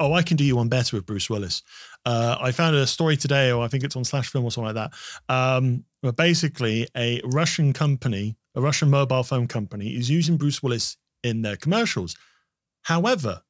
Oh, 0.00 0.12
I 0.12 0.22
can 0.22 0.36
do 0.36 0.44
you 0.44 0.56
one 0.56 0.68
better 0.68 0.96
with 0.96 1.06
Bruce 1.06 1.30
Willis. 1.30 1.62
Uh, 2.06 2.36
I 2.40 2.52
found 2.52 2.76
a 2.76 2.86
story 2.86 3.16
today, 3.16 3.50
or 3.50 3.64
I 3.64 3.68
think 3.68 3.82
it's 3.84 3.96
on 3.96 4.04
Slash 4.04 4.28
Film 4.28 4.44
or 4.44 4.50
something 4.50 4.74
like 4.74 4.90
that. 4.90 5.34
Um, 5.34 5.84
where 6.02 6.12
basically, 6.12 6.86
a 6.96 7.20
Russian 7.24 7.72
company, 7.72 8.36
a 8.54 8.60
Russian 8.60 8.90
mobile 8.90 9.22
phone 9.22 9.46
company, 9.48 9.96
is 9.96 10.10
using 10.10 10.36
Bruce 10.36 10.62
Willis 10.62 10.96
in 11.22 11.42
their 11.42 11.56
commercials. 11.56 12.16
However, 12.82 13.42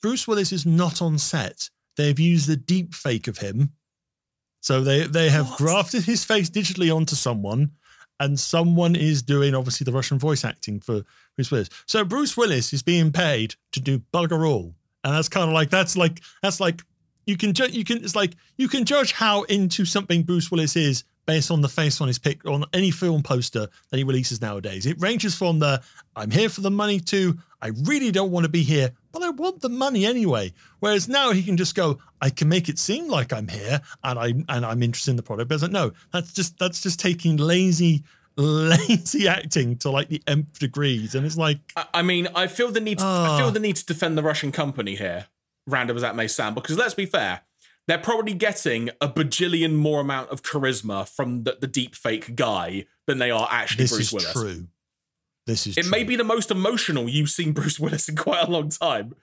Bruce 0.00 0.26
Willis 0.26 0.52
is 0.52 0.64
not 0.64 1.02
on 1.02 1.18
set. 1.18 1.68
They've 1.96 2.18
used 2.18 2.48
a 2.48 2.56
deep 2.56 2.94
fake 2.94 3.28
of 3.28 3.38
him. 3.38 3.72
So 4.60 4.80
they 4.80 5.06
they 5.06 5.28
have 5.30 5.50
What? 5.50 5.58
grafted 5.58 6.04
his 6.04 6.24
face 6.24 6.48
digitally 6.50 6.94
onto 6.94 7.14
someone, 7.14 7.72
and 8.18 8.40
someone 8.40 8.96
is 8.96 9.22
doing 9.22 9.54
obviously 9.54 9.84
the 9.84 9.92
Russian 9.92 10.18
voice 10.18 10.44
acting 10.44 10.80
for 10.80 11.02
Bruce 11.36 11.50
Willis. 11.50 11.68
So 11.86 12.04
Bruce 12.04 12.36
Willis 12.36 12.72
is 12.72 12.82
being 12.82 13.12
paid 13.12 13.54
to 13.72 13.80
do 13.80 14.00
bugger 14.12 14.48
all, 14.48 14.74
and 15.04 15.14
that's 15.14 15.28
kind 15.28 15.48
of 15.48 15.52
like 15.54 15.70
that's 15.70 15.96
like 15.96 16.22
that's 16.42 16.58
like 16.60 16.82
you 17.28 17.36
can 17.36 17.52
ju- 17.52 17.68
you 17.70 17.84
can 17.84 17.98
it's 17.98 18.16
like 18.16 18.34
you 18.56 18.68
can 18.68 18.84
judge 18.84 19.12
how 19.12 19.42
into 19.44 19.84
something 19.84 20.22
Bruce 20.22 20.50
Willis 20.50 20.74
is 20.76 21.04
based 21.26 21.50
on 21.50 21.60
the 21.60 21.68
face 21.68 22.00
on 22.00 22.08
his 22.08 22.18
pic 22.18 22.44
on 22.46 22.64
any 22.72 22.90
film 22.90 23.22
poster 23.22 23.68
that 23.90 23.96
he 23.98 24.02
releases 24.02 24.40
nowadays. 24.40 24.86
It 24.86 24.96
ranges 25.00 25.34
from 25.34 25.58
the 25.58 25.82
I'm 26.16 26.30
here 26.30 26.48
for 26.48 26.62
the 26.62 26.70
money 26.70 27.00
to 27.00 27.36
I 27.60 27.68
really 27.84 28.10
don't 28.10 28.30
want 28.30 28.44
to 28.44 28.48
be 28.48 28.62
here, 28.62 28.92
but 29.12 29.22
I 29.22 29.30
want 29.30 29.60
the 29.60 29.68
money 29.68 30.06
anyway. 30.06 30.52
Whereas 30.78 31.08
now 31.08 31.32
he 31.32 31.42
can 31.42 31.56
just 31.56 31.74
go, 31.74 31.98
I 32.22 32.30
can 32.30 32.48
make 32.48 32.68
it 32.68 32.78
seem 32.78 33.08
like 33.08 33.32
I'm 33.32 33.48
here 33.48 33.80
and 34.04 34.18
I 34.18 34.26
and 34.48 34.64
I'm 34.64 34.82
interested 34.82 35.10
in 35.10 35.16
the 35.16 35.22
product. 35.22 35.48
But 35.48 35.56
it's 35.56 35.62
like, 35.62 35.72
no, 35.72 35.92
that's 36.12 36.32
just 36.32 36.58
that's 36.58 36.80
just 36.82 36.98
taking 36.98 37.36
lazy 37.36 38.04
lazy 38.38 39.28
acting 39.28 39.76
to 39.78 39.90
like 39.90 40.08
the 40.08 40.22
nth 40.26 40.58
degrees. 40.58 41.14
And 41.14 41.26
it's 41.26 41.36
like 41.36 41.58
I, 41.76 41.84
I 41.94 42.02
mean, 42.02 42.28
I 42.34 42.46
feel 42.46 42.70
the 42.70 42.80
need. 42.80 42.98
To, 42.98 43.04
I 43.04 43.08
Ah. 43.28 43.38
feel 43.38 43.50
the 43.50 43.60
need 43.60 43.76
to 43.76 43.84
defend 43.84 44.16
the 44.16 44.22
Russian 44.22 44.50
company 44.52 44.94
here, 44.94 45.26
random 45.68 45.96
as 45.96 46.02
that 46.02 46.16
may 46.16 46.26
sound, 46.28 46.54
because 46.54 46.76
let's 46.76 46.94
be 46.94 47.06
fair, 47.06 47.42
they're 47.86 47.98
probably 47.98 48.34
getting 48.34 48.90
a 49.00 49.08
bajillion 49.08 49.74
more 49.74 50.00
amount 50.00 50.30
of 50.30 50.42
charisma 50.42 51.08
from 51.08 51.44
the, 51.44 51.56
the 51.60 51.66
deep 51.66 51.94
fake 51.94 52.34
guy 52.36 52.86
than 53.06 53.18
they 53.18 53.30
are 53.30 53.48
actually 53.50 53.84
this 53.84 53.92
Bruce 53.92 54.06
is 54.08 54.12
Willis. 54.12 54.32
true. 54.32 54.66
This 55.46 55.66
is 55.66 55.78
It 55.78 55.82
true. 55.82 55.90
may 55.90 56.04
be 56.04 56.14
the 56.16 56.24
most 56.24 56.50
emotional 56.50 57.08
you've 57.08 57.30
seen 57.30 57.52
Bruce 57.52 57.80
Willis 57.80 58.08
in 58.08 58.16
quite 58.16 58.46
a 58.46 58.50
long 58.50 58.68
time. 58.68 59.14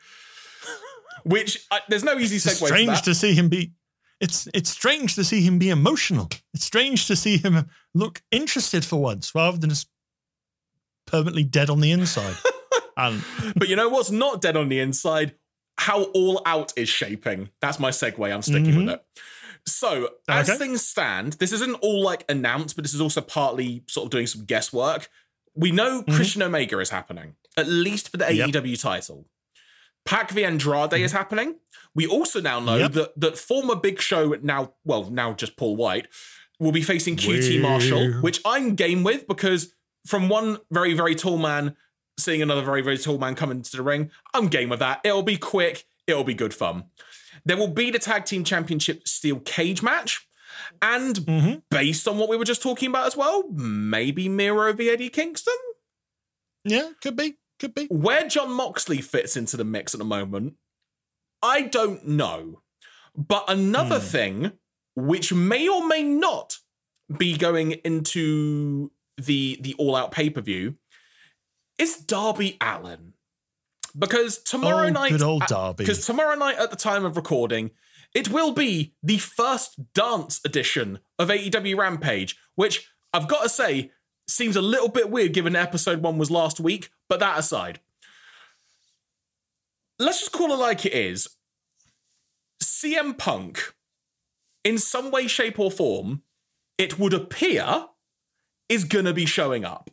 Which 1.24 1.66
I, 1.72 1.80
there's 1.90 2.04
no 2.04 2.18
easy 2.20 2.36
It's 2.38 2.46
segue 2.46 2.60
to 2.60 2.66
strange 2.68 2.90
that. 2.90 3.04
to 3.06 3.16
see 3.16 3.34
him 3.34 3.50
be 3.50 3.74
it's 4.22 4.48
it's 4.54 4.70
strange 4.70 5.16
to 5.16 5.24
see 5.24 5.42
him 5.42 5.60
be 5.60 5.70
emotional. 5.70 6.30
It's 6.54 6.64
strange 6.66 7.08
to 7.08 7.16
see 7.16 7.38
him 7.38 7.68
look 7.94 8.22
interested 8.32 8.86
for 8.86 9.02
once 9.02 9.34
rather 9.36 9.58
than 9.58 9.70
just 9.72 9.90
permanently 11.08 11.44
dead 11.44 11.70
on 11.70 11.82
the 11.82 11.92
inside. 11.92 12.36
and 12.98 13.24
but 13.56 13.68
you 13.68 13.76
know 13.76 13.90
what's 13.90 14.12
not 14.12 14.40
dead 14.42 14.56
on 14.56 14.70
the 14.70 14.80
inside? 14.80 15.36
How 15.78 16.04
all 16.04 16.42
out 16.46 16.74
is 16.76 16.90
shaping. 16.90 17.50
That's 17.62 17.80
my 17.80 17.92
segue. 17.92 18.34
I'm 18.34 18.42
sticking 18.42 18.68
with 18.68 18.76
mm-hmm. 18.76 18.90
it. 18.90 19.06
So, 19.68 20.10
as 20.30 20.50
Okay. 20.50 20.58
things 20.60 20.86
stand, 20.86 21.34
this 21.34 21.52
isn't 21.52 21.74
all 21.76 22.02
like 22.04 22.24
announced, 22.30 22.76
but 22.76 22.84
this 22.84 22.94
is 22.94 23.02
also 23.02 23.22
partly 23.22 23.84
sort 23.88 24.06
of 24.06 24.12
doing 24.12 24.28
some 24.28 24.46
guesswork. 24.46 25.10
We 25.56 25.72
know 25.72 26.02
mm-hmm. 26.02 26.16
Christian 26.16 26.44
Omega 26.44 26.80
is 26.80 26.92
happening, 26.92 27.36
at 27.58 27.68
least 27.68 28.10
for 28.10 28.18
the 28.18 28.32
Yep. 28.34 28.50
AEW 28.50 28.80
title. 28.80 29.26
PAC 30.06 30.32
v 30.32 30.46
Andrade 30.46 30.92
mm-hmm. 30.92 31.04
is 31.04 31.12
happening. 31.12 31.56
We 31.96 32.06
also 32.06 32.42
now 32.42 32.60
know 32.60 32.78
Yep. 32.78 32.92
that 32.94 33.20
that 33.20 33.38
former 33.38 33.76
Big 33.76 34.00
Show, 34.00 34.36
now 34.42 34.74
well, 34.84 35.10
now 35.10 35.34
just 35.34 35.58
Paul 35.58 35.76
White, 35.76 36.08
will 36.60 36.72
be 36.72 36.84
facing 36.84 37.16
QT 37.18 37.50
Weird. 37.50 37.62
Marshall, 37.62 38.12
which 38.22 38.42
I'm 38.46 38.76
game 38.76 39.04
with 39.04 39.28
because 39.28 39.74
from 40.06 40.30
one 40.30 40.60
very 40.72 40.94
very 40.94 41.16
tall 41.16 41.38
man 41.38 41.76
seeing 42.18 42.42
another 42.42 42.62
very 42.62 42.82
very 42.82 42.98
tall 42.98 43.18
man 43.18 43.36
come 43.36 43.52
into 43.52 43.76
the 43.76 43.84
ring, 43.84 44.12
I'm 44.34 44.48
game 44.48 44.70
with 44.70 44.80
that. 44.80 45.02
It'll 45.04 45.24
be 45.24 45.38
quick. 45.38 45.86
It'll 46.08 46.24
be 46.24 46.34
good 46.34 46.54
fun. 46.54 46.86
There 47.46 47.58
will 47.58 47.68
be 47.68 47.92
the 47.92 48.00
tag 48.00 48.26
team 48.26 48.44
championship 48.44 49.08
steel 49.08 49.40
cage 49.40 49.82
match. 49.84 50.28
And 50.82 51.16
Mhm. 51.18 51.64
based 51.70 52.08
on 52.08 52.18
what 52.18 52.30
we 52.30 52.38
were 52.38 52.46
just 52.46 52.62
talking 52.62 52.90
about 52.90 53.08
as 53.08 53.18
well, 53.18 53.44
maybe 53.50 54.30
Miro 54.30 54.72
v 54.74 54.90
Eddie 54.90 55.10
Kingston? 55.10 55.54
yeah, 56.64 56.92
could 57.02 57.16
be, 57.16 57.36
could 57.60 57.76
be. 57.76 57.86
Where 57.88 58.28
John 58.28 58.52
Moxley 58.52 59.00
fits 59.02 59.36
into 59.38 59.58
the 59.58 59.64
mix 59.66 59.94
at 59.94 60.00
the 60.00 60.06
moment, 60.06 60.56
I 61.42 61.62
don't 61.64 62.08
know. 62.08 62.62
But 63.16 63.46
another 63.48 64.00
Hmm. 64.00 64.06
thing, 64.08 64.52
which 64.96 65.32
may 65.34 65.68
or 65.68 65.86
may 65.86 66.02
not 66.04 66.58
be 67.18 67.38
going 67.38 67.74
into 67.84 68.92
the 69.18 69.58
the 69.62 69.74
all 69.76 69.96
out 69.96 70.12
pay 70.12 70.30
per 70.30 70.42
view, 70.42 70.76
is 71.78 71.98
Darby 71.98 72.58
Allin. 72.62 73.14
Because 73.98 74.40
tomorrow 74.40 74.88
Oh, 74.88 74.90
night, 74.90 75.12
good 75.12 75.22
old 75.22 75.46
Darby. 75.48 75.84
Because 75.84 76.06
tomorrow 76.06 76.36
night, 76.36 76.58
at 76.58 76.70
the 76.70 76.76
time 76.76 77.06
of 77.06 77.16
recording, 77.16 77.72
it 78.14 78.30
will 78.30 78.52
be 78.52 78.94
the 79.02 79.18
first 79.18 79.94
dance 79.94 80.42
edition 80.44 81.00
of 81.18 81.30
AEW 81.30 81.78
Rampage, 81.78 82.36
which 82.56 82.90
I've 83.14 83.28
got 83.28 83.44
to 83.44 83.50
say 83.50 83.92
seems 84.28 84.56
a 84.56 84.62
little 84.62 84.90
bit 84.90 85.10
weird 85.10 85.34
given 85.34 85.56
episode 85.56 86.02
one 86.02 86.18
was 86.18 86.32
last 86.32 86.60
week. 86.60 86.90
But 87.08 87.20
that 87.20 87.40
aside, 87.40 87.80
let's 90.00 90.20
just 90.20 90.32
call 90.32 90.52
it 90.52 90.58
like 90.58 90.86
it 90.86 90.94
is. 90.94 91.30
CM 92.62 93.18
Punk, 93.18 93.74
in 94.64 94.78
some 94.78 95.12
way, 95.12 95.28
shape, 95.28 95.60
or 95.60 95.72
form, 95.72 96.24
it 96.78 97.00
would 97.00 97.14
appear, 97.14 97.86
is 98.68 98.84
going 98.84 99.06
to 99.06 99.14
be 99.14 99.26
showing 99.26 99.64
up. 99.64 99.90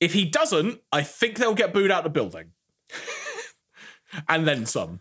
If 0.00 0.12
he 0.12 0.24
doesn't, 0.24 0.80
I 0.92 1.02
think 1.02 1.38
they'll 1.38 1.54
get 1.54 1.72
booed 1.72 1.90
out 1.90 2.04
of 2.04 2.04
the 2.04 2.10
building. 2.10 2.52
and 4.28 4.46
then 4.46 4.66
some. 4.66 5.00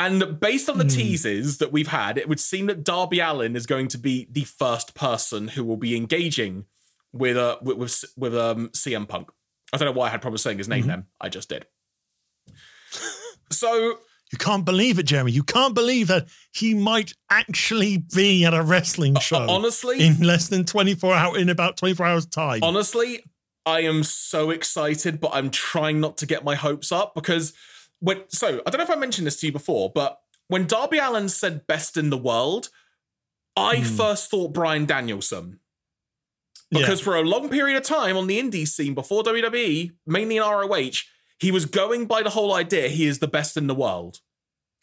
And 0.00 0.38
based 0.38 0.68
on 0.68 0.78
the 0.78 0.84
teases 0.84 1.58
that 1.58 1.72
we've 1.72 1.88
had, 1.88 2.18
it 2.18 2.28
would 2.28 2.38
seem 2.38 2.66
that 2.66 2.84
Darby 2.84 3.18
Allin 3.18 3.56
is 3.56 3.66
going 3.66 3.88
to 3.88 3.98
be 3.98 4.28
the 4.30 4.44
first 4.44 4.94
person 4.94 5.48
who 5.48 5.64
will 5.64 5.76
be 5.76 5.96
engaging 5.96 6.66
with 7.12 7.36
uh, 7.36 7.56
with 7.62 7.78
with, 7.78 8.04
with 8.16 8.36
um, 8.36 8.68
CM 8.68 9.08
Punk. 9.08 9.30
I 9.72 9.76
don't 9.76 9.86
know 9.86 9.98
why 9.98 10.06
I 10.06 10.10
had 10.10 10.22
problems 10.22 10.42
saying 10.42 10.58
his 10.58 10.68
name 10.68 10.86
then. 10.86 11.06
I 11.20 11.28
just 11.28 11.48
did. 11.48 11.66
So 13.50 13.98
You 14.30 14.36
can't 14.38 14.66
believe 14.66 14.98
it, 14.98 15.04
Jeremy. 15.04 15.32
You 15.32 15.42
can't 15.42 15.74
believe 15.74 16.08
that 16.08 16.28
he 16.52 16.74
might 16.74 17.14
actually 17.30 18.04
be 18.14 18.44
at 18.44 18.52
a 18.52 18.62
wrestling 18.62 19.14
show. 19.16 19.38
Uh, 19.38 19.46
honestly- 19.48 20.04
in 20.06 20.20
less 20.20 20.48
than 20.48 20.66
24 20.66 21.14
hours, 21.14 21.38
in 21.40 21.48
about 21.48 21.78
24 21.78 22.06
hours 22.06 22.26
time. 22.26 22.60
honestly, 22.62 23.24
I 23.68 23.80
am 23.80 24.02
so 24.02 24.48
excited, 24.48 25.20
but 25.20 25.32
I'm 25.34 25.50
trying 25.50 26.00
not 26.00 26.16
to 26.18 26.26
get 26.26 26.42
my 26.42 26.54
hopes 26.54 26.90
up 26.90 27.14
because 27.14 27.52
when 28.00 28.22
so 28.28 28.62
I 28.66 28.70
don't 28.70 28.78
know 28.78 28.84
if 28.84 28.90
I 28.90 28.96
mentioned 28.96 29.26
this 29.26 29.38
to 29.40 29.46
you 29.46 29.52
before, 29.52 29.92
but 29.94 30.20
when 30.48 30.66
Darby 30.66 30.96
Allin 30.96 31.28
said 31.28 31.66
best 31.66 31.98
in 31.98 32.08
the 32.08 32.16
world, 32.16 32.70
I 33.56 33.76
hmm. 33.76 33.82
first 33.82 34.30
thought 34.30 34.54
Bryan 34.54 34.86
Danielson. 34.86 35.60
Yeah. 36.70 36.80
Because 36.80 37.00
for 37.00 37.14
a 37.14 37.22
long 37.22 37.50
period 37.50 37.76
of 37.76 37.82
time 37.82 38.16
on 38.16 38.26
the 38.26 38.40
indie 38.40 38.66
scene 38.66 38.94
before 38.94 39.22
WWE, 39.22 39.92
mainly 40.06 40.38
in 40.38 40.42
ROH, 40.42 41.02
he 41.38 41.50
was 41.50 41.66
going 41.66 42.06
by 42.06 42.22
the 42.22 42.30
whole 42.30 42.54
idea 42.54 42.88
he 42.88 43.06
is 43.06 43.18
the 43.18 43.28
best 43.28 43.56
in 43.56 43.66
the 43.66 43.74
world. 43.74 44.20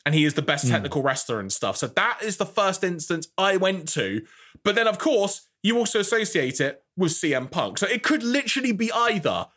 And 0.05 0.13
he 0.13 0.25
is 0.25 0.35
the 0.35 0.43
best 0.43 0.65
hmm. 0.65 0.71
technical 0.71 1.01
wrestler 1.01 1.39
and 1.39 1.51
stuff. 1.51 1.77
So 1.77 1.87
that 1.87 2.19
is 2.21 2.37
the 2.37 2.45
first 2.45 2.83
instance 2.83 3.27
I 3.35 3.57
went 3.57 3.87
to. 3.89 4.21
But 4.63 4.75
then, 4.75 4.87
of 4.87 4.99
course, 4.99 5.47
you 5.65 5.79
also 5.79 5.99
associate 5.99 6.61
it 6.61 6.83
with 6.95 7.11
CM 7.11 7.49
Punk. 7.49 7.79
So 7.79 7.87
it 7.87 8.03
could 8.03 8.21
literally 8.21 8.71
be 8.71 8.91
either. 8.91 9.47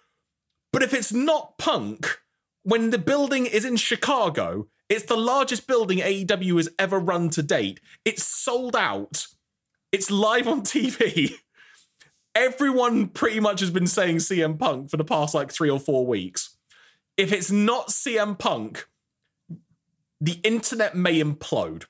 But 0.72 0.82
if 0.82 0.94
it's 0.94 1.12
not 1.12 1.58
Punk, 1.58 2.20
when 2.62 2.88
the 2.88 2.96
building 2.96 3.44
is 3.44 3.66
in 3.66 3.76
Chicago, 3.76 4.68
it's 4.88 5.04
the 5.04 5.18
largest 5.18 5.66
building 5.66 5.98
AEW 5.98 6.56
has 6.56 6.70
ever 6.78 6.98
run 6.98 7.28
to 7.28 7.42
date. 7.42 7.80
It's 8.06 8.26
sold 8.26 8.74
out. 8.74 9.26
It's 9.92 10.10
live 10.10 10.48
on 10.48 10.62
TV. 10.64 11.34
Everyone 12.34 13.08
pretty 13.08 13.40
much 13.40 13.60
has 13.60 13.70
been 13.70 13.86
saying 13.86 14.16
CM 14.16 14.58
Punk 14.58 14.88
for 14.88 14.96
the 14.96 15.04
past 15.04 15.34
like 15.34 15.52
three 15.52 15.68
or 15.68 15.78
four 15.78 16.06
weeks. 16.06 16.56
If 17.18 17.32
it's 17.32 17.50
not 17.50 17.88
CM 17.88 18.38
Punk, 18.38 18.88
the 20.22 20.40
internet 20.42 20.96
may 20.96 21.22
implode. 21.22 21.84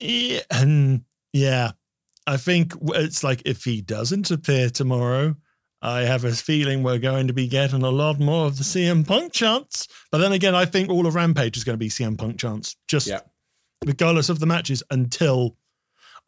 Yeah, 0.00 0.40
and 0.50 1.04
yeah, 1.32 1.72
I 2.26 2.36
think 2.36 2.74
it's 2.88 3.24
like 3.24 3.42
if 3.44 3.64
he 3.64 3.80
doesn't 3.80 4.30
appear 4.30 4.70
tomorrow, 4.70 5.36
I 5.80 6.02
have 6.02 6.24
a 6.24 6.32
feeling 6.32 6.82
we're 6.82 6.98
going 6.98 7.26
to 7.26 7.32
be 7.32 7.48
getting 7.48 7.82
a 7.82 7.90
lot 7.90 8.20
more 8.20 8.46
of 8.46 8.56
the 8.58 8.62
CM 8.64 9.06
Punk 9.06 9.32
chants. 9.32 9.88
But 10.12 10.18
then 10.18 10.32
again, 10.32 10.54
I 10.54 10.64
think 10.64 10.88
all 10.90 11.06
of 11.06 11.14
Rampage 11.16 11.56
is 11.56 11.64
going 11.64 11.74
to 11.74 11.78
be 11.78 11.88
CM 11.88 12.16
Punk 12.16 12.38
chants. 12.38 12.76
Just 12.86 13.08
Yeah. 13.08 13.20
regardless 13.84 14.28
of 14.28 14.38
the 14.38 14.46
matches, 14.46 14.82
until 14.90 15.56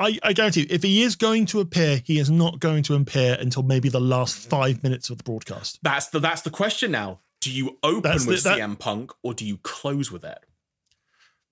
I, 0.01 0.19
I 0.25 0.33
guarantee 0.33 0.63
you, 0.63 0.67
if 0.71 0.83
he 0.83 1.03
is 1.05 1.15
going 1.15 1.47
to 1.47 1.61
appear, 1.61 2.03
he 2.05 2.19
is 2.19 2.29
not 2.29 2.59
going 2.59 2.83
to 2.85 2.97
appear 2.97 3.37
until 3.39 3.63
maybe 3.63 3.89
the 3.89 4.01
last 4.01 4.37
five 4.37 4.83
minutes 4.83 5.09
of 5.09 5.19
the 5.19 5.23
broadcast. 5.25 5.79
That's 5.83 6.09
the 6.09 6.19
that's 6.19 6.43
the 6.43 6.51
question 6.51 6.91
now. 6.91 7.21
Do 7.41 7.53
you 7.53 7.79
open 7.85 8.03
That's 8.11 8.25
the- 8.25 8.33
with 8.33 8.43
that- 8.43 8.59
CM 8.59 8.77
Punk 8.77 9.13
or 9.23 9.35
do 9.35 9.45
you 9.47 9.59
close 9.59 10.11
with 10.11 10.25
it? 10.25 10.39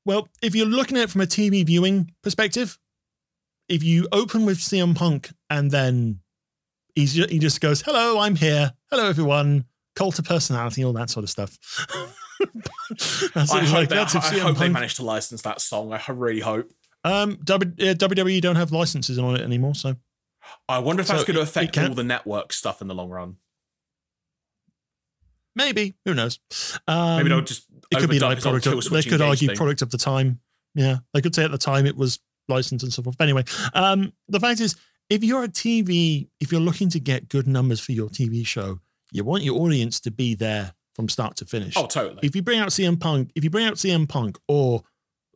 Well, 0.04 0.28
if 0.42 0.56
you're 0.56 0.66
looking 0.66 0.96
at 0.96 1.04
it 1.04 1.10
from 1.10 1.20
a 1.20 1.26
TV 1.26 1.64
viewing 1.64 2.10
perspective, 2.22 2.78
if 3.72 3.82
you 3.82 4.06
open 4.12 4.44
with 4.44 4.58
CM 4.58 4.94
Punk 4.94 5.30
and 5.48 5.70
then 5.70 6.20
he's 6.94 7.14
he 7.14 7.38
just 7.38 7.60
goes, 7.60 7.80
"Hello, 7.80 8.20
I'm 8.20 8.36
here. 8.36 8.72
Hello, 8.90 9.08
everyone." 9.08 9.64
Cult 9.96 10.18
of 10.18 10.24
personality, 10.24 10.84
all 10.84 10.92
that 10.94 11.10
sort 11.10 11.24
of 11.24 11.30
stuff. 11.30 11.58
that's 13.34 13.52
I 13.52 13.60
hope, 13.60 13.72
like, 13.74 13.88
they, 13.88 13.96
that's 13.96 14.14
if 14.14 14.24
I 14.24 14.38
hope 14.38 14.58
they 14.58 14.68
manage 14.68 14.94
to 14.94 15.04
license 15.04 15.42
that 15.42 15.60
song. 15.60 15.92
I 15.92 16.00
really 16.12 16.40
hope. 16.40 16.70
Um, 17.04 17.36
WWE 17.36 18.40
don't 18.40 18.56
have 18.56 18.72
licenses 18.72 19.18
on 19.18 19.34
it 19.36 19.42
anymore, 19.42 19.74
so 19.74 19.96
I 20.68 20.78
wonder 20.78 21.00
if 21.00 21.08
So 21.08 21.14
that's 21.14 21.24
going 21.24 21.36
to 21.36 21.42
affect 21.42 21.76
all 21.78 21.94
the 21.94 22.04
network 22.04 22.52
stuff 22.52 22.80
in 22.80 22.88
the 22.88 22.94
long 22.94 23.10
run. 23.10 23.36
maybe 25.54 25.94
who 26.04 26.14
knows? 26.14 26.38
Um, 26.86 27.18
Maybe 27.18 27.28
they'll 27.30 27.40
just 27.40 27.66
it 27.90 27.98
could 27.98 28.10
be 28.10 28.18
like 28.18 28.40
product. 28.40 28.66
Of, 28.66 28.84
they 28.90 29.02
could 29.02 29.20
argue 29.20 29.48
thing. 29.48 29.56
product 29.56 29.82
of 29.82 29.90
the 29.90 29.98
time. 29.98 30.40
Yeah, 30.74 30.98
they 31.12 31.20
could 31.20 31.34
say 31.34 31.44
at 31.44 31.50
the 31.50 31.58
time 31.58 31.86
it 31.86 31.96
was 31.96 32.18
licensed 32.48 32.82
and 32.84 32.92
so 32.92 33.02
forth. 33.02 33.20
Anyway, 33.20 33.44
um, 33.74 34.12
the 34.28 34.40
fact 34.40 34.60
is, 34.60 34.76
if 35.10 35.22
you're 35.22 35.44
a 35.44 35.48
TV, 35.48 36.28
if 36.40 36.50
you're 36.52 36.60
looking 36.60 36.88
to 36.90 37.00
get 37.00 37.28
good 37.28 37.46
numbers 37.46 37.80
for 37.80 37.92
your 37.92 38.08
TV 38.08 38.46
show, 38.46 38.80
you 39.12 39.24
want 39.24 39.42
your 39.42 39.60
audience 39.60 40.00
to 40.00 40.10
be 40.10 40.34
there 40.34 40.72
from 40.94 41.08
start 41.08 41.36
to 41.36 41.44
finish. 41.44 41.74
Oh, 41.76 41.86
totally. 41.86 42.20
If 42.22 42.34
you 42.36 42.42
bring 42.42 42.60
out 42.60 42.68
CM 42.68 42.98
Punk, 43.00 43.30
if 43.34 43.44
you 43.44 43.50
bring 43.50 43.66
out 43.66 43.74
CM 43.74 44.08
Punk 44.08 44.38
or 44.48 44.82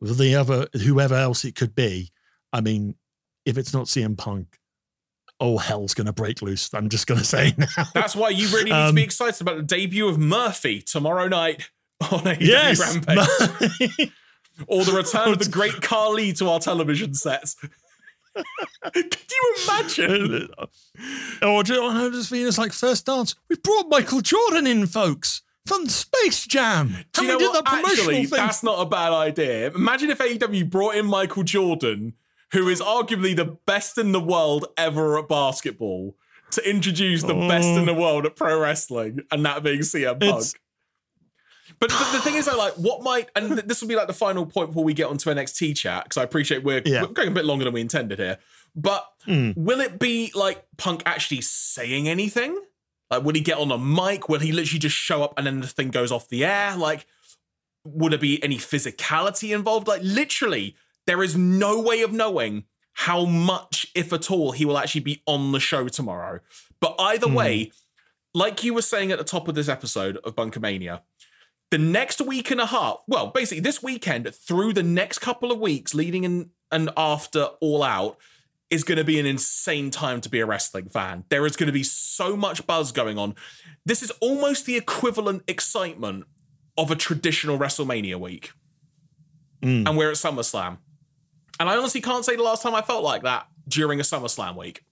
the 0.01 0.35
other 0.35 0.67
whoever 0.83 1.15
else 1.15 1.45
it 1.45 1.55
could 1.55 1.75
be, 1.75 2.11
I 2.53 2.61
mean, 2.61 2.95
if 3.45 3.57
it's 3.57 3.73
not 3.73 3.85
CM 3.85 4.17
Punk, 4.17 4.57
oh 5.39 5.57
hell's 5.57 5.93
gonna 5.93 6.13
break 6.13 6.41
loose. 6.41 6.73
I'm 6.73 6.89
just 6.89 7.05
gonna 7.07 7.23
say 7.35 7.53
now. 7.57 7.67
That's 7.93 8.15
why 8.15 8.29
you 8.29 8.47
really 8.49 8.65
need 8.65 8.69
to 8.71 8.75
Um, 8.89 8.95
be 8.95 9.03
excited 9.03 9.41
about 9.41 9.57
the 9.57 9.63
debut 9.63 10.07
of 10.07 10.17
Murphy 10.17 10.81
tomorrow 10.81 11.27
night 11.27 11.69
on 12.01 12.19
AEW 12.21 12.37
yes, 12.39 12.79
Rampage, 12.79 14.11
or 14.67 14.83
the 14.83 14.93
return 14.93 15.29
of 15.29 15.39
the 15.39 15.49
great 15.51 15.81
Khali 15.81 16.33
to 16.33 16.49
our 16.49 16.59
television 16.59 17.13
sets. 17.13 17.55
Could 18.93 19.15
you 19.31 19.55
imagine? 19.63 20.47
or 21.41 21.63
just, 21.63 21.79
oh, 21.79 21.93
no, 21.93 22.11
just 22.11 22.29
Venus 22.29 22.57
like 22.57 22.73
first 22.73 23.05
dance. 23.05 23.35
We 23.49 23.55
brought 23.57 23.89
Michael 23.89 24.21
Jordan 24.21 24.67
in, 24.67 24.85
folks, 24.87 25.41
from 25.65 25.87
Space 25.87 26.45
Jam. 26.45 26.95
Do 27.13 27.25
you 27.25 27.31
and 27.31 27.39
know 27.39 27.49
what? 27.49 27.65
that 27.65 27.85
Actually, 27.85 28.25
thing. 28.25 28.37
that's 28.37 28.63
not 28.63 28.79
a 28.79 28.85
bad 28.85 29.11
idea. 29.11 29.71
Imagine 29.73 30.09
if 30.09 30.19
AEW 30.19 30.69
brought 30.69 30.95
in 30.95 31.05
Michael 31.05 31.43
Jordan, 31.43 32.13
who 32.53 32.69
is 32.69 32.81
arguably 32.81 33.35
the 33.35 33.57
best 33.65 33.97
in 33.97 34.11
the 34.11 34.21
world 34.21 34.65
ever 34.77 35.17
at 35.17 35.27
basketball, 35.27 36.15
to 36.51 36.69
introduce 36.69 37.23
the 37.23 37.33
best 37.33 37.67
in 37.67 37.79
oh. 37.79 37.85
the 37.85 37.93
world 37.93 38.25
at 38.25 38.35
pro 38.35 38.59
wrestling, 38.59 39.19
and 39.31 39.45
that 39.45 39.63
being 39.63 39.79
CM 39.79 40.19
Punk. 40.19 40.23
It's- 40.23 40.53
But 41.79 41.89
the, 41.89 42.09
the 42.13 42.21
thing 42.21 42.35
is, 42.35 42.45
though, 42.45 42.57
like, 42.57 42.73
what 42.73 43.03
might, 43.03 43.29
and 43.35 43.49
th- 43.49 43.65
this 43.67 43.81
will 43.81 43.87
be 43.87 43.95
like 43.95 44.07
the 44.07 44.13
final 44.13 44.45
point 44.45 44.69
before 44.69 44.83
we 44.83 44.93
get 44.93 45.07
onto 45.07 45.29
NXT 45.29 45.75
chat, 45.77 46.05
because 46.05 46.17
I 46.17 46.23
appreciate 46.23 46.63
we're, 46.63 46.81
Yeah. 46.85 47.01
we're 47.03 47.07
going 47.09 47.27
a 47.27 47.31
bit 47.31 47.45
longer 47.45 47.65
than 47.65 47.73
we 47.73 47.81
intended 47.81 48.17
here. 48.19 48.39
But 48.75 49.05
Hmm. 49.25 49.51
will 49.55 49.79
it 49.81 49.99
be 49.99 50.31
like 50.33 50.65
Punk 50.77 51.03
actually 51.05 51.41
saying 51.41 52.07
anything? 52.07 52.59
Like, 53.11 53.23
will 53.23 53.33
he 53.35 53.41
get 53.41 53.57
on 53.57 53.71
a 53.71 53.77
mic? 53.77 54.27
Will 54.29 54.39
he 54.39 54.51
literally 54.51 54.79
just 54.79 54.95
show 54.95 55.23
up 55.23 55.33
and 55.37 55.45
then 55.47 55.61
the 55.61 55.67
thing 55.67 55.89
goes 55.89 56.11
off 56.11 56.27
the 56.29 56.43
air? 56.45 56.75
Like, 56.75 57.05
would 57.85 58.11
there 58.11 58.19
be 58.19 58.41
any 58.43 58.57
physicality 58.57 59.53
involved? 59.55 59.87
Like, 59.87 60.01
literally, 60.03 60.75
there 61.05 61.21
is 61.23 61.35
no 61.37 61.79
way 61.79 62.01
of 62.01 62.11
knowing 62.11 62.65
how 62.93 63.25
much, 63.25 63.85
if 63.95 64.11
at 64.11 64.31
all, 64.31 64.51
he 64.51 64.65
will 64.65 64.77
actually 64.77 65.01
be 65.01 65.21
on 65.25 65.51
the 65.51 65.59
show 65.59 65.87
tomorrow. 65.87 66.39
But 66.79 66.95
either 66.99 67.27
way, 67.27 67.71
like 68.33 68.63
you 68.63 68.73
were 68.73 68.81
saying 68.81 69.11
at 69.11 69.17
the 69.19 69.23
top 69.23 69.47
of 69.47 69.55
this 69.55 69.69
episode 69.69 70.17
of 70.17 70.35
Bunkermania, 70.35 71.01
the 71.69 71.77
next 71.77 72.21
week 72.21 72.51
and 72.51 72.61
a 72.61 72.65
half, 72.65 72.97
well, 73.07 73.27
basically 73.27 73.61
this 73.61 73.83
weekend 73.83 74.33
through 74.33 74.73
the 74.73 74.83
next 74.83 75.19
couple 75.19 75.51
of 75.51 75.59
weeks 75.59 75.93
leading 75.93 76.23
in 76.23 76.49
and 76.71 76.89
after 76.97 77.43
All 77.61 77.83
Out 77.83 78.17
is 78.69 78.83
going 78.83 78.97
to 78.97 79.03
be 79.03 79.19
an 79.19 79.25
insane 79.25 79.89
time 79.89 80.19
to 80.21 80.29
be 80.29 80.39
a 80.39 80.45
wrestling 80.45 80.89
fan. 80.89 81.23
There 81.29 81.45
is 81.45 81.55
going 81.55 81.67
to 81.67 81.73
be 81.73 81.83
so 81.83 82.35
much 82.35 82.67
buzz 82.67 82.91
going 82.91 83.17
on. 83.17 83.35
This 83.85 84.03
is 84.03 84.11
almost 84.19 84.65
the 84.65 84.75
equivalent 84.75 85.43
excitement 85.47 86.25
of 86.77 86.91
a 86.91 86.95
traditional 86.95 87.57
WrestleMania 87.57 88.19
week. 88.19 88.51
Mm. 89.61 89.87
And 89.87 89.97
we're 89.97 90.09
at 90.09 90.17
SummerSlam. 90.17 90.77
And 91.59 91.69
I 91.69 91.77
honestly 91.77 92.01
can't 92.01 92.25
say 92.25 92.35
the 92.35 92.43
last 92.43 92.61
time 92.61 92.75
I 92.75 92.81
felt 92.81 93.03
like 93.03 93.23
that 93.23 93.47
during 93.67 93.99
a 93.99 94.03
SummerSlam 94.03 94.57
week. 94.57 94.83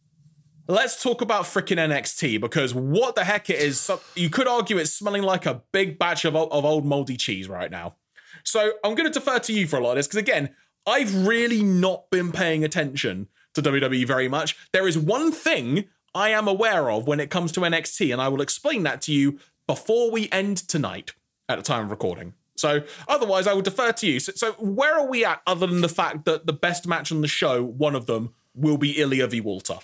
Let's 0.67 1.01
talk 1.01 1.21
about 1.21 1.43
freaking 1.43 1.77
NXT 1.77 2.41
because 2.41 2.73
what 2.73 3.13
the 3.15 3.23
heck 3.23 3.51
it 3.51 3.59
is. 3.59 3.89
You 4.15 4.31
could 4.31 4.47
argue 4.47 4.77
it's 4.77 4.91
smelling 4.91 5.21
like 5.21 5.45
a 5.45 5.61
big 5.71 5.99
batch 5.99 6.25
of, 6.25 6.35
of 6.35 6.65
old 6.65 6.85
moldy 6.85 7.17
cheese 7.17 7.47
right 7.47 7.69
now. 7.69 7.97
So 8.43 8.73
I'm 8.83 8.95
going 8.95 9.11
to 9.11 9.19
defer 9.19 9.37
to 9.37 9.53
you 9.53 9.67
for 9.67 9.77
a 9.77 9.83
lot 9.83 9.91
of 9.91 9.97
this 9.97 10.07
because, 10.07 10.19
again, 10.19 10.55
I've 10.87 11.27
really 11.27 11.61
not 11.61 12.09
been 12.09 12.31
paying 12.31 12.63
attention 12.63 13.27
to 13.53 13.61
WWE 13.61 14.07
very 14.07 14.27
much. 14.27 14.57
There 14.71 14.87
is 14.87 14.97
one 14.97 15.31
thing 15.31 15.85
I 16.15 16.29
am 16.29 16.47
aware 16.47 16.89
of 16.89 17.05
when 17.05 17.19
it 17.19 17.29
comes 17.29 17.51
to 17.53 17.59
NXT, 17.61 18.11
and 18.11 18.21
I 18.21 18.27
will 18.27 18.41
explain 18.41 18.83
that 18.83 19.01
to 19.03 19.13
you 19.13 19.39
before 19.67 20.09
we 20.09 20.29
end 20.31 20.57
tonight 20.57 21.13
at 21.47 21.57
the 21.57 21.63
time 21.63 21.85
of 21.85 21.91
recording. 21.91 22.33
So 22.55 22.81
otherwise, 23.07 23.45
I 23.45 23.53
will 23.53 23.61
defer 23.61 23.91
to 23.91 24.07
you. 24.07 24.19
So, 24.19 24.31
so 24.35 24.53
where 24.53 24.97
are 24.97 25.07
we 25.07 25.25
at 25.25 25.41
other 25.45 25.67
than 25.67 25.81
the 25.81 25.89
fact 25.89 26.25
that 26.25 26.47
the 26.47 26.53
best 26.53 26.87
match 26.87 27.11
on 27.11 27.21
the 27.21 27.27
show, 27.27 27.63
one 27.63 27.95
of 27.95 28.07
them, 28.07 28.33
will 28.55 28.77
be 28.77 28.99
Ilya 28.99 29.27
v. 29.27 29.41
Walter 29.41 29.79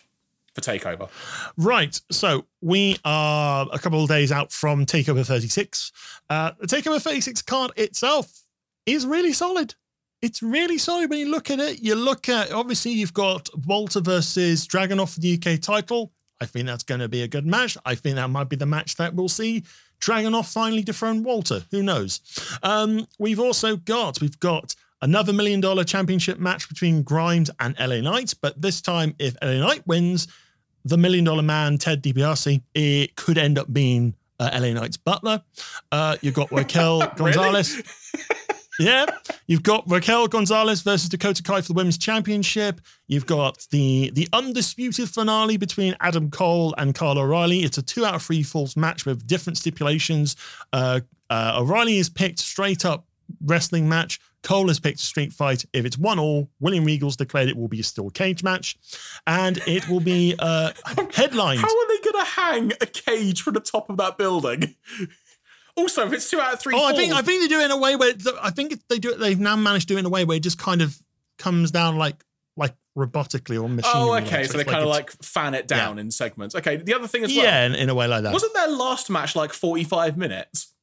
for 0.54 0.62
TakeOver? 0.62 1.10
Right. 1.58 2.00
So 2.12 2.46
we 2.62 2.98
are 3.06 3.68
a 3.72 3.80
couple 3.80 4.04
of 4.04 4.10
days 4.10 4.32
out 4.32 4.52
from 4.52 4.86
Takeover 4.86 5.26
36. 5.26 5.92
Uh, 6.30 6.52
the 6.60 6.68
Takeover 6.68 7.02
36 7.02 7.42
card 7.44 7.72
itself 7.78 8.42
is 8.86 9.06
really 9.06 9.34
solid. 9.34 9.76
It's 10.22 10.44
really 10.44 10.78
solid 10.78 11.10
when 11.10 11.20
you 11.20 11.32
look 11.32 11.50
at 11.50 11.60
it. 11.60 11.82
You 11.82 11.96
look 11.96 12.30
at, 12.30 12.52
obviously, 12.52 12.92
you've 12.92 13.14
got 13.14 13.50
Walter 13.66 14.02
versus 14.02 14.68
Dragunov 14.68 15.14
for 15.14 15.20
the 15.20 15.34
UK 15.34 15.60
title. 15.60 16.12
I 16.40 16.46
think 16.46 16.68
that's 16.68 16.84
going 16.84 17.02
to 17.02 17.10
be 17.10 17.24
a 17.24 17.28
good 17.28 17.46
match. 17.46 17.78
I 17.86 17.96
think 17.96 18.16
that 18.16 18.30
might 18.30 18.50
be 18.50 18.56
the 18.56 18.66
match 18.66 18.96
that 18.96 19.14
we'll 19.14 19.30
see 19.30 19.64
Dragunov 20.02 20.52
finally 20.52 20.82
dethrone 20.82 21.24
Walter. 21.24 21.64
Who 21.72 21.84
knows? 21.84 22.20
Um, 22.64 23.08
we've 23.20 23.40
also 23.40 23.78
got, 23.78 24.20
we've 24.20 24.40
got 24.40 24.76
another 25.02 25.34
million 25.34 25.62
dollar 25.62 25.84
championship 25.84 26.40
match 26.40 26.68
between 26.68 27.04
Grimes 27.04 27.50
and 27.60 27.76
LA 27.80 28.02
Knight. 28.02 28.34
But 28.42 28.62
this 28.62 28.82
time, 28.82 29.16
if 29.20 29.36
LA 29.42 29.60
Knight 29.60 29.86
wins, 29.88 30.28
the 30.84 30.98
million 30.98 31.24
dollar 31.26 31.44
man, 31.44 31.78
Ted 31.78 32.04
DiBiase, 32.04 32.62
it 32.74 33.16
could 33.16 33.38
end 33.38 33.58
up 33.58 33.72
being 33.72 34.16
uh, 34.40 34.50
LA 34.54 34.74
Knight's 34.74 34.98
butler. 34.98 35.42
Uh, 35.92 36.18
you've 36.22 36.34
got 36.34 36.52
Raquel 36.52 37.00
Gonzalez. 37.16 37.82
Yeah, 38.80 39.06
you've 39.46 39.62
got 39.62 39.84
Raquel 39.88 40.28
Gonzalez 40.28 40.82
versus 40.82 41.10
Dakota 41.10 41.44
Kai 41.44 41.62
for 41.62 41.68
the 41.68 41.74
women's 41.74 42.00
championship. 42.00 42.82
You've 43.08 43.28
got 43.28 43.68
the 43.70 44.10
the 44.12 44.28
undisputed 44.34 45.10
finale 45.10 45.58
between 45.58 45.96
Adam 46.00 46.32
Cole 46.32 46.74
and 46.78 46.96
Kyle 46.96 47.20
O'Reilly. 47.20 47.60
It's 47.60 47.78
a 47.78 47.84
two 47.84 48.06
out 48.06 48.16
of 48.16 48.24
three 48.24 48.42
falls 48.42 48.76
match 48.76 49.06
with 49.06 49.28
different 49.28 49.58
stipulations. 49.58 50.36
Uh, 50.74 51.02
uh, 51.30 51.58
O'Reilly 51.60 51.98
is 51.98 52.10
picked 52.10 52.40
straight 52.40 52.84
up 52.84 53.06
wrestling 53.46 53.88
match. 53.88 54.20
Cole 54.44 54.68
has 54.70 54.80
picked 54.80 55.00
a 55.00 55.04
street 55.04 55.32
fight. 55.34 55.66
If 55.72 55.86
it's 55.86 55.98
one 55.98 56.18
all, 56.18 56.50
William 56.60 56.84
Regal's 56.84 57.16
declared 57.16 57.48
it 57.48 57.56
will 57.58 57.68
be 57.68 57.80
a 57.80 57.84
steel 57.84 58.10
cage 58.10 58.44
match, 58.44 58.76
and 59.28 59.58
it 59.68 59.88
will 59.88 60.00
be 60.00 60.36
uh, 60.40 60.72
headlined. 61.14 61.60
How 61.62 61.68
are 61.68 61.88
they 61.88 62.12
going 62.12 62.26
to 62.26 62.32
hang 62.32 62.72
a 62.82 62.86
cage 62.88 63.42
from 63.44 63.54
the 63.54 63.60
top 63.60 63.90
of 63.90 63.98
that 63.98 64.18
building? 64.18 64.76
Also, 65.76 66.06
if 66.08 66.14
it's 66.14 66.30
two 66.30 66.40
out 66.40 66.54
of 66.54 66.60
three, 66.60 66.74
Oh, 66.76 66.86
I 66.86 66.94
think 66.94 67.14
I 67.14 67.22
think 67.22 67.42
they 67.44 67.48
do 67.48 67.62
it 67.62 67.66
in 67.66 67.72
a 67.72 67.78
way 67.78 67.96
where 67.96 68.14
I 68.42 68.50
think 68.50 68.74
they 68.90 69.00
do 69.00 69.12
it. 69.12 69.20
They've 69.20 69.40
now 69.40 69.56
managed 69.56 69.88
to 69.88 69.94
do 69.94 69.98
it 69.98 70.02
in 70.02 70.06
a 70.06 70.10
way 70.10 70.26
where 70.26 70.38
it 70.38 70.44
just 70.44 70.58
kind 70.58 70.82
of 70.82 70.98
comes 71.38 71.72
down 71.72 71.98
like 71.98 72.24
like 72.58 72.76
robotically 72.98 73.62
or 73.62 73.70
machine. 73.70 73.92
Oh, 73.96 74.14
okay. 74.16 74.44
So 74.44 74.58
they 74.58 74.66
kind 74.66 74.82
of 74.84 74.90
like 74.90 75.12
fan 75.24 75.54
it 75.54 75.68
down 75.68 75.98
in 75.98 76.12
segments. 76.12 76.56
Okay. 76.56 76.76
The 76.76 76.94
other 76.94 77.08
thing 77.08 77.24
as 77.24 77.30
well. 77.34 77.46
yeah, 77.46 77.66
in, 77.66 77.74
in 77.76 77.90
a 77.90 77.96
way 77.96 78.06
like 78.08 78.24
that. 78.24 78.34
Wasn't 78.34 78.54
their 78.54 78.68
last 78.68 79.10
match 79.10 79.36
like 79.36 79.54
45 79.54 80.18
minutes? 80.18 80.74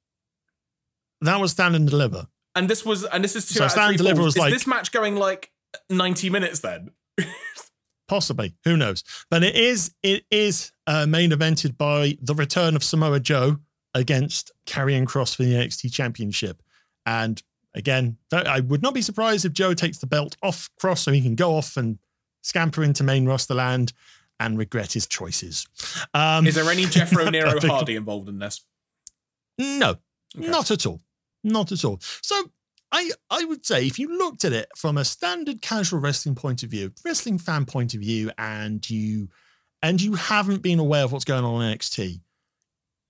that 1.20 1.38
was 1.40 1.50
stand 1.52 1.74
and 1.76 1.88
deliver. 1.88 2.26
And 2.58 2.68
this 2.68 2.84
was, 2.84 3.04
and 3.04 3.22
this 3.22 3.36
is 3.36 3.46
two 3.46 3.54
So 3.54 3.68
Stand 3.68 3.96
Deliver 3.98 4.22
was 4.22 4.34
Is 4.34 4.38
like- 4.40 4.52
this 4.52 4.66
match 4.66 4.90
going 4.90 5.14
like 5.14 5.52
90 5.90 6.28
minutes 6.30 6.58
then? 6.58 6.90
Possibly, 8.08 8.54
who 8.64 8.76
knows? 8.76 9.04
But 9.30 9.44
it 9.44 9.54
is 9.54 9.94
it 10.02 10.24
is 10.30 10.72
uh, 10.86 11.06
main 11.06 11.30
evented 11.30 11.76
by 11.76 12.16
the 12.22 12.34
return 12.34 12.74
of 12.74 12.82
Samoa 12.82 13.20
Joe 13.20 13.58
against 13.94 14.50
Karrion 14.66 15.04
Kross 15.04 15.36
for 15.36 15.42
the 15.42 15.52
NXT 15.52 15.92
Championship, 15.92 16.62
and 17.04 17.42
again, 17.74 18.16
I 18.32 18.60
would 18.60 18.80
not 18.82 18.94
be 18.94 19.02
surprised 19.02 19.44
if 19.44 19.52
Joe 19.52 19.74
takes 19.74 19.98
the 19.98 20.06
belt 20.06 20.36
off 20.42 20.70
Cross 20.80 21.02
so 21.02 21.12
he 21.12 21.20
can 21.20 21.34
go 21.34 21.54
off 21.54 21.76
and 21.76 21.98
scamper 22.42 22.82
into 22.82 23.04
main 23.04 23.26
roster 23.26 23.52
land 23.54 23.92
and 24.40 24.56
regret 24.58 24.92
his 24.94 25.06
choices. 25.06 25.66
Um, 26.14 26.46
Is 26.46 26.54
there 26.54 26.70
any 26.70 26.84
Jeffro 26.84 27.30
Nero 27.30 27.60
Hardy 27.60 27.94
involved 27.96 28.28
in 28.30 28.38
this? 28.38 28.64
No, 29.58 29.96
Okay. 30.36 30.48
not 30.48 30.70
at 30.70 30.86
all. 30.86 31.00
Not 31.44 31.72
at 31.72 31.84
all. 31.84 31.98
So 32.22 32.50
I 32.92 33.10
I 33.30 33.44
would 33.44 33.64
say 33.64 33.86
if 33.86 33.98
you 33.98 34.16
looked 34.16 34.44
at 34.44 34.52
it 34.52 34.68
from 34.76 34.96
a 34.96 35.04
standard 35.04 35.62
casual 35.62 36.00
wrestling 36.00 36.34
point 36.34 36.62
of 36.62 36.70
view, 36.70 36.92
wrestling 37.04 37.38
fan 37.38 37.66
point 37.66 37.94
of 37.94 38.00
view, 38.00 38.30
and 38.38 38.88
you 38.88 39.28
and 39.82 40.00
you 40.00 40.14
haven't 40.14 40.62
been 40.62 40.78
aware 40.78 41.04
of 41.04 41.12
what's 41.12 41.24
going 41.24 41.44
on 41.44 41.62
in 41.62 41.76
NXT, 41.76 42.20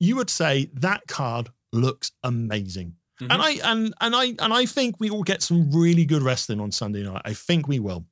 you 0.00 0.16
would 0.16 0.30
say 0.30 0.70
that 0.74 1.06
card 1.06 1.50
looks 1.72 2.12
amazing. 2.22 2.94
Mm-hmm. 3.20 3.32
And 3.32 3.42
I 3.42 3.50
and 3.64 3.94
and 4.00 4.16
I 4.16 4.24
and 4.44 4.52
I 4.52 4.66
think 4.66 5.00
we 5.00 5.10
will 5.10 5.22
get 5.22 5.42
some 5.42 5.70
really 5.72 6.04
good 6.04 6.22
wrestling 6.22 6.60
on 6.60 6.70
Sunday 6.70 7.02
night. 7.02 7.22
I 7.24 7.34
think 7.34 7.68
we 7.68 7.78
will. 7.78 8.06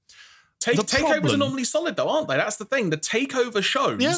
Take, 0.59 0.79
takeovers 0.79 1.01
problem, 1.01 1.35
are 1.35 1.37
normally 1.37 1.65
solid 1.65 1.97
though, 1.97 2.09
aren't 2.09 2.29
they? 2.29 2.37
That's 2.37 2.57
the 2.57 2.65
thing. 2.65 2.91
The 2.91 2.97
takeover 2.97 3.63
shows, 3.63 4.03
yeah. 4.03 4.17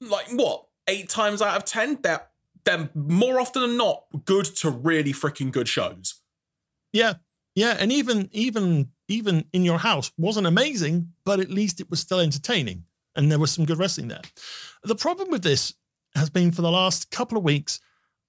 like 0.00 0.26
what 0.32 0.64
eight 0.88 1.08
times 1.08 1.42
out 1.42 1.56
of 1.56 1.64
ten, 1.64 1.98
they're 2.02 2.22
they're 2.68 2.90
more 2.94 3.40
often 3.40 3.62
than 3.62 3.76
not 3.76 4.04
good 4.24 4.44
to 4.44 4.70
really 4.70 5.12
freaking 5.12 5.50
good 5.50 5.68
shows. 5.68 6.20
Yeah, 6.92 7.14
yeah, 7.54 7.76
and 7.78 7.90
even 7.90 8.28
even 8.32 8.90
even 9.08 9.44
in 9.52 9.64
your 9.64 9.78
house 9.78 10.12
wasn't 10.18 10.46
amazing, 10.46 11.12
but 11.24 11.40
at 11.40 11.50
least 11.50 11.80
it 11.80 11.90
was 11.90 12.00
still 12.00 12.20
entertaining, 12.20 12.84
and 13.16 13.30
there 13.30 13.38
was 13.38 13.50
some 13.50 13.64
good 13.64 13.78
wrestling 13.78 14.08
there. 14.08 14.20
The 14.82 14.94
problem 14.94 15.30
with 15.30 15.42
this 15.42 15.74
has 16.14 16.30
been 16.30 16.52
for 16.52 16.62
the 16.62 16.70
last 16.70 17.10
couple 17.10 17.38
of 17.38 17.44
weeks, 17.44 17.80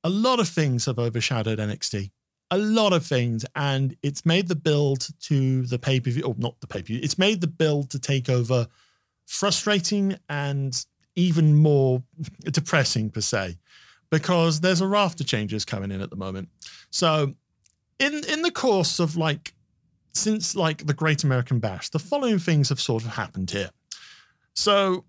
a 0.03 0.09
lot 0.09 0.39
of 0.39 0.47
things 0.47 0.85
have 0.85 0.99
overshadowed 0.99 1.59
NXT. 1.59 2.11
A 2.51 2.57
lot 2.57 2.93
of 2.93 3.05
things, 3.05 3.45
and 3.55 3.95
it's 4.01 4.25
made 4.25 4.47
the 4.47 4.55
build 4.55 5.07
to 5.23 5.63
the 5.63 5.77
pay 5.77 5.99
per 5.99 6.09
view, 6.09 6.23
or 6.23 6.31
oh, 6.31 6.35
not 6.37 6.59
the 6.61 6.67
pay 6.67 6.81
per 6.81 6.87
view, 6.87 6.99
it's 7.03 7.19
made 7.19 7.41
the 7.41 7.47
build 7.47 7.91
to 7.91 7.99
take 7.99 8.29
over 8.29 8.67
frustrating 9.27 10.17
and 10.29 10.85
even 11.15 11.55
more 11.55 12.01
depressing, 12.45 13.09
per 13.11 13.21
se, 13.21 13.57
because 14.09 14.61
there's 14.61 14.81
a 14.81 14.87
raft 14.87 15.21
of 15.21 15.27
changes 15.27 15.65
coming 15.65 15.91
in 15.91 16.01
at 16.01 16.09
the 16.09 16.15
moment. 16.15 16.49
So, 16.89 17.35
in 17.99 18.23
in 18.25 18.41
the 18.41 18.51
course 18.51 18.99
of 18.99 19.15
like 19.15 19.53
since 20.13 20.55
like 20.55 20.85
the 20.85 20.93
Great 20.93 21.23
American 21.23 21.59
Bash, 21.59 21.89
the 21.89 21.99
following 21.99 22.39
things 22.39 22.69
have 22.69 22.79
sort 22.79 23.03
of 23.03 23.11
happened 23.11 23.51
here. 23.51 23.69
So 24.53 25.05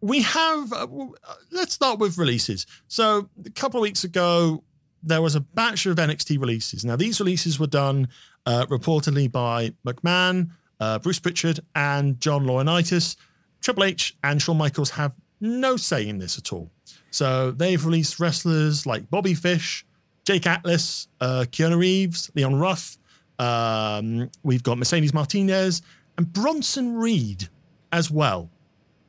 we 0.00 0.22
have, 0.22 0.72
uh, 0.72 0.86
uh, 0.86 1.34
let's 1.50 1.74
start 1.74 1.98
with 1.98 2.18
releases. 2.18 2.66
So 2.88 3.28
a 3.44 3.50
couple 3.50 3.80
of 3.80 3.82
weeks 3.82 4.04
ago, 4.04 4.62
there 5.02 5.22
was 5.22 5.34
a 5.34 5.40
batch 5.40 5.86
of 5.86 5.96
NXT 5.96 6.40
releases. 6.40 6.84
Now, 6.84 6.96
these 6.96 7.20
releases 7.20 7.58
were 7.58 7.66
done 7.66 8.08
uh, 8.44 8.66
reportedly 8.66 9.30
by 9.30 9.72
McMahon, 9.86 10.50
uh, 10.80 10.98
Bruce 10.98 11.18
Pritchard, 11.18 11.60
and 11.74 12.20
John 12.20 12.44
Laurinaitis. 12.44 13.16
Triple 13.60 13.84
H 13.84 14.16
and 14.22 14.40
Shawn 14.40 14.56
Michaels 14.56 14.90
have 14.90 15.14
no 15.40 15.76
say 15.76 16.06
in 16.06 16.18
this 16.18 16.38
at 16.38 16.52
all. 16.52 16.70
So 17.16 17.50
they've 17.50 17.82
released 17.82 18.20
wrestlers 18.20 18.84
like 18.84 19.08
Bobby 19.08 19.32
Fish, 19.32 19.86
Jake 20.26 20.46
Atlas, 20.46 21.08
uh, 21.18 21.46
Kona 21.50 21.78
Reeves, 21.78 22.30
Leon 22.34 22.56
Ruff. 22.56 22.98
Um, 23.38 24.30
we've 24.42 24.62
got 24.62 24.76
Mercedes 24.76 25.14
Martinez 25.14 25.80
and 26.18 26.30
Bronson 26.30 26.94
Reed 26.94 27.48
as 27.90 28.10
well. 28.10 28.50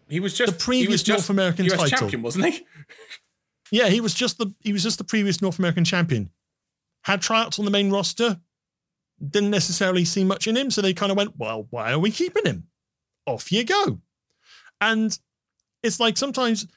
He 0.08 0.22
was 0.22 0.34
just 0.34 0.54
the 0.54 0.58
previous 0.58 1.04
just 1.04 1.18
North 1.18 1.30
American 1.30 1.66
US 1.66 1.74
title 1.74 1.98
champion, 2.00 2.22
wasn't 2.22 2.46
he? 2.46 2.66
yeah, 3.72 3.90
he 3.90 4.00
was 4.00 4.14
just 4.14 4.38
the 4.38 4.54
he 4.62 4.72
was 4.72 4.84
just 4.84 5.00
the 5.00 5.04
previous 5.04 5.42
North 5.42 5.60
American 5.60 5.84
champion. 5.84 6.30
Had 7.02 7.22
tryouts 7.22 7.60
on 7.60 7.66
the 7.66 7.72
main 7.72 7.92
roster, 7.92 8.40
didn't 9.20 9.52
necessarily 9.52 10.06
see 10.06 10.24
much 10.24 10.48
in 10.48 10.56
him, 10.56 10.72
so 10.72 10.82
they 10.82 10.94
kind 10.94 11.12
of 11.12 11.18
went, 11.18 11.36
"Well, 11.38 11.68
why 11.72 11.92
are 11.92 12.00
we 12.00 12.12
keeping 12.12 12.46
him? 12.46 12.68
Off 13.26 13.52
you 13.52 13.66
go." 13.66 14.00
And 14.80 15.20
it's 15.84 16.00
like 16.00 16.16
sometimes 16.16 16.68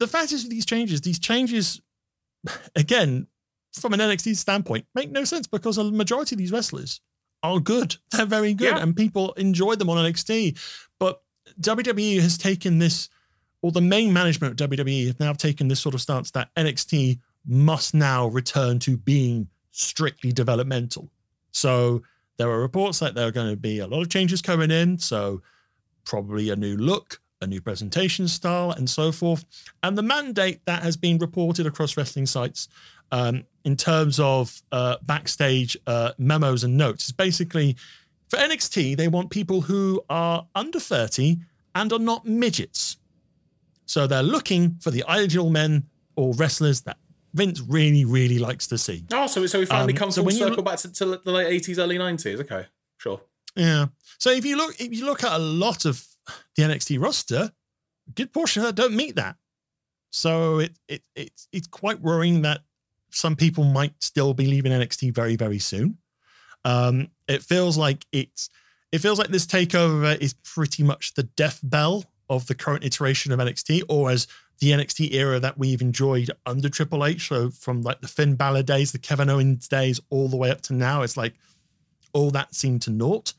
the 0.00 0.08
fact 0.08 0.32
is 0.32 0.42
with 0.42 0.50
these 0.50 0.66
changes, 0.66 1.02
these 1.02 1.20
changes, 1.20 1.80
again, 2.74 3.28
from 3.72 3.92
an 3.92 4.00
NXT 4.00 4.36
standpoint, 4.36 4.86
make 4.94 5.12
no 5.12 5.22
sense 5.22 5.46
because 5.46 5.78
a 5.78 5.84
majority 5.84 6.34
of 6.34 6.38
these 6.38 6.50
wrestlers 6.50 7.00
are 7.44 7.60
good. 7.60 7.96
They're 8.10 8.26
very 8.26 8.54
good, 8.54 8.76
yeah. 8.76 8.82
and 8.82 8.96
people 8.96 9.32
enjoy 9.34 9.76
them 9.76 9.88
on 9.88 10.04
NXT. 10.04 10.58
But 10.98 11.22
WWE 11.60 12.20
has 12.20 12.36
taken 12.36 12.78
this, 12.78 13.08
or 13.62 13.70
the 13.70 13.80
main 13.80 14.12
management 14.12 14.60
of 14.60 14.70
WWE 14.70 15.06
have 15.06 15.20
now 15.20 15.32
taken 15.34 15.68
this 15.68 15.80
sort 15.80 15.94
of 15.94 16.00
stance 16.00 16.32
that 16.32 16.52
NXT 16.56 17.20
must 17.46 17.94
now 17.94 18.26
return 18.26 18.78
to 18.80 18.96
being 18.96 19.48
strictly 19.70 20.32
developmental. 20.32 21.08
So 21.52 22.02
there 22.38 22.50
are 22.50 22.60
reports 22.60 22.98
that 23.00 23.14
there 23.14 23.28
are 23.28 23.32
going 23.32 23.50
to 23.50 23.56
be 23.56 23.78
a 23.78 23.86
lot 23.86 24.02
of 24.02 24.08
changes 24.08 24.42
coming 24.42 24.70
in. 24.70 24.98
So 24.98 25.42
probably 26.04 26.50
a 26.50 26.56
new 26.56 26.76
look, 26.76 27.20
a 27.40 27.46
new 27.46 27.60
presentation 27.60 28.28
style, 28.28 28.70
and 28.70 28.88
so 28.88 29.12
forth. 29.12 29.44
And 29.82 29.96
the 29.96 30.02
mandate 30.02 30.64
that 30.66 30.82
has 30.82 30.96
been 30.96 31.18
reported 31.18 31.66
across 31.66 31.96
wrestling 31.96 32.26
sites 32.26 32.68
um, 33.12 33.44
in 33.64 33.76
terms 33.76 34.20
of 34.20 34.62
uh, 34.72 34.96
backstage 35.02 35.76
uh, 35.86 36.12
memos 36.18 36.64
and 36.64 36.76
notes 36.76 37.06
is 37.06 37.12
basically 37.12 37.76
for 38.28 38.36
NXT, 38.36 38.96
they 38.96 39.08
want 39.08 39.30
people 39.30 39.62
who 39.62 40.02
are 40.08 40.46
under 40.54 40.78
30 40.78 41.38
and 41.74 41.92
are 41.92 41.98
not 41.98 42.24
midgets. 42.24 42.96
So 43.86 44.06
they're 44.06 44.22
looking 44.22 44.76
for 44.80 44.92
the 44.92 45.04
ideal 45.08 45.50
men 45.50 45.88
or 46.14 46.32
wrestlers 46.34 46.82
that 46.82 46.96
Vince 47.34 47.60
really, 47.60 48.04
really 48.04 48.38
likes 48.38 48.68
to 48.68 48.78
see. 48.78 49.04
Oh, 49.12 49.26
so, 49.26 49.44
so 49.46 49.58
we 49.58 49.66
finally 49.66 49.92
um, 49.94 49.98
come 49.98 50.10
so 50.12 50.22
full 50.22 50.30
circle 50.30 50.56
look, 50.56 50.64
back 50.64 50.78
to, 50.78 50.92
to, 50.92 51.20
the 51.24 51.32
late 51.32 51.62
80s, 51.62 51.78
early 51.78 51.98
90s. 51.98 52.40
Okay, 52.40 52.66
sure. 52.98 53.20
Yeah. 53.56 53.86
So 54.18 54.30
if 54.30 54.44
you 54.44 54.56
look 54.56 54.80
if 54.80 54.92
you 54.92 55.04
look 55.04 55.24
at 55.24 55.32
a 55.32 55.38
lot 55.38 55.84
of 55.84 56.04
the 56.56 56.62
NXT 56.62 57.00
roster, 57.00 57.50
a 58.08 58.10
good 58.12 58.32
portion 58.32 58.62
of 58.62 58.66
that 58.66 58.80
don't 58.80 58.96
meet 58.96 59.16
that. 59.16 59.36
So 60.10 60.58
it 60.58 60.72
it 60.88 61.02
it's 61.14 61.48
it's 61.52 61.66
quite 61.66 62.00
worrying 62.00 62.42
that 62.42 62.60
some 63.10 63.36
people 63.36 63.64
might 63.64 63.94
still 64.02 64.34
be 64.34 64.46
leaving 64.46 64.72
NXT 64.72 65.14
very, 65.14 65.36
very 65.36 65.58
soon. 65.58 65.98
Um, 66.64 67.08
it 67.28 67.42
feels 67.42 67.76
like 67.76 68.06
it's 68.12 68.50
it 68.92 68.98
feels 68.98 69.18
like 69.18 69.28
this 69.28 69.46
takeover 69.46 70.18
is 70.20 70.34
pretty 70.34 70.82
much 70.82 71.14
the 71.14 71.22
death 71.22 71.60
bell 71.62 72.04
of 72.28 72.46
the 72.46 72.54
current 72.54 72.84
iteration 72.84 73.32
of 73.32 73.38
NXT, 73.38 73.82
or 73.88 74.10
as 74.10 74.26
the 74.58 74.70
NXT 74.72 75.12
era 75.12 75.40
that 75.40 75.58
we've 75.58 75.80
enjoyed 75.80 76.30
under 76.44 76.68
Triple 76.68 77.04
H. 77.04 77.28
So 77.28 77.50
from 77.50 77.82
like 77.82 78.00
the 78.00 78.08
Finn 78.08 78.34
Balor 78.34 78.64
days, 78.64 78.92
the 78.92 78.98
Kevin 78.98 79.30
Owens 79.30 79.68
days, 79.68 80.00
all 80.10 80.28
the 80.28 80.36
way 80.36 80.50
up 80.50 80.60
to 80.62 80.74
now, 80.74 81.02
it's 81.02 81.16
like 81.16 81.34
all 82.12 82.30
that 82.32 82.54
seemed 82.54 82.82
to 82.82 82.90
naught. 82.90 83.32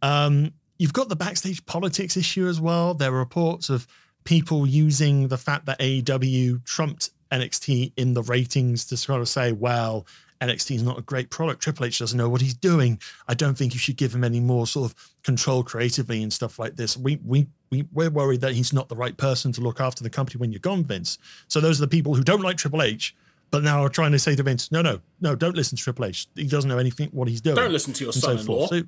Um, 0.00 0.52
you've 0.82 0.92
got 0.92 1.08
the 1.08 1.14
backstage 1.14 1.64
politics 1.64 2.16
issue 2.16 2.48
as 2.48 2.60
well. 2.60 2.92
There 2.92 3.14
are 3.14 3.18
reports 3.18 3.70
of 3.70 3.86
people 4.24 4.66
using 4.66 5.28
the 5.28 5.38
fact 5.38 5.66
that 5.66 5.78
AEW 5.78 6.64
trumped 6.64 7.10
NXT 7.30 7.92
in 7.96 8.14
the 8.14 8.22
ratings 8.24 8.84
to 8.86 8.96
sort 8.96 9.20
of 9.20 9.28
say, 9.28 9.52
well, 9.52 10.04
NXT 10.40 10.74
is 10.74 10.82
not 10.82 10.98
a 10.98 11.02
great 11.02 11.30
product. 11.30 11.62
Triple 11.62 11.86
H 11.86 12.00
doesn't 12.00 12.18
know 12.18 12.28
what 12.28 12.40
he's 12.40 12.54
doing. 12.54 13.00
I 13.28 13.34
don't 13.34 13.56
think 13.56 13.74
you 13.74 13.78
should 13.78 13.96
give 13.96 14.12
him 14.12 14.24
any 14.24 14.40
more 14.40 14.66
sort 14.66 14.90
of 14.90 15.12
control 15.22 15.62
creatively 15.62 16.20
and 16.20 16.32
stuff 16.32 16.58
like 16.58 16.74
this. 16.74 16.96
We 16.96 17.20
we 17.24 17.46
we 17.70 17.86
we're 17.92 18.10
worried 18.10 18.40
that 18.40 18.54
he's 18.54 18.72
not 18.72 18.88
the 18.88 18.96
right 18.96 19.16
person 19.16 19.52
to 19.52 19.60
look 19.60 19.80
after 19.80 20.02
the 20.02 20.10
company 20.10 20.40
when 20.40 20.50
you're 20.50 20.58
gone, 20.58 20.82
Vince. 20.82 21.16
So 21.46 21.60
those 21.60 21.80
are 21.80 21.86
the 21.86 21.90
people 21.96 22.16
who 22.16 22.24
don't 22.24 22.42
like 22.42 22.56
Triple 22.56 22.82
H, 22.82 23.14
but 23.52 23.62
now 23.62 23.84
are 23.84 23.88
trying 23.88 24.10
to 24.12 24.18
say 24.18 24.34
to 24.34 24.42
Vince, 24.42 24.72
no, 24.72 24.82
no, 24.82 25.00
no, 25.20 25.36
don't 25.36 25.54
listen 25.54 25.78
to 25.78 25.84
Triple 25.84 26.06
H. 26.06 26.26
He 26.34 26.48
doesn't 26.48 26.68
know 26.68 26.78
anything 26.78 27.08
what 27.12 27.28
he's 27.28 27.40
doing. 27.40 27.54
Don't 27.54 27.70
listen 27.70 27.92
to 27.92 28.02
your 28.02 28.12
son-in-law. 28.12 28.66
So, 28.66 28.82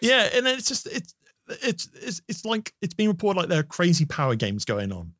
yeah, 0.00 0.28
and 0.34 0.46
it's 0.46 0.68
just 0.68 0.86
it's 0.86 1.14
it's 1.62 1.88
it's 1.94 2.22
it's 2.28 2.44
like 2.44 2.72
it's 2.82 2.94
been 2.94 3.08
reported 3.08 3.40
like 3.40 3.48
there 3.48 3.60
are 3.60 3.64
crazy 3.64 4.04
power 4.04 4.34
games 4.34 4.64
going 4.64 4.92
on, 4.92 5.12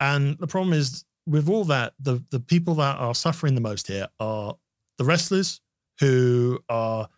and 0.00 0.38
the 0.38 0.46
problem 0.46 0.72
is 0.72 1.04
with 1.26 1.48
all 1.48 1.64
that, 1.64 1.94
the 2.00 2.22
the 2.30 2.40
people 2.40 2.74
that 2.76 2.96
are 2.98 3.14
suffering 3.14 3.54
the 3.54 3.60
most 3.60 3.88
here 3.88 4.06
are 4.20 4.54
the 4.98 5.04
wrestlers 5.04 5.60
who 6.00 6.58
are 6.68 7.08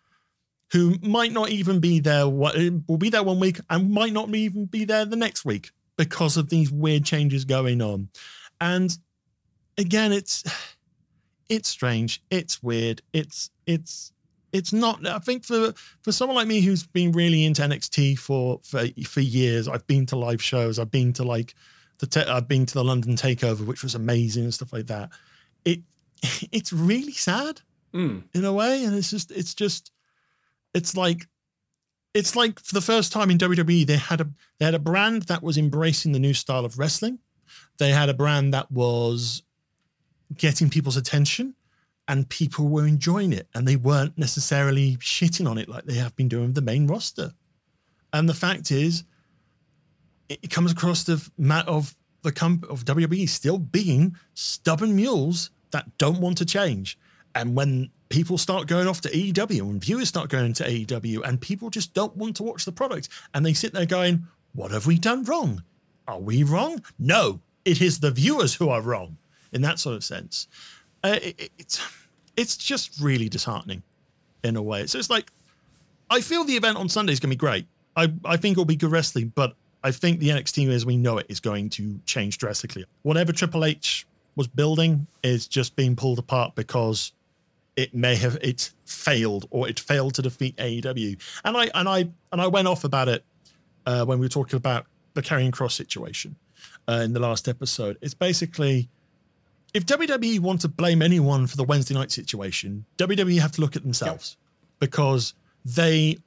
who 0.71 0.95
might 1.01 1.31
not 1.31 1.49
even 1.49 1.79
be 1.79 1.99
there 1.99 2.27
will 2.27 2.97
be 2.97 3.09
there 3.09 3.23
one 3.23 3.39
week 3.39 3.59
and 3.69 3.91
might 3.91 4.13
not 4.13 4.33
even 4.35 4.65
be 4.65 4.85
there 4.85 5.05
the 5.05 5.15
next 5.15 5.43
week 5.43 5.71
because 5.97 6.37
of 6.37 6.49
these 6.49 6.71
weird 6.71 7.03
changes 7.03 7.43
going 7.45 7.81
on. 7.81 8.09
And 8.61 8.97
again 9.77 10.11
it's 10.11 10.43
it's 11.49 11.69
strange 11.69 12.21
it's 12.29 12.61
weird 12.61 13.01
it's 13.11 13.49
it's 13.65 14.11
it's 14.51 14.73
not 14.73 15.05
i 15.07 15.19
think 15.19 15.43
for 15.43 15.73
for 16.01 16.11
someone 16.11 16.35
like 16.35 16.47
me 16.47 16.61
who's 16.61 16.85
been 16.85 17.11
really 17.11 17.45
into 17.45 17.61
nxt 17.61 18.17
for 18.17 18.59
for, 18.63 18.85
for 19.05 19.21
years 19.21 19.67
i've 19.67 19.85
been 19.87 20.05
to 20.05 20.15
live 20.15 20.41
shows 20.41 20.79
i've 20.79 20.91
been 20.91 21.13
to 21.13 21.23
like 21.23 21.53
the 21.99 22.07
te- 22.07 22.21
i've 22.21 22.47
been 22.47 22.65
to 22.65 22.73
the 22.73 22.83
london 22.83 23.15
takeover 23.15 23.65
which 23.65 23.83
was 23.83 23.95
amazing 23.95 24.43
and 24.43 24.53
stuff 24.53 24.73
like 24.73 24.87
that 24.87 25.09
it 25.65 25.81
it's 26.51 26.73
really 26.73 27.13
sad 27.13 27.61
mm. 27.93 28.23
in 28.33 28.45
a 28.45 28.53
way. 28.53 28.83
And 28.83 28.95
it's 28.95 29.09
just, 29.09 29.31
it's 29.31 29.53
just, 29.53 29.91
it's 30.73 30.95
like, 30.95 31.27
it's 32.13 32.35
like 32.35 32.59
for 32.59 32.73
the 32.73 32.81
first 32.81 33.11
time 33.11 33.29
in 33.29 33.37
WWE, 33.37 33.85
they 33.85 33.97
had 33.97 34.19
a 34.19 34.27
they 34.57 34.65
had 34.65 34.73
a 34.73 34.79
brand 34.79 35.23
that 35.23 35.43
was 35.43 35.59
embracing 35.59 36.11
the 36.11 36.19
new 36.19 36.33
style 36.33 36.65
of 36.65 36.79
wrestling. 36.79 37.19
They 37.77 37.91
had 37.91 38.09
a 38.09 38.15
brand 38.15 38.51
that 38.53 38.71
was 38.71 39.43
getting 40.35 40.71
people's 40.71 40.97
attention, 40.97 41.53
and 42.09 42.27
people 42.27 42.67
were 42.67 42.85
enjoying 42.85 43.31
it, 43.31 43.47
and 43.53 43.65
they 43.65 43.77
weren't 43.77 44.17
necessarily 44.17 44.97
shitting 44.97 45.49
on 45.49 45.57
it 45.57 45.69
like 45.69 45.85
they 45.85 45.93
have 45.93 46.15
been 46.17 46.27
doing 46.27 46.47
with 46.47 46.55
the 46.55 46.61
main 46.61 46.87
roster. 46.87 47.31
And 48.11 48.27
the 48.27 48.33
fact 48.33 48.71
is, 48.71 49.03
it 50.27 50.49
comes 50.49 50.71
across 50.71 51.03
the 51.03 51.25
mat 51.37 51.67
of 51.67 51.95
the 52.21 52.31
comp 52.31 52.69
of 52.69 52.83
WWE 52.85 53.27
still 53.29 53.57
being 53.57 54.15
stubborn 54.33 54.95
mules 54.95 55.51
that 55.71 55.97
don't 55.97 56.19
want 56.19 56.37
to 56.39 56.45
change 56.45 56.97
And 57.35 57.55
when 57.55 57.91
people 58.09 58.37
start 58.37 58.67
going 58.67 58.87
off 58.87 59.01
to 59.01 59.09
AEW 59.09 59.61
and 59.61 59.81
viewers 59.81 60.09
start 60.09 60.29
going 60.29 60.53
to 60.53 60.63
AEW 60.63 61.21
and 61.23 61.39
people 61.39 61.69
just 61.69 61.93
don't 61.93 62.15
want 62.17 62.35
to 62.37 62.43
watch 62.43 62.65
the 62.65 62.71
product 62.71 63.07
and 63.33 63.45
they 63.45 63.53
sit 63.53 63.73
there 63.73 63.85
going, 63.85 64.27
What 64.53 64.71
have 64.71 64.87
we 64.87 64.97
done 64.97 65.23
wrong? 65.23 65.63
Are 66.07 66.19
we 66.19 66.43
wrong? 66.43 66.83
No, 66.97 67.41
it 67.65 67.81
is 67.81 67.99
the 67.99 68.11
viewers 68.11 68.55
who 68.55 68.69
are 68.69 68.81
wrong 68.81 69.17
in 69.51 69.61
that 69.61 69.79
sort 69.79 69.95
of 69.95 70.03
sense. 70.03 70.47
Uh, 71.03 71.19
it, 71.21 71.51
it's 71.57 71.79
it's 72.39 72.55
just 72.55 73.01
really 73.01 73.27
disheartening 73.27 73.83
in 74.45 74.55
a 74.55 74.61
way. 74.61 74.87
So 74.87 74.97
it's 74.97 75.09
like 75.09 75.31
I 76.09 76.21
feel 76.21 76.45
the 76.45 76.55
event 76.55 76.77
on 76.77 76.87
Sunday 76.87 77.11
is 77.11 77.19
going 77.19 77.29
to 77.29 77.35
be 77.35 77.39
great. 77.39 77.67
I, 77.95 78.13
I 78.23 78.37
think 78.37 78.53
it'll 78.53 78.65
be 78.65 78.77
good 78.77 78.91
wrestling, 78.91 79.33
but 79.35 79.55
I 79.83 79.91
think 79.91 80.19
the 80.19 80.29
NXT 80.29 80.69
as 80.69 80.85
we 80.85 80.95
know 80.95 81.17
it 81.17 81.25
is 81.27 81.41
going 81.41 81.69
to 81.71 81.99
change 82.05 82.37
drastically. 82.37 82.85
Whatever 83.03 83.33
Triple 83.33 83.65
H 83.65 84.07
was 84.37 84.47
building 84.47 85.07
is 85.21 85.47
just 85.47 85.75
being 85.75 85.97
pulled 85.97 86.17
apart 86.17 86.55
because 86.55 87.11
it 87.75 87.93
may 87.93 88.15
have 88.15 88.37
it 88.41 88.71
failed 88.85 89.45
or 89.49 89.67
it 89.67 89.79
failed 89.79 90.13
to 90.15 90.21
defeat 90.21 90.55
AEW. 90.55 91.19
And 91.43 91.57
I 91.57 91.69
and 91.75 91.89
I 91.89 92.09
and 92.31 92.41
I 92.41 92.47
went 92.47 92.69
off 92.69 92.85
about 92.85 93.09
it 93.09 93.25
uh, 93.85 94.05
when 94.05 94.19
we 94.19 94.25
were 94.25 94.29
talking 94.29 94.55
about 94.55 94.85
the 95.13 95.21
Karrion 95.21 95.51
Kross 95.51 95.73
situation 95.73 96.37
uh, 96.87 97.01
in 97.03 97.11
the 97.11 97.19
last 97.19 97.49
episode. 97.49 97.97
It's 98.01 98.13
basically 98.13 98.87
if 99.73 99.85
WWE 99.85 100.39
want 100.39 100.61
to 100.61 100.67
blame 100.67 101.01
anyone 101.01 101.47
for 101.47 101.57
the 101.57 101.63
Wednesday 101.63 101.93
night 101.93 102.11
situation, 102.11 102.85
WWE 102.97 103.39
have 103.39 103.51
to 103.53 103.61
look 103.61 103.75
at 103.75 103.83
themselves 103.83 104.37
because 104.79 105.33
they 105.63 106.17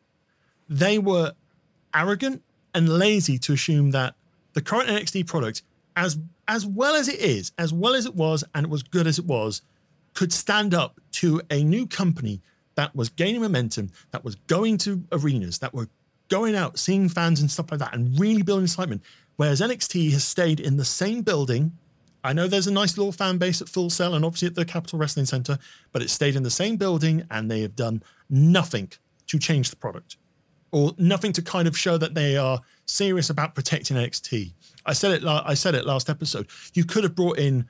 they 0.69 0.98
were 0.98 1.32
arrogant 1.94 2.43
and 2.74 2.89
lazy 2.89 3.39
to 3.39 3.52
assume 3.52 3.90
that 3.90 4.14
the 4.55 4.62
current 4.62 4.89
NXT 4.89 5.27
product, 5.27 5.62
as 5.97 6.19
as 6.48 6.66
well 6.66 6.94
as 6.94 7.09
it 7.09 7.20
is, 7.20 7.52
as 7.59 7.73
well 7.73 7.94
as 7.94 8.06
it 8.06 8.14
was, 8.14 8.44
and 8.55 8.66
it 8.66 8.70
was 8.70 8.82
good 8.82 9.06
as 9.06 9.19
it 9.19 9.27
was, 9.27 9.62
could 10.14 10.32
stand 10.32 10.74
up 10.74 11.01
to 11.12 11.40
a 11.51 11.62
new 11.62 11.86
company 11.86 12.40
that 12.74 12.94
was 12.94 13.09
gaining 13.09 13.40
momentum, 13.40 13.90
that 14.10 14.24
was 14.24 14.35
going 14.47 14.78
to 14.78 15.02
arenas, 15.12 15.59
that 15.59 15.74
were 15.74 15.89
going 16.28 16.55
out, 16.55 16.78
seeing 16.78 17.09
fans 17.09 17.40
and 17.40 17.51
stuff 17.51 17.70
like 17.70 17.81
that, 17.81 17.94
and 17.94 18.19
really 18.19 18.43
building 18.43 18.64
excitement. 18.64 19.02
Whereas 19.36 19.60
NXT 19.60 20.12
has 20.12 20.24
stayed 20.24 20.60
in 20.60 20.77
the 20.77 20.85
same 20.85 21.23
building. 21.23 21.73
I 22.24 22.32
know 22.32 22.47
there's 22.47 22.66
a 22.66 22.73
nice 22.73 22.97
little 22.97 23.12
fan 23.12 23.39
base 23.39 23.61
at 23.61 23.69
Full 23.69 23.90
Sail 23.90 24.15
and 24.15 24.24
obviously 24.24 24.49
at 24.49 24.55
the 24.55 24.65
Capitol 24.65 24.99
Wrestling 24.99 25.27
Center, 25.27 25.59
but 25.90 26.03
it 26.03 26.11
stayed 26.11 26.36
in 26.36 26.43
the 26.43 26.51
same 26.51 26.77
building 26.77 27.27
and 27.31 27.51
they 27.51 27.62
have 27.62 27.74
done 27.74 28.03
nothing 28.31 28.90
to 29.27 29.39
change 29.39 29.70
the 29.70 29.77
product 29.77 30.16
or 30.70 30.93
nothing 30.99 31.32
to 31.32 31.43
kind 31.43 31.69
of 31.69 31.77
show 31.77 31.99
that 31.99 32.15
they 32.15 32.36
are 32.36 32.61
serious 32.86 33.28
about 33.28 33.55
protecting 33.55 33.97
NXT. 33.97 34.53
I 34.86 34.93
said 34.93 35.12
it. 35.12 35.24
I 35.27 35.55
said 35.55 35.74
it 35.74 35.85
last 35.85 36.09
episode. 36.09 36.49
You 36.74 36.85
could 36.85 37.05
have 37.05 37.15
brought 37.15 37.39
in 37.39 37.69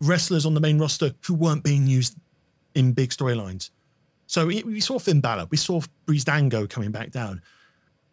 wrestlers 0.00 0.46
on 0.46 0.54
the 0.54 0.60
main 0.60 0.78
roster 0.78 1.12
who 1.26 1.34
weren't 1.34 1.64
being 1.64 1.86
used 1.86 2.16
in 2.74 2.92
big 2.92 3.10
storylines. 3.10 3.70
So 4.26 4.46
we 4.46 4.80
saw 4.80 4.98
Finn 4.98 5.20
Balor, 5.20 5.46
we 5.50 5.56
saw 5.56 5.80
Breezango 6.06 6.68
coming 6.68 6.90
back 6.90 7.10
down. 7.10 7.42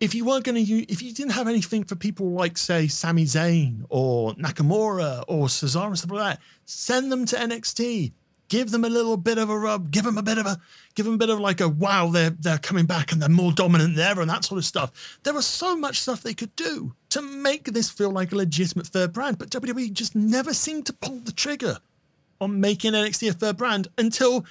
If 0.03 0.13
you 0.13 0.25
weren't 0.25 0.43
going 0.43 0.65
to 0.65 0.91
if 0.91 1.01
you 1.01 1.13
didn't 1.13 1.31
have 1.31 1.47
anything 1.47 1.85
for 1.85 1.95
people 1.95 2.31
like, 2.31 2.57
say, 2.57 2.87
Sami 2.87 3.23
Zayn 3.23 3.85
or 3.87 4.33
Nakamura 4.33 5.23
or 5.29 5.47
Cesaro, 5.47 5.87
and 5.87 5.97
stuff 5.97 6.11
like 6.11 6.35
that, 6.35 6.43
send 6.65 7.09
them 7.09 7.25
to 7.27 7.37
NXT. 7.37 8.11
Give 8.49 8.69
them 8.69 8.83
a 8.83 8.89
little 8.89 9.15
bit 9.15 9.37
of 9.37 9.49
a 9.49 9.57
rub. 9.57 9.91
Give 9.91 10.03
them 10.03 10.17
a 10.17 10.21
bit 10.21 10.37
of 10.37 10.45
a, 10.45 10.59
give 10.95 11.05
them 11.05 11.15
a 11.15 11.17
bit 11.17 11.29
of 11.29 11.39
like 11.39 11.61
a 11.61 11.69
wow, 11.69 12.07
they're 12.07 12.31
they're 12.31 12.57
coming 12.57 12.85
back 12.85 13.13
and 13.13 13.21
they're 13.21 13.29
more 13.29 13.53
dominant 13.53 13.95
than 13.95 14.05
ever 14.05 14.19
and 14.19 14.29
that 14.29 14.43
sort 14.43 14.57
of 14.57 14.65
stuff. 14.65 15.19
There 15.23 15.33
was 15.33 15.45
so 15.45 15.73
much 15.73 16.01
stuff 16.01 16.21
they 16.21 16.33
could 16.33 16.53
do 16.57 16.93
to 17.11 17.21
make 17.21 17.63
this 17.63 17.89
feel 17.89 18.11
like 18.11 18.33
a 18.33 18.35
legitimate 18.35 18.87
third 18.87 19.13
brand, 19.13 19.37
but 19.37 19.51
WWE 19.51 19.93
just 19.93 20.15
never 20.15 20.53
seemed 20.53 20.85
to 20.87 20.93
pull 20.93 21.19
the 21.19 21.31
trigger 21.31 21.77
on 22.41 22.59
making 22.59 22.91
NXT 22.91 23.29
a 23.29 23.33
third 23.33 23.55
brand 23.55 23.87
until 23.97 24.45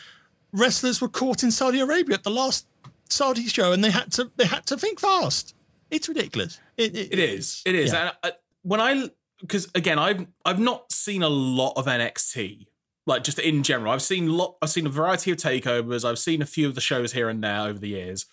wrestlers 0.51 1.03
were 1.03 1.09
caught 1.09 1.43
in 1.43 1.51
Saudi 1.51 1.79
Arabia 1.79 2.15
at 2.15 2.23
the 2.23 2.31
last 2.31 2.67
Saudi 3.13 3.47
show, 3.47 3.73
and 3.73 3.83
they 3.83 3.91
had 3.91 4.13
to 4.13 4.31
they 4.37 4.47
had 4.47 4.67
to 4.67 4.77
think 4.77 5.01
fast. 5.01 5.55
It's 5.91 6.09
ridiculous. 6.09 6.59
It, 6.77 6.97
it, 6.97 7.13
it 7.13 7.19
is. 7.19 7.63
It 7.67 7.75
is. 7.75 7.93
Yeah. 7.93 8.01
And 8.01 8.13
I, 8.23 8.29
uh, 8.29 8.31
when 8.63 8.81
I 8.81 9.11
because 9.41 9.69
again, 9.75 9.99
I've 9.99 10.27
I've 10.45 10.59
not 10.59 10.91
seen 10.91 11.23
a 11.23 11.29
lot 11.29 11.75
of 11.77 11.87
NXT. 11.87 12.67
Like 13.05 13.25
just 13.25 13.41
in 13.41 13.63
general, 13.65 13.93
I've 13.93 14.03
seen 14.03 14.29
lot. 14.29 14.57
I've 14.63 14.71
seen 14.71 14.87
a 14.87 14.91
variety 14.91 15.31
of 15.33 15.37
takeovers. 15.37 16.09
I've 16.09 16.19
seen 16.19 16.41
a 16.41 16.47
few 16.47 16.69
of 16.69 16.75
the 16.75 16.81
shows 16.81 17.13
here 17.13 17.29
and 17.29 17.43
there 17.43 17.63
over 17.63 17.79
the 17.79 17.89
years. 17.89 18.27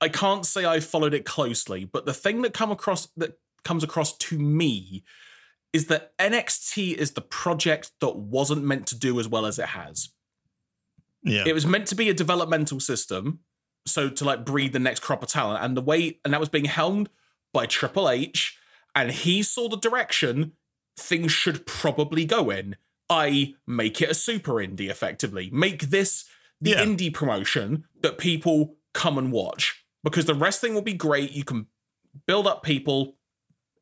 I 0.00 0.08
can't 0.08 0.44
say 0.44 0.64
I 0.64 0.80
followed 0.80 1.14
it 1.14 1.24
closely, 1.24 1.84
but 1.84 2.06
the 2.06 2.14
thing 2.14 2.42
that 2.42 2.52
come 2.52 2.70
across 2.70 3.08
that 3.16 3.38
comes 3.64 3.84
across 3.84 4.16
to 4.16 4.38
me 4.38 5.04
is 5.72 5.86
that 5.86 6.16
NXT 6.18 6.94
is 6.94 7.12
the 7.12 7.20
project 7.20 7.90
that 8.00 8.16
wasn't 8.16 8.64
meant 8.64 8.86
to 8.86 8.98
do 8.98 9.20
as 9.20 9.28
well 9.28 9.44
as 9.44 9.58
it 9.58 9.66
has. 9.66 10.08
Yeah. 11.22 11.44
It 11.44 11.52
was 11.52 11.66
meant 11.66 11.86
to 11.88 11.94
be 11.94 12.08
a 12.08 12.14
developmental 12.14 12.80
system, 12.80 13.40
so 13.86 14.08
to 14.08 14.24
like 14.24 14.44
breed 14.44 14.72
the 14.72 14.78
next 14.78 15.00
crop 15.00 15.22
of 15.22 15.28
talent, 15.28 15.64
and 15.64 15.76
the 15.76 15.82
way 15.82 16.18
and 16.24 16.34
that 16.34 16.40
was 16.40 16.48
being 16.48 16.66
helmed 16.66 17.08
by 17.52 17.66
Triple 17.66 18.10
H, 18.10 18.58
and 18.94 19.10
he 19.10 19.42
saw 19.42 19.68
the 19.68 19.76
direction 19.76 20.52
things 20.98 21.32
should 21.32 21.66
probably 21.66 22.24
go 22.24 22.50
in. 22.50 22.76
I 23.08 23.54
make 23.66 24.00
it 24.02 24.10
a 24.10 24.14
super 24.14 24.54
indie 24.54 24.90
effectively. 24.90 25.50
Make 25.52 25.90
this 25.90 26.24
the 26.60 26.70
yeah. 26.70 26.84
indie 26.84 27.12
promotion 27.12 27.84
that 28.02 28.18
people 28.18 28.76
come 28.94 29.18
and 29.18 29.30
watch 29.30 29.84
because 30.02 30.24
the 30.24 30.34
wrestling 30.34 30.74
will 30.74 30.82
be 30.82 30.94
great. 30.94 31.32
You 31.32 31.44
can 31.44 31.66
build 32.26 32.46
up 32.46 32.62
people, 32.62 33.16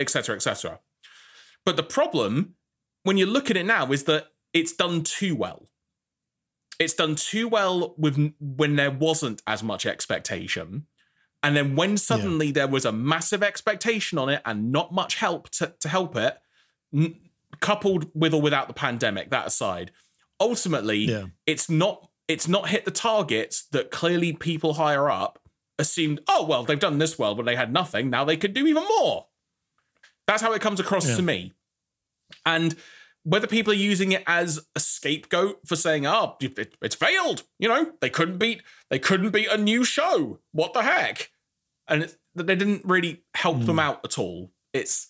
etc., 0.01 0.37
etc. 0.37 0.81
But 1.65 1.77
the 1.77 1.83
problem, 1.83 2.55
when 3.05 3.17
you 3.17 3.27
look 3.27 3.51
at 3.51 3.57
it 3.57 3.65
now, 3.65 3.91
is 3.93 4.05
that 4.05 4.27
it's 4.53 4.73
done 4.73 5.03
too 5.03 5.35
well. 5.35 5.69
It's 6.79 6.95
done 6.95 7.15
too 7.15 7.49
well 7.49 7.95
with 7.97 8.35
when 8.41 8.77
there 8.77 8.91
wasn't 8.91 9.43
as 9.47 9.63
much 9.63 9.87
expectation. 9.87 10.87
And 11.43 11.57
then 11.57 11.77
when 11.77 11.97
suddenly 11.99 12.47
yeah. 12.47 12.53
there 12.53 12.69
was 12.69 12.85
a 12.85 12.93
massive 12.93 13.43
expectation 13.43 14.19
on 14.19 14.29
it 14.29 14.41
and 14.47 14.73
not 14.73 14.93
much 14.93 15.17
help 15.17 15.51
to, 15.51 15.75
to 15.81 15.89
help 15.89 16.17
it, 16.17 16.39
n- 16.93 17.17
coupled 17.61 18.11
with 18.15 18.33
or 18.33 18.41
without 18.41 18.67
the 18.67 18.75
pandemic, 18.75 19.31
that 19.31 19.47
aside, 19.47 19.91
ultimately 20.41 20.99
yeah. 20.99 21.27
it's 21.47 21.69
not 21.69 22.09
it's 22.27 22.49
not 22.49 22.71
hit 22.71 22.87
the 22.87 22.91
targets 22.91 23.67
that 23.73 23.91
clearly 23.91 24.33
people 24.33 24.75
higher 24.75 25.11
up 25.11 25.39
assumed, 25.79 26.21
oh 26.29 26.45
well, 26.47 26.65
they've 26.65 26.79
done 26.79 26.99
this 26.99 27.19
well, 27.19 27.35
but 27.35 27.45
they 27.45 27.57
had 27.57 27.73
nothing. 27.73 28.09
Now 28.09 28.25
they 28.25 28.37
could 28.37 28.55
do 28.55 28.67
even 28.67 28.85
more. 28.85 29.27
That's 30.27 30.43
how 30.43 30.53
it 30.53 30.63
comes 30.63 30.81
across 30.81 31.09
yeah. 31.09 31.17
to 31.17 31.23
me. 31.23 31.53
And 32.47 32.75
whether 33.25 33.47
people 33.47 33.73
are 33.73 33.77
using 33.77 34.13
it 34.13 34.23
as 34.27 34.61
a 34.77 34.81
scapegoat 34.81 35.61
for 35.67 35.77
saying, 35.77 36.07
"Oh, 36.07 36.37
it, 36.41 36.77
it's 36.81 36.95
failed," 36.95 37.43
you 37.59 37.69
know, 37.69 37.93
they 38.01 38.11
couldn't 38.11 38.39
beat 38.39 38.63
they 38.91 38.99
couldn't 38.99 39.31
beat 39.31 39.49
a 39.51 39.59
new 39.59 39.85
show. 39.85 40.39
What 40.53 40.75
the 40.75 40.83
heck? 40.83 41.31
And 41.89 42.15
that 42.35 42.47
they 42.47 42.57
didn't 42.57 42.83
really 42.85 43.25
help 43.35 43.59
mm. 43.59 43.67
them 43.67 43.79
out 43.79 44.01
at 44.05 44.19
all. 44.19 44.53
It's 44.73 45.09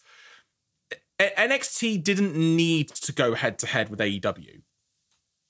NXT 1.19 2.03
didn't 2.03 2.35
need 2.35 2.89
to 2.89 3.13
go 3.13 3.35
head 3.35 3.59
to 3.61 3.67
head 3.67 3.89
with 3.89 4.01
AEW. 4.01 4.63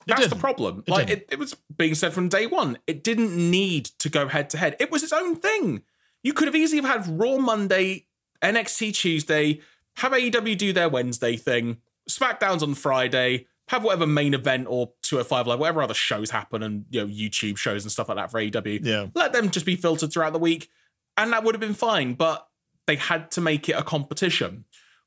That's 0.06 0.28
the 0.28 0.36
problem. 0.36 0.84
It 0.86 0.90
like 0.90 1.08
it, 1.08 1.28
it 1.30 1.38
was 1.38 1.56
being 1.76 1.94
said 1.94 2.12
from 2.12 2.28
day 2.28 2.46
one. 2.46 2.78
It 2.86 3.02
didn't 3.02 3.34
need 3.36 3.86
to 3.98 4.10
go 4.10 4.28
head 4.28 4.50
to 4.50 4.58
head. 4.58 4.76
It 4.78 4.90
was 4.90 5.02
its 5.02 5.12
own 5.12 5.36
thing. 5.36 5.82
You 6.22 6.32
could 6.32 6.46
have 6.46 6.54
easily 6.54 6.82
have 6.82 7.06
had 7.06 7.18
Raw 7.18 7.38
Monday, 7.38 8.06
NXT 8.42 8.94
Tuesday, 8.94 9.60
have 9.96 10.12
AEW 10.12 10.58
do 10.58 10.72
their 10.72 10.88
Wednesday 10.88 11.36
thing, 11.36 11.78
SmackDown's 12.08 12.62
on 12.62 12.74
Friday, 12.74 13.46
have 13.68 13.82
whatever 13.82 14.06
main 14.06 14.34
event 14.34 14.66
or 14.68 14.92
205 15.02 15.46
Live, 15.46 15.58
whatever 15.58 15.82
other 15.82 15.94
shows 15.94 16.30
happen 16.30 16.62
and 16.62 16.84
you 16.90 17.00
know 17.00 17.06
YouTube 17.06 17.56
shows 17.56 17.84
and 17.84 17.92
stuff 17.92 18.08
like 18.08 18.18
that 18.18 18.30
for 18.30 18.40
AEW. 18.40 18.84
Yeah. 18.84 19.06
Let 19.14 19.32
them 19.32 19.50
just 19.50 19.66
be 19.66 19.76
filtered 19.76 20.12
throughout 20.12 20.32
the 20.32 20.38
week. 20.38 20.68
And 21.16 21.32
that 21.32 21.44
would 21.44 21.54
have 21.54 21.60
been 21.60 21.74
fine, 21.74 22.14
but 22.14 22.48
they 22.86 22.96
had 22.96 23.30
to 23.32 23.40
make 23.40 23.68
it 23.68 23.72
a 23.72 23.82
competition. 23.82 24.64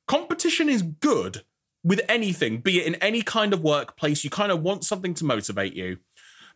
Competition 0.07 0.69
is 0.69 0.82
good 0.82 1.44
with 1.84 2.02
anything, 2.10 2.60
be 2.60 2.80
it 2.80 2.88
in 2.88 2.95
any 2.95 3.22
kind 3.22 3.53
of 3.53 3.61
workplace. 3.61 4.24
You 4.24 4.30
kind 4.30 4.52
of 4.52 4.61
want 4.61 4.84
something 4.84 5.14
to 5.15 5.26
motivate 5.26 5.74
you. 5.74 5.99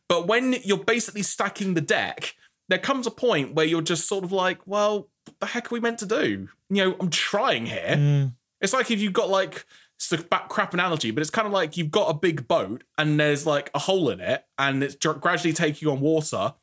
But 0.08 0.28
when 0.28 0.56
you're 0.64 0.84
basically 0.84 1.24
stacking 1.24 1.74
the 1.74 1.82
deck, 1.82 2.36
there 2.70 2.80
comes 2.80 3.08
a 3.08 3.12
point 3.12 3.54
where 3.54 3.66
you're 3.66 3.82
just 3.82 4.08
sort 4.08 4.24
of 4.24 4.32
like, 4.32 4.60
well, 4.66 5.10
what 5.26 5.40
the 5.40 5.46
heck 5.46 5.72
are 5.72 5.76
we 5.76 5.80
meant 5.80 6.00
to 6.00 6.06
do? 6.06 6.48
You 6.70 6.86
know, 6.86 6.96
I'm 7.00 7.10
trying 7.10 7.66
here. 7.66 7.96
Mm. 7.98 8.34
It's 8.60 8.74
like 8.74 8.92
if 8.92 9.00
you've 9.00 9.14
got 9.14 9.30
like 9.30 9.66
it's 10.02 10.12
a 10.12 10.18
crap 10.50 10.74
analogy, 10.74 11.12
but 11.12 11.22
it's 11.22 11.30
kind 11.30 11.46
of 11.46 11.54
like 11.54 11.78
you've 11.78 11.92
got 11.92 12.10
a 12.10 12.14
big 12.14 12.48
boat 12.48 12.84
and 12.98 13.20
there's 13.20 13.46
like 13.46 13.70
a 13.76 13.80
hole 13.80 14.10
in 14.10 14.20
it 14.20 14.44
and 14.58 14.84
it's 14.84 14.96
gradually 14.96 15.54
taking 15.54 15.88
on 15.88 16.00
water. 16.00 16.56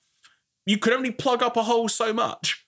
You 0.67 0.79
can 0.79 0.93
only 0.93 1.13
plug 1.13 1.43
up 1.43 1.57
a 1.57 1.63
hole 1.63 1.89
so 1.89 2.13
much. 2.13 2.67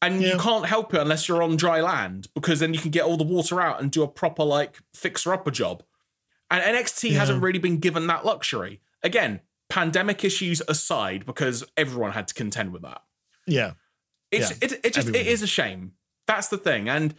And 0.00 0.20
yeah. 0.20 0.34
you 0.34 0.38
can't 0.38 0.66
help 0.66 0.92
it 0.92 1.00
unless 1.00 1.28
you're 1.28 1.42
on 1.42 1.56
dry 1.56 1.80
land 1.80 2.28
because 2.34 2.60
then 2.60 2.74
you 2.74 2.80
can 2.80 2.90
get 2.90 3.04
all 3.04 3.16
the 3.16 3.24
water 3.24 3.60
out 3.60 3.80
and 3.80 3.90
do 3.90 4.02
a 4.02 4.08
proper 4.08 4.44
like 4.44 4.78
fixer 4.94 5.32
upper 5.32 5.50
job. 5.50 5.82
And 6.50 6.62
NXT 6.62 7.10
yeah. 7.10 7.18
hasn't 7.18 7.42
really 7.42 7.58
been 7.58 7.78
given 7.78 8.06
that 8.06 8.24
luxury. 8.24 8.80
Again, 9.02 9.40
pandemic 9.68 10.22
issues 10.22 10.62
aside, 10.68 11.26
because 11.26 11.64
everyone 11.76 12.12
had 12.12 12.28
to 12.28 12.34
contend 12.34 12.72
with 12.72 12.82
that. 12.82 13.02
Yeah. 13.46 13.72
It's 14.30 14.50
yeah. 14.50 14.56
it, 14.60 14.72
it 14.84 14.94
just 14.94 15.08
Everyone. 15.08 15.26
it 15.26 15.26
is 15.26 15.42
a 15.42 15.46
shame. 15.46 15.92
That's 16.26 16.48
the 16.48 16.58
thing. 16.58 16.88
And 16.88 17.14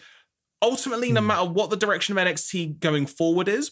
ultimately, 0.62 1.12
no 1.12 1.22
hmm. 1.22 1.28
matter 1.28 1.50
what 1.50 1.70
the 1.70 1.78
direction 1.78 2.18
of 2.18 2.26
NXT 2.26 2.80
going 2.80 3.06
forward 3.06 3.48
is, 3.48 3.72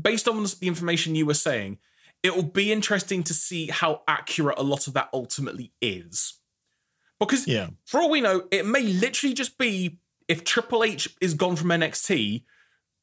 based 0.00 0.28
on 0.28 0.42
the 0.42 0.66
information 0.66 1.14
you 1.14 1.26
were 1.26 1.34
saying, 1.34 1.78
it 2.22 2.34
will 2.34 2.42
be 2.42 2.72
interesting 2.72 3.22
to 3.24 3.34
see 3.34 3.66
how 3.66 4.02
accurate 4.06 4.58
a 4.58 4.62
lot 4.62 4.86
of 4.86 4.94
that 4.94 5.08
ultimately 5.12 5.72
is. 5.80 6.34
Because 7.18 7.46
Yeah. 7.46 7.70
for 7.84 8.00
all 8.00 8.10
we 8.10 8.20
know, 8.20 8.48
it 8.50 8.66
may 8.66 8.82
literally 8.82 9.34
just 9.34 9.58
be 9.58 9.98
if 10.28 10.44
Triple 10.44 10.84
H 10.84 11.08
is 11.20 11.34
gone 11.34 11.56
from 11.56 11.70
NXT, 11.70 12.44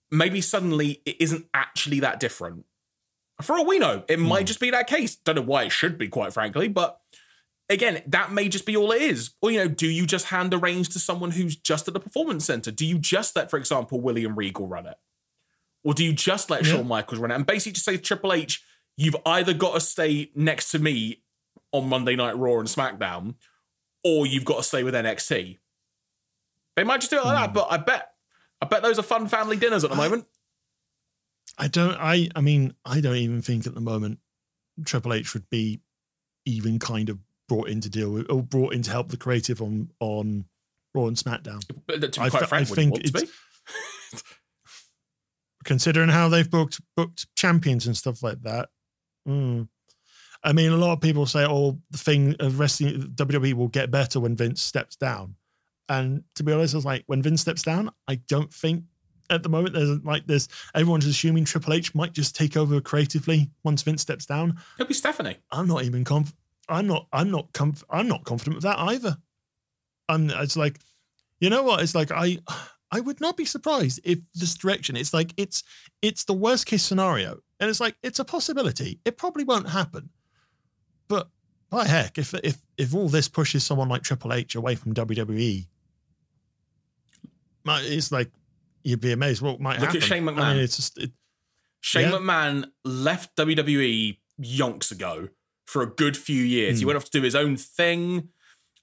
maybe 0.09 0.41
suddenly 0.41 1.01
it 1.05 1.17
isn't 1.19 1.47
actually 1.53 1.99
that 1.99 2.19
different. 2.19 2.65
For 3.41 3.57
all 3.57 3.65
we 3.65 3.79
know, 3.79 4.03
it 4.09 4.19
might 4.19 4.47
just 4.47 4.59
be 4.59 4.71
that 4.71 4.87
case. 4.87 5.15
Don't 5.15 5.35
know 5.35 5.41
why 5.41 5.63
it 5.63 5.71
should 5.71 5.97
be, 5.97 6.09
quite 6.09 6.33
frankly, 6.33 6.67
but 6.67 6.99
again, 7.69 8.01
that 8.07 8.31
may 8.31 8.49
just 8.49 8.65
be 8.65 8.75
all 8.75 8.91
it 8.91 9.01
is. 9.01 9.31
Or, 9.41 9.51
you 9.51 9.59
know, 9.59 9.67
do 9.67 9.87
you 9.87 10.05
just 10.05 10.27
hand 10.27 10.51
the 10.51 10.57
reins 10.57 10.89
to 10.89 10.99
someone 10.99 11.31
who's 11.31 11.55
just 11.55 11.87
at 11.87 11.93
the 11.93 11.99
performance 11.99 12.45
center? 12.45 12.71
Do 12.71 12.85
you 12.85 12.97
just 12.97 13.35
let, 13.35 13.49
for 13.49 13.57
example, 13.57 14.01
William 14.01 14.35
Regal 14.35 14.67
run 14.67 14.87
it? 14.87 14.97
Or 15.83 15.93
do 15.93 16.03
you 16.03 16.11
just 16.11 16.49
let 16.49 16.65
Yeah. 16.65 16.73
Shawn 16.73 16.87
Michaels 16.87 17.19
run 17.19 17.31
it? 17.31 17.35
And 17.35 17.45
basically 17.45 17.73
just 17.73 17.85
say 17.85 17.95
to 17.95 18.01
Triple 18.01 18.33
H, 18.33 18.63
you've 18.97 19.15
either 19.25 19.53
got 19.53 19.75
to 19.75 19.79
stay 19.79 20.31
next 20.35 20.71
to 20.71 20.79
me 20.79 21.21
on 21.71 21.87
Monday 21.87 22.15
Night 22.15 22.37
Raw 22.37 22.59
and 22.59 22.67
SmackDown, 22.67 23.35
or 24.03 24.25
you've 24.25 24.45
got 24.45 24.57
to 24.57 24.63
stay 24.63 24.83
with 24.83 24.93
NXT. 24.93 25.57
They 26.75 26.83
might 26.83 27.01
just 27.01 27.11
do 27.11 27.17
it 27.17 27.25
like 27.25 27.35
that, 27.37 27.49
hmm. 27.49 27.53
but 27.53 27.67
I 27.69 27.77
bet 27.77 28.11
I 28.61 28.65
bet 28.65 28.81
those 28.81 28.99
are 28.99 29.03
fun 29.03 29.27
family 29.27 29.57
dinners 29.57 29.83
at 29.83 29.89
the 29.89 29.95
moment. 29.95 30.25
I 31.57 31.67
don't. 31.67 31.97
I. 31.99 32.29
I 32.35 32.41
mean, 32.41 32.73
I 32.85 33.01
don't 33.01 33.15
even 33.15 33.41
think 33.41 33.67
at 33.67 33.73
the 33.73 33.81
moment 33.81 34.19
Triple 34.85 35.13
H 35.13 35.33
would 35.33 35.49
be 35.49 35.81
even 36.45 36.79
kind 36.79 37.09
of 37.09 37.19
brought 37.49 37.67
in 37.67 37.81
to 37.81 37.89
deal 37.89 38.11
with 38.11 38.31
or 38.31 38.41
brought 38.41 38.73
in 38.73 38.81
to 38.83 38.91
help 38.91 39.09
the 39.09 39.17
creative 39.17 39.61
on 39.61 39.89
on 39.99 40.45
Raw 40.95 41.07
and 41.07 41.17
SmackDown. 41.17 41.61
But 41.85 42.01
to 42.13 42.19
be 42.19 42.25
I 42.25 42.29
quite 42.29 42.41
fe- 42.43 42.47
frank, 42.47 42.67
I 42.67 42.69
you 42.69 42.75
think 42.75 42.91
want 42.93 43.03
be? 43.03 43.09
it's- 43.09 44.23
Considering 45.65 46.09
how 46.09 46.29
they've 46.29 46.49
booked 46.49 46.79
booked 46.95 47.27
champions 47.35 47.85
and 47.85 47.95
stuff 47.97 48.23
like 48.23 48.41
that. 48.43 48.69
Mm. 49.27 49.67
I 50.41 50.53
mean, 50.53 50.71
a 50.71 50.77
lot 50.77 50.93
of 50.93 51.01
people 51.01 51.25
say, 51.25 51.45
"Oh, 51.45 51.79
the 51.91 51.97
thing 51.97 52.35
of 52.39 52.59
wrestling 52.59 53.11
WWE 53.15 53.53
will 53.55 53.67
get 53.67 53.91
better 53.91 54.21
when 54.21 54.37
Vince 54.37 54.61
steps 54.61 54.95
down." 54.95 55.35
And 55.89 56.23
to 56.35 56.43
be 56.43 56.53
honest, 56.53 56.75
I 56.75 56.77
was 56.77 56.85
like, 56.85 57.03
when 57.07 57.21
Vince 57.21 57.41
steps 57.41 57.63
down, 57.63 57.89
I 58.07 58.15
don't 58.29 58.53
think 58.53 58.83
at 59.29 59.43
the 59.43 59.49
moment 59.49 59.75
there's 59.75 59.99
like 60.03 60.25
this. 60.27 60.47
Everyone's 60.73 61.05
assuming 61.05 61.43
Triple 61.43 61.73
H 61.73 61.93
might 61.93 62.13
just 62.13 62.35
take 62.37 62.55
over 62.55 62.79
creatively 62.79 63.51
once 63.65 63.81
Vince 63.81 64.01
steps 64.01 64.25
down. 64.25 64.57
It'll 64.77 64.87
be 64.87 64.93
Stephanie. 64.93 65.37
I'm 65.51 65.67
not 65.67 65.83
even 65.83 66.05
conf- 66.05 66.33
I'm 66.69 66.87
not. 66.87 67.07
I'm 67.11 67.31
not. 67.31 67.51
Comf- 67.53 67.83
I'm 67.89 68.07
not 68.07 68.23
confident 68.25 68.57
of 68.57 68.63
that 68.63 68.79
either. 68.79 69.17
I'm. 70.07 70.29
It's 70.29 70.55
like, 70.57 70.79
you 71.39 71.49
know 71.49 71.63
what? 71.63 71.81
It's 71.81 71.95
like 71.95 72.11
I. 72.11 72.37
I 72.91 73.01
would 73.01 73.21
not 73.21 73.37
be 73.37 73.45
surprised 73.45 73.99
if 74.03 74.17
this 74.33 74.55
direction. 74.55 74.95
It's 74.95 75.13
like 75.13 75.33
it's. 75.37 75.63
It's 76.01 76.23
the 76.23 76.33
worst 76.33 76.65
case 76.65 76.81
scenario, 76.83 77.39
and 77.59 77.69
it's 77.69 77.79
like 77.79 77.95
it's 78.03 78.19
a 78.19 78.25
possibility. 78.25 78.99
It 79.05 79.17
probably 79.17 79.43
won't 79.43 79.69
happen, 79.69 80.09
but 81.07 81.29
by 81.69 81.85
heck, 81.85 82.17
if 82.17 82.33
if 82.43 82.57
if 82.77 82.95
all 82.95 83.09
this 83.09 83.27
pushes 83.27 83.63
someone 83.63 83.89
like 83.89 84.01
Triple 84.01 84.33
H 84.33 84.55
away 84.55 84.73
from 84.75 84.93
WWE, 84.95 85.67
it's 87.67 88.11
like 88.11 88.31
you'd 88.83 89.01
be 89.01 89.11
amazed 89.11 89.41
what 89.41 89.59
might 89.59 89.79
Look 89.79 89.89
at 89.89 89.95
happen. 89.95 90.01
Shane 90.01 90.27
I 90.29 90.31
McMahon. 90.31 90.53
mean, 90.55 90.63
it's 90.63 90.75
just. 90.75 90.97
It, 90.97 91.11
Shane 91.81 92.09
Yeah. 92.09 92.17
McMahon 92.17 92.65
left 92.83 93.35
WWE 93.37 94.17
yonks 94.41 94.91
ago 94.91 95.29
for 95.69 95.81
a 95.81 95.85
good 95.87 96.17
few 96.17 96.41
years. 96.43 96.79
He 96.79 96.83
Hmm. 96.83 96.87
went 96.87 96.97
off 96.97 97.05
to 97.05 97.11
do 97.11 97.21
his 97.21 97.35
own 97.35 97.55
thing. 97.57 98.29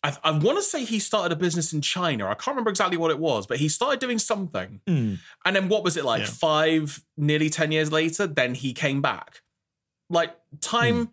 I, 0.02 0.16
I 0.22 0.30
want 0.30 0.56
to 0.58 0.62
say 0.62 0.84
he 0.84 1.00
started 1.00 1.32
a 1.32 1.36
business 1.40 1.72
in 1.72 1.80
China. 1.80 2.28
I 2.28 2.34
can't 2.34 2.54
remember 2.54 2.70
exactly 2.70 2.96
what 2.96 3.10
it 3.10 3.18
was, 3.18 3.46
but 3.46 3.58
he 3.58 3.68
started 3.68 3.98
doing 3.98 4.18
something. 4.20 4.80
hmm. 4.86 5.14
And 5.44 5.56
then 5.56 5.68
what 5.68 5.82
was 5.82 5.96
it 5.96 6.04
like? 6.04 6.20
Yeah. 6.22 6.26
Five, 6.28 7.02
nearly 7.16 7.50
10 7.50 7.72
years 7.72 7.90
later, 7.90 8.26
then 8.28 8.54
he 8.54 8.72
came 8.72 9.02
back. 9.02 9.42
Like 10.08 10.36
time, 10.60 11.06
Hmm. 11.06 11.10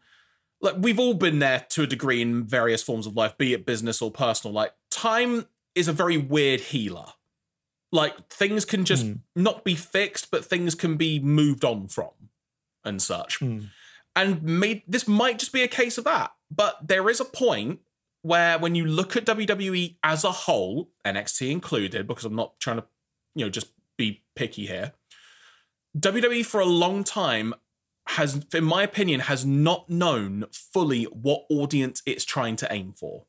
like 0.62 0.76
we've 0.78 1.00
all 1.00 1.16
been 1.16 1.40
there 1.40 1.66
to 1.72 1.82
a 1.84 1.88
degree 1.88 2.22
in 2.22 2.44
various 2.45 2.84
forms 2.84 3.08
of 3.08 3.16
life, 3.16 3.36
be 3.38 3.54
it 3.54 3.66
business 3.66 4.00
or 4.02 4.12
personal. 4.12 4.54
Like 4.54 4.74
time 4.91 5.48
is 5.74 5.88
a 5.88 5.94
very 5.94 6.18
weird 6.18 6.60
healer. 6.60 7.08
Like 7.91 8.30
things 8.30 8.64
can 8.66 8.86
just 8.86 9.06
Hmm. 9.06 9.14
not 9.36 9.64
be 9.64 9.74
fixed, 9.76 10.30
but 10.30 10.45
things 10.45 10.76
can 10.76 10.98
be 10.98 11.20
moved 11.20 11.66
on 11.66 11.88
from 11.88 12.12
and 12.84 13.02
such. 13.02 13.40
And 14.15 14.44
made, 14.44 14.84
this 14.88 15.07
might 15.07 15.40
just 15.40 15.53
be 15.53 15.64
a 15.64 15.68
case 15.68 15.98
of 15.98 16.03
that. 16.03 16.34
But 16.52 16.88
there 16.88 17.10
is 17.10 17.19
a 17.19 17.26
point 17.26 17.80
where 18.22 18.57
when 18.57 18.76
you 18.76 18.85
look 18.85 19.15
at 19.15 19.26
WWE 19.26 19.98
as 20.03 20.23
a 20.23 20.31
whole, 20.31 20.91
NXT 21.06 21.52
included, 21.52 22.07
because 22.07 22.26
I'm 22.26 22.35
not 22.35 22.60
trying 22.60 22.77
to, 22.77 22.85
you 23.35 23.45
know, 23.45 23.49
just 23.49 23.72
be 23.98 24.23
picky 24.35 24.65
here. 24.65 24.94
WWE 25.98 26.45
for 26.45 26.60
a 26.60 26.65
long 26.65 27.03
time 27.03 27.53
has, 28.07 28.45
in 28.53 28.64
my 28.64 28.84
opinion, 28.84 29.22
has 29.22 29.45
not 29.45 29.90
known 29.90 30.45
fully 30.52 31.03
what 31.06 31.45
audience 31.49 32.02
it's 32.06 32.26
trying 32.26 32.56
to 32.57 32.72
aim 32.72 32.94
for. 32.95 33.26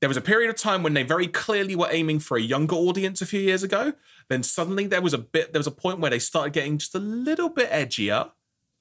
There 0.00 0.08
was 0.08 0.16
a 0.16 0.22
period 0.22 0.48
of 0.48 0.56
time 0.56 0.82
when 0.82 0.94
they 0.94 1.02
very 1.02 1.26
clearly 1.26 1.76
were 1.76 1.88
aiming 1.90 2.20
for 2.20 2.36
a 2.36 2.40
younger 2.40 2.74
audience 2.74 3.20
a 3.20 3.26
few 3.26 3.40
years 3.40 3.62
ago. 3.62 3.92
Then 4.30 4.42
suddenly 4.42 4.86
there 4.86 5.02
was 5.02 5.12
a 5.12 5.18
bit, 5.18 5.52
there 5.52 5.60
was 5.60 5.66
a 5.66 5.72
point 5.72 6.00
where 6.00 6.10
they 6.10 6.18
started 6.18 6.54
getting 6.54 6.78
just 6.78 6.94
a 6.94 6.98
little 6.98 7.50
bit 7.50 7.70
edgier, 7.70 8.30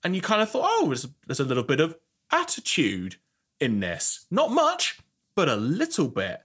and 0.04 0.16
you 0.16 0.22
kind 0.22 0.42
of 0.42 0.50
thought, 0.50 0.68
oh, 0.70 0.88
there's, 0.88 1.08
there's 1.28 1.40
a 1.40 1.46
little 1.46 1.64
bit 1.64 1.80
of 1.80 1.96
attitude 2.32 3.18
in 3.60 3.80
this. 3.80 4.26
Not 4.32 4.52
much, 4.52 5.00
but 5.36 5.50
a 5.50 5.56
little 5.56 6.08
bit. 6.08 6.42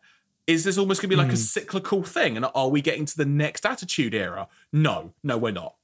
Is 0.47 0.65
this 0.65 0.77
almost 0.77 1.01
going 1.01 1.11
to 1.11 1.17
be 1.17 1.21
like 1.21 1.29
a 1.29 1.31
hmm. 1.31 1.37
cyclical 1.37 2.03
thing? 2.03 2.37
And 2.37 2.47
are 2.55 2.69
we 2.69 2.83
getting 2.83 3.07
to 3.07 3.17
the 3.17 3.25
next 3.25 3.65
attitude 3.65 4.15
era? 4.15 4.49
No, 4.73 5.15
no, 5.23 5.39
we're 5.39 5.53
not. 5.53 5.77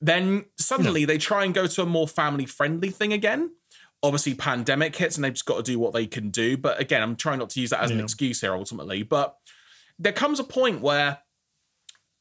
Then 0.00 0.46
suddenly 0.56 1.04
they 1.04 1.18
try 1.18 1.44
and 1.44 1.54
go 1.54 1.66
to 1.66 1.82
a 1.82 1.86
more 1.86 2.08
family 2.08 2.46
friendly 2.46 2.90
thing 2.90 3.12
again. 3.12 3.52
Obviously, 4.02 4.34
pandemic 4.34 4.96
hits 4.96 5.16
and 5.16 5.24
they've 5.24 5.32
just 5.32 5.46
got 5.46 5.58
to 5.58 5.62
do 5.62 5.78
what 5.78 5.92
they 5.92 6.06
can 6.06 6.30
do. 6.30 6.56
But 6.56 6.80
again, 6.80 7.02
I'm 7.02 7.16
trying 7.16 7.38
not 7.38 7.50
to 7.50 7.60
use 7.60 7.70
that 7.70 7.82
as 7.82 7.90
an 7.90 8.00
excuse 8.00 8.40
here 8.40 8.54
ultimately. 8.54 9.02
But 9.02 9.36
there 9.98 10.12
comes 10.12 10.40
a 10.40 10.44
point 10.44 10.80
where 10.80 11.18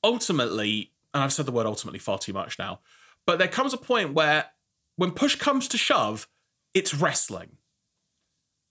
ultimately, 0.03 0.91
and 1.13 1.23
I've 1.23 1.33
said 1.33 1.45
the 1.45 1.51
word 1.51 1.65
ultimately 1.65 1.99
far 1.99 2.19
too 2.19 2.33
much 2.33 2.59
now, 2.59 2.79
but 3.25 3.39
there 3.39 3.47
comes 3.47 3.73
a 3.73 3.77
point 3.77 4.13
where 4.13 4.45
when 4.95 5.11
push 5.11 5.35
comes 5.35 5.67
to 5.69 5.77
shove, 5.77 6.27
it's 6.73 6.93
wrestling. 6.93 7.57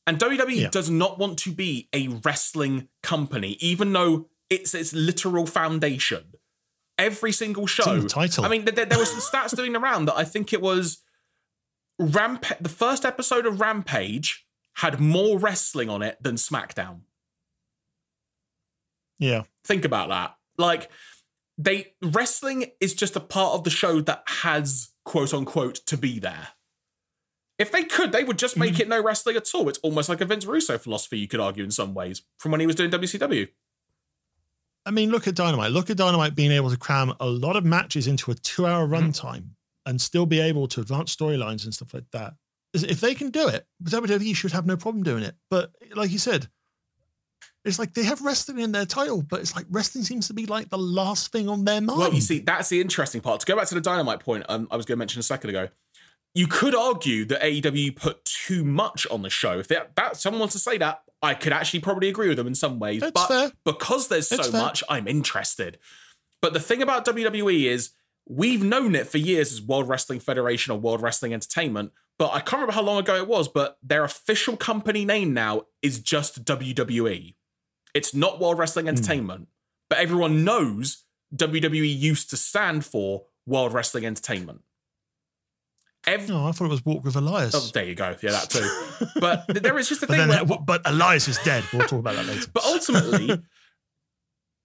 And 0.07 0.19
WWE 0.19 0.63
Yeah. 0.63 0.69
does 0.71 0.91
not 0.91 1.19
want 1.19 1.39
to 1.41 1.53
be 1.53 1.89
a 1.93 2.09
wrestling 2.09 2.89
company, 3.03 3.57
even 3.61 3.93
though 3.93 4.29
it's 4.49 4.75
its 4.75 4.93
literal 4.93 5.47
foundation. 5.47 6.33
Every 6.99 7.33
single 7.33 7.67
show. 7.67 8.07
title. 8.09 8.45
I 8.45 8.49
mean, 8.49 8.65
there, 8.65 8.85
there 8.85 8.99
were 8.99 9.05
some 9.07 9.21
stats 9.21 9.55
doing 9.57 9.77
around 9.77 10.07
that 10.07 10.17
I 10.17 10.25
think 10.25 10.53
it 10.53 10.61
was 10.61 10.99
Ramp. 11.99 12.45
The 12.61 12.69
first 12.69 13.05
episode 13.05 13.47
of 13.47 13.61
Rampage 13.61 14.47
had 14.75 15.01
more 15.01 15.39
wrestling 15.39 15.89
on 15.89 16.03
it 16.03 16.23
than 16.23 16.35
SmackDown. 16.37 17.01
Yeah. 19.19 19.43
Think 19.65 19.85
about 19.85 20.09
that. 20.09 20.37
Like 20.59 20.91
they 21.59 21.93
wrestling 22.03 22.67
is 22.81 22.95
just 22.95 23.17
a 23.17 23.21
part 23.21 23.55
of 23.55 23.65
the 23.65 23.71
show 23.71 24.01
that 24.03 24.23
has 24.27 24.91
quote 25.05 25.32
unquote 25.35 25.77
to 25.86 25.97
be 25.97 26.18
there. 26.18 26.48
If 27.59 27.70
they 27.70 27.85
could, 27.85 28.12
they 28.12 28.24
would 28.24 28.39
just 28.39 28.56
make 28.56 28.74
Mm. 28.74 28.81
it 28.81 28.89
no 28.89 29.02
wrestling 29.02 29.36
at 29.36 29.55
all. 29.55 29.68
It's 29.68 29.78
almost 29.81 30.09
like 30.09 30.20
a 30.22 30.24
Vince 30.24 30.47
Russo 30.47 30.78
philosophy, 30.78 31.18
you 31.18 31.28
could 31.28 31.40
argue 31.40 31.62
in 31.64 31.70
some 31.70 31.93
ways, 31.93 32.22
from 32.39 32.52
when 32.52 32.60
he 32.60 32.66
was 32.66 32.77
doing 32.77 32.90
WCW. 32.90 33.48
I 34.86 34.90
mean, 34.90 35.10
look 35.10 35.28
at 35.28 35.35
Dynamite. 35.35 35.72
Look 35.72 35.90
at 35.90 35.98
Dynamite 35.98 36.35
being 36.35 36.52
able 36.52 36.70
to 36.70 36.77
cram 36.78 37.12
a 37.20 37.27
lot 37.27 37.56
of 37.56 37.64
matches 37.64 38.06
into 38.06 38.31
a 38.31 38.35
two-hour 38.35 38.86
Mm-hmm. 38.89 38.94
runtime 39.10 39.44
and 39.85 40.01
still 40.01 40.24
be 40.27 40.40
able 40.40 40.68
to 40.68 40.81
advance 40.81 41.14
storylines 41.14 41.64
and 41.64 41.74
stuff 41.74 41.93
like 41.93 42.10
that. 42.12 42.35
If 42.72 43.01
they 43.01 43.14
can 43.14 43.31
do 43.31 43.48
it, 43.48 43.66
WWE 43.82 44.35
should 44.35 44.52
have 44.52 44.64
no 44.66 44.77
problem 44.77 45.02
doing 45.02 45.22
it. 45.24 45.35
But 45.51 45.72
like 45.94 46.10
you 46.10 46.18
said, 46.18 46.48
it's 47.65 47.78
like 47.78 47.95
they 47.95 48.05
have 48.05 48.23
wrestling 48.23 48.59
in 48.59 48.73
their 48.73 48.87
title, 48.87 49.23
but 49.23 49.41
it's 49.41 49.55
like 49.55 49.66
wrestling 49.70 50.05
seems 50.05 50.28
to 50.28 50.35
be 50.35 50.47
like 50.47 50.70
the 50.70 50.78
last 50.78 51.31
thing 51.31 51.49
on 51.49 51.65
their 51.65 51.81
mind. 51.81 51.99
Well, 51.99 52.15
you 52.15 52.20
see, 52.20 52.39
that's 52.39 52.69
the 52.69 52.81
interesting 52.81 53.20
part. 53.20 53.41
To 53.41 53.47
go 53.47 53.57
back 53.57 53.69
to 53.69 53.74
the 53.74 53.81
Dynamite 53.81 54.20
point, 54.20 54.45
um, 54.49 54.66
I 54.70 54.77
was 54.77 54.87
going 54.87 54.97
to 54.97 54.99
mention 54.99 55.20
a 55.20 55.24
second 55.24 55.51
ago. 55.51 55.69
You 56.35 56.47
could 56.47 56.74
argue 56.74 57.24
that 57.27 57.43
AEW 57.43 57.97
put 57.97 58.24
too 58.24 58.65
much 58.65 59.07
on 59.11 59.23
the 59.23 59.31
show. 59.31 59.59
If 59.59 59.69
that, 59.69 59.95
that 59.97 60.16
someone 60.16 60.41
wants 60.41 60.55
to 60.55 60.61
say 60.61 60.78
that, 60.78 61.03
I 61.23 61.35
could 61.35 61.53
actually 61.53 61.81
probably 61.81 62.09
agree 62.09 62.28
with 62.28 62.39
them 62.39 62.47
in 62.47 62.55
some 62.55 62.78
ways. 62.78 63.01
That's 63.01 63.12
but 63.12 63.28
fair. 63.28 63.53
because 63.65 64.09
there's 64.09 64.28
That's 64.28 64.47
so 64.47 64.53
fair. 64.53 64.61
much, 64.61 64.82
I'm 64.89 65.07
interested. 65.07 65.78
But 66.41 66.55
the 66.55 66.61
thing 66.61 66.82
about 66.82 67.05
WWE 67.05 67.65
is 67.65 67.91
we've 68.27 68.62
known 68.62 68.95
it 68.95 69.07
for 69.09 69.19
years 69.19 69.53
as 69.53 69.61
World 69.61 69.89
Wrestling 69.89 70.20
Federation 70.20 70.73
or 70.73 70.78
World 70.78 71.03
Wrestling 71.03 71.35
Entertainment. 71.35 71.93
But 72.19 72.32
I 72.32 72.41
can't 72.41 72.55
remember 72.55 72.73
how 72.73 72.82
long 72.82 72.99
ago 72.99 73.16
it 73.16 73.27
was, 73.27 73.49
but 73.49 73.78
their 73.82 74.05
official 74.05 74.57
company 74.57 75.05
name 75.05 75.35
now 75.35 75.62
is 75.82 75.99
just 75.99 76.45
WWE. 76.45 77.35
It's 77.95 78.15
not 78.15 78.41
World 78.41 78.59
Wrestling 78.59 78.87
Hmm. 78.87 78.91
Entertainment. 78.91 79.49
But 79.89 79.99
everyone 79.99 80.45
knows 80.45 81.05
WWE 81.35 81.99
used 81.99 82.31
to 82.31 82.37
stand 82.37 82.85
for 82.85 83.25
World 83.47 83.73
Wrestling 83.73 84.05
Entertainment. 84.07 84.62
Every, 86.07 86.29
no, 86.29 86.47
I 86.47 86.53
thought 86.53 86.65
it 86.65 86.69
was 86.71 86.85
Walk 86.85 87.05
with 87.05 87.15
Elias. 87.17 87.55
oh, 87.55 87.71
there 87.75 87.85
you 87.85 87.95
go. 87.95 88.17
Yeah, 88.23 88.31
that 88.31 88.49
too. 88.49 89.07
but 89.21 89.47
there 89.49 89.79
is 89.79 89.89
just 89.89 90.01
the 90.01 90.07
thing 90.07 90.29
where, 90.29 90.45
but 90.45 90.81
Elias 90.87 91.29
is 91.29 91.39
dead. 91.45 91.62
We'll 91.73 91.87
talk 91.87 91.99
about 91.99 92.15
that 92.17 92.27
later. 92.27 92.47
but 92.55 92.65
ultimately, 92.65 93.43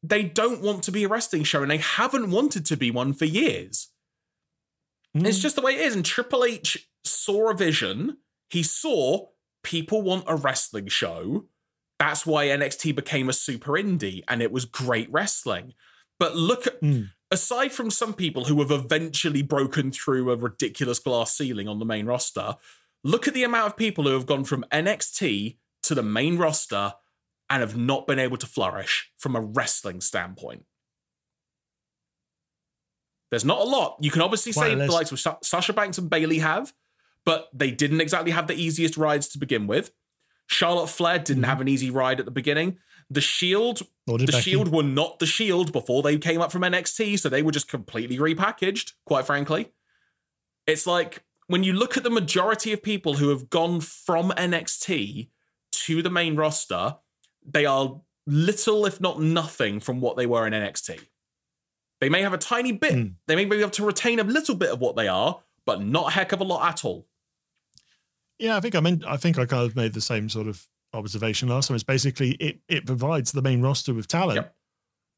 they 0.01 0.23
don't 0.23 0.61
want 0.61 0.83
to 0.83 0.91
be 0.91 1.03
a 1.03 1.07
wrestling 1.09 1.43
show 1.43 1.61
and 1.61 1.69
they 1.69 1.77
haven't 1.77 2.31
wanted 2.31 2.65
to 2.67 2.77
be 2.77 2.89
one 2.89 3.11
for 3.13 3.25
years. 3.25 3.89
Mm. 5.15 5.27
It's 5.27 5.39
just 5.39 5.55
the 5.55 5.61
way 5.61 5.73
it 5.75 5.81
is. 5.81 5.95
And 5.95 6.05
Triple 6.05 6.45
H 6.45 6.87
saw 7.03 7.49
a 7.49 7.53
vision. 7.53 8.17
He 8.49 8.63
saw 8.63 9.27
people 9.63 10.01
want 10.03 10.23
a 10.27 10.35
wrestling 10.35 10.87
show. 10.87 11.45
That's 12.05 12.23
why 12.25 12.45
NXT 12.47 12.95
became 12.95 13.29
a 13.29 13.33
super 13.33 13.71
indie 13.71 14.23
and 14.27 14.41
it 14.43 14.51
was 14.51 14.65
great 14.65 15.11
wrestling. 15.11 15.73
But 16.19 16.35
look 16.35 16.67
at, 16.67 16.79
Mm. 16.79 17.09
aside 17.31 17.71
from 17.71 17.89
some 17.89 18.13
people 18.13 18.45
who 18.45 18.61
have 18.61 18.69
eventually 18.69 19.41
broken 19.41 19.91
through 19.91 20.29
a 20.31 20.35
ridiculous 20.35 20.99
glass 20.99 21.35
ceiling 21.35 21.67
on 21.67 21.79
the 21.79 21.85
main 21.85 22.05
roster, 22.05 22.57
look 23.03 23.27
at 23.27 23.33
the 23.33 23.43
amount 23.43 23.71
of 23.71 23.77
people 23.77 24.03
who 24.03 24.11
have 24.13 24.27
gone 24.27 24.43
from 24.43 24.63
NXT 24.71 25.57
to 25.81 25.95
the 25.95 26.03
main 26.03 26.37
roster 26.37 26.93
and 27.49 27.61
have 27.61 27.75
not 27.75 28.05
been 28.05 28.19
able 28.19 28.37
to 28.37 28.45
flourish 28.47 29.11
from 29.17 29.35
a 29.35 29.41
wrestling 29.41 29.99
standpoint. 29.99 30.65
There's 33.31 33.45
not 33.45 33.59
a 33.61 33.63
lot. 33.63 33.97
You 33.99 34.11
can 34.11 34.21
obviously 34.21 34.53
Quite 34.53 34.69
say 34.69 34.75
the 34.75 34.91
likes 34.91 35.11
of 35.11 35.19
Sa- 35.19 35.37
Sasha 35.41 35.73
Banks 35.73 35.97
and 35.97 36.09
Bayley 36.09 36.37
have, 36.39 36.71
but 37.25 37.49
they 37.51 37.71
didn't 37.71 38.01
exactly 38.01 38.31
have 38.31 38.45
the 38.47 38.53
easiest 38.55 38.95
rides 38.95 39.27
to 39.29 39.39
begin 39.39 39.65
with. 39.65 39.91
Charlotte 40.47 40.87
Flair 40.89 41.19
didn't 41.19 41.43
Mhm. 41.43 41.47
have 41.47 41.61
an 41.61 41.67
easy 41.67 41.89
ride 41.89 42.19
at 42.19 42.25
the 42.25 42.31
beginning. 42.31 42.79
The 43.09 43.21
Shield, 43.21 43.81
the 44.07 44.25
Becky. 44.25 44.41
Shield 44.41 44.69
were 44.69 44.83
not 44.83 45.19
the 45.19 45.25
Shield 45.25 45.71
before 45.71 46.01
they 46.01 46.17
came 46.17 46.41
up 46.41 46.51
from 46.51 46.63
NXT, 46.63 47.17
so 47.17 47.29
they 47.29 47.41
were 47.43 47.51
just 47.51 47.67
completely 47.67 48.17
repackaged, 48.17 48.93
quite 49.05 49.25
frankly. 49.25 49.71
It's 50.67 50.87
like 50.87 51.23
when 51.47 51.63
you 51.63 51.73
look 51.73 51.97
at 51.97 52.03
the 52.03 52.09
majority 52.09 52.73
of 52.73 52.81
people 52.81 53.15
who 53.15 53.29
have 53.29 53.49
gone 53.49 53.79
from 53.81 54.31
NXT 54.35 55.29
to 55.71 56.01
the 56.01 56.09
main 56.09 56.35
roster, 56.35 56.97
they 57.45 57.65
are 57.65 58.01
little, 58.25 58.85
if 58.87 58.99
not 58.99 59.21
nothing, 59.21 59.79
from 59.79 60.01
what 60.01 60.17
they 60.17 60.25
were 60.25 60.47
in 60.47 60.53
NXT. 60.53 60.99
They 62.01 62.09
may 62.09 62.23
have 62.23 62.33
a 62.33 62.37
tiny 62.39 62.71
bit, 62.71 62.93
Hmm. 62.93 63.07
they 63.27 63.35
may 63.35 63.45
be 63.45 63.57
able 63.57 63.69
to 63.71 63.85
retain 63.85 64.19
a 64.19 64.23
little 64.23 64.55
bit 64.55 64.69
of 64.71 64.79
what 64.79 64.95
they 64.95 65.07
are, 65.07 65.43
but 65.65 65.81
not 65.83 66.07
a 66.07 66.11
heck 66.11 66.31
of 66.31 66.41
a 66.41 66.43
lot 66.43 66.67
at 66.67 66.83
all. 66.83 67.07
Yeah, 68.39 68.57
I 68.57 68.59
think 68.59 68.75
I 68.75 68.79
meant. 68.79 69.03
I 69.05 69.17
think 69.17 69.37
I 69.39 69.45
kind 69.45 69.63
of 69.65 69.75
made 69.75 69.93
the 69.93 70.01
same 70.01 70.29
sort 70.29 70.47
of 70.47 70.65
observation 70.93 71.47
last 71.49 71.67
time. 71.67 71.75
It's 71.75 71.83
basically 71.83 72.31
it 72.31 72.59
it 72.67 72.85
provides 72.85 73.31
the 73.31 73.41
main 73.41 73.61
roster 73.61 73.93
with 73.93 74.07
talent, 74.07 74.35
Yep. 74.37 74.55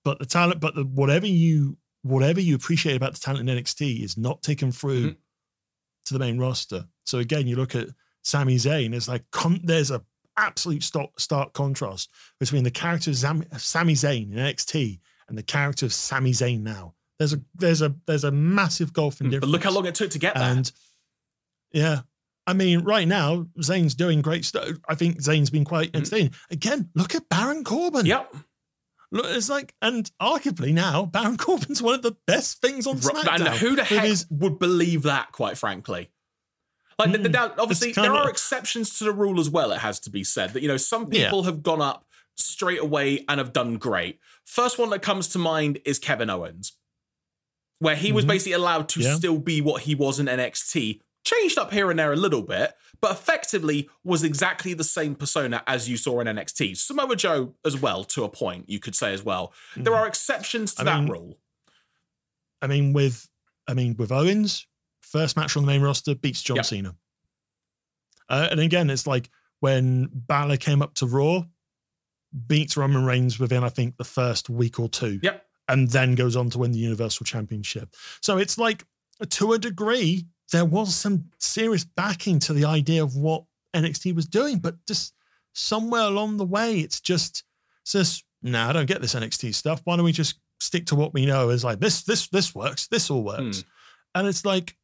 but 0.04 0.20
the 0.20 0.26
talent, 0.26 0.60
but 0.60 0.76
the 0.76 0.84
whatever 0.84 1.28
you 1.28 1.78
whatever 2.04 2.40
you 2.40 2.56
appreciate 2.56 2.96
about 2.96 3.14
the 3.14 3.20
talent 3.20 3.50
in 3.50 3.58
NXT 3.58 4.04
is 4.04 4.18
not 4.18 4.42
taken 4.44 4.72
through 4.72 5.12
Mhm. 5.12 5.16
to 6.06 6.14
the 6.14 6.20
main 6.20 6.38
roster. 6.38 6.88
So 7.06 7.18
again, 7.20 7.48
you 7.48 7.56
look 7.56 7.76
at 7.76 7.90
Sami 8.24 8.56
Zayn. 8.58 8.94
It's 8.94 9.08
like 9.08 9.30
con- 9.32 9.62
there's 9.64 9.92
a 9.92 10.04
absolute 10.38 10.84
stark, 10.84 11.20
stark 11.20 11.52
contrast 11.54 12.12
between 12.40 12.64
the 12.64 12.70
character 12.72 13.10
of 13.10 13.16
Zam- 13.16 13.44
Sami 13.58 13.94
Zayn 13.96 14.32
in 14.32 14.38
NXT 14.38 15.00
and 15.28 15.36
the 15.38 15.44
character 15.44 15.86
of 15.88 15.92
Sami 15.94 16.32
Zayn 16.32 16.62
now. 16.62 16.94
There's 17.18 17.34
a 17.34 17.42
there's 17.56 17.82
a 17.82 17.96
there's 18.06 18.24
a 18.24 18.32
massive 18.32 18.94
golfing 18.94 19.30
difference. 19.32 19.50
But 19.50 19.52
look 19.52 19.64
how 19.64 19.72
long 19.72 19.88
it 19.88 19.96
took 19.96 20.12
to 20.12 20.20
get 20.20 20.36
there. 20.36 20.44
And 20.44 20.72
yeah, 21.74 22.02
I 22.48 22.54
mean, 22.54 22.80
right 22.80 23.08
now 23.08 23.46
Zayn's 23.60 23.94
doing 23.94 24.22
great 24.22 24.46
stuff. 24.46 24.70
I 24.88 24.96
think 24.96 25.18
Zayn's 25.22 25.50
been 25.50 25.66
quite 25.66 25.92
Mm. 25.92 25.98
entertaining. 25.98 26.34
Again, 26.50 26.90
look 26.96 27.14
at 27.14 27.28
Baron 27.30 27.64
Corbin. 27.64 28.06
yep. 28.06 28.34
Look, 29.12 29.26
it's 29.28 29.50
like, 29.50 29.74
and 29.82 30.10
arguably 30.22 30.74
now 30.74 31.06
Baron 31.06 31.38
Corbin's 31.46 31.82
one 31.82 31.94
of 31.96 32.02
the 32.02 32.16
best 32.26 32.60
things 32.62 32.88
on 32.88 32.98
SmackDown. 33.00 33.46
And 33.48 33.58
who 33.60 33.76
the 33.76 33.84
heck 33.84 34.04
his- 34.06 34.26
would 34.30 34.60
believe 34.60 35.04
that, 35.04 35.32
quite 35.32 35.58
frankly? 35.58 36.10
Like, 37.00 37.12
Mm, 37.12 37.32
now, 37.32 37.54
obviously, 37.60 37.92
there 37.92 38.12
are 38.14 38.28
exceptions 38.30 38.98
to 38.98 39.04
the 39.04 39.12
rule 39.14 39.40
as 39.40 39.50
well, 39.52 39.72
it 39.72 39.80
has 39.80 40.00
to 40.02 40.10
be 40.10 40.24
said. 40.24 40.54
That, 40.54 40.62
you 40.64 40.68
know, 40.68 40.78
some 40.78 41.12
Yeah. 41.14 41.26
people 41.26 41.44
have 41.44 41.62
gone 41.62 41.82
up 41.82 42.06
straight 42.36 42.80
away 42.80 43.24
and 43.30 43.38
have 43.40 43.54
done 43.54 43.78
great. 43.78 44.20
First 44.46 44.80
one 44.80 44.90
that 44.90 45.02
comes 45.04 45.28
to 45.30 45.38
mind 45.40 45.80
is 45.86 46.00
Kevin 46.00 46.30
Owens, 46.30 46.74
where 47.80 47.96
he 47.96 48.12
was 48.12 48.26
Mhm. 48.26 48.30
basically 48.30 48.52
allowed 48.54 48.90
to 48.90 49.02
Yeah. 49.02 49.16
still 49.16 49.38
be 49.38 49.62
what 49.62 49.84
he 49.84 49.94
was 49.96 50.20
in 50.20 50.28
NXT, 50.28 51.02
changed 51.24 51.58
up 51.58 51.72
here 51.74 51.90
and 51.90 52.00
there 52.00 52.14
a 52.14 52.16
little 52.16 52.42
bit, 52.42 52.74
but 53.02 53.12
effectively 53.12 53.90
was 54.04 54.24
exactly 54.24 54.74
the 54.74 54.84
same 54.84 55.14
persona 55.16 55.62
as 55.68 55.88
you 55.90 55.98
saw 55.98 56.20
in 56.20 56.28
NXT. 56.28 56.78
Samoa 56.78 57.16
Joe 57.16 57.54
as 57.66 57.80
well, 57.80 58.04
to 58.06 58.24
a 58.24 58.30
point, 58.30 58.70
you 58.70 58.80
could 58.80 58.96
say 58.96 59.14
as 59.14 59.24
well. 59.24 59.54
There 59.76 59.94
are 59.96 60.08
exceptions 60.08 60.74
to 60.76 60.84
Mm-hmm. 60.84 60.90
I 60.90 60.92
that 60.96 61.02
mean, 61.04 61.12
rule. 61.12 61.38
I 62.62 62.68
mean, 62.68 62.94
with 62.94 63.30
I 63.68 63.74
mean, 63.74 63.96
with 63.98 64.12
Owens, 64.12 64.66
first 65.02 65.36
match 65.38 65.56
on 65.58 65.64
the 65.64 65.68
main 65.68 65.82
roster 65.82 66.16
beats 66.16 66.42
John 66.42 66.56
Yep. 66.58 66.66
Cena. 66.66 66.96
Uh, 68.30 68.48
and 68.52 68.60
again, 68.60 68.90
it's 68.90 69.06
like 69.08 69.30
when 69.60 70.10
Balor 70.14 70.58
came 70.58 70.82
up 70.82 70.94
to 70.96 71.06
Raw, 71.06 71.44
beats 72.48 72.78
Roman 72.78 73.06
Reigns 73.06 73.40
within 73.40 73.64
I 73.64 73.70
think 73.70 73.98
the 73.98 74.04
first 74.04 74.50
week 74.50 74.80
or 74.80 74.90
two. 74.90 75.20
Yep. 75.24 75.44
and 75.70 75.90
then 75.90 76.16
goes 76.16 76.36
on 76.38 76.50
to 76.52 76.58
win 76.60 76.72
the 76.72 76.80
Universal 76.80 77.26
Championship. 77.26 77.94
So 78.22 78.38
it's 78.38 78.58
like, 78.58 78.86
to 79.30 79.52
a 79.54 79.60
degree, 79.60 80.26
there 80.52 80.66
was 80.66 80.96
some 80.96 81.26
serious 81.40 81.84
backing 81.84 82.40
to 82.40 82.54
the 82.54 82.66
idea 82.66 83.04
of 83.04 83.16
what 83.16 83.44
NXT 83.76 84.16
was 84.16 84.26
doing, 84.26 84.60
but 84.60 84.76
just 84.88 85.14
somewhere 85.54 86.04
along 86.04 86.38
the 86.38 86.46
way, 86.46 86.80
it's 86.80 87.02
just, 87.02 87.44
it's 87.84 87.92
just, 87.94 88.24
nah, 88.42 88.70
I 88.70 88.74
don't 88.74 88.86
get 88.86 89.02
this 89.02 89.16
NXT 89.16 89.54
stuff. 89.54 89.82
Why 89.84 89.96
don't 89.96 90.06
we 90.06 90.12
just 90.12 90.40
stick 90.60 90.86
to 90.88 90.96
what 90.96 91.14
we 91.14 91.26
know? 91.26 91.50
Is 91.50 91.64
like 91.64 91.80
this, 91.80 92.04
this, 92.04 92.28
this 92.30 92.56
works. 92.56 92.88
This 92.88 93.10
all 93.10 93.24
works, 93.24 93.64
and 94.16 94.28
it's 94.28 94.46
like, 94.46 94.76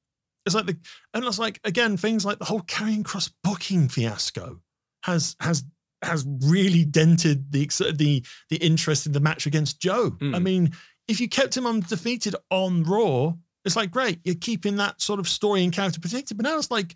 it's 0.46 0.56
like 0.56 0.66
the, 0.66 0.78
and 1.14 1.24
it's 1.24 1.40
like 1.40 1.60
again, 1.64 1.96
things 1.98 2.26
like 2.26 2.40
the 2.40 2.46
whole 2.46 2.62
Karrion 2.62 3.04
Kross 3.04 3.32
booking 3.44 3.88
fiasco 3.88 4.60
has 5.04 5.36
has 5.40 5.64
has 6.02 6.26
really 6.42 6.84
dented 6.84 7.52
the 7.52 7.66
the 7.96 8.26
the 8.50 8.58
interest 8.58 9.06
in 9.06 9.14
the 9.14 9.20
match 9.20 9.46
against 9.46 9.80
Joe. 9.80 10.12
Mm. 10.12 10.36
I 10.36 10.40
mean, 10.40 10.74
if 11.08 11.22
you 11.22 11.30
kept 11.30 11.56
him 11.56 11.66
undefeated 11.66 12.36
on 12.50 12.84
Raw, 12.84 13.34
it's 13.66 13.76
like 13.76 13.92
great, 13.92 14.20
you're 14.24 14.36
keeping 14.36 14.76
that 14.78 15.02
sort 15.02 15.20
of 15.20 15.28
story 15.28 15.64
and 15.64 15.72
character 15.74 16.00
protected. 16.00 16.38
But 16.38 16.44
now 16.46 16.58
it's 16.58 16.72
like 16.72 16.96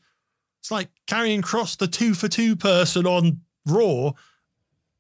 it's 0.60 0.72
like 0.72 0.89
Karrion 1.07 1.41
Kross 1.41 1.77
the 1.77 1.88
two 1.88 2.14
for 2.14 2.27
two 2.27 2.56
person 2.56 3.06
on 3.06 3.41
Raw, 3.65 4.11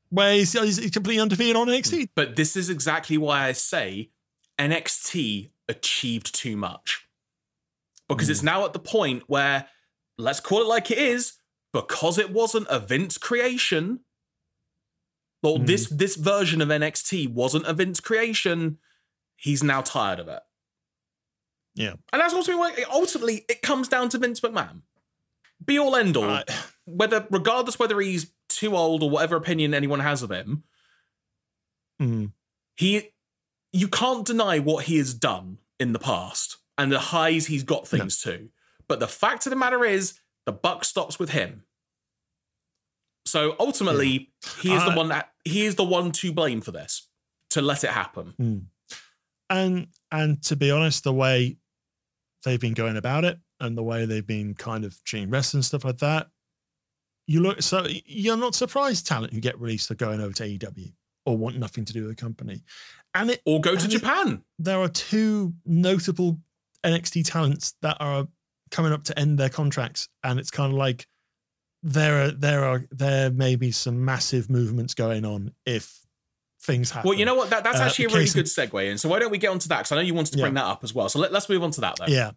where 0.09 0.33
he's, 0.33 0.53
he's 0.53 0.91
completely 0.91 1.19
undefeated 1.21 1.55
on 1.55 1.67
NXT. 1.67 2.09
But 2.15 2.35
this 2.35 2.55
is 2.55 2.69
exactly 2.69 3.17
why 3.17 3.45
I 3.47 3.51
say 3.53 4.11
NXT 4.59 5.49
achieved 5.67 6.33
too 6.33 6.55
much. 6.57 7.07
Because 8.07 8.29
it's 8.29 8.43
now 8.43 8.63
at 8.65 8.71
the 8.73 8.79
point 8.79 9.23
where, 9.27 9.67
let's 10.17 10.39
call 10.39 10.61
it 10.61 10.67
like 10.67 10.89
it 10.91 10.97
is, 10.97 11.33
because 11.73 12.17
it 12.17 12.31
wasn't 12.31 12.67
a 12.69 12.79
Vince 12.79 13.17
creation. 13.17 13.99
Well, 15.43 15.57
Mm. 15.59 15.67
this 15.67 15.87
this 15.89 16.15
version 16.15 16.61
of 16.61 16.69
NXT 16.69 17.27
wasn't 17.33 17.65
a 17.67 17.73
Vince 17.73 17.99
creation. 17.99 18.77
He's 19.35 19.61
now 19.61 19.81
tired 19.81 20.19
of 20.19 20.27
it. 20.29 20.41
Yeah. 21.77 21.93
And 22.11 22.21
that's 22.21 22.33
ultimately 22.33 22.59
why 22.59 22.83
ultimately 22.91 23.45
it 23.47 23.61
comes 23.61 23.87
down 23.87 24.09
to 24.09 24.17
Vince 24.17 24.39
McMahon. 24.39 24.81
Be 25.63 25.79
all 25.79 25.95
end 25.95 26.17
all. 26.17 26.29
Uh, 26.29 26.43
whether 26.85 27.27
regardless 27.29 27.79
whether 27.79 27.99
he's 27.99 28.31
too 28.49 28.75
old 28.75 29.03
or 29.03 29.09
whatever 29.09 29.35
opinion 29.35 29.73
anyone 29.73 29.99
has 29.99 30.23
of 30.23 30.31
him, 30.31 30.63
mm, 32.01 32.31
he 32.75 33.09
you 33.71 33.87
can't 33.87 34.25
deny 34.25 34.59
what 34.59 34.85
he 34.85 34.97
has 34.97 35.13
done 35.13 35.59
in 35.79 35.93
the 35.93 35.99
past 35.99 36.57
and 36.77 36.91
the 36.91 36.99
highs 36.99 37.47
he's 37.47 37.63
got 37.63 37.87
things 37.87 38.21
to. 38.21 38.49
But 38.87 38.99
the 38.99 39.07
fact 39.07 39.45
of 39.45 39.49
the 39.49 39.55
matter 39.55 39.83
is, 39.83 40.19
the 40.45 40.51
buck 40.51 40.85
stops 40.85 41.19
with 41.19 41.31
him. 41.31 41.63
So 43.25 43.55
ultimately, 43.59 44.31
he 44.61 44.73
is 44.73 44.83
the 44.85 44.93
one 44.93 45.09
that 45.09 45.31
he 45.43 45.65
is 45.65 45.75
the 45.75 45.83
one 45.83 46.11
to 46.13 46.31
blame 46.31 46.61
for 46.61 46.71
this, 46.71 47.07
to 47.49 47.61
let 47.61 47.83
it 47.83 47.89
happen. 47.89 48.33
mm. 48.39 48.61
and 49.49 49.87
and 50.11 50.41
to 50.43 50.55
be 50.55 50.71
honest, 50.71 51.03
the 51.03 51.13
way 51.13 51.57
they've 52.47 52.59
been 52.59 52.73
going 52.73 52.97
about 52.97 53.25
it 53.25 53.39
and 53.59 53.77
the 53.77 53.83
way 53.83 54.05
they've 54.05 54.25
been 54.25 54.53
kind 54.55 54.85
of 54.85 55.03
treating 55.03 55.29
wrestling 55.29 55.59
and 55.59 55.65
stuff 55.65 55.83
like 55.85 55.97
that, 55.99 56.27
you 57.27 57.41
look 57.41 57.61
so 57.61 57.85
you're 58.05 58.37
not 58.37 58.55
surprised 58.55 59.05
talent 59.05 59.33
who 59.33 59.39
get 59.39 59.59
released 59.59 59.91
are 59.91 59.95
going 59.95 60.21
over 60.21 60.33
to 60.33 60.43
AEW 60.43 60.93
or 61.25 61.37
want 61.37 61.57
nothing 61.57 61.83
to 61.85 61.93
do 61.93 62.01
with 62.05 62.15
the 62.15 62.21
company. 62.21 62.63
And 63.13 63.31
it 63.31 63.41
Or 63.45 63.59
go 63.59 63.75
to 63.75 63.83
And 63.83 63.93
it- 63.93 63.97
Japan. 63.99 64.43
there 64.59 64.79
are 64.79 64.87
two 64.89 65.53
notable 65.65 66.39
NXT 66.85 67.23
talents 67.29 67.73
that 67.81 67.97
are 67.99 68.27
coming 68.71 68.93
up 68.93 69.03
to 69.05 69.17
end 69.19 69.37
their 69.37 69.49
contracts, 69.49 70.07
and 70.23 70.39
it's 70.39 70.51
kind 70.51 70.71
of 70.71 70.77
like 70.77 71.07
there 71.83 72.23
are 72.25 72.31
there 72.31 72.63
are 72.63 72.85
there 72.91 73.29
may 73.31 73.55
be 73.55 73.71
some 73.71 74.03
massive 74.05 74.49
movements 74.49 74.93
going 74.93 75.25
on 75.25 75.51
if 75.65 76.05
things 76.67 76.91
happen. 76.91 77.09
Well, 77.09 77.17
you 77.17 77.25
know 77.25 77.33
what? 77.33 77.49
That, 77.49 77.63
that's 77.63 77.79
Uh, 77.79 77.83
actually 77.85 78.05
a 78.05 78.09
really 78.09 78.25
good 78.29 78.45
segue 78.45 78.91
in. 78.91 78.97
So 78.99 79.09
why 79.09 79.17
don't 79.17 79.31
we 79.31 79.39
get 79.39 79.49
onto 79.49 79.67
that? 79.69 79.79
Because 79.79 79.91
I 79.93 79.95
know 79.95 80.01
you 80.01 80.13
wanted 80.13 80.33
to 80.33 80.37
Yeah. 80.37 80.43
bring 80.43 80.53
that 80.53 80.65
up 80.65 80.83
as 80.83 80.93
well. 80.93 81.09
So 81.09 81.17
let, 81.17 81.33
us 81.33 81.49
move 81.49 81.63
on 81.63 81.71
to 81.71 81.81
that 81.81 81.95
then. 81.97 82.11
Yeah. 82.11 82.31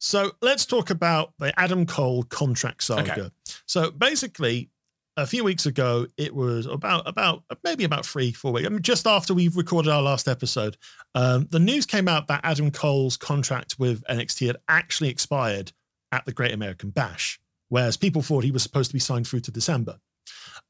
So 0.00 0.32
let's 0.42 0.66
talk 0.66 0.90
about 0.90 1.32
the 1.38 1.58
Adam 1.58 1.86
Cole 1.86 2.22
contract 2.24 2.82
saga. 2.84 3.12
Okay. 3.12 3.30
So 3.66 3.90
basically, 3.90 4.70
a 5.16 5.26
few 5.26 5.42
weeks 5.42 5.66
ago, 5.66 6.06
it 6.16 6.34
was 6.34 6.66
about 6.66 7.08
about 7.08 7.42
maybe 7.64 7.82
about 7.82 8.06
three 8.06 8.30
four 8.32 8.52
weeks. 8.52 8.66
I 8.66 8.70
mean, 8.70 8.82
just 8.82 9.06
after 9.06 9.34
we 9.34 9.48
recorded 9.48 9.90
our 9.90 10.02
last 10.02 10.28
episode, 10.28 10.76
um, 11.16 11.48
the 11.50 11.58
news 11.58 11.86
came 11.86 12.06
out 12.06 12.28
that 12.28 12.40
Adam 12.44 12.70
Cole's 12.70 13.16
contract 13.16 13.78
with 13.78 14.04
NXT 14.08 14.46
had 14.46 14.56
actually 14.68 15.08
expired 15.08 15.72
at 16.12 16.24
the 16.24 16.32
Great 16.32 16.52
American 16.52 16.90
Bash, 16.90 17.40
whereas 17.68 17.96
people 17.96 18.22
thought 18.22 18.44
he 18.44 18.52
was 18.52 18.62
supposed 18.62 18.90
to 18.90 18.94
be 18.94 19.00
signed 19.00 19.26
through 19.26 19.40
to 19.40 19.50
December. 19.50 19.98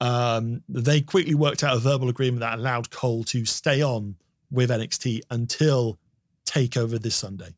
Um, 0.00 0.62
they 0.68 1.00
quickly 1.00 1.34
worked 1.34 1.64
out 1.64 1.76
a 1.76 1.80
verbal 1.80 2.08
agreement 2.08 2.40
that 2.40 2.58
allowed 2.58 2.90
Cole 2.90 3.24
to 3.24 3.44
stay 3.44 3.82
on 3.82 4.16
with 4.50 4.70
NXT 4.70 5.22
until 5.30 5.98
Takeover 6.46 7.00
this 7.00 7.16
Sunday. 7.16 7.54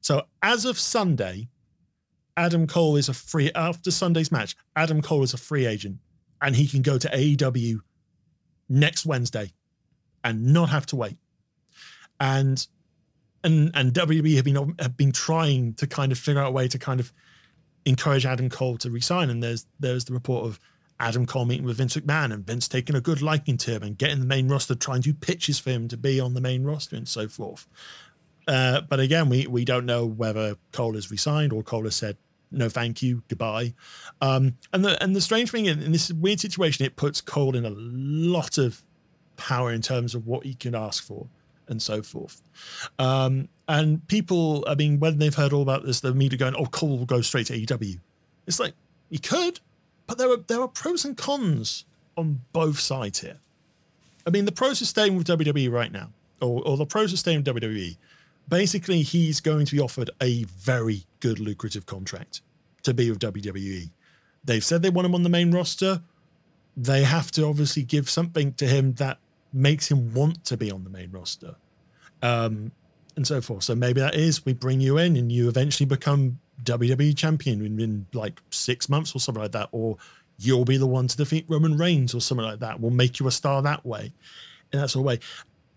So 0.00 0.22
as 0.42 0.64
of 0.64 0.78
Sunday, 0.78 1.48
Adam 2.36 2.66
Cole 2.66 2.96
is 2.96 3.08
a 3.08 3.14
free 3.14 3.50
after 3.54 3.90
Sunday's 3.90 4.30
match. 4.30 4.56
Adam 4.74 5.00
Cole 5.00 5.22
is 5.22 5.32
a 5.32 5.38
free 5.38 5.66
agent, 5.66 5.98
and 6.42 6.54
he 6.54 6.66
can 6.66 6.82
go 6.82 6.98
to 6.98 7.08
AEW 7.08 7.80
next 8.68 9.06
Wednesday 9.06 9.52
and 10.22 10.52
not 10.52 10.68
have 10.68 10.86
to 10.86 10.96
wait. 10.96 11.16
And 12.20 12.66
and 13.42 13.70
and 13.74 13.92
WWE 13.92 14.36
have 14.36 14.44
been 14.44 14.74
have 14.78 14.96
been 14.96 15.12
trying 15.12 15.74
to 15.74 15.86
kind 15.86 16.12
of 16.12 16.18
figure 16.18 16.40
out 16.40 16.48
a 16.48 16.52
way 16.52 16.68
to 16.68 16.78
kind 16.78 17.00
of 17.00 17.12
encourage 17.84 18.26
Adam 18.26 18.50
Cole 18.50 18.76
to 18.78 18.90
resign. 18.90 19.30
And 19.30 19.42
there's 19.42 19.66
there's 19.80 20.04
the 20.04 20.12
report 20.12 20.44
of 20.46 20.60
Adam 20.98 21.26
Cole 21.26 21.44
meeting 21.44 21.66
with 21.66 21.76
Vince 21.76 21.96
McMahon 21.96 22.32
and 22.32 22.46
Vince 22.46 22.68
taking 22.68 22.96
a 22.96 23.00
good 23.00 23.20
liking 23.20 23.56
to 23.58 23.72
him 23.72 23.82
and 23.82 23.98
getting 23.98 24.20
the 24.20 24.26
main 24.26 24.48
roster, 24.48 24.74
trying 24.74 25.02
to 25.02 25.12
pitches 25.14 25.58
for 25.58 25.70
him 25.70 25.88
to 25.88 25.96
be 25.96 26.18
on 26.18 26.34
the 26.34 26.40
main 26.40 26.64
roster 26.64 26.96
and 26.96 27.06
so 27.06 27.28
forth. 27.28 27.66
Uh, 28.48 28.80
but 28.82 29.00
again, 29.00 29.28
we 29.28 29.46
we 29.46 29.64
don't 29.64 29.84
know 29.84 30.06
whether 30.06 30.56
Cole 30.72 30.94
has 30.94 31.10
resigned 31.10 31.52
or 31.52 31.62
Cole 31.62 31.84
has 31.84 31.96
said 31.96 32.16
no, 32.50 32.68
thank 32.68 33.02
you, 33.02 33.22
goodbye. 33.28 33.74
Um, 34.20 34.56
and 34.72 34.84
the 34.84 35.02
and 35.02 35.14
the 35.14 35.20
strange 35.20 35.50
thing 35.50 35.66
in, 35.66 35.82
in 35.82 35.92
this 35.92 36.12
weird 36.12 36.40
situation, 36.40 36.86
it 36.86 36.96
puts 36.96 37.20
Cole 37.20 37.56
in 37.56 37.64
a 37.64 37.70
lot 37.70 38.58
of 38.58 38.82
power 39.36 39.72
in 39.72 39.82
terms 39.82 40.14
of 40.14 40.26
what 40.26 40.44
he 40.44 40.54
can 40.54 40.74
ask 40.74 41.04
for 41.04 41.26
and 41.68 41.82
so 41.82 42.02
forth. 42.02 42.42
Um, 42.98 43.48
and 43.68 44.06
people, 44.06 44.64
I 44.68 44.76
mean, 44.76 45.00
when 45.00 45.18
they've 45.18 45.34
heard 45.34 45.52
all 45.52 45.62
about 45.62 45.84
this, 45.84 46.00
the 46.00 46.14
media 46.14 46.38
going, 46.38 46.54
"Oh, 46.56 46.66
Cole 46.66 46.98
will 46.98 47.06
go 47.06 47.20
straight 47.20 47.46
to 47.48 47.58
AEW." 47.58 47.98
It's 48.46 48.60
like 48.60 48.74
he 49.10 49.18
could, 49.18 49.60
but 50.06 50.18
there 50.18 50.30
are 50.30 50.36
there 50.36 50.60
are 50.60 50.68
pros 50.68 51.04
and 51.04 51.16
cons 51.16 51.84
on 52.16 52.42
both 52.52 52.78
sides 52.78 53.20
here. 53.20 53.38
I 54.26 54.30
mean, 54.30 54.44
the 54.44 54.52
pros 54.52 54.80
of 54.80 54.88
staying 54.88 55.16
with 55.16 55.26
WWE 55.26 55.70
right 55.70 55.92
now, 55.92 56.10
or, 56.40 56.62
or 56.66 56.76
the 56.76 56.86
pros 56.86 57.12
of 57.12 57.18
staying 57.18 57.44
with 57.44 57.62
WWE. 57.62 57.96
Basically, 58.48 59.02
he's 59.02 59.40
going 59.40 59.66
to 59.66 59.74
be 59.74 59.80
offered 59.80 60.10
a 60.22 60.44
very 60.44 61.04
good, 61.20 61.40
lucrative 61.40 61.86
contract 61.86 62.40
to 62.84 62.94
be 62.94 63.10
with 63.10 63.18
WWE. 63.18 63.90
They've 64.44 64.64
said 64.64 64.82
they 64.82 64.90
want 64.90 65.06
him 65.06 65.14
on 65.14 65.24
the 65.24 65.28
main 65.28 65.50
roster. 65.50 66.02
They 66.76 67.02
have 67.02 67.32
to 67.32 67.44
obviously 67.46 67.82
give 67.82 68.08
something 68.08 68.52
to 68.54 68.66
him 68.66 68.94
that 68.94 69.18
makes 69.52 69.90
him 69.90 70.14
want 70.14 70.44
to 70.44 70.56
be 70.56 70.70
on 70.70 70.84
the 70.84 70.90
main 70.90 71.10
roster. 71.10 71.56
Um, 72.22 72.70
and 73.16 73.26
so 73.26 73.40
forth. 73.40 73.64
So 73.64 73.74
maybe 73.74 74.00
that 74.00 74.14
is 74.14 74.44
we 74.44 74.52
bring 74.52 74.80
you 74.80 74.98
in 74.98 75.16
and 75.16 75.32
you 75.32 75.48
eventually 75.48 75.86
become 75.86 76.38
WWE 76.64 77.16
champion 77.16 77.64
in, 77.64 77.80
in, 77.80 78.06
like 78.12 78.40
six 78.50 78.88
months 78.88 79.14
or 79.14 79.20
something 79.20 79.42
like 79.42 79.52
that, 79.52 79.68
or 79.72 79.96
you'll 80.38 80.64
be 80.64 80.76
the 80.76 80.86
one 80.86 81.08
to 81.08 81.16
defeat 81.16 81.44
Roman 81.48 81.76
Reigns 81.76 82.14
or 82.14 82.20
something 82.20 82.46
like 82.46 82.60
that. 82.60 82.80
We'll 82.80 82.90
make 82.90 83.20
you 83.20 83.26
a 83.26 83.30
star 83.30 83.62
that 83.62 83.84
way, 83.84 84.12
in 84.72 84.80
that 84.80 84.90
sort 84.90 85.02
of 85.02 85.06
way. 85.06 85.20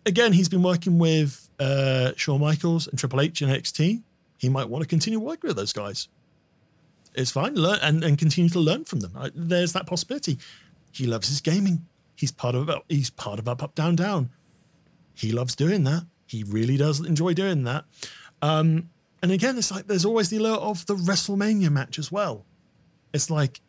Again, 0.06 0.34
he's 0.34 0.50
been 0.50 0.64
working 0.64 0.98
with 0.98 1.50
uh, 1.60 2.14
Shawn 2.16 2.42
Michaels 2.42 2.88
and 2.88 2.98
Triple 2.98 3.22
H 3.22 3.42
in 3.42 3.50
NXT. 3.50 4.02
He 4.38 4.50
might 4.50 4.70
want 4.70 4.82
to 4.82 4.88
continue 4.88 5.20
working 5.20 5.50
with 5.50 5.58
those 5.58 5.74
guys. 5.74 6.08
It's 7.16 7.32
fine, 7.32 7.56
learn 7.56 7.80
and, 7.82 8.04
and 8.04 8.18
continue 8.18 8.50
to 8.52 8.60
learn 8.60 8.86
from 8.86 9.02
them. 9.02 9.12
There's 9.36 9.74
that 9.74 9.88
possibility. 9.88 10.38
He 10.92 11.06
loves 11.06 11.28
his 11.28 11.42
gaming. 11.42 11.86
He's 12.16 12.32
part 12.32 12.56
of 12.56 12.70
he's 12.88 13.10
part 13.10 13.40
of 13.40 13.48
up 13.48 13.64
up 13.64 13.76
down 13.76 13.96
down. 13.96 14.30
He 15.16 15.32
loves 15.32 15.56
doing 15.56 15.84
that. 15.84 16.06
He 16.28 16.44
really 16.44 16.78
does 16.78 17.06
enjoy 17.06 17.34
doing 17.34 17.64
that. 17.64 17.86
Um, 18.42 18.90
and 19.22 19.32
again, 19.32 19.58
it's 19.58 19.72
like 19.72 19.88
there's 19.88 20.06
always 20.06 20.30
the 20.30 20.38
alert 20.38 20.60
of 20.60 20.86
the 20.86 20.96
WrestleMania 20.96 21.70
match 21.72 22.00
as 22.00 22.12
well. 22.12 22.46
It's 23.14 23.30
like, 23.30 23.62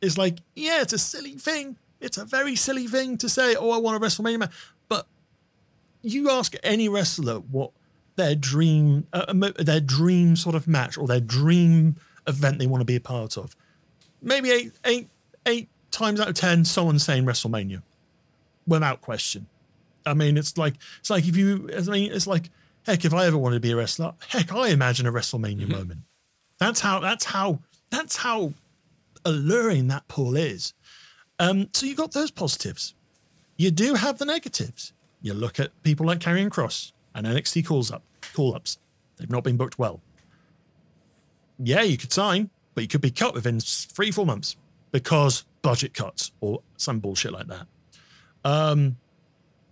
it's 0.00 0.16
like, 0.16 0.38
yeah, 0.54 0.82
it's 0.82 0.92
a 0.92 0.98
silly 0.98 1.32
thing. 1.32 1.76
It's 2.00 2.18
a 2.18 2.24
very 2.24 2.56
silly 2.56 2.86
thing 2.86 3.18
to 3.18 3.28
say, 3.28 3.54
oh, 3.54 3.70
I 3.70 3.78
want 3.78 4.02
a 4.02 4.06
WrestleMania 4.06 4.38
match. 4.40 4.52
But 4.88 5.06
you 6.02 6.30
ask 6.30 6.54
any 6.62 6.88
wrestler 6.88 7.36
what 7.36 7.72
their 8.16 8.34
dream, 8.34 9.06
uh, 9.12 9.32
their 9.58 9.80
dream 9.80 10.36
sort 10.36 10.54
of 10.54 10.66
match 10.66 10.98
or 10.98 11.06
their 11.06 11.20
dream 11.20 11.96
event 12.26 12.58
they 12.58 12.66
want 12.66 12.80
to 12.80 12.84
be 12.84 12.96
a 12.96 13.00
part 13.00 13.36
of. 13.36 13.56
Maybe 14.20 14.50
eight, 14.50 14.72
eight, 14.84 15.08
eight 15.46 15.68
times 15.90 16.20
out 16.20 16.28
of 16.28 16.34
ten, 16.34 16.64
someone's 16.64 17.04
saying 17.04 17.24
WrestleMania, 17.24 17.82
without 18.66 19.00
question. 19.00 19.46
I 20.04 20.14
mean, 20.14 20.36
it's 20.36 20.56
like 20.58 20.74
it's 21.00 21.10
like 21.10 21.26
if 21.26 21.36
you, 21.36 21.70
I 21.76 21.80
mean, 21.82 22.12
it's 22.12 22.26
like 22.26 22.50
heck, 22.86 23.04
if 23.04 23.14
I 23.14 23.26
ever 23.26 23.38
wanted 23.38 23.56
to 23.56 23.60
be 23.60 23.72
a 23.72 23.76
wrestler, 23.76 24.14
heck, 24.28 24.52
I 24.52 24.68
imagine 24.68 25.06
a 25.06 25.12
WrestleMania 25.12 25.62
mm-hmm. 25.62 25.72
moment. 25.72 26.00
That's 26.58 26.80
how. 26.80 27.00
That's 27.00 27.24
how. 27.24 27.60
That's 27.90 28.16
how 28.16 28.54
alluring 29.24 29.88
that 29.88 30.08
pool 30.08 30.36
is. 30.36 30.74
Um, 31.38 31.68
so 31.72 31.86
you 31.86 31.94
got 31.94 32.12
those 32.12 32.30
positives. 32.30 32.94
You 33.56 33.70
do 33.70 33.94
have 33.94 34.18
the 34.18 34.24
negatives. 34.24 34.92
You 35.20 35.34
look 35.34 35.60
at 35.60 35.70
people 35.82 36.06
like 36.06 36.18
Karrion 36.18 36.48
Kross 36.48 36.92
and 37.14 37.26
NXT 37.26 37.66
calls 37.66 37.90
up, 37.90 38.02
call 38.34 38.54
ups. 38.54 38.78
They've 39.16 39.30
not 39.30 39.44
been 39.44 39.56
booked 39.56 39.78
well. 39.78 40.00
Yeah, 41.58 41.82
you 41.82 41.96
could 41.96 42.12
sign, 42.12 42.50
but 42.74 42.82
you 42.82 42.88
could 42.88 43.00
be 43.00 43.10
cut 43.10 43.34
within 43.34 43.60
three, 43.60 44.10
four 44.10 44.26
months 44.26 44.56
because 44.90 45.44
budget 45.62 45.94
cuts 45.94 46.32
or 46.40 46.62
some 46.76 46.98
bullshit 46.98 47.32
like 47.32 47.46
that. 47.46 47.66
Um, 48.44 48.96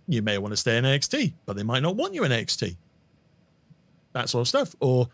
you 0.07 0.21
may 0.21 0.37
want 0.37 0.53
to 0.53 0.57
stay 0.57 0.77
in 0.77 0.85
NXT, 0.85 1.33
but 1.45 1.55
they 1.55 1.63
might 1.63 1.83
not 1.83 1.95
want 1.95 2.13
you 2.13 2.23
in 2.23 2.31
NXT. 2.31 2.77
That 4.13 4.29
sort 4.29 4.41
of 4.41 4.47
stuff. 4.47 4.75
Or 4.79 5.09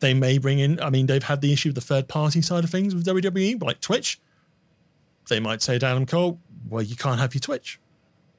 they 0.00 0.14
may 0.14 0.38
bring 0.38 0.58
in, 0.58 0.80
I 0.80 0.90
mean, 0.90 1.06
they've 1.06 1.22
had 1.22 1.40
the 1.40 1.52
issue 1.52 1.70
of 1.70 1.74
the 1.74 1.80
third 1.80 2.08
party 2.08 2.42
side 2.42 2.64
of 2.64 2.70
things 2.70 2.94
with 2.94 3.06
WWE, 3.06 3.62
like 3.62 3.80
Twitch. 3.80 4.20
They 5.28 5.40
might 5.40 5.62
say 5.62 5.78
to 5.78 5.86
Adam 5.86 6.06
Cole, 6.06 6.38
well, 6.68 6.82
you 6.82 6.96
can't 6.96 7.18
have 7.18 7.34
your 7.34 7.40
Twitch. 7.40 7.80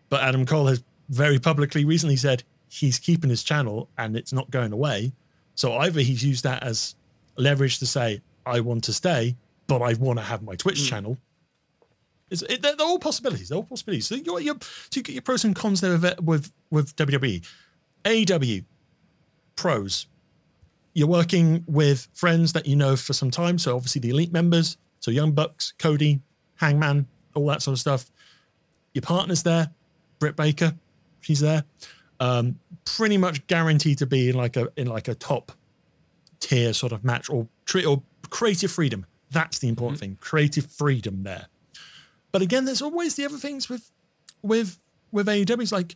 But 0.10 0.22
Adam 0.22 0.46
Cole 0.46 0.68
has 0.68 0.84
very 1.10 1.40
publicly 1.40 1.86
recently 1.86 2.16
said 2.16 2.44
he's 2.70 3.00
keeping 3.00 3.30
his 3.30 3.44
channel 3.44 3.90
and 3.98 4.16
it's 4.16 4.34
not 4.34 4.52
going 4.52 4.72
away. 4.72 5.14
So 5.56 5.74
either 5.78 6.02
he's 6.02 6.24
used 6.24 6.44
that 6.44 6.64
as 6.64 6.96
leverage 7.38 7.80
to 7.80 7.86
say, 7.86 8.22
I 8.46 8.60
want 8.60 8.84
to 8.86 8.94
stay, 8.94 9.36
but 9.68 9.82
I 9.82 9.94
want 9.96 10.20
to 10.20 10.26
have 10.26 10.44
my 10.44 10.56
Twitch 10.56 10.80
mm. 10.80 10.88
channel. 10.88 11.18
It's, 12.30 12.42
it, 12.44 12.62
they're, 12.62 12.76
they're, 12.76 12.86
all 12.86 13.00
possibilities. 13.00 13.50
They're 13.50 13.58
all 13.58 13.64
possibilities. 13.64 14.08
So 14.08 14.16
you 14.16 14.24
got 14.24 14.44
your, 14.44 14.56
so 14.62 14.98
you 14.98 15.04
get 15.04 15.14
your 15.14 15.22
pros 15.22 15.44
and 15.46 15.56
cons 15.56 15.82
there 15.82 15.98
with, 15.98 16.22
with, 16.22 16.52
with 16.70 16.96
WWE. 16.96 17.46
AEW, 18.04 18.66
pros. 19.58 20.08
You're 20.94 21.08
working 21.08 21.66
with 21.68 22.08
friends 22.14 22.54
that 22.54 22.66
you 22.66 22.76
know 22.76 22.96
for 22.96 23.14
some 23.14 23.30
time. 23.30 23.58
So 23.58 23.76
obviously 23.76 24.00
the 24.00 24.10
elite 24.10 24.32
members. 24.32 24.78
So 25.02 25.12
Young 25.12 25.34
Bucks, 25.34 25.74
Cody, 25.78 26.22
Hangman, 26.56 27.08
all 27.36 27.46
that 27.48 27.62
sort 27.62 27.74
of 27.74 27.80
stuff. 27.80 28.10
Your 28.94 29.02
partner's 29.02 29.44
there. 29.44 29.72
Britt 30.20 30.36
Baker, 30.36 30.74
she's 31.20 31.40
there. 31.40 31.66
Um, 32.20 32.60
pretty 32.86 33.18
much 33.18 33.46
guaranteed 33.46 34.00
to 34.00 34.08
be 34.08 34.30
in 34.30 34.36
like 34.36 34.58
a 34.58 34.70
in 34.76 34.88
like 34.88 35.08
a 35.08 35.14
top 35.14 35.52
tier 36.40 36.74
sort 36.74 36.92
of 36.92 37.04
match 37.04 37.30
or 37.30 37.48
treat 37.66 37.86
or 37.86 38.02
creative 38.30 38.72
freedom. 38.72 39.06
That's 39.30 39.60
the 39.60 39.68
important 39.68 40.00
mm-hmm. 40.00 40.12
thing. 40.12 40.18
Creative 40.20 40.66
freedom 40.66 41.24
there. 41.24 41.48
But 42.32 42.42
again, 42.42 42.66
there's 42.66 42.82
always 42.82 43.16
the 43.16 43.26
other 43.26 43.38
things 43.38 43.70
with 43.70 43.92
with 44.42 44.80
with 45.12 45.28
AEW. 45.28 45.62
It's 45.62 45.72
like 45.72 45.96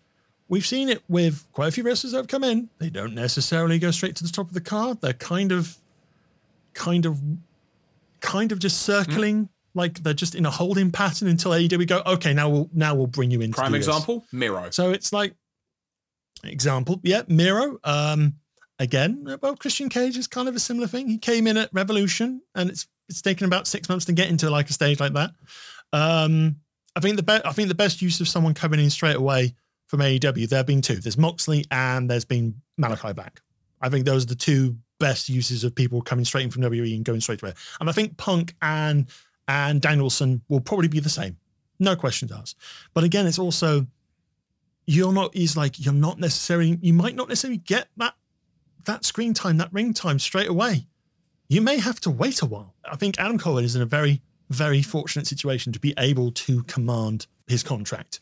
we've 0.52 0.66
seen 0.66 0.90
it 0.90 1.02
with 1.08 1.48
quite 1.54 1.70
a 1.70 1.72
few 1.72 1.84
wrestlers 1.84 2.12
that 2.12 2.18
have 2.20 2.28
come 2.28 2.44
in. 2.44 2.70
They 2.78 2.92
don't 2.92 3.16
necessarily 3.16 3.80
go 3.80 3.90
straight 3.90 4.18
to 4.18 4.24
the 4.24 4.30
top 4.30 4.50
of 4.50 4.54
the 4.54 4.62
card. 4.62 5.02
They're 5.02 5.14
kind 5.14 5.52
of, 5.52 5.78
kind 6.74 7.08
of, 7.08 7.20
kind 8.20 8.52
of 8.52 8.60
just 8.60 8.82
circling. 8.82 9.46
Mm. 9.46 9.50
Like 9.74 10.04
they're 10.04 10.14
just 10.14 10.36
in 10.36 10.46
a 10.46 10.52
holding 10.52 10.92
pattern 10.92 11.30
until 11.30 11.52
AEW 11.52 11.88
go, 11.88 12.04
okay, 12.06 12.34
now 12.34 12.50
we'll 12.50 12.70
now 12.74 12.94
we'll 12.94 13.08
bring 13.08 13.32
you 13.32 13.40
in. 13.40 13.54
Prime 13.54 13.74
example, 13.74 14.26
Miro. 14.34 14.70
So 14.70 14.92
it's 14.92 15.14
like 15.14 15.34
example, 16.44 17.00
yeah, 17.04 17.22
Miro. 17.30 17.80
Um, 17.86 18.36
again, 18.80 19.38
well, 19.42 19.56
Christian 19.56 19.88
Cage 19.88 20.18
is 20.18 20.28
kind 20.28 20.50
of 20.50 20.58
a 20.58 20.60
similar 20.60 20.88
thing. 20.88 21.08
He 21.08 21.18
came 21.18 21.48
in 21.48 21.56
at 21.56 21.70
Revolution, 21.72 22.42
and 22.54 22.70
it's 22.70 22.86
it's 23.08 23.22
taken 23.22 23.46
about 23.46 23.66
six 23.66 23.88
months 23.88 24.04
to 24.06 24.12
get 24.12 24.28
into 24.28 24.50
like 24.50 24.70
a 24.70 24.74
stage 24.74 25.00
like 25.00 25.14
that. 25.14 25.32
Um, 25.94 26.58
I 26.98 27.00
think 27.00 27.16
the 27.16 27.24
best 27.24 27.46
I 27.46 27.54
think 27.54 27.70
the 27.70 27.74
best 27.76 28.02
use 28.02 28.20
of 28.20 28.28
someone 28.28 28.54
coming 28.54 28.82
in 28.82 28.90
straight 28.90 29.16
away 29.16 29.56
from 29.92 30.00
AEW, 30.00 30.48
there 30.48 30.58
have 30.60 30.66
been 30.66 30.82
two. 30.82 30.96
There's 30.96 31.18
Moxley 31.18 31.66
and 31.70 32.10
there's 32.10 32.24
been 32.24 32.62
Malakai 32.80 33.14
Black. 33.14 33.42
I 33.82 33.90
think 33.90 34.06
those 34.06 34.24
are 34.24 34.28
the 34.28 34.36
two 34.36 34.78
best 35.00 35.28
uses 35.28 35.66
of 35.66 35.76
people 35.76 36.02
coming 36.02 36.24
straight 36.24 36.46
in 36.46 36.50
from 36.50 36.62
WWE 36.62 36.96
and 36.96 37.04
going 37.04 37.20
straight 37.20 37.44
away. 37.44 37.54
And 37.82 37.90
I 37.90 37.92
think 37.92 38.16
Punk 38.16 38.56
and 38.62 39.08
and 39.50 39.82
Danielson 39.82 40.44
will 40.48 40.62
probably 40.62 40.88
be 40.88 41.02
the 41.02 41.10
same. 41.10 41.36
No 41.78 41.98
questions 41.98 42.32
asked. 42.32 42.56
But 42.94 43.04
again, 43.04 43.28
it's 43.28 43.38
also 43.38 43.86
you're 44.88 45.12
not 45.12 45.36
is 45.36 45.58
like 45.58 45.78
you're 45.84 45.94
not 45.94 46.20
necessarily 46.20 46.80
you 46.82 46.94
might 46.94 47.16
not 47.16 47.28
necessarily 47.28 47.58
get 47.58 47.90
that 47.98 48.14
that 48.86 49.04
screen 49.04 49.34
time, 49.34 49.58
that 49.58 49.74
ring 49.74 49.94
time 49.94 50.20
straight 50.20 50.48
away. 50.48 50.88
You 51.50 51.60
may 51.60 51.80
have 51.80 52.00
to 52.02 52.10
wait 52.10 52.42
a 52.42 52.46
while. 52.46 52.76
I 52.90 52.96
think 52.96 53.20
Adam 53.20 53.38
Cole 53.38 53.58
is 53.58 53.76
in 53.76 53.82
a 53.82 53.86
very 53.86 54.22
very 54.50 54.82
fortunate 54.82 55.28
situation 55.28 55.74
to 55.74 55.80
be 55.82 55.94
able 55.98 56.32
to 56.32 56.64
command 56.64 57.28
his 57.46 57.62
contract. 57.62 58.22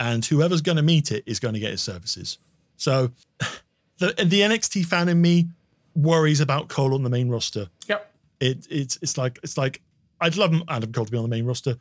And 0.00 0.24
whoever's 0.24 0.62
going 0.62 0.76
to 0.76 0.82
meet 0.82 1.12
it 1.12 1.22
is 1.26 1.38
going 1.38 1.54
to 1.54 1.60
get 1.60 1.70
his 1.70 1.82
services. 1.82 2.38
So 2.76 3.12
the, 3.98 4.14
the 4.16 4.40
NXT 4.40 4.86
fan 4.86 5.08
in 5.08 5.20
me 5.20 5.48
worries 5.94 6.40
about 6.40 6.68
Cole 6.68 6.94
on 6.94 7.02
the 7.02 7.10
main 7.10 7.28
roster. 7.28 7.68
Yep. 7.86 8.12
It, 8.40 8.66
it's, 8.70 8.98
it's 9.02 9.18
like, 9.18 9.38
it's 9.42 9.58
like, 9.58 9.82
I'd 10.20 10.36
love 10.36 10.54
Adam 10.68 10.92
Cole 10.92 11.04
to 11.04 11.12
be 11.12 11.18
on 11.18 11.22
the 11.22 11.28
main 11.28 11.44
roster, 11.44 11.76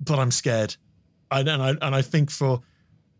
but 0.00 0.18
I'm 0.18 0.30
scared. 0.30 0.76
I, 1.30 1.40
and 1.40 1.50
I, 1.50 1.70
and 1.70 1.94
I 1.94 2.02
think 2.02 2.30
for 2.30 2.60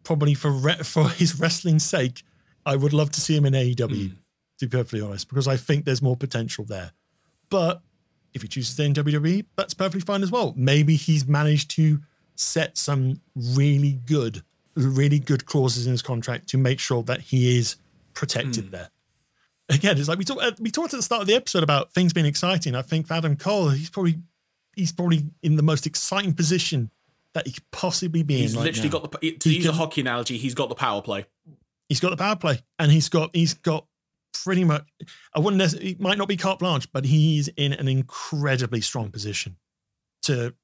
probably 0.02 0.34
for, 0.34 0.50
re, 0.50 0.74
for 0.84 1.08
his 1.08 1.40
wrestling 1.40 1.78
sake, 1.78 2.22
I 2.66 2.76
would 2.76 2.92
love 2.92 3.10
to 3.12 3.20
see 3.20 3.36
him 3.36 3.46
in 3.46 3.54
AEW, 3.54 3.76
mm. 3.76 4.16
to 4.58 4.66
be 4.66 4.76
perfectly 4.76 5.00
honest, 5.00 5.28
because 5.28 5.48
I 5.48 5.56
think 5.56 5.84
there's 5.84 6.02
more 6.02 6.16
potential 6.16 6.64
there 6.64 6.92
But 7.50 7.82
if 8.32 8.42
he 8.42 8.48
chooses 8.48 8.70
to 8.70 8.74
stay 8.74 8.86
in 8.86 8.94
WWE, 8.94 9.46
that's 9.56 9.74
perfectly 9.74 10.00
fine 10.00 10.22
as 10.22 10.30
well. 10.30 10.54
Maybe 10.56 10.96
he's 10.96 11.26
managed 11.26 11.70
to 11.72 12.00
set 12.36 12.76
some 12.76 13.20
really 13.36 14.00
good, 14.06 14.42
really 14.74 15.18
good 15.18 15.46
clauses 15.46 15.86
in 15.86 15.92
his 15.92 16.02
contract 16.02 16.48
to 16.48 16.58
make 16.58 16.80
sure 16.80 17.02
that 17.04 17.20
he 17.20 17.58
is 17.58 17.76
protected 18.14 18.66
mm. 18.66 18.70
there. 18.72 18.90
Again, 19.68 19.96
it's 19.98 20.08
like 20.08 20.18
we 20.18 20.24
talked 20.24 20.42
uh, 20.42 20.52
we 20.60 20.70
talked 20.70 20.92
at 20.92 20.98
the 20.98 21.02
start 21.02 21.22
of 21.22 21.26
the 21.26 21.34
episode 21.34 21.62
about 21.62 21.92
things 21.92 22.12
being 22.12 22.26
exciting. 22.26 22.74
I 22.74 22.82
think 22.82 23.06
for 23.06 23.14
Adam 23.14 23.36
Cole, 23.36 23.70
he's 23.70 23.88
probably 23.88 24.18
he's 24.76 24.92
probably 24.92 25.24
in 25.42 25.56
the 25.56 25.62
most 25.62 25.86
exciting 25.86 26.34
position 26.34 26.90
that 27.32 27.46
he 27.46 27.52
could 27.54 27.70
possibly 27.70 28.22
be 28.22 28.36
he's 28.36 28.54
in. 28.54 28.58
He's 28.58 28.64
literally 28.64 28.88
now. 28.90 28.98
got 28.98 29.20
the 29.20 29.32
to 29.32 29.48
he 29.48 29.56
use 29.56 29.64
can, 29.64 29.74
a 29.74 29.76
hockey 29.76 30.02
analogy. 30.02 30.36
He's 30.36 30.54
got 30.54 30.68
the 30.68 30.74
power 30.74 31.00
play. 31.00 31.24
He's 31.88 32.00
got 32.00 32.10
the 32.10 32.16
power 32.16 32.36
play, 32.36 32.60
and 32.78 32.92
he's 32.92 33.08
got 33.08 33.34
he's 33.34 33.54
got 33.54 33.86
pretty 34.34 34.64
much. 34.64 34.84
I 35.34 35.38
wouldn't. 35.38 35.58
Necessarily, 35.58 35.92
it 35.92 36.00
might 36.00 36.18
not 36.18 36.28
be 36.28 36.36
carte 36.36 36.58
blanche, 36.58 36.90
but 36.92 37.06
he's 37.06 37.48
in 37.48 37.72
an 37.72 37.88
incredibly 37.88 38.82
strong 38.82 39.10
position 39.10 39.56
to 40.22 40.54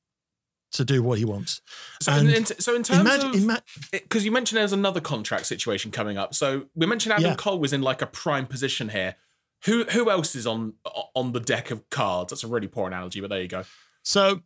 to 0.72 0.84
do 0.84 1.02
what 1.02 1.18
he 1.18 1.24
wants. 1.24 1.60
So, 2.00 2.12
in, 2.14 2.28
in, 2.28 2.46
so 2.46 2.74
in 2.74 2.82
terms 2.82 3.00
imagine, 3.00 3.50
of 3.50 3.62
because 3.90 4.22
ima- 4.22 4.24
you 4.24 4.32
mentioned 4.32 4.58
there's 4.58 4.72
another 4.72 5.00
contract 5.00 5.46
situation 5.46 5.90
coming 5.90 6.16
up. 6.16 6.34
So 6.34 6.66
we 6.74 6.86
mentioned 6.86 7.12
Adam 7.12 7.30
yeah. 7.30 7.34
Cole 7.34 7.58
was 7.58 7.72
in 7.72 7.82
like 7.82 8.02
a 8.02 8.06
prime 8.06 8.46
position 8.46 8.90
here. 8.90 9.16
Who 9.64 9.84
who 9.84 10.10
else 10.10 10.34
is 10.34 10.46
on 10.46 10.74
on 11.14 11.32
the 11.32 11.40
deck 11.40 11.70
of 11.70 11.88
cards? 11.90 12.30
That's 12.30 12.44
a 12.44 12.48
really 12.48 12.68
poor 12.68 12.86
analogy, 12.86 13.20
but 13.20 13.30
there 13.30 13.42
you 13.42 13.48
go. 13.48 13.64
So 14.02 14.40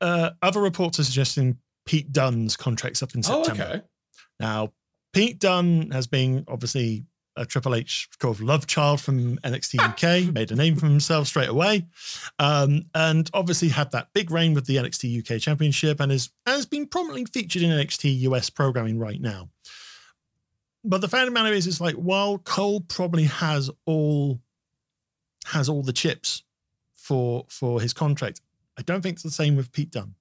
uh, 0.00 0.30
other 0.42 0.60
reports 0.60 1.00
are 1.00 1.04
suggesting 1.04 1.58
Pete 1.86 2.12
Dunne's 2.12 2.56
contract's 2.56 3.02
up 3.02 3.14
in 3.14 3.22
September. 3.22 3.62
Oh, 3.62 3.74
okay. 3.74 3.82
Now 4.38 4.72
Pete 5.12 5.38
Dunne 5.38 5.90
has 5.90 6.06
been 6.06 6.44
obviously 6.46 7.04
a 7.36 7.46
Triple 7.46 7.74
H 7.74 8.08
called 8.18 8.40
love 8.40 8.66
child 8.66 9.00
from 9.00 9.38
NXT 9.38 9.80
UK, 9.80 10.32
made 10.34 10.50
a 10.50 10.56
name 10.56 10.76
for 10.76 10.86
himself 10.86 11.28
straight 11.28 11.48
away, 11.48 11.86
um, 12.38 12.86
and 12.94 13.30
obviously 13.32 13.68
had 13.68 13.92
that 13.92 14.08
big 14.12 14.30
reign 14.30 14.54
with 14.54 14.66
the 14.66 14.76
NXT 14.76 15.20
UK 15.20 15.40
Championship, 15.40 16.00
and 16.00 16.12
is 16.12 16.30
has 16.46 16.66
been 16.66 16.86
prominently 16.86 17.24
featured 17.26 17.62
in 17.62 17.70
NXT 17.70 18.20
US 18.20 18.50
programming 18.50 18.98
right 18.98 19.20
now. 19.20 19.48
But 20.84 21.00
the 21.00 21.08
fact 21.08 21.28
of 21.28 21.34
the 21.34 21.40
matter 21.40 21.54
is, 21.54 21.66
it's 21.66 21.80
like 21.80 21.94
while 21.94 22.38
Cole 22.38 22.80
probably 22.80 23.24
has 23.24 23.70
all 23.86 24.40
has 25.46 25.68
all 25.68 25.82
the 25.82 25.92
chips 25.92 26.42
for 26.94 27.46
for 27.48 27.80
his 27.80 27.92
contract, 27.92 28.40
I 28.78 28.82
don't 28.82 29.02
think 29.02 29.14
it's 29.14 29.22
the 29.22 29.30
same 29.30 29.56
with 29.56 29.72
Pete 29.72 29.90
Dunne, 29.90 30.14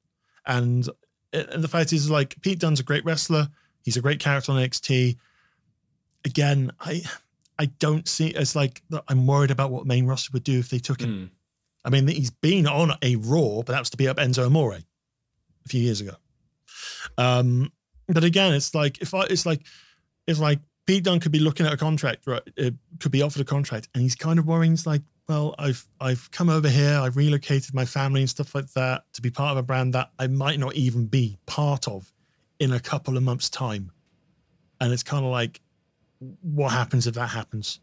and 0.45 0.87
and 1.33 1.63
the 1.63 1.67
fact 1.67 1.93
is, 1.93 2.09
like 2.09 2.41
Pete 2.41 2.59
Dunne's 2.59 2.79
a 2.79 2.83
great 2.83 3.05
wrestler. 3.05 3.49
He's 3.83 3.97
a 3.97 4.01
great 4.01 4.19
character 4.19 4.51
on 4.51 4.59
NXT 4.59 5.17
again, 6.25 6.71
I 6.79 7.03
I 7.57 7.65
don't 7.65 8.07
see 8.07 8.33
as 8.35 8.55
like 8.55 8.81
I'm 9.07 9.27
worried 9.27 9.51
about 9.51 9.71
what 9.71 9.85
main 9.85 10.05
roster 10.05 10.31
would 10.33 10.43
do 10.43 10.59
if 10.59 10.69
they 10.69 10.79
took 10.79 11.01
him. 11.01 11.09
Mm. 11.09 11.29
I 11.85 11.89
mean, 11.89 12.07
he's 12.07 12.31
been 12.31 12.67
on 12.67 12.93
a 13.01 13.15
Raw, 13.15 13.61
but 13.63 13.69
that 13.69 13.79
was 13.79 13.89
to 13.91 13.97
be 13.97 14.07
up 14.07 14.17
Enzo 14.17 14.45
Amore 14.45 14.73
a 14.73 15.69
few 15.69 15.81
years 15.81 16.01
ago. 16.01 16.13
Um, 17.17 17.71
but 18.07 18.23
again, 18.23 18.53
it's 18.53 18.73
like 18.75 19.01
if 19.01 19.13
I, 19.13 19.23
it's 19.23 19.45
like 19.45 19.61
it's 20.27 20.39
like 20.39 20.59
Pete 20.85 21.03
Dunne 21.03 21.19
could 21.19 21.31
be 21.31 21.39
looking 21.39 21.65
at 21.65 21.73
a 21.73 21.77
contract, 21.77 22.25
right? 22.25 22.41
It 22.55 22.75
could 22.99 23.11
be 23.11 23.21
offered 23.21 23.41
a 23.41 23.45
contract, 23.45 23.89
and 23.93 24.01
he's 24.03 24.15
kind 24.15 24.39
of 24.39 24.47
worrying. 24.47 24.73
It's 24.73 24.87
like, 24.87 25.01
well, 25.27 25.53
I've 25.59 25.87
I've 25.99 26.31
come 26.31 26.49
over 26.49 26.69
here, 26.69 26.97
I've 26.97 27.17
relocated 27.17 27.73
my 27.73 27.85
family 27.85 28.21
and 28.21 28.29
stuff 28.29 28.55
like 28.55 28.71
that 28.73 29.03
to 29.13 29.21
be 29.21 29.29
part 29.29 29.51
of 29.51 29.57
a 29.57 29.63
brand 29.63 29.93
that 29.93 30.11
I 30.17 30.27
might 30.27 30.59
not 30.59 30.75
even 30.75 31.05
be 31.05 31.37
part 31.45 31.87
of 31.87 32.11
in 32.59 32.73
a 32.73 32.79
couple 32.79 33.17
of 33.17 33.23
months' 33.23 33.49
time, 33.49 33.91
and 34.81 34.91
it's 34.91 35.03
kind 35.03 35.25
of 35.25 35.31
like 35.31 35.61
what 36.19 36.69
happens 36.69 37.07
if 37.07 37.15
that 37.15 37.27
happens? 37.27 37.79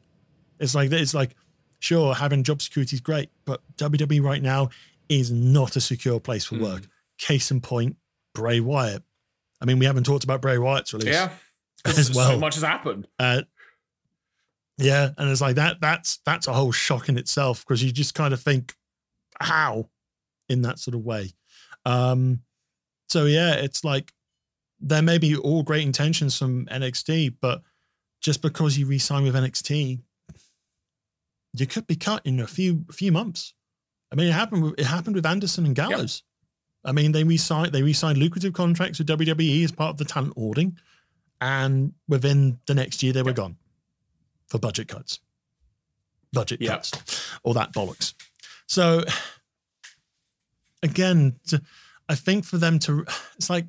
It's 0.59 0.75
like 0.75 0.91
it's 0.93 1.15
like 1.15 1.35
sure 1.79 2.15
having 2.15 2.43
job 2.43 2.63
security 2.63 2.97
is 2.97 3.01
great, 3.01 3.31
but 3.45 3.61
WWE 3.77 4.23
right 4.23 4.43
now 4.43 4.71
is 5.09 5.31
not 5.31 5.77
a 5.77 5.81
secure 5.81 6.21
place 6.21 6.45
for 6.45 6.57
mm. 6.57 6.63
work. 6.63 6.83
Case 7.19 7.51
in 7.51 7.61
point, 7.61 7.97
Bray 8.35 8.61
Wyatt. 8.61 9.03
I 9.61 9.65
mean, 9.65 9.79
we 9.79 9.87
haven't 9.87 10.05
talked 10.05 10.25
about 10.25 10.43
Bray 10.43 10.59
Wyatt's 10.59 10.93
release. 10.93 11.15
Yeah, 11.15 11.31
as 11.85 12.15
well. 12.15 12.33
So 12.33 12.39
much 12.39 12.55
has 12.55 12.65
happened. 12.65 13.07
Uh, 13.19 13.43
yeah, 14.79 15.11
and 15.17 15.31
it's 15.31 15.41
like 15.41 15.57
that. 15.57 15.81
That's 15.81 16.19
that's 16.27 16.47
a 16.47 16.53
whole 16.53 16.73
shock 16.73 17.09
in 17.09 17.17
itself 17.17 17.65
because 17.65 17.83
you 17.83 17.91
just 17.93 18.15
kind 18.15 18.35
of 18.35 18.41
think, 18.41 18.75
how, 19.41 19.89
in 20.49 20.63
that 20.63 20.79
sort 20.79 20.95
of 20.95 21.03
way. 21.03 21.33
Um, 21.87 22.41
so 23.09 23.25
yeah, 23.25 23.55
it's 23.55 23.85
like 23.85 24.13
there 24.81 25.03
may 25.03 25.19
be 25.19 25.37
all 25.37 25.63
great 25.63 25.85
intentions 25.85 26.37
from 26.39 26.67
NXT, 26.67 27.37
but 27.41 27.63
just 28.21 28.43
because 28.43 28.79
you 28.79 28.87
re-sign 28.87 29.25
with 29.25 29.35
NXT, 29.35 30.01
you 31.55 31.67
could 31.67 31.87
be 31.87 31.97
cut 31.97 32.23
in 32.25 32.41
a 32.41 32.47
few 32.47 32.85
few 32.91 33.13
months. 33.13 33.55
I 34.13 34.17
mean, 34.17 34.29
it 34.29 34.33
happened. 34.33 34.63
With, 34.63 34.75
it 34.79 34.87
happened 34.87 35.17
with 35.17 35.27
Anderson 35.27 35.67
and 35.67 35.75
Gallows. 35.75 36.23
Yep. 36.85 36.91
I 36.91 36.93
mean, 36.93 37.13
they 37.13 37.25
re-signed 37.25 37.73
they 37.73 37.83
re-signed 37.83 38.19
lucrative 38.19 38.53
contracts 38.53 38.99
with 38.99 39.09
WWE 39.09 39.65
as 39.65 39.73
part 39.73 39.91
of 39.91 39.97
the 39.97 40.05
talent 40.05 40.35
hoarding, 40.37 40.79
and 41.41 41.93
within 42.09 42.59
the 42.67 42.75
next 42.75 43.03
year 43.03 43.13
they 43.13 43.23
were 43.23 43.33
gone 43.33 43.57
for 44.49 44.59
budget 44.59 44.89
cuts, 44.89 45.21
budget 46.33 46.61
yep. 46.61 46.71
cuts, 46.71 47.31
all 47.43 47.55
that 47.55 47.73
bollocks. 47.73 48.15
So 48.67 49.05
again, 50.83 51.37
I 52.09 52.15
think 52.15 52.45
for 52.45 52.59
them 52.59 52.79
to, 52.81 53.05
it's 53.37 53.51
like 53.51 53.67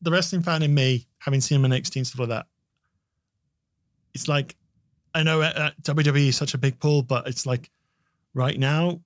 the 0.00 0.10
wrestling 0.10 0.42
fan 0.42 0.62
in 0.62 0.74
me, 0.74 1.06
having 1.18 1.40
seen 1.40 1.60
them 1.60 1.72
in 1.72 1.82
NXT 1.82 1.96
and 1.96 2.06
stuff 2.06 2.20
like 2.20 2.28
that 2.28 2.46
it's 4.14 4.28
like 4.28 4.56
I 5.14 5.22
know 5.22 5.42
uh, 5.42 5.70
WWE 5.82 6.28
is 6.28 6.36
such 6.36 6.54
a 6.54 6.58
big 6.58 6.78
pull, 6.78 7.02
but 7.02 7.26
it's 7.26 7.46
like 7.46 7.70
right 8.34 8.58
now, 8.58 9.00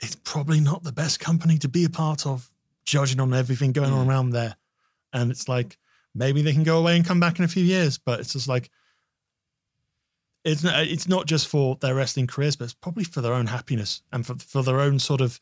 it's 0.00 0.16
probably 0.16 0.60
not 0.60 0.82
the 0.82 0.92
best 0.92 1.20
company 1.20 1.58
to 1.58 1.68
be 1.68 1.84
a 1.84 1.90
part 1.90 2.26
of, 2.26 2.48
judging 2.84 3.20
on 3.20 3.32
everything 3.32 3.72
going 3.72 3.92
on 3.92 4.04
mm. 4.04 4.08
around 4.08 4.30
there. 4.30 4.56
And 5.12 5.30
it's 5.30 5.48
like 5.48 5.78
maybe 6.14 6.42
they 6.42 6.52
can 6.52 6.64
go 6.64 6.78
away 6.78 6.96
and 6.96 7.06
come 7.06 7.20
back 7.20 7.38
in 7.38 7.44
a 7.44 7.48
few 7.48 7.62
years, 7.62 7.98
but 7.98 8.20
it's 8.20 8.32
just 8.32 8.48
like 8.48 8.70
it's 10.44 10.64
not, 10.64 10.86
it's 10.86 11.08
not 11.08 11.26
just 11.26 11.46
for 11.46 11.76
their 11.76 11.94
wrestling 11.94 12.26
careers, 12.26 12.56
but 12.56 12.64
it's 12.64 12.74
probably 12.74 13.04
for 13.04 13.20
their 13.20 13.34
own 13.34 13.46
happiness 13.46 14.02
and 14.12 14.26
for 14.26 14.34
for 14.34 14.62
their 14.62 14.80
own 14.80 14.98
sort 14.98 15.20
of 15.20 15.40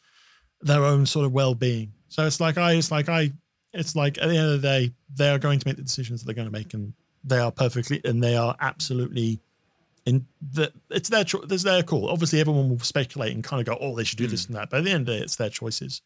their 0.60 0.84
own 0.84 1.06
sort 1.06 1.24
of 1.24 1.32
well 1.32 1.54
being. 1.54 1.92
So 2.08 2.26
it's 2.26 2.40
like 2.40 2.58
I, 2.58 2.72
it's 2.72 2.90
like 2.90 3.08
I, 3.08 3.32
it's 3.72 3.96
like 3.96 4.18
at 4.18 4.28
the 4.28 4.36
end 4.36 4.52
of 4.52 4.60
the 4.60 4.68
day, 4.68 4.92
they 5.14 5.30
are 5.30 5.38
going 5.38 5.58
to 5.58 5.66
make 5.66 5.76
the 5.76 5.82
decisions 5.82 6.20
that 6.20 6.26
they're 6.26 6.34
going 6.34 6.48
to 6.48 6.52
make, 6.52 6.74
and 6.74 6.92
they 7.24 7.38
are 7.38 7.52
perfectly 7.52 8.00
and 8.04 8.22
they 8.22 8.36
are 8.36 8.56
absolutely 8.60 9.40
in 10.06 10.26
the 10.40 10.72
it's 10.90 11.08
their 11.08 11.24
cho- 11.24 11.44
there's 11.44 11.62
their 11.62 11.82
call. 11.82 12.08
Obviously, 12.08 12.40
everyone 12.40 12.68
will 12.70 12.78
speculate 12.80 13.34
and 13.34 13.44
kind 13.44 13.60
of 13.60 13.66
go, 13.66 13.78
"Oh, 13.80 13.94
they 13.94 14.04
should 14.04 14.18
do 14.18 14.26
mm. 14.26 14.30
this 14.30 14.46
and 14.46 14.56
that." 14.56 14.70
But 14.70 14.78
at 14.78 14.84
the 14.84 14.90
end 14.90 15.02
of 15.02 15.06
the 15.06 15.18
day, 15.18 15.24
it's 15.24 15.36
their 15.36 15.50
choices. 15.50 16.02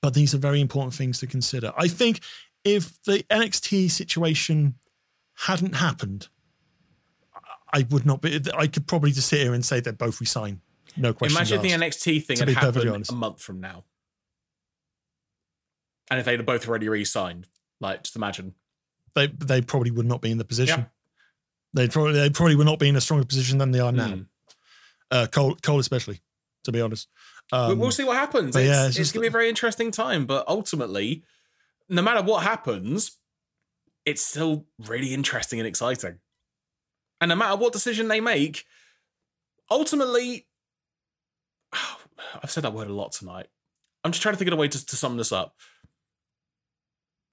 But 0.00 0.14
these 0.14 0.34
are 0.34 0.38
very 0.38 0.60
important 0.60 0.94
things 0.94 1.18
to 1.20 1.26
consider. 1.26 1.72
I 1.76 1.88
think 1.88 2.20
if 2.64 3.02
the 3.04 3.24
NXT 3.30 3.90
situation 3.90 4.74
hadn't 5.34 5.76
happened, 5.76 6.28
I 7.72 7.86
would 7.90 8.04
not 8.04 8.20
be. 8.20 8.40
I 8.54 8.66
could 8.66 8.86
probably 8.86 9.12
just 9.12 9.28
sit 9.28 9.40
here 9.40 9.54
and 9.54 9.64
say 9.64 9.80
they 9.80 9.92
both 9.92 10.20
resign. 10.20 10.60
No 10.96 11.14
question. 11.14 11.36
Imagine 11.36 11.58
asked, 11.58 12.04
the 12.04 12.12
NXT 12.12 12.24
thing 12.24 12.38
had 12.38 12.48
happened 12.50 13.08
a 13.08 13.14
month 13.14 13.40
from 13.40 13.60
now, 13.60 13.84
and 16.10 16.20
if 16.20 16.26
they'd 16.26 16.44
both 16.44 16.68
already 16.68 16.88
re-signed, 16.88 17.46
like 17.80 18.02
just 18.02 18.16
imagine 18.16 18.54
they 19.14 19.26
they 19.26 19.60
probably 19.60 19.90
would 19.90 20.06
not 20.06 20.20
be 20.20 20.30
in 20.30 20.38
the 20.38 20.44
position. 20.44 20.86
They 21.74 21.88
probably 21.88 22.14
they 22.14 22.30
probably 22.30 22.56
would 22.56 22.66
not 22.66 22.78
be 22.78 22.88
in 22.88 22.96
a 22.96 23.00
stronger 23.00 23.24
position 23.24 23.58
than 23.58 23.70
they 23.70 23.80
are 23.80 23.92
now. 23.92 24.08
Mm. 24.08 24.26
Uh, 25.10 25.26
Cole 25.30 25.56
Cole 25.62 25.78
especially, 25.78 26.20
to 26.64 26.72
be 26.72 26.80
honest. 26.80 27.08
Um, 27.50 27.78
we'll 27.78 27.90
see 27.90 28.04
what 28.04 28.16
happens. 28.16 28.56
It's, 28.56 28.66
yeah, 28.66 28.86
it's, 28.86 28.98
it's 28.98 29.12
gonna 29.12 29.22
be 29.22 29.28
a 29.28 29.30
very 29.30 29.48
interesting 29.48 29.90
time, 29.90 30.26
but 30.26 30.46
ultimately, 30.48 31.22
no 31.88 32.02
matter 32.02 32.22
what 32.22 32.42
happens, 32.42 33.18
it's 34.04 34.22
still 34.22 34.66
really 34.78 35.12
interesting 35.12 35.60
and 35.60 35.66
exciting. 35.66 36.18
And 37.20 37.28
no 37.28 37.36
matter 37.36 37.56
what 37.56 37.72
decision 37.72 38.08
they 38.08 38.20
make, 38.20 38.64
ultimately, 39.70 40.46
oh, 41.74 41.96
I've 42.42 42.50
said 42.50 42.64
that 42.64 42.72
word 42.72 42.88
a 42.88 42.94
lot 42.94 43.12
tonight. 43.12 43.46
I'm 44.04 44.12
just 44.12 44.22
trying 44.22 44.34
to 44.34 44.38
think 44.38 44.48
of 44.48 44.54
a 44.58 44.60
way 44.60 44.68
to, 44.68 44.86
to 44.86 44.96
sum 44.96 45.16
this 45.16 45.30
up 45.30 45.54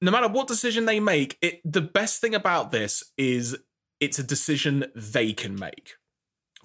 no 0.01 0.11
matter 0.11 0.27
what 0.27 0.47
decision 0.47 0.85
they 0.85 0.99
make, 0.99 1.37
it 1.41 1.61
the 1.65 1.81
best 1.81 2.21
thing 2.21 2.33
about 2.33 2.71
this 2.71 3.03
is 3.17 3.57
it's 3.99 4.19
a 4.19 4.23
decision 4.23 4.85
they 4.95 5.33
can 5.33 5.55
make 5.55 5.93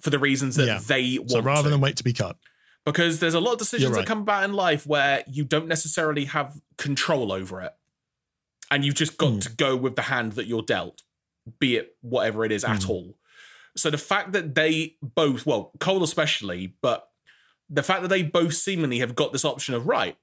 for 0.01 0.09
the 0.09 0.19
reasons 0.19 0.55
that 0.55 0.67
yeah. 0.67 0.79
they 0.85 1.17
want. 1.17 1.31
So 1.31 1.41
rather 1.41 1.63
to. 1.63 1.69
than 1.69 1.81
wait 1.81 1.97
to 1.97 2.03
be 2.03 2.13
cut. 2.13 2.37
Because 2.85 3.19
there's 3.19 3.33
a 3.33 3.39
lot 3.39 3.53
of 3.53 3.57
decisions 3.57 3.91
right. 3.91 4.01
that 4.01 4.07
come 4.07 4.21
about 4.21 4.43
in 4.43 4.53
life 4.53 4.85
where 4.85 5.23
you 5.27 5.43
don't 5.43 5.67
necessarily 5.67 6.25
have 6.25 6.59
control 6.77 7.31
over 7.31 7.61
it. 7.61 7.73
And 8.69 8.85
you've 8.85 8.95
just 8.95 9.17
got 9.17 9.33
mm. 9.33 9.41
to 9.41 9.49
go 9.49 9.75
with 9.75 9.95
the 9.95 10.03
hand 10.03 10.33
that 10.33 10.45
you're 10.45 10.61
dealt, 10.61 11.01
be 11.59 11.77
it 11.77 11.95
whatever 12.01 12.45
it 12.45 12.51
is 12.51 12.63
mm. 12.63 12.69
at 12.69 12.83
hmm. 12.83 12.91
all. 12.91 13.17
So 13.75 13.89
the 13.89 13.97
fact 13.97 14.31
that 14.33 14.55
they 14.55 14.95
both, 15.01 15.45
well, 15.45 15.71
Cole 15.79 16.03
especially, 16.03 16.75
but 16.81 17.07
the 17.69 17.83
fact 17.83 18.03
that 18.03 18.07
they 18.07 18.23
both 18.23 18.53
seemingly 18.53 18.99
have 18.99 19.15
got 19.15 19.33
this 19.33 19.45
option 19.45 19.73
of, 19.73 19.87
right, 19.87 20.17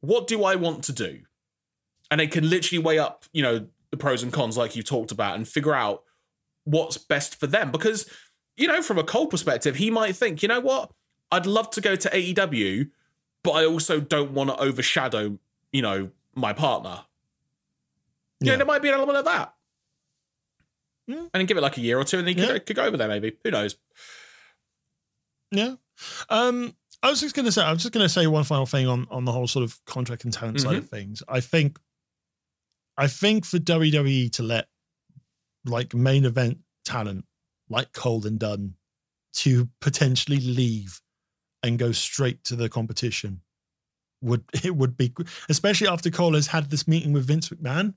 what 0.00 0.26
do 0.26 0.44
I 0.44 0.56
want 0.56 0.84
to 0.84 0.92
do? 0.92 1.20
And 2.10 2.20
they 2.20 2.26
can 2.26 2.48
literally 2.48 2.82
weigh 2.82 2.98
up, 2.98 3.24
you 3.32 3.42
know, 3.42 3.66
the 3.90 3.96
pros 3.96 4.22
and 4.22 4.32
cons 4.32 4.56
like 4.56 4.76
you 4.76 4.82
talked 4.82 5.10
about 5.12 5.34
and 5.36 5.46
figure 5.48 5.74
out 5.74 6.02
what's 6.64 6.98
best 6.98 7.38
for 7.38 7.46
them. 7.46 7.70
Because, 7.70 8.08
you 8.56 8.66
know, 8.68 8.82
from 8.82 8.98
a 8.98 9.04
Cole 9.04 9.26
perspective, 9.26 9.76
he 9.76 9.90
might 9.90 10.14
think, 10.16 10.42
you 10.42 10.48
know 10.48 10.60
what? 10.60 10.90
I'd 11.30 11.46
love 11.46 11.70
to 11.70 11.80
go 11.80 11.96
to 11.96 12.08
AEW, 12.10 12.90
but 13.42 13.50
I 13.52 13.64
also 13.64 14.00
don't 14.00 14.32
want 14.32 14.50
to 14.50 14.56
overshadow, 14.56 15.38
you 15.72 15.82
know, 15.82 16.10
my 16.34 16.52
partner. 16.52 17.00
Yeah, 18.40 18.56
there 18.56 18.66
might 18.66 18.82
be 18.82 18.88
an 18.88 18.94
element 18.94 19.18
of 19.18 19.24
that. 19.24 19.54
And 21.08 21.28
then 21.32 21.46
give 21.46 21.56
it 21.56 21.62
like 21.62 21.78
a 21.78 21.80
year 21.80 21.98
or 21.98 22.04
two, 22.04 22.18
and 22.18 22.28
then 22.28 22.36
you 22.36 22.44
Yeah. 22.44 22.52
could, 22.52 22.66
could 22.66 22.76
go 22.76 22.84
over 22.84 22.96
there. 22.98 23.08
Maybe 23.08 23.32
who 23.42 23.50
knows? 23.50 23.76
Yeah. 25.50 25.76
Um, 26.28 26.74
I 27.02 27.08
was 27.10 27.20
just 27.20 27.34
gonna 27.34 27.50
say, 27.52 27.62
I 27.62 27.72
was 27.72 27.82
just 27.82 27.92
gonna 27.94 28.08
say 28.08 28.26
one 28.26 28.44
final 28.44 28.66
thing 28.66 28.86
on 28.86 29.06
on 29.10 29.24
the 29.24 29.32
whole 29.32 29.46
sort 29.46 29.64
of 29.64 29.82
contract 29.86 30.24
and 30.24 30.32
talent 30.32 30.60
side 30.60 30.76
of 30.76 30.88
things. 30.88 31.22
I 31.28 31.40
think, 31.40 31.78
I 32.98 33.06
think 33.06 33.46
for 33.46 33.58
WWE 33.58 34.30
to 34.32 34.42
let 34.42 34.66
like 35.64 35.94
main 35.94 36.24
event 36.24 36.58
talent 36.84 37.24
like 37.70 37.92
Cole 37.92 38.26
and 38.26 38.38
Dunne 38.38 38.74
to 39.34 39.68
potentially 39.80 40.38
leave 40.40 41.00
and 41.62 41.78
go 41.78 41.92
straight 41.92 42.42
to 42.44 42.56
the 42.56 42.68
competition 42.68 43.42
would 44.20 44.42
it 44.64 44.74
would 44.74 44.96
be 44.96 45.14
especially 45.48 45.86
after 45.88 46.10
Cole 46.10 46.34
has 46.34 46.48
had 46.48 46.70
this 46.70 46.88
meeting 46.88 47.12
with 47.12 47.26
Vince 47.26 47.48
McMahon. 47.50 47.94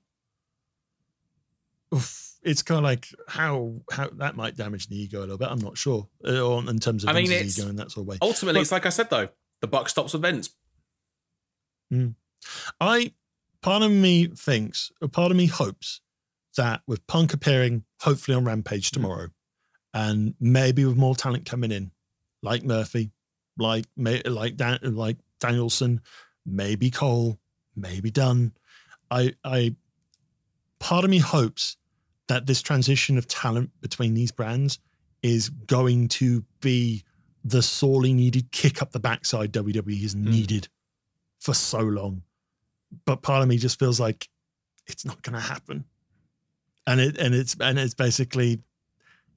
Oof, 1.94 2.38
it's 2.44 2.61
kind 2.61 2.78
of 2.78 2.84
like 2.84 3.07
how 3.28 3.82
how 3.91 4.07
that 4.14 4.36
might 4.36 4.56
damage 4.56 4.88
the 4.88 5.02
ego 5.02 5.19
a 5.19 5.22
little 5.22 5.38
bit. 5.38 5.49
I'm 5.49 5.60
not 5.60 5.78
sure, 5.78 6.07
uh, 6.26 6.40
or 6.41 6.60
in 6.69 6.80
terms 6.80 7.03
of 7.03 7.10
I 7.10 7.14
mean, 7.14 7.28
Vince's 7.28 7.60
ego 7.60 7.69
in 7.69 7.76
that 7.78 7.91
sort 7.91 8.03
of 8.03 8.07
way. 8.07 8.18
Ultimately, 8.22 8.60
But- 8.60 8.61
it's 8.61 8.72
like 8.72 8.86
I 8.86 8.90
said 8.90 9.10
though, 9.10 9.30
the 9.61 9.68
buck 9.68 9.90
stops 9.90 10.14
with 10.14 10.22
Vince. 10.22 10.52
I 12.80 13.14
part 13.61 13.83
of 13.83 13.91
me 13.91 14.27
thinks, 14.27 14.91
or 15.01 15.07
part 15.07 15.31
of 15.31 15.38
me 15.38 15.47
hopes 15.47 16.01
that 16.57 16.81
with 16.88 17.05
Punk 17.07 17.33
appearing 17.33 17.83
hopefully 18.01 18.35
on 18.35 18.45
Rampage 18.45 18.89
hmm. 18.89 18.95
tomorrow, 18.95 19.27
and 19.93 20.35
maybe 20.39 20.85
with 20.85 20.97
more 20.97 21.15
talent 21.15 21.45
coming 21.45 21.71
in, 21.71 21.91
like 22.41 22.63
Murphy, 22.63 23.11
like 23.57 23.85
like 23.97 24.55
Dan, 24.57 24.79
like 24.83 25.17
Danielson, 25.39 26.01
maybe 26.45 26.89
Cole, 26.89 27.39
maybe 27.75 28.11
Dunne. 28.11 28.53
I 29.09 29.33
I 29.43 29.75
part 30.79 31.03
of 31.03 31.09
me 31.09 31.19
hopes 31.19 31.77
that 32.27 32.45
this 32.45 32.61
transition 32.61 33.17
of 33.17 33.27
talent 33.27 33.71
between 33.81 34.13
these 34.13 34.31
brands 34.31 34.79
is 35.21 35.49
going 35.49 36.07
to 36.07 36.45
be 36.61 37.03
the 37.43 37.61
sorely 37.61 38.13
needed 38.13 38.51
kick 38.51 38.81
up 38.81 38.91
the 38.91 38.99
backside 38.99 39.51
WWE 39.51 40.01
has 40.01 40.13
hmm. 40.13 40.29
needed 40.29 40.67
for 41.39 41.53
so 41.53 41.79
long. 41.79 42.23
But 43.05 43.22
part 43.22 43.43
of 43.43 43.49
me 43.49 43.57
just 43.57 43.80
feels 43.80 43.99
like 43.99 44.30
it's 44.88 45.05
not 45.05 45.22
going 45.22 45.35
to 45.35 45.39
happen. 45.39 45.85
And 46.88 46.99
it 46.99 47.18
and 47.18 47.34
it's 47.35 47.55
and 47.59 47.77
it's 47.77 47.93
basically 47.93 48.59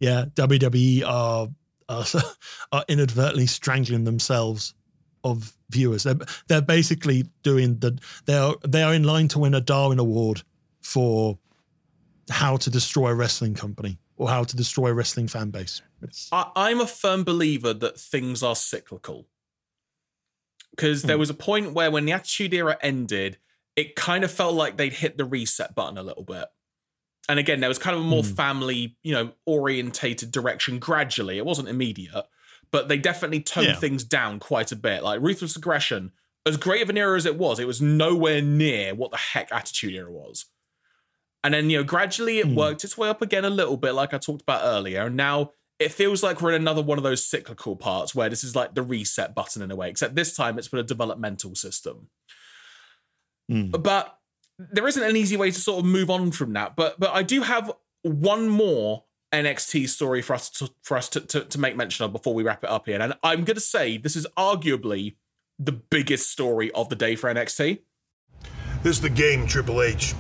yeah, 0.01 0.25
WWE 0.35 1.05
are 1.07 1.49
are, 1.89 2.05
are 2.73 2.85
inadvertently 2.89 3.47
strangling 3.47 4.05
themselves 4.05 4.75
of 5.23 5.57
viewers. 5.71 6.05
They're, 6.05 6.17
they're 6.49 6.63
basically 6.63 7.25
doing 7.43 7.79
the 7.79 7.99
they 8.27 8.37
are 8.37 8.57
they 8.67 8.83
are 8.83 8.95
in 8.95 9.05
line 9.05 9.29
to 9.29 9.39
win 9.39 9.55
a 9.55 9.61
Darwin 9.61 9.99
Award 9.99 10.43
for 10.81 11.39
how 12.31 12.57
to 12.57 12.71
destroy 12.71 13.11
a 13.11 13.15
wrestling 13.15 13.55
company 13.55 13.99
or 14.17 14.29
how 14.29 14.45
to 14.45 14.57
destroy 14.57 14.89
a 14.89 14.95
wrestling 14.95 15.29
fan 15.29 15.51
base. 15.51 15.83
I, 16.33 16.51
I'm 16.55 16.81
a 16.81 16.87
firm 16.87 17.25
believer 17.25 17.73
that 17.75 17.99
things 17.99 18.43
are 18.43 18.57
cyclical. 18.57 19.27
Because 20.77 21.03
there 21.03 21.17
Hmm. 21.17 21.21
was 21.21 21.31
a 21.31 21.35
point 21.35 21.73
where 21.73 21.91
when 21.91 22.05
the 22.05 22.13
Attitude 22.13 22.53
Era 22.55 22.77
ended, 22.83 23.39
it 23.77 23.95
kind 23.97 24.25
of 24.25 24.31
felt 24.31 24.55
like 24.55 24.77
they'd 24.77 24.93
hit 24.93 25.17
the 25.19 25.25
reset 25.25 25.75
button 25.75 25.99
a 25.99 26.03
little 26.03 26.25
bit. 26.25 26.47
And 27.29 27.39
again, 27.39 27.61
there 27.61 27.69
was 27.69 27.79
kind 27.79 27.97
of 27.97 28.03
a 28.03 28.07
more 28.07 28.23
Hmm. 28.23 28.35
family, 28.35 28.97
you 29.03 29.13
know, 29.13 29.33
orientated 29.47 30.31
direction 30.31 30.79
gradually. 30.79 31.39
It 31.39 31.47
wasn't 31.47 31.69
immediate, 31.69 32.25
but 32.71 32.89
they 32.89 32.99
definitely 32.99 33.41
toned 33.41 33.67
Yeah. 33.69 33.75
things 33.77 34.05
down 34.05 34.41
quite 34.41 34.73
a 34.73 34.77
bit. 34.77 35.03
Like 35.03 35.21
Ruthless 35.21 35.57
Aggression, 35.57 36.13
as 36.45 36.57
great 36.57 36.83
of 36.83 36.91
an 36.91 36.99
era 36.99 37.17
as 37.17 37.25
it 37.25 37.37
was, 37.37 37.59
it 37.59 37.67
was 37.67 37.81
nowhere 37.81 38.43
near 38.43 38.95
what 38.95 39.11
the 39.11 39.17
heck 39.17 39.51
Attitude 39.53 39.95
Era 39.95 40.11
was. 40.13 40.47
And 41.43 41.55
then, 41.55 41.71
you 41.71 41.79
know, 41.79 41.85
gradually 41.85 42.39
it 42.41 42.47
Hmm. 42.47 42.55
worked 42.55 42.85
its 42.85 42.99
way 42.99 43.09
up 43.09 43.23
again 43.23 43.45
a 43.45 43.51
little 43.51 43.77
bit, 43.77 43.93
like 43.93 44.13
I 44.13 44.19
talked 44.19 44.43
about 44.43 44.63
earlier. 44.65 45.07
And 45.07 45.17
now 45.17 45.53
it 45.79 45.93
feels 45.93 46.23
like 46.23 46.41
we're 46.41 46.51
in 46.51 46.61
another 46.61 46.83
one 46.83 46.99
of 46.99 47.05
those 47.05 47.27
cyclical 47.27 47.77
parts 47.77 48.15
where 48.15 48.29
this 48.29 48.45
is 48.45 48.55
like 48.55 48.75
the 48.75 48.83
reset 48.83 49.35
button 49.35 49.63
in 49.63 49.71
a 49.71 49.77
way, 49.77 49.91
except 49.91 50.15
this 50.15 50.37
time 50.37 50.59
it's 50.59 50.69
for 50.69 50.77
a 50.79 50.83
developmental 50.83 51.55
system. 51.55 52.09
Mm. 53.51 53.83
But 53.83 54.19
there 54.59 54.87
isn't 54.87 55.03
an 55.03 55.17
easy 55.17 55.37
way 55.37 55.51
to 55.51 55.61
sort 55.61 55.81
of 55.81 55.85
move 55.85 56.11
on 56.11 56.31
from 56.31 56.53
that. 56.53 56.77
But 56.77 56.99
but 57.01 57.11
I 57.13 57.23
do 57.23 57.43
have 57.43 57.73
one 58.03 58.49
more 58.49 59.05
NXT 59.33 59.89
story 59.89 60.23
for 60.23 60.35
us 60.35 60.49
to 60.51 60.71
for 60.83 60.97
us 60.97 61.09
to, 61.11 61.21
to, 61.21 61.45
to 61.45 61.61
make 61.61 61.77
mention 61.77 62.05
of 62.05 62.13
before 62.13 62.35
we 62.35 62.43
wrap 62.43 62.63
it 62.63 62.71
up 62.71 62.87
here. 62.87 63.01
And 63.01 63.15
I'm 63.23 63.45
gonna 63.45 63.61
say 63.61 63.97
this 63.97 64.17
is 64.17 64.27
arguably 64.37 65.17
the 65.59 65.73
biggest 65.73 66.31
story 66.31 66.71
of 66.73 66.89
the 66.89 66.97
day 66.97 67.17
for 67.17 67.33
NXT. 67.33 67.81
This 68.83 68.97
is 68.97 69.01
the 69.01 69.11
game, 69.11 69.47
Triple 69.47 69.83
H. 69.83 70.15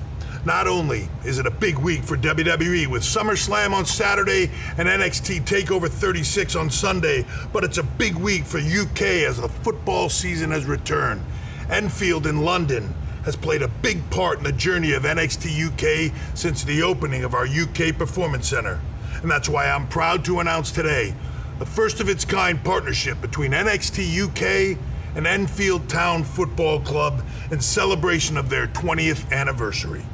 Not 0.44 0.66
only 0.66 1.08
is 1.24 1.38
it 1.38 1.46
a 1.46 1.50
big 1.50 1.78
week 1.78 2.02
for 2.02 2.18
WWE 2.18 2.86
with 2.86 3.02
SummerSlam 3.02 3.72
on 3.72 3.86
Saturday 3.86 4.50
and 4.76 4.86
NXT 4.88 5.40
TakeOver 5.42 5.88
36 5.88 6.54
on 6.54 6.68
Sunday, 6.68 7.24
but 7.50 7.64
it's 7.64 7.78
a 7.78 7.82
big 7.82 8.16
week 8.16 8.44
for 8.44 8.58
UK 8.58 9.00
as 9.26 9.40
the 9.40 9.48
football 9.48 10.10
season 10.10 10.50
has 10.50 10.66
returned. 10.66 11.24
Enfield 11.70 12.26
in 12.26 12.42
London 12.42 12.94
has 13.24 13.36
played 13.36 13.62
a 13.62 13.68
big 13.68 14.10
part 14.10 14.36
in 14.36 14.44
the 14.44 14.52
journey 14.52 14.92
of 14.92 15.04
NXT 15.04 15.72
UK 15.72 16.12
since 16.36 16.62
the 16.62 16.82
opening 16.82 17.24
of 17.24 17.32
our 17.32 17.46
UK 17.46 17.96
Performance 17.96 18.46
Center. 18.46 18.80
And 19.22 19.30
that's 19.30 19.48
why 19.48 19.70
I'm 19.70 19.88
proud 19.88 20.26
to 20.26 20.40
announce 20.40 20.70
today 20.70 21.14
the 21.58 21.64
first 21.64 22.00
of 22.00 22.10
its 22.10 22.26
kind 22.26 22.62
partnership 22.62 23.18
between 23.22 23.52
NXT 23.52 24.26
UK 24.26 24.78
and 25.16 25.26
Enfield 25.26 25.88
Town 25.88 26.22
Football 26.22 26.80
Club 26.80 27.22
in 27.50 27.60
celebration 27.60 28.36
of 28.36 28.50
their 28.50 28.66
20th 28.66 29.32
anniversary. 29.32 30.04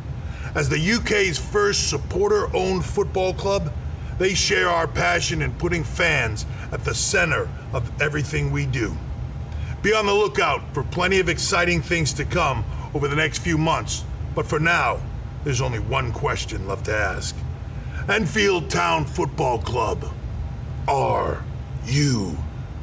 As 0.55 0.69
the 0.69 0.93
UK's 0.93 1.39
first 1.39 1.89
supporter 1.89 2.55
owned 2.55 2.85
football 2.85 3.33
club, 3.33 3.73
they 4.19 4.35
share 4.35 4.69
our 4.69 4.87
passion 4.87 5.43
in 5.43 5.53
putting 5.55 5.85
fans 5.85 6.45
at 6.73 6.85
the 6.85 6.95
center 6.95 7.49
of 7.73 8.03
everything 8.03 8.51
we 8.51 8.67
do. 8.67 8.97
Be 9.83 9.95
on 9.95 10.07
the 10.07 10.13
lookout 10.13 10.75
for 10.75 10.83
plenty 10.83 11.21
of 11.21 11.29
exciting 11.29 11.81
things 11.81 12.13
to 12.15 12.25
come 12.25 12.65
over 12.95 13.09
the 13.09 13.17
next 13.17 13.39
few 13.39 13.57
months. 13.57 14.05
But 14.35 14.45
for 14.45 14.61
now, 14.61 15.01
there's 15.45 15.61
only 15.61 15.79
one 15.79 16.13
question 16.13 16.67
left 16.69 16.85
to 16.87 16.95
ask 16.95 17.35
Enfield 18.09 18.69
Town 18.71 19.05
Football 19.05 19.59
Club, 19.61 20.05
are 20.89 21.45
you 21.85 22.37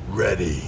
ready? 0.10 0.64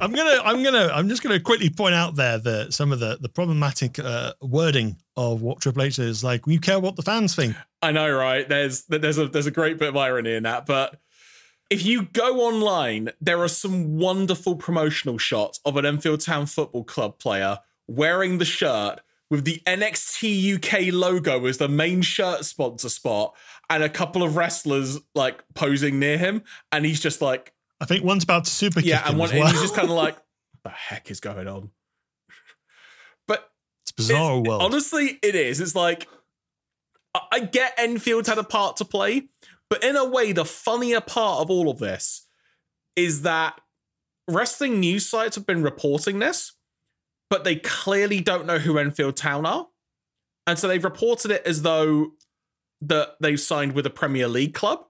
I'm 0.00 0.12
gonna, 0.12 0.40
I'm 0.42 0.62
gonna, 0.62 0.90
I'm 0.92 1.08
just 1.08 1.22
gonna 1.22 1.40
quickly 1.40 1.68
point 1.68 1.94
out 1.94 2.14
there 2.16 2.38
that 2.38 2.72
some 2.72 2.92
of 2.92 3.00
the 3.00 3.18
the 3.20 3.28
problematic 3.28 3.98
uh, 3.98 4.32
wording 4.40 4.96
of 5.16 5.42
what 5.42 5.60
Triple 5.60 5.82
H 5.82 5.98
is 5.98 6.24
like. 6.24 6.46
We 6.46 6.58
care 6.58 6.80
what 6.80 6.96
the 6.96 7.02
fans 7.02 7.34
think. 7.34 7.56
I 7.82 7.92
know, 7.92 8.10
right? 8.10 8.48
There's 8.48 8.84
there's 8.84 9.18
a 9.18 9.28
there's 9.28 9.46
a 9.46 9.50
great 9.50 9.78
bit 9.78 9.90
of 9.90 9.96
irony 9.96 10.34
in 10.34 10.42
that, 10.44 10.66
but 10.66 11.00
if 11.70 11.84
you 11.84 12.04
go 12.04 12.40
online, 12.40 13.10
there 13.20 13.40
are 13.40 13.48
some 13.48 13.96
wonderful 13.96 14.56
promotional 14.56 15.18
shots 15.18 15.60
of 15.64 15.76
an 15.76 15.86
Enfield 15.86 16.20
Town 16.20 16.46
Football 16.46 16.84
Club 16.84 17.18
player 17.18 17.58
wearing 17.88 18.38
the 18.38 18.44
shirt 18.44 19.00
with 19.30 19.44
the 19.44 19.62
NXT 19.66 20.56
UK 20.56 20.92
logo 20.92 21.44
as 21.46 21.58
the 21.58 21.68
main 21.68 22.02
shirt 22.02 22.44
sponsor 22.44 22.88
spot, 22.88 23.34
and 23.70 23.82
a 23.82 23.88
couple 23.88 24.22
of 24.22 24.36
wrestlers 24.36 24.98
like 25.14 25.42
posing 25.54 25.98
near 25.98 26.18
him, 26.18 26.42
and 26.70 26.84
he's 26.84 27.00
just 27.00 27.20
like, 27.20 27.52
I 27.80 27.86
think 27.86 28.04
one's 28.04 28.24
about 28.24 28.44
to 28.44 28.50
super 28.50 28.80
yeah, 28.80 29.02
and, 29.08 29.18
one, 29.18 29.30
as 29.30 29.34
and 29.34 29.48
he's 29.48 29.62
just 29.62 29.74
kind 29.74 29.88
of 29.88 29.96
like, 29.96 30.16
the 30.62 30.70
heck 30.70 31.10
is 31.10 31.20
going 31.20 31.48
on? 31.48 31.70
Bizarre 33.96 34.38
it's- 34.38 34.48
world. 34.48 34.62
Honestly, 34.62 35.18
it 35.22 35.34
is. 35.34 35.60
It's 35.60 35.74
like 35.74 36.08
I- 37.14 37.26
I 37.32 37.40
get 37.40 37.74
Enfield 37.78 38.26
had 38.26 38.38
a 38.38 38.44
part 38.44 38.76
to 38.78 38.84
play, 38.84 39.28
but 39.70 39.84
in 39.84 39.94
a 39.96 40.04
way, 40.04 40.32
the 40.32 40.44
funnier 40.44 41.00
part 41.00 41.40
of 41.40 41.50
all 41.50 41.70
of 41.70 41.78
this 41.78 42.26
is 42.96 43.22
that 43.22 43.60
wrestling 44.28 44.80
news 44.80 45.08
sites 45.08 45.36
have 45.36 45.46
been 45.46 45.62
reporting 45.62 46.18
this, 46.18 46.52
but 47.30 47.44
they 47.44 47.56
clearly 47.56 48.20
don't 48.20 48.46
know 48.46 48.58
who 48.58 48.78
Enfield 48.78 49.16
Town 49.16 49.46
are, 49.46 49.68
and 50.46 50.58
so 50.58 50.66
they've 50.66 50.82
reported 50.82 51.30
it 51.30 51.46
as 51.46 51.62
though 51.62 52.12
that 52.80 53.16
they've 53.20 53.40
signed 53.40 53.72
with 53.74 53.86
a 53.86 53.90
Premier 53.90 54.26
League 54.28 54.54
club 54.54 54.84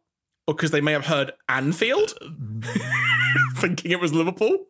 because 0.47 0.71
they 0.71 0.81
may 0.81 0.93
have 0.93 1.07
heard 1.07 1.33
Anfield, 1.49 2.15
uh, 2.23 2.29
thinking 3.57 3.91
it 3.91 4.01
was 4.01 4.13
Liverpool. 4.13 4.67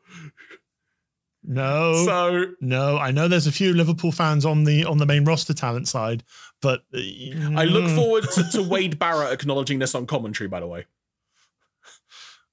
No, 1.44 2.04
So 2.04 2.46
no. 2.60 2.96
I 2.96 3.10
know 3.10 3.28
there's 3.28 3.46
a 3.46 3.52
few 3.52 3.74
Liverpool 3.74 4.12
fans 4.12 4.46
on 4.46 4.64
the 4.64 4.84
on 4.84 4.98
the 4.98 5.06
main 5.06 5.24
roster 5.24 5.54
talent 5.54 5.88
side, 5.88 6.24
but 6.62 6.84
uh, 6.94 6.98
I 7.56 7.64
look 7.64 7.84
mm. 7.84 7.94
forward 7.94 8.24
to, 8.32 8.44
to 8.52 8.62
Wade 8.68 8.98
Barrett 8.98 9.32
acknowledging 9.32 9.78
this 9.78 9.94
on 9.94 10.06
commentary. 10.06 10.48
By 10.48 10.60
the 10.60 10.66
way. 10.66 10.86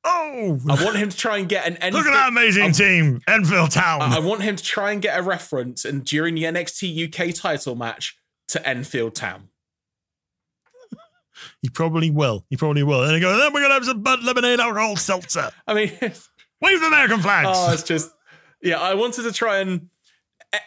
Oh, 0.03 0.59
I 0.67 0.83
want 0.83 0.97
him 0.97 1.09
to 1.09 1.17
try 1.17 1.37
and 1.37 1.47
get 1.47 1.67
an 1.67 1.77
Enfield. 1.77 1.93
look 2.05 2.13
at 2.13 2.17
that 2.17 2.29
amazing 2.29 2.63
I'm- 2.63 2.71
team, 2.73 3.21
Enfield 3.27 3.71
Town. 3.71 4.01
I 4.01 4.17
I 4.17 4.19
want 4.19 4.41
him 4.41 4.55
to 4.55 4.63
try 4.63 4.91
and 4.91 5.01
get 5.01 5.17
a 5.17 5.21
reference 5.21 5.85
and 5.85 6.03
during 6.03 6.35
the 6.35 6.43
NXT 6.43 7.07
UK 7.07 7.35
title 7.35 7.75
match 7.75 8.17
to 8.49 8.67
Enfield 8.67 9.15
Town. 9.15 9.49
he 11.61 11.69
probably 11.69 12.09
will. 12.09 12.45
He 12.49 12.57
probably 12.57 12.83
will. 12.83 13.03
And 13.03 13.15
they 13.15 13.19
go. 13.19 13.37
Then 13.37 13.53
we're 13.53 13.61
gonna 13.61 13.75
have 13.75 13.85
some 13.85 14.01
Bud 14.01 14.23
Lemonade 14.23 14.59
alcohol 14.59 14.95
seltzer. 14.95 15.51
I 15.67 15.73
mean, 15.75 15.91
Wave 16.61 16.79
the 16.79 16.87
American 16.87 17.19
flags. 17.19 17.49
Oh, 17.51 17.71
it's 17.71 17.83
just 17.83 18.11
yeah. 18.61 18.79
I 18.79 18.93
wanted 18.93 19.23
to 19.23 19.31
try 19.31 19.59
and 19.59 19.89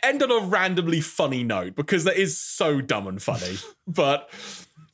end 0.03 0.23
on 0.23 0.31
a 0.31 0.47
randomly 0.47 1.01
funny 1.01 1.45
note 1.45 1.75
because 1.75 2.05
that 2.05 2.16
is 2.16 2.39
so 2.39 2.81
dumb 2.81 3.07
and 3.07 3.23
funny. 3.23 3.57
but 3.87 4.31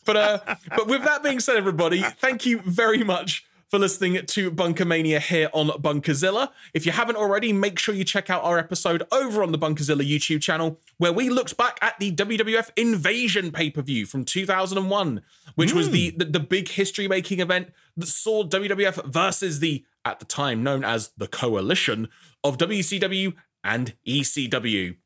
but 0.04 0.16
uh, 0.16 0.38
but 0.76 0.86
with 0.86 1.04
that 1.04 1.22
being 1.22 1.40
said, 1.40 1.56
everybody, 1.56 2.02
thank 2.02 2.46
you 2.46 2.60
very 2.60 3.04
much 3.04 3.44
for 3.70 3.78
listening 3.78 4.26
to 4.26 4.50
Bunker 4.50 4.84
Mania 4.84 5.20
here 5.20 5.48
on 5.52 5.68
Bunkerzilla. 5.68 6.50
If 6.74 6.84
you 6.84 6.90
haven't 6.90 7.14
already, 7.14 7.52
make 7.52 7.78
sure 7.78 7.94
you 7.94 8.02
check 8.02 8.28
out 8.28 8.42
our 8.42 8.58
episode 8.58 9.04
over 9.12 9.44
on 9.44 9.52
the 9.52 9.58
Bunkerzilla 9.58 10.02
YouTube 10.02 10.42
channel, 10.42 10.80
where 10.98 11.12
we 11.12 11.30
looked 11.30 11.56
back 11.56 11.78
at 11.80 11.96
the 12.00 12.10
WWF 12.10 12.70
Invasion 12.76 13.52
pay 13.52 13.70
per 13.70 13.80
view 13.80 14.06
from 14.06 14.24
2001, 14.24 15.22
which 15.54 15.72
was 15.72 15.90
the, 15.90 16.10
the, 16.10 16.24
the 16.24 16.40
big 16.40 16.68
history 16.68 17.06
making 17.06 17.38
event 17.38 17.72
that 17.96 18.06
saw 18.06 18.42
WWF 18.42 19.04
versus 19.04 19.60
the, 19.60 19.84
at 20.04 20.18
the 20.18 20.24
time 20.24 20.62
known 20.62 20.84
as 20.84 21.10
the 21.16 21.26
coalition 21.26 22.08
of 22.42 22.58
WCW 22.58 23.34
and 23.64 23.94
ECW. 24.06 24.96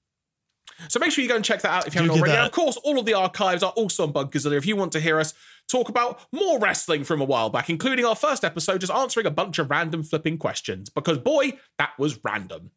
So 0.89 0.99
make 0.99 1.13
sure 1.13 1.23
you 1.23 1.29
go 1.29 1.37
and 1.37 1.45
check 1.45 1.63
that 1.63 1.71
out 1.71 1.87
if 1.87 1.95
you 1.95 2.01
haven't 2.01 2.17
already. 2.17 2.33
that. 2.33 2.39
And 2.39 2.47
of 2.47 2.53
course, 2.53 2.77
all 2.79 2.99
of 2.99 3.07
the 3.07 3.15
archives 3.15 3.63
are 3.63 3.73
also 3.73 4.05
on 4.05 4.13
Bunkerzilla 4.13 4.57
if 4.57 4.67
you 4.67 4.77
want 4.77 4.93
to 4.93 5.01
hear 5.01 5.21
us 5.21 5.35
talk 5.69 5.89
about 5.89 6.21
more 6.33 6.59
wrestling 6.59 7.05
from 7.05 7.21
a 7.21 7.25
while 7.25 7.51
back, 7.51 7.71
including 7.71 8.05
our 8.05 8.17
first 8.17 8.45
episode 8.45 8.81
just 8.81 8.93
answering 8.93 9.27
a 9.27 9.31
bunch 9.31 9.59
of 9.59 9.71
random 9.71 10.03
flipping 10.03 10.39
questions. 10.39 10.91
Because 10.91 11.19
boy, 11.19 11.53
that 11.79 11.93
was 11.99 12.19
random. 12.25 12.71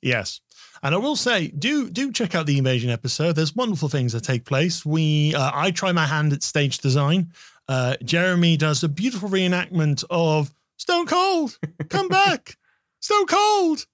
Yes. 0.00 0.40
And 0.82 0.94
I 0.94 0.98
will 0.98 1.16
say, 1.16 1.48
do 1.48 1.90
do 1.90 2.10
check 2.12 2.34
out 2.34 2.46
the 2.46 2.58
invasion 2.58 2.90
episode. 2.90 3.36
There's 3.36 3.54
wonderful 3.54 3.88
things 3.88 4.12
that 4.12 4.24
take 4.24 4.44
place. 4.44 4.84
We 4.84 5.34
uh, 5.34 5.52
I 5.54 5.70
try 5.70 5.92
my 5.92 6.06
hand 6.06 6.32
at 6.32 6.42
stage 6.42 6.78
design. 6.78 7.32
Uh, 7.68 7.96
Jeremy 8.04 8.56
does 8.56 8.82
a 8.82 8.88
beautiful 8.88 9.28
reenactment 9.28 10.04
of 10.10 10.52
Stone 10.82 11.06
Cold. 11.06 11.58
Come 11.90 12.08
back, 12.08 12.56
Stone 13.00 13.26
Cold, 13.26 13.86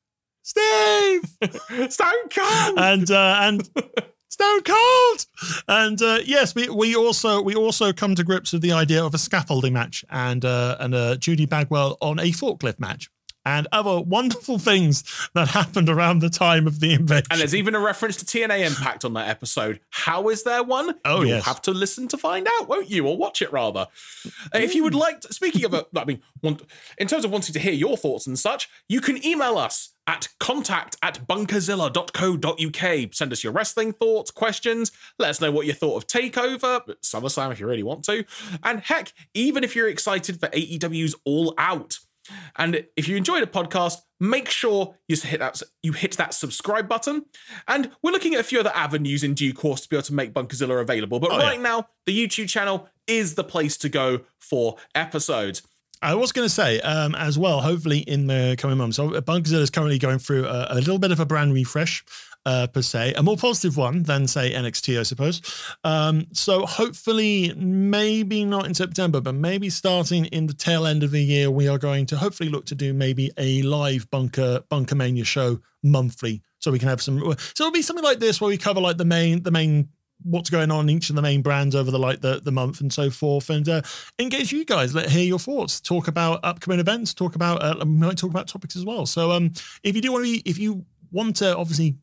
Steve, 0.43 1.23
Stone 1.91 2.29
Cold! 2.35 2.79
and 2.79 3.11
uh, 3.11 3.41
and 3.43 3.69
Stone 4.31 4.63
Cold. 4.63 5.27
And 5.69 6.01
uh, 6.01 6.21
yes, 6.25 6.55
we, 6.55 6.71
we 6.71 6.97
also 6.97 7.43
we 7.43 7.55
also 7.55 7.93
come 7.93 8.15
to 8.15 8.25
grips 8.25 8.55
with 8.55 8.63
the 8.63 8.73
idea 8.73 9.05
of 9.05 9.13
a 9.13 9.19
scaffolding 9.19 9.75
match 9.75 10.03
and 10.09 10.47
uh, 10.47 10.79
and 10.81 10.95
a 10.95 11.19
Judy 11.19 11.45
Bagwell 11.45 11.99
on 12.01 12.19
a 12.19 12.31
forklift 12.31 12.81
match. 12.81 13.11
And 13.49 13.67
other 13.73 14.01
wonderful 14.01 14.59
things 14.59 15.03
that 15.35 15.49
happened 15.49 15.89
around 15.89 16.19
the 16.19 16.29
time 16.29 16.67
of 16.67 16.81
the 16.81 16.93
invasion. 16.93 17.25
and 17.31 17.41
there's 17.41 17.55
even 17.55 17.75
a 17.75 17.81
reference 17.81 18.17
to 18.17 18.25
TNA 18.27 18.67
Impact 18.67 19.05
on 19.07 19.15
that 19.15 19.29
episode. 19.29 19.81
How 19.91 20.29
is 20.29 20.43
there 20.45 20.63
one? 20.63 20.95
Oh, 21.07 21.21
You'll 21.21 21.29
yes. 21.29 21.45
have 21.47 21.63
to 21.63 21.71
listen 21.71 22.09
to 22.09 22.19
find 22.19 22.47
out, 22.61 22.69
won't 22.69 22.91
you? 22.91 23.07
Or 23.07 23.17
watch 23.17 23.41
it 23.41 23.51
rather. 23.53 23.87
Uh, 24.55 24.59
If 24.59 24.75
you 24.75 24.85
would 24.85 24.95
like, 24.95 25.21
to, 25.23 25.33
speaking 25.33 25.65
of, 25.65 25.73
a, 25.73 25.87
I 25.97 26.05
mean, 26.05 26.21
want, 26.43 26.63
in 26.99 27.07
terms 27.09 27.25
of 27.25 27.31
wanting 27.31 27.55
to 27.55 27.59
hear 27.59 27.73
your 27.73 27.97
thoughts 27.97 28.27
and 28.27 28.39
such, 28.39 28.69
you 28.89 29.01
can 29.01 29.25
email 29.25 29.57
us 29.57 29.95
at 30.07 30.29
contact 30.41 30.97
at 31.03 31.27
bunkerzilla.co.uk. 31.27 33.15
Send 33.15 33.33
us 33.33 33.45
your 33.45 33.53
wrestling 33.53 33.93
thoughts, 33.93 34.31
questions. 34.31 34.93
Let 35.19 35.31
us 35.31 35.41
know 35.41 35.51
what 35.51 35.67
you 35.67 35.73
thought 35.73 35.97
of 35.97 36.07
TakeOver, 36.07 36.83
SummerSlam 37.03 37.53
if 37.53 37.61
you 37.61 37.67
really 37.67 37.83
want 37.83 38.05
to. 38.05 38.25
And 38.63 38.81
heck, 38.81 39.13
even 39.35 39.65
if 39.65 39.75
you're 39.77 39.89
excited 39.89 40.39
for 40.41 40.49
AEW's 40.49 41.15
All 41.25 41.55
Out. 41.59 41.99
And 42.57 42.85
if 42.97 43.09
you 43.09 43.17
enjoyed 43.17 43.43
the 43.43 43.47
podcast, 43.47 43.99
make 44.21 44.49
sure 44.51 44.97
you 45.09 45.17
hit 45.17 45.41
that 45.41 45.63
you 45.83 45.93
hit 45.93 46.17
that 46.17 46.35
subscribe 46.35 46.89
button. 46.89 47.25
And 47.67 47.91
we're 48.03 48.11
looking 48.13 48.35
at 48.35 48.41
a 48.41 48.45
few 48.45 48.61
other 48.61 48.73
avenues 48.75 49.23
in 49.25 49.35
due 49.35 49.53
course 49.55 49.83
to 49.83 49.89
be 49.89 49.97
able 49.97 50.03
to 50.05 50.15
make 50.15 50.33
Bunkerzilla 50.35 50.81
available. 50.81 51.21
But 51.21 51.33
Oh, 51.33 51.39
right 51.39 51.57
yeah. 51.57 51.63
now, 51.63 51.89
the 52.07 52.17
YouTube 52.19 52.49
channel 52.49 52.89
is 53.07 53.35
the 53.35 53.45
place 53.45 53.77
to 53.79 53.89
go 53.89 54.21
for 54.39 54.77
episodes. 54.95 55.63
I 56.01 56.15
was 56.15 56.31
going 56.31 56.47
to 56.47 56.55
say 56.55 56.81
um, 56.83 57.17
as 57.17 57.37
well, 57.37 57.61
hopefully 57.61 57.99
in 57.99 58.29
the 58.29 58.55
coming 58.57 58.79
months. 58.79 58.97
So 58.97 59.11
Bunkerzilla 59.11 59.63
is 59.63 59.71
currently 59.71 59.99
going 59.99 60.21
through 60.21 60.47
a, 60.47 60.69
a 60.71 60.75
little 60.77 60.99
bit 61.01 61.11
of 61.11 61.19
a 61.19 61.27
brand 61.27 61.53
refresh. 61.55 62.05
Uh, 62.47 62.67
per 62.67 62.81
se, 62.81 63.13
a 63.15 63.23
more 63.23 63.37
positive 63.37 63.77
one 63.77 64.05
than 64.05 64.27
say 64.27 64.55
NXT, 64.55 64.99
I 64.99 65.03
suppose. 65.03 65.43
Um, 65.85 66.29
so 66.33 66.65
hopefully, 66.65 67.53
maybe 67.55 68.43
not 68.43 68.65
in 68.65 68.73
September, 68.73 69.21
but 69.21 69.35
maybe 69.35 69.69
starting 69.69 70.25
in 70.27 70.47
the 70.47 70.55
tail 70.55 70.87
end 70.87 71.03
of 71.03 71.11
the 71.11 71.23
year, 71.23 71.51
we 71.51 71.69
are 71.69 71.77
going 71.77 72.07
to 72.07 72.17
hopefully 72.17 72.49
look 72.49 72.65
to 72.67 72.75
do 72.75 72.95
maybe 72.95 73.31
a 73.37 73.61
live 73.63 74.09
bunker 74.11 74.63
bunker 74.71 74.95
mania 74.95 75.25
show 75.25 75.61
monthly, 75.83 76.41
so 76.59 76.71
we 76.71 76.79
can 76.79 76.89
have 76.89 77.03
some. 77.03 77.19
So 77.21 77.65
it'll 77.65 77.71
be 77.71 77.83
something 77.83 78.05
like 78.05 78.19
this 78.19 78.41
where 78.41 78.49
we 78.49 78.57
cover 78.57 78.81
like 78.81 78.97
the 78.97 79.05
main 79.05 79.43
the 79.43 79.51
main 79.51 79.91
what's 80.23 80.51
going 80.51 80.71
on 80.71 80.89
in 80.89 80.97
each 80.97 81.11
of 81.11 81.17
the 81.17 81.23
main 81.23 81.43
brands 81.43 81.75
over 81.75 81.91
the 81.91 81.99
like 81.99 82.21
the, 82.21 82.41
the 82.41 82.51
month 82.51 82.81
and 82.81 82.93
so 82.93 83.11
forth. 83.11 83.51
And 83.51 83.69
uh, 83.69 83.83
engage 84.19 84.53
you 84.53 84.65
guys. 84.65 84.95
Let 84.95 85.11
hear 85.11 85.25
your 85.25 85.39
thoughts. 85.39 85.81
Talk 85.81 86.09
about 86.09 86.41
upcoming 86.43 86.81
events. 86.81 87.15
Talk 87.15 87.35
about 87.35 87.63
uh, 87.63 87.77
we 87.85 87.93
might 87.93 88.19
talk 88.19 88.31
about 88.31 88.49
topics 88.49 88.77
as 88.77 88.85
well. 88.85 89.07
So 89.07 89.31
um 89.33 89.53
if 89.83 89.95
you 89.95 90.03
do 90.03 90.13
want 90.13 90.25
to 90.25 90.33
be 90.33 90.43
if 90.49 90.59
you 90.59 90.85
want 91.11 91.37
to 91.37 91.57
obviously 91.57 91.97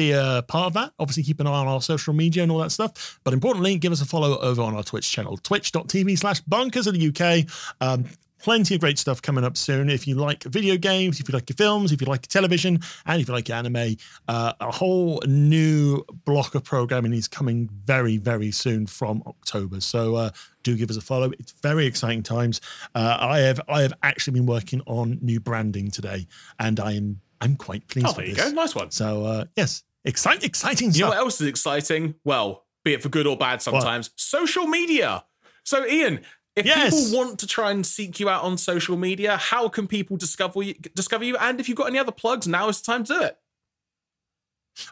be 0.00 0.12
a 0.12 0.44
part 0.48 0.66
of 0.66 0.72
that 0.74 0.92
obviously 0.98 1.22
keep 1.22 1.40
an 1.40 1.46
eye 1.46 1.50
on 1.50 1.68
our 1.68 1.82
social 1.82 2.14
media 2.14 2.42
and 2.42 2.50
all 2.52 2.58
that 2.58 2.70
stuff 2.70 3.20
but 3.24 3.32
importantly 3.32 3.76
give 3.76 3.92
us 3.92 4.00
a 4.00 4.06
follow 4.06 4.38
over 4.38 4.62
on 4.62 4.74
our 4.74 4.82
twitch 4.82 5.10
channel 5.10 5.36
twitch.tv 5.38 6.18
slash 6.18 6.40
bunkerzilla 6.42 7.00
uk 7.10 7.46
um 7.80 8.04
Plenty 8.42 8.74
of 8.76 8.80
great 8.80 8.98
stuff 8.98 9.20
coming 9.20 9.44
up 9.44 9.56
soon. 9.56 9.90
If 9.90 10.06
you 10.06 10.14
like 10.14 10.44
video 10.44 10.78
games, 10.78 11.20
if 11.20 11.28
you 11.28 11.34
like 11.34 11.50
your 11.50 11.56
films, 11.56 11.92
if 11.92 12.00
you 12.00 12.06
like 12.06 12.22
your 12.22 12.30
television, 12.30 12.80
and 13.04 13.20
if 13.20 13.28
you 13.28 13.34
like 13.34 13.48
your 13.48 13.58
anime, 13.58 13.96
uh, 14.28 14.54
a 14.60 14.70
whole 14.70 15.22
new 15.26 16.02
block 16.24 16.54
of 16.54 16.64
programming 16.64 17.12
is 17.12 17.28
coming 17.28 17.68
very, 17.84 18.16
very 18.16 18.50
soon 18.50 18.86
from 18.86 19.22
October. 19.26 19.80
So 19.82 20.14
uh, 20.14 20.30
do 20.62 20.74
give 20.74 20.88
us 20.88 20.96
a 20.96 21.02
follow. 21.02 21.32
It's 21.38 21.52
very 21.52 21.84
exciting 21.84 22.22
times. 22.22 22.62
Uh, 22.94 23.18
I 23.20 23.40
have 23.40 23.60
I 23.68 23.82
have 23.82 23.92
actually 24.02 24.34
been 24.40 24.46
working 24.46 24.80
on 24.86 25.18
new 25.20 25.38
branding 25.38 25.90
today, 25.90 26.26
and 26.58 26.80
I 26.80 26.92
am 26.92 27.20
I'm 27.42 27.56
quite 27.56 27.86
pleased. 27.88 28.06
Oh, 28.08 28.12
there 28.12 28.22
with 28.22 28.28
you 28.30 28.34
this. 28.36 28.52
go. 28.52 28.52
Nice 28.52 28.74
one. 28.74 28.90
So 28.90 29.24
uh, 29.24 29.44
yes, 29.54 29.82
exciting, 30.04 30.44
exciting 30.44 30.92
You 30.92 31.02
know 31.02 31.08
what 31.08 31.18
else 31.18 31.40
is 31.40 31.46
exciting? 31.46 32.14
Well, 32.24 32.66
be 32.84 32.94
it 32.94 33.02
for 33.02 33.08
good 33.08 33.26
or 33.26 33.36
bad 33.36 33.62
sometimes, 33.62 34.10
social 34.16 34.66
media. 34.66 35.24
So, 35.64 35.84
Iain, 35.84 36.20
if 36.56 36.66
Yes. 36.66 36.90
people 36.90 37.18
want 37.18 37.38
to 37.40 37.46
try 37.46 37.70
and 37.70 37.86
seek 37.86 38.18
you 38.20 38.28
out 38.28 38.42
on 38.42 38.58
social 38.58 38.96
media, 38.96 39.36
how 39.36 39.68
can 39.68 39.86
people 39.86 40.16
discover 40.16 40.62
you, 40.62 40.74
discover 40.94 41.24
you? 41.24 41.36
And 41.36 41.60
if 41.60 41.68
you've 41.68 41.76
got 41.78 41.88
any 41.88 41.98
other 41.98 42.12
plugs, 42.12 42.48
now 42.48 42.68
is 42.68 42.80
the 42.80 42.92
time 42.92 43.04
to 43.04 43.14
do 43.14 43.20
it. 43.22 43.38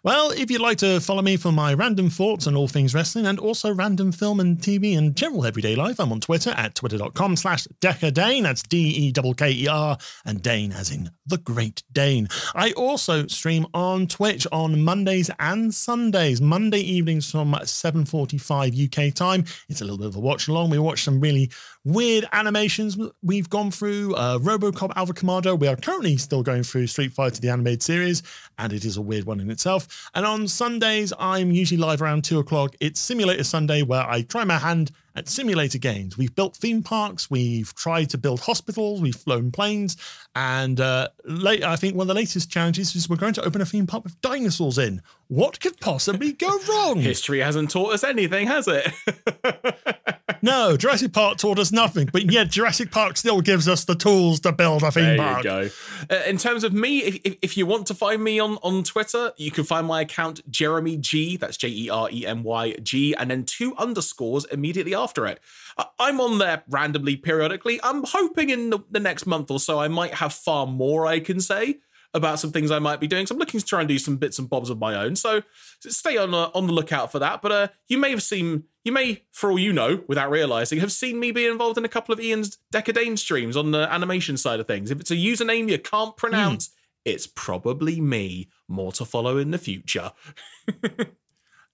Well, 0.02 0.30
if 0.30 0.50
you'd 0.50 0.60
like 0.60 0.78
to 0.78 1.00
follow 1.00 1.22
me 1.22 1.36
for 1.36 1.52
my 1.52 1.74
random 1.74 2.10
thoughts 2.10 2.46
on 2.46 2.56
all 2.56 2.68
things 2.68 2.94
wrestling 2.94 3.26
and 3.26 3.38
also 3.38 3.72
random 3.72 4.12
film 4.12 4.40
and 4.40 4.58
TV 4.58 4.96
and 4.96 5.14
general 5.16 5.46
everyday 5.46 5.74
life, 5.76 5.98
I'm 5.98 6.12
on 6.12 6.20
Twitter 6.20 6.50
at 6.50 6.74
twitter.com 6.74 7.36
slash 7.36 7.66
DekkerDane. 7.80 8.42
That's 8.42 8.62
D-E-K-K-E-R 8.62 9.98
and 10.24 10.42
Dane 10.42 10.72
as 10.72 10.90
in 10.90 11.10
the 11.26 11.38
Great 11.38 11.82
Dane. 11.92 12.28
I 12.54 12.72
also 12.72 13.26
stream 13.26 13.66
on 13.74 14.06
Twitch 14.06 14.46
on 14.52 14.80
Mondays 14.82 15.30
and 15.38 15.72
Sundays, 15.74 16.40
Monday 16.40 16.80
evenings 16.80 17.30
from 17.30 17.52
7.45 17.52 19.08
UK 19.08 19.14
time. 19.14 19.44
It's 19.68 19.80
a 19.80 19.84
little 19.84 19.98
bit 19.98 20.06
of 20.08 20.16
a 20.16 20.20
watch 20.20 20.48
along. 20.48 20.70
We 20.70 20.78
watch 20.78 21.04
some 21.04 21.20
really 21.20 21.50
weird 21.84 22.26
animations 22.32 22.98
we've 23.22 23.48
gone 23.48 23.70
through. 23.70 24.14
Uh, 24.14 24.38
Robocop 24.38 24.92
Alpha 24.96 25.12
Commando. 25.12 25.54
We 25.54 25.68
are 25.68 25.76
currently 25.76 26.16
still 26.16 26.42
going 26.42 26.62
through 26.62 26.86
Street 26.88 27.12
Fighter, 27.12 27.40
the 27.40 27.50
animated 27.50 27.82
series, 27.82 28.22
and 28.58 28.72
it 28.72 28.84
is 28.84 28.96
a 28.96 29.02
weird 29.02 29.24
one 29.24 29.40
in 29.40 29.50
itself. 29.50 30.10
And 30.14 30.26
on 30.26 30.48
Sundays, 30.48 31.12
I'm 31.18 31.50
usually 31.50 31.80
live 31.80 32.02
around 32.02 32.24
two 32.24 32.38
o'clock. 32.38 32.74
It's 32.80 33.00
Simulator 33.00 33.44
Sunday, 33.44 33.82
where 33.82 34.02
I 34.02 34.22
try 34.22 34.44
my 34.44 34.58
hand 34.58 34.92
at 35.18 35.28
simulator 35.28 35.78
games. 35.78 36.16
We've 36.16 36.34
built 36.34 36.56
theme 36.56 36.82
parks, 36.82 37.28
we've 37.28 37.74
tried 37.74 38.08
to 38.10 38.18
build 38.18 38.40
hospitals, 38.40 39.00
we've 39.00 39.16
flown 39.16 39.50
planes, 39.50 39.96
and 40.36 40.80
uh, 40.80 41.08
late, 41.24 41.64
I 41.64 41.74
think 41.74 41.96
one 41.96 42.04
of 42.04 42.08
the 42.08 42.14
latest 42.14 42.50
challenges 42.50 42.94
is 42.94 43.08
we're 43.08 43.16
going 43.16 43.34
to 43.34 43.44
open 43.44 43.60
a 43.60 43.66
theme 43.66 43.86
park 43.86 44.04
with 44.04 44.20
dinosaurs 44.20 44.78
in. 44.78 45.02
What 45.26 45.58
could 45.60 45.80
possibly 45.80 46.32
go 46.32 46.58
wrong? 46.68 47.00
History 47.00 47.40
hasn't 47.40 47.70
taught 47.70 47.94
us 47.94 48.04
anything, 48.04 48.46
has 48.46 48.68
it? 48.68 48.92
No, 50.42 50.76
Jurassic 50.76 51.12
Park 51.12 51.38
taught 51.38 51.58
us 51.58 51.72
nothing, 51.72 52.08
but 52.12 52.30
yet 52.30 52.50
Jurassic 52.50 52.90
Park 52.90 53.16
still 53.16 53.40
gives 53.40 53.68
us 53.68 53.84
the 53.84 53.94
tools 53.94 54.40
to 54.40 54.52
build 54.52 54.82
a 54.82 54.90
theme 54.90 55.16
There 55.16 55.18
park. 55.18 55.44
you 55.44 55.50
go. 55.50 55.68
Uh, 56.10 56.22
in 56.26 56.38
terms 56.38 56.64
of 56.64 56.72
me, 56.72 57.00
if, 57.00 57.36
if, 57.42 57.56
you 57.56 57.66
want 57.66 57.86
to 57.88 57.94
find 57.94 58.22
me 58.22 58.38
on, 58.38 58.58
on 58.62 58.84
Twitter, 58.84 59.32
you 59.36 59.50
can 59.50 59.64
find 59.64 59.86
my 59.86 60.02
account 60.02 60.48
Jeremy 60.50 60.96
G. 60.96 61.36
That's 61.36 61.56
J 61.56 61.68
E 61.68 61.90
R 61.90 62.08
E 62.10 62.26
M 62.26 62.42
Y 62.42 62.74
G, 62.82 63.14
and 63.14 63.30
then 63.30 63.44
two 63.44 63.74
underscores 63.76 64.44
immediately 64.46 64.94
after 64.94 65.26
it. 65.26 65.40
I'm 65.98 66.20
on 66.20 66.38
there 66.38 66.62
randomly, 66.68 67.16
periodically. 67.16 67.80
I'm 67.82 68.04
hoping 68.04 68.50
in 68.50 68.70
the, 68.70 68.78
the 68.90 69.00
next 69.00 69.26
month 69.26 69.50
or 69.50 69.60
so 69.60 69.78
I 69.78 69.88
might 69.88 70.14
have 70.14 70.32
far 70.32 70.66
more 70.66 71.06
I 71.06 71.20
can 71.20 71.40
say 71.40 71.78
about 72.14 72.38
some 72.38 72.50
things 72.50 72.70
I 72.70 72.78
might 72.78 73.00
be 73.00 73.06
doing. 73.06 73.26
So 73.26 73.34
I'm 73.34 73.38
looking 73.38 73.60
to 73.60 73.66
try 73.66 73.80
and 73.80 73.88
do 73.88 73.98
some 73.98 74.16
bits 74.16 74.38
and 74.38 74.48
bobs 74.48 74.70
of 74.70 74.78
my 74.78 74.94
own. 74.94 75.16
So 75.16 75.42
stay 75.80 76.16
on 76.16 76.34
uh, 76.34 76.50
on 76.54 76.66
the 76.66 76.72
lookout 76.72 77.12
for 77.12 77.18
that. 77.18 77.42
But 77.42 77.52
uh, 77.52 77.68
you 77.86 77.98
may 77.98 78.10
have 78.10 78.22
seen, 78.22 78.64
you 78.84 78.92
may, 78.92 79.24
for 79.32 79.50
all 79.50 79.58
you 79.58 79.72
know, 79.72 80.04
without 80.08 80.30
realizing, 80.30 80.80
have 80.80 80.92
seen 80.92 81.20
me 81.20 81.30
be 81.32 81.46
involved 81.46 81.78
in 81.78 81.84
a 81.84 81.88
couple 81.88 82.12
of 82.12 82.20
Iain's 82.20 82.58
DekkerDane 82.72 83.18
streams 83.18 83.56
on 83.56 83.70
the 83.70 83.92
animation 83.92 84.36
side 84.36 84.60
of 84.60 84.66
things. 84.66 84.90
If 84.90 85.00
it's 85.00 85.10
a 85.10 85.16
username 85.16 85.68
you 85.68 85.78
can't 85.78 86.16
pronounce, 86.16 86.70
it's 87.04 87.26
probably 87.26 88.00
me. 88.00 88.48
More 88.66 88.92
to 88.92 89.04
follow 89.04 89.38
in 89.38 89.50
the 89.50 89.58
future. 89.58 90.12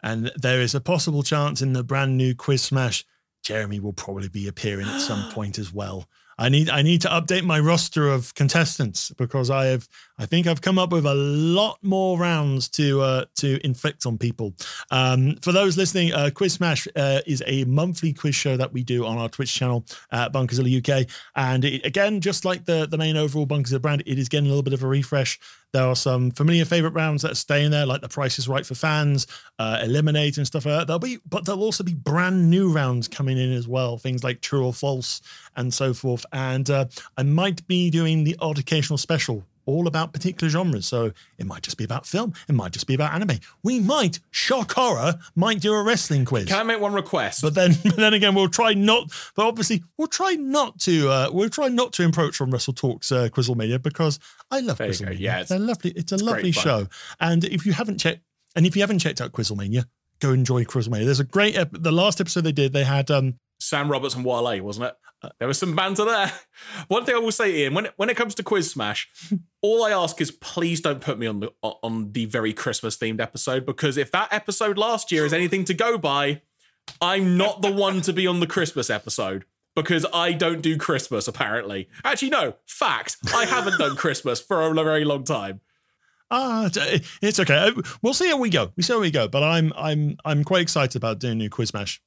And 0.05 0.31
there 0.37 0.61
is 0.61 0.75
a 0.75 0.83
possible 0.83 1.23
chance 1.23 1.63
in 1.63 1.73
the 1.73 1.83
brand 1.83 2.19
new 2.19 2.35
Quiz 2.35 2.61
Smash, 2.61 3.07
Jeremy 3.43 3.81
will 3.81 3.95
probably 3.95 4.29
be 4.29 4.47
appearing 4.47 4.87
at 4.87 5.01
some 5.01 5.31
point 5.33 5.59
as 5.59 5.73
well. 5.73 6.07
I 6.37 6.51
need 6.51 6.69
I 6.69 6.83
need 6.83 7.01
to 7.03 7.09
update 7.09 7.45
my 7.45 7.59
roster 7.59 8.09
of 8.09 8.35
contestants 8.35 9.11
because 9.13 9.51
I 9.51 9.67
have 9.67 9.89
I 10.17 10.27
think 10.27 10.47
I've 10.47 10.61
come 10.61 10.79
up 10.79 10.93
with 10.93 11.07
a 11.07 11.15
lot 11.15 11.79
more 11.83 12.19
rounds 12.19 12.69
to 12.71 13.01
uh, 13.01 13.25
to 13.37 13.65
inflict 13.65 14.07
on 14.07 14.17
people. 14.17 14.55
Um, 14.91 15.37
for 15.43 15.51
those 15.51 15.77
listening, 15.77 16.13
uh, 16.13 16.31
Quiz 16.33 16.55
Smash 16.55 16.87
uh, 16.95 17.21
is 17.27 17.43
a 17.47 17.65
monthly 17.65 18.13
quiz 18.13 18.35
show 18.35 18.57
that 18.57 18.73
we 18.73 18.85
do 18.85 19.05
on 19.05 19.19
our 19.19 19.29
Twitch 19.29 19.53
channel 19.53 19.85
at 20.13 20.33
Bunkerzilla 20.33 20.79
UK, 20.79 21.09
and 21.35 21.65
it, 21.65 21.85
again, 21.85 22.21
just 22.21 22.45
like 22.45 22.65
the 22.65 22.87
the 22.87 22.99
main 22.99 23.17
overall 23.17 23.47
Bunkerzilla 23.47 23.83
brand, 23.83 24.03
it 24.07 24.19
is 24.19 24.29
getting 24.29 24.47
a 24.47 24.51
little 24.51 24.63
bit 24.63 24.73
of 24.73 24.85
a 24.85 24.89
refresh. 24.89 25.41
There 25.73 25.83
are 25.85 25.97
some 25.97 26.31
familiar 26.31 26.65
favorite 26.65 26.93
rounds 26.93 27.23
that 27.23 27.33
are 27.33 27.35
staying 27.35 27.73
there, 27.73 27.85
like 27.85 28.01
the 28.01 28.09
Price 28.09 28.39
is 28.39 28.47
Right 28.47 28.65
for 28.65 28.77
fans, 28.77 29.27
uh, 29.59 29.81
Eliminate, 29.83 30.37
and 30.37 30.47
stuff 30.47 30.67
like 30.67 30.79
that. 30.79 30.87
There'll 30.87 31.01
be, 31.01 31.19
but 31.29 31.45
there'll 31.45 31.65
also 31.65 31.83
be 31.83 31.95
brand 31.95 32.49
new 32.49 32.73
rounds 32.73 33.09
coming 33.09 33.39
in 33.39 33.53
as 33.53 33.67
well, 33.67 33.99
things 33.99 34.23
like 34.23 34.41
True 34.41 34.65
or 34.65 34.73
False 34.73 35.21
and 35.57 35.75
so 35.75 35.93
forth. 35.93 36.25
And 36.33 36.71
uh, 36.71 36.85
I 37.19 37.25
might 37.25 37.67
be 37.67 37.91
doing 37.91 38.23
the 38.23 38.37
odd 38.39 38.61
occasional 38.61 38.99
special 38.99 39.45
all 39.67 39.87
about 39.87 40.13
particular 40.13 40.51
genres. 40.51 40.87
So 40.87 41.13
it 41.39 41.47
might 41.47 41.63
just 41.63 41.77
be 41.77 41.85
about 41.85 42.07
film, 42.07 42.35
it 42.49 42.53
might 42.55 42.73
just 42.73 42.87
be 42.87 42.95
about 42.95 43.13
anime. 43.13 43.39
We 43.63 43.81
might, 43.81 44.21
shock 44.31 44.73
horror, 44.73 45.15
might 45.35 45.61
do 45.61 45.73
a 45.73 45.83
wrestling 45.83 46.25
quiz. 46.25 46.47
Can 46.47 46.59
I 46.59 46.63
make 46.63 46.81
one 46.81 46.93
request? 46.93 47.43
But 47.43 47.55
then, 47.55 47.73
but 47.85 47.97
then 47.97 48.15
again, 48.15 48.35
we'll 48.35 48.49
try 48.49 48.75
not. 48.75 49.11
But 49.35 49.47
obviously, 49.47 49.83
we'll 49.97 50.09
try 50.09 50.35
not 50.35 50.79
to. 50.81 51.09
Uh, 51.09 51.31
we'll 51.33 51.51
try 51.51 51.69
not 51.69 51.93
to 51.95 52.07
approach 52.07 52.37
from 52.37 52.51
WrestleTalk's 52.51 53.13
uh, 53.13 53.29
Quizzlemania 53.29 53.83
because 53.83 54.19
I 54.51 54.61
love 54.61 54.79
There 54.79 54.89
Quizzlemania. 54.89 55.21
Yeah, 55.21 55.41
it's 55.41 55.51
a 55.51 55.59
lovely. 55.59 55.91
It's 55.93 56.13
a 56.13 56.17
it's 56.17 56.25
lovely 56.25 56.53
show. 56.53 56.89
And 57.21 57.45
if 57.45 57.67
you 57.67 57.73
haven't 57.73 57.99
checked, 57.99 58.23
and 58.57 58.67
if 58.67 58.77
you 58.77 58.83
haven't 58.83 59.01
checked 59.01 59.21
out 59.21 59.33
Quizzlemania, 59.33 59.87
go 60.21 60.33
enjoy 60.33 60.65
Quizzlemania. 60.65 61.05
There's 61.05 61.21
a 61.21 61.25
great. 61.25 61.57
Ep- 61.57 61.71
the 61.73 61.93
last 61.93 62.21
episode 62.21 62.43
they 62.43 62.53
did, 62.53 62.73
they 62.73 62.85
had 62.85 63.11
um 63.11 63.39
Sam 63.59 63.91
Roberts 63.91 64.15
and 64.15 64.25
Wale, 64.25 64.63
wasn't 64.63 64.87
it? 64.87 64.97
There 65.39 65.49
was 65.49 65.59
some 65.59 65.75
banter 65.77 66.05
there. 66.05 66.33
One 66.89 67.05
thing 67.05 67.15
I 67.15 67.19
will 67.19 67.33
say, 67.33 67.63
Iain, 67.65 67.75
when 67.75 67.87
it, 67.87 67.93
when 67.97 68.11
it 68.11 68.17
comes 68.17 68.35
to 68.37 68.43
Quiz 68.43 68.71
Smash, 68.71 69.09
all 69.63 69.85
I 69.85 69.91
ask 69.91 70.21
is 70.21 70.31
please 70.31 70.81
don't 70.81 71.01
put 71.01 71.19
me 71.19 71.27
on 71.27 71.41
the 71.41 71.51
on 71.63 72.13
the 72.13 72.25
very 72.27 72.53
Christmas 72.53 72.97
themed 72.97 73.21
episode 73.21 73.67
because 73.67 73.97
if 73.97 74.11
that 74.13 74.33
episode 74.33 74.79
last 74.79 75.11
year 75.13 75.25
is 75.27 75.33
anything 75.33 75.65
to 75.67 75.75
go 75.75 75.99
by, 75.99 76.43
I'm 77.01 77.37
not 77.37 77.63
the 77.63 77.73
one 77.73 78.01
to 78.03 78.13
be 78.13 78.27
on 78.27 78.41
the 78.41 78.47
Christmas 78.47 78.91
episode 78.91 79.45
because 79.75 80.07
I 80.15 80.33
don't 80.33 80.61
do 80.63 80.77
Christmas 80.77 81.27
apparently. 81.27 81.89
Actually, 82.05 82.31
no, 82.31 82.55
fact, 82.67 83.17
I 83.35 83.45
haven't 83.45 83.79
done 83.79 83.97
Christmas 83.97 84.41
for 84.41 84.63
a 84.63 84.73
very 84.75 85.05
long 85.05 85.25
time. 85.25 85.61
Ah, 86.31 86.67
it's- 86.67 87.19
it's 87.23 87.39
okay. 87.41 87.57
Uh, 87.57 87.83
We'll 88.03 88.15
see 88.15 88.29
how 88.29 88.39
we 88.39 88.51
go. 88.51 88.73
We 88.77 88.83
see 88.83 88.93
how 88.93 89.01
we 89.01 89.11
go. 89.11 89.29
But 89.29 89.43
I'm 89.43 89.73
I'm 89.77 90.17
I'm 90.25 90.45
quite 90.45 90.63
excited 90.63 90.97
about 90.97 91.19
doing 91.21 91.39
new 91.39 91.51
Quiz 91.51 91.69
Smash. 91.71 92.01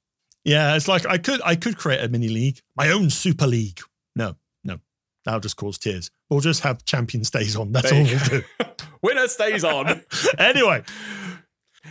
Yeah, 0.48 0.78
it's 0.78 0.88
like 0.88 1.06
I 1.06 1.18
could 1.18 1.42
I 1.44 1.58
could 1.58 1.78
create 1.78 2.02
a 2.02 2.08
mini 2.08 2.30
league, 2.30 2.62
my 2.78 2.90
own 2.90 3.10
super 3.10 3.46
league. 3.46 3.82
No, 4.16 4.38
no, 4.64 4.80
that'll 5.26 5.42
just 5.42 5.58
cause 5.58 5.78
tears. 5.78 6.10
We'll 6.30 6.40
just 6.40 6.64
have 6.64 6.86
champion 6.86 7.26
stays 7.26 7.58
on. 7.58 7.74
That's 7.74 7.92
all 7.92 8.02
There 8.02 8.14
you 8.14 8.20
we'll 8.32 8.42
do. 8.42 8.66
Winner 9.04 9.28
stays 9.28 9.66
on. 9.66 10.04
anyway, 10.40 10.84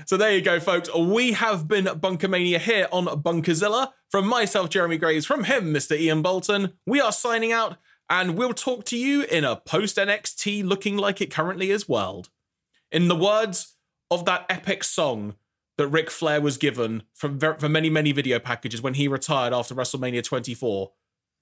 So 0.07 0.17
there 0.17 0.33
you 0.33 0.41
go, 0.41 0.59
folks. 0.59 0.89
We 0.95 1.33
have 1.33 1.69
been 1.69 1.85
Bunkermania 1.85 2.59
here 2.59 2.89
on 2.91 3.05
Bunkerzilla. 3.05 3.93
From 4.11 4.27
myself, 4.27 4.71
Jeremy 4.71 4.97
Graves, 4.97 5.27
from 5.27 5.45
him, 5.45 5.75
Mr. 5.75 5.95
Iain 5.95 6.23
Boulton. 6.23 6.73
We 6.87 6.99
are 6.99 7.13
signing 7.13 7.53
out, 7.53 7.77
and 8.09 8.39
we'll 8.39 8.55
talk 8.55 8.87
to 8.87 8.97
you 8.97 9.25
in 9.25 9.45
a 9.45 9.57
post 9.57 9.99
NXT 9.99 10.65
looking 10.65 10.97
like 10.97 11.21
it 11.21 11.31
currently 11.31 11.71
is 11.71 11.89
world. 11.89 12.31
In 12.91 13.09
the 13.09 13.17
words 13.17 13.77
of 14.11 14.25
that 14.25 14.47
epic 14.49 14.83
song 14.83 15.35
that 15.77 15.89
Ric 15.89 16.11
Flair 16.11 16.41
was 16.41 16.57
given 16.57 17.03
from 17.15 17.39
for 17.39 17.69
many, 17.69 17.91
many 17.91 18.13
video 18.13 18.39
packages 18.39 18.83
when 18.83 18.95
he 18.95 19.09
retired 19.09 19.53
after 19.53 19.75
WrestleMania 19.75 20.25
24, 20.25 20.93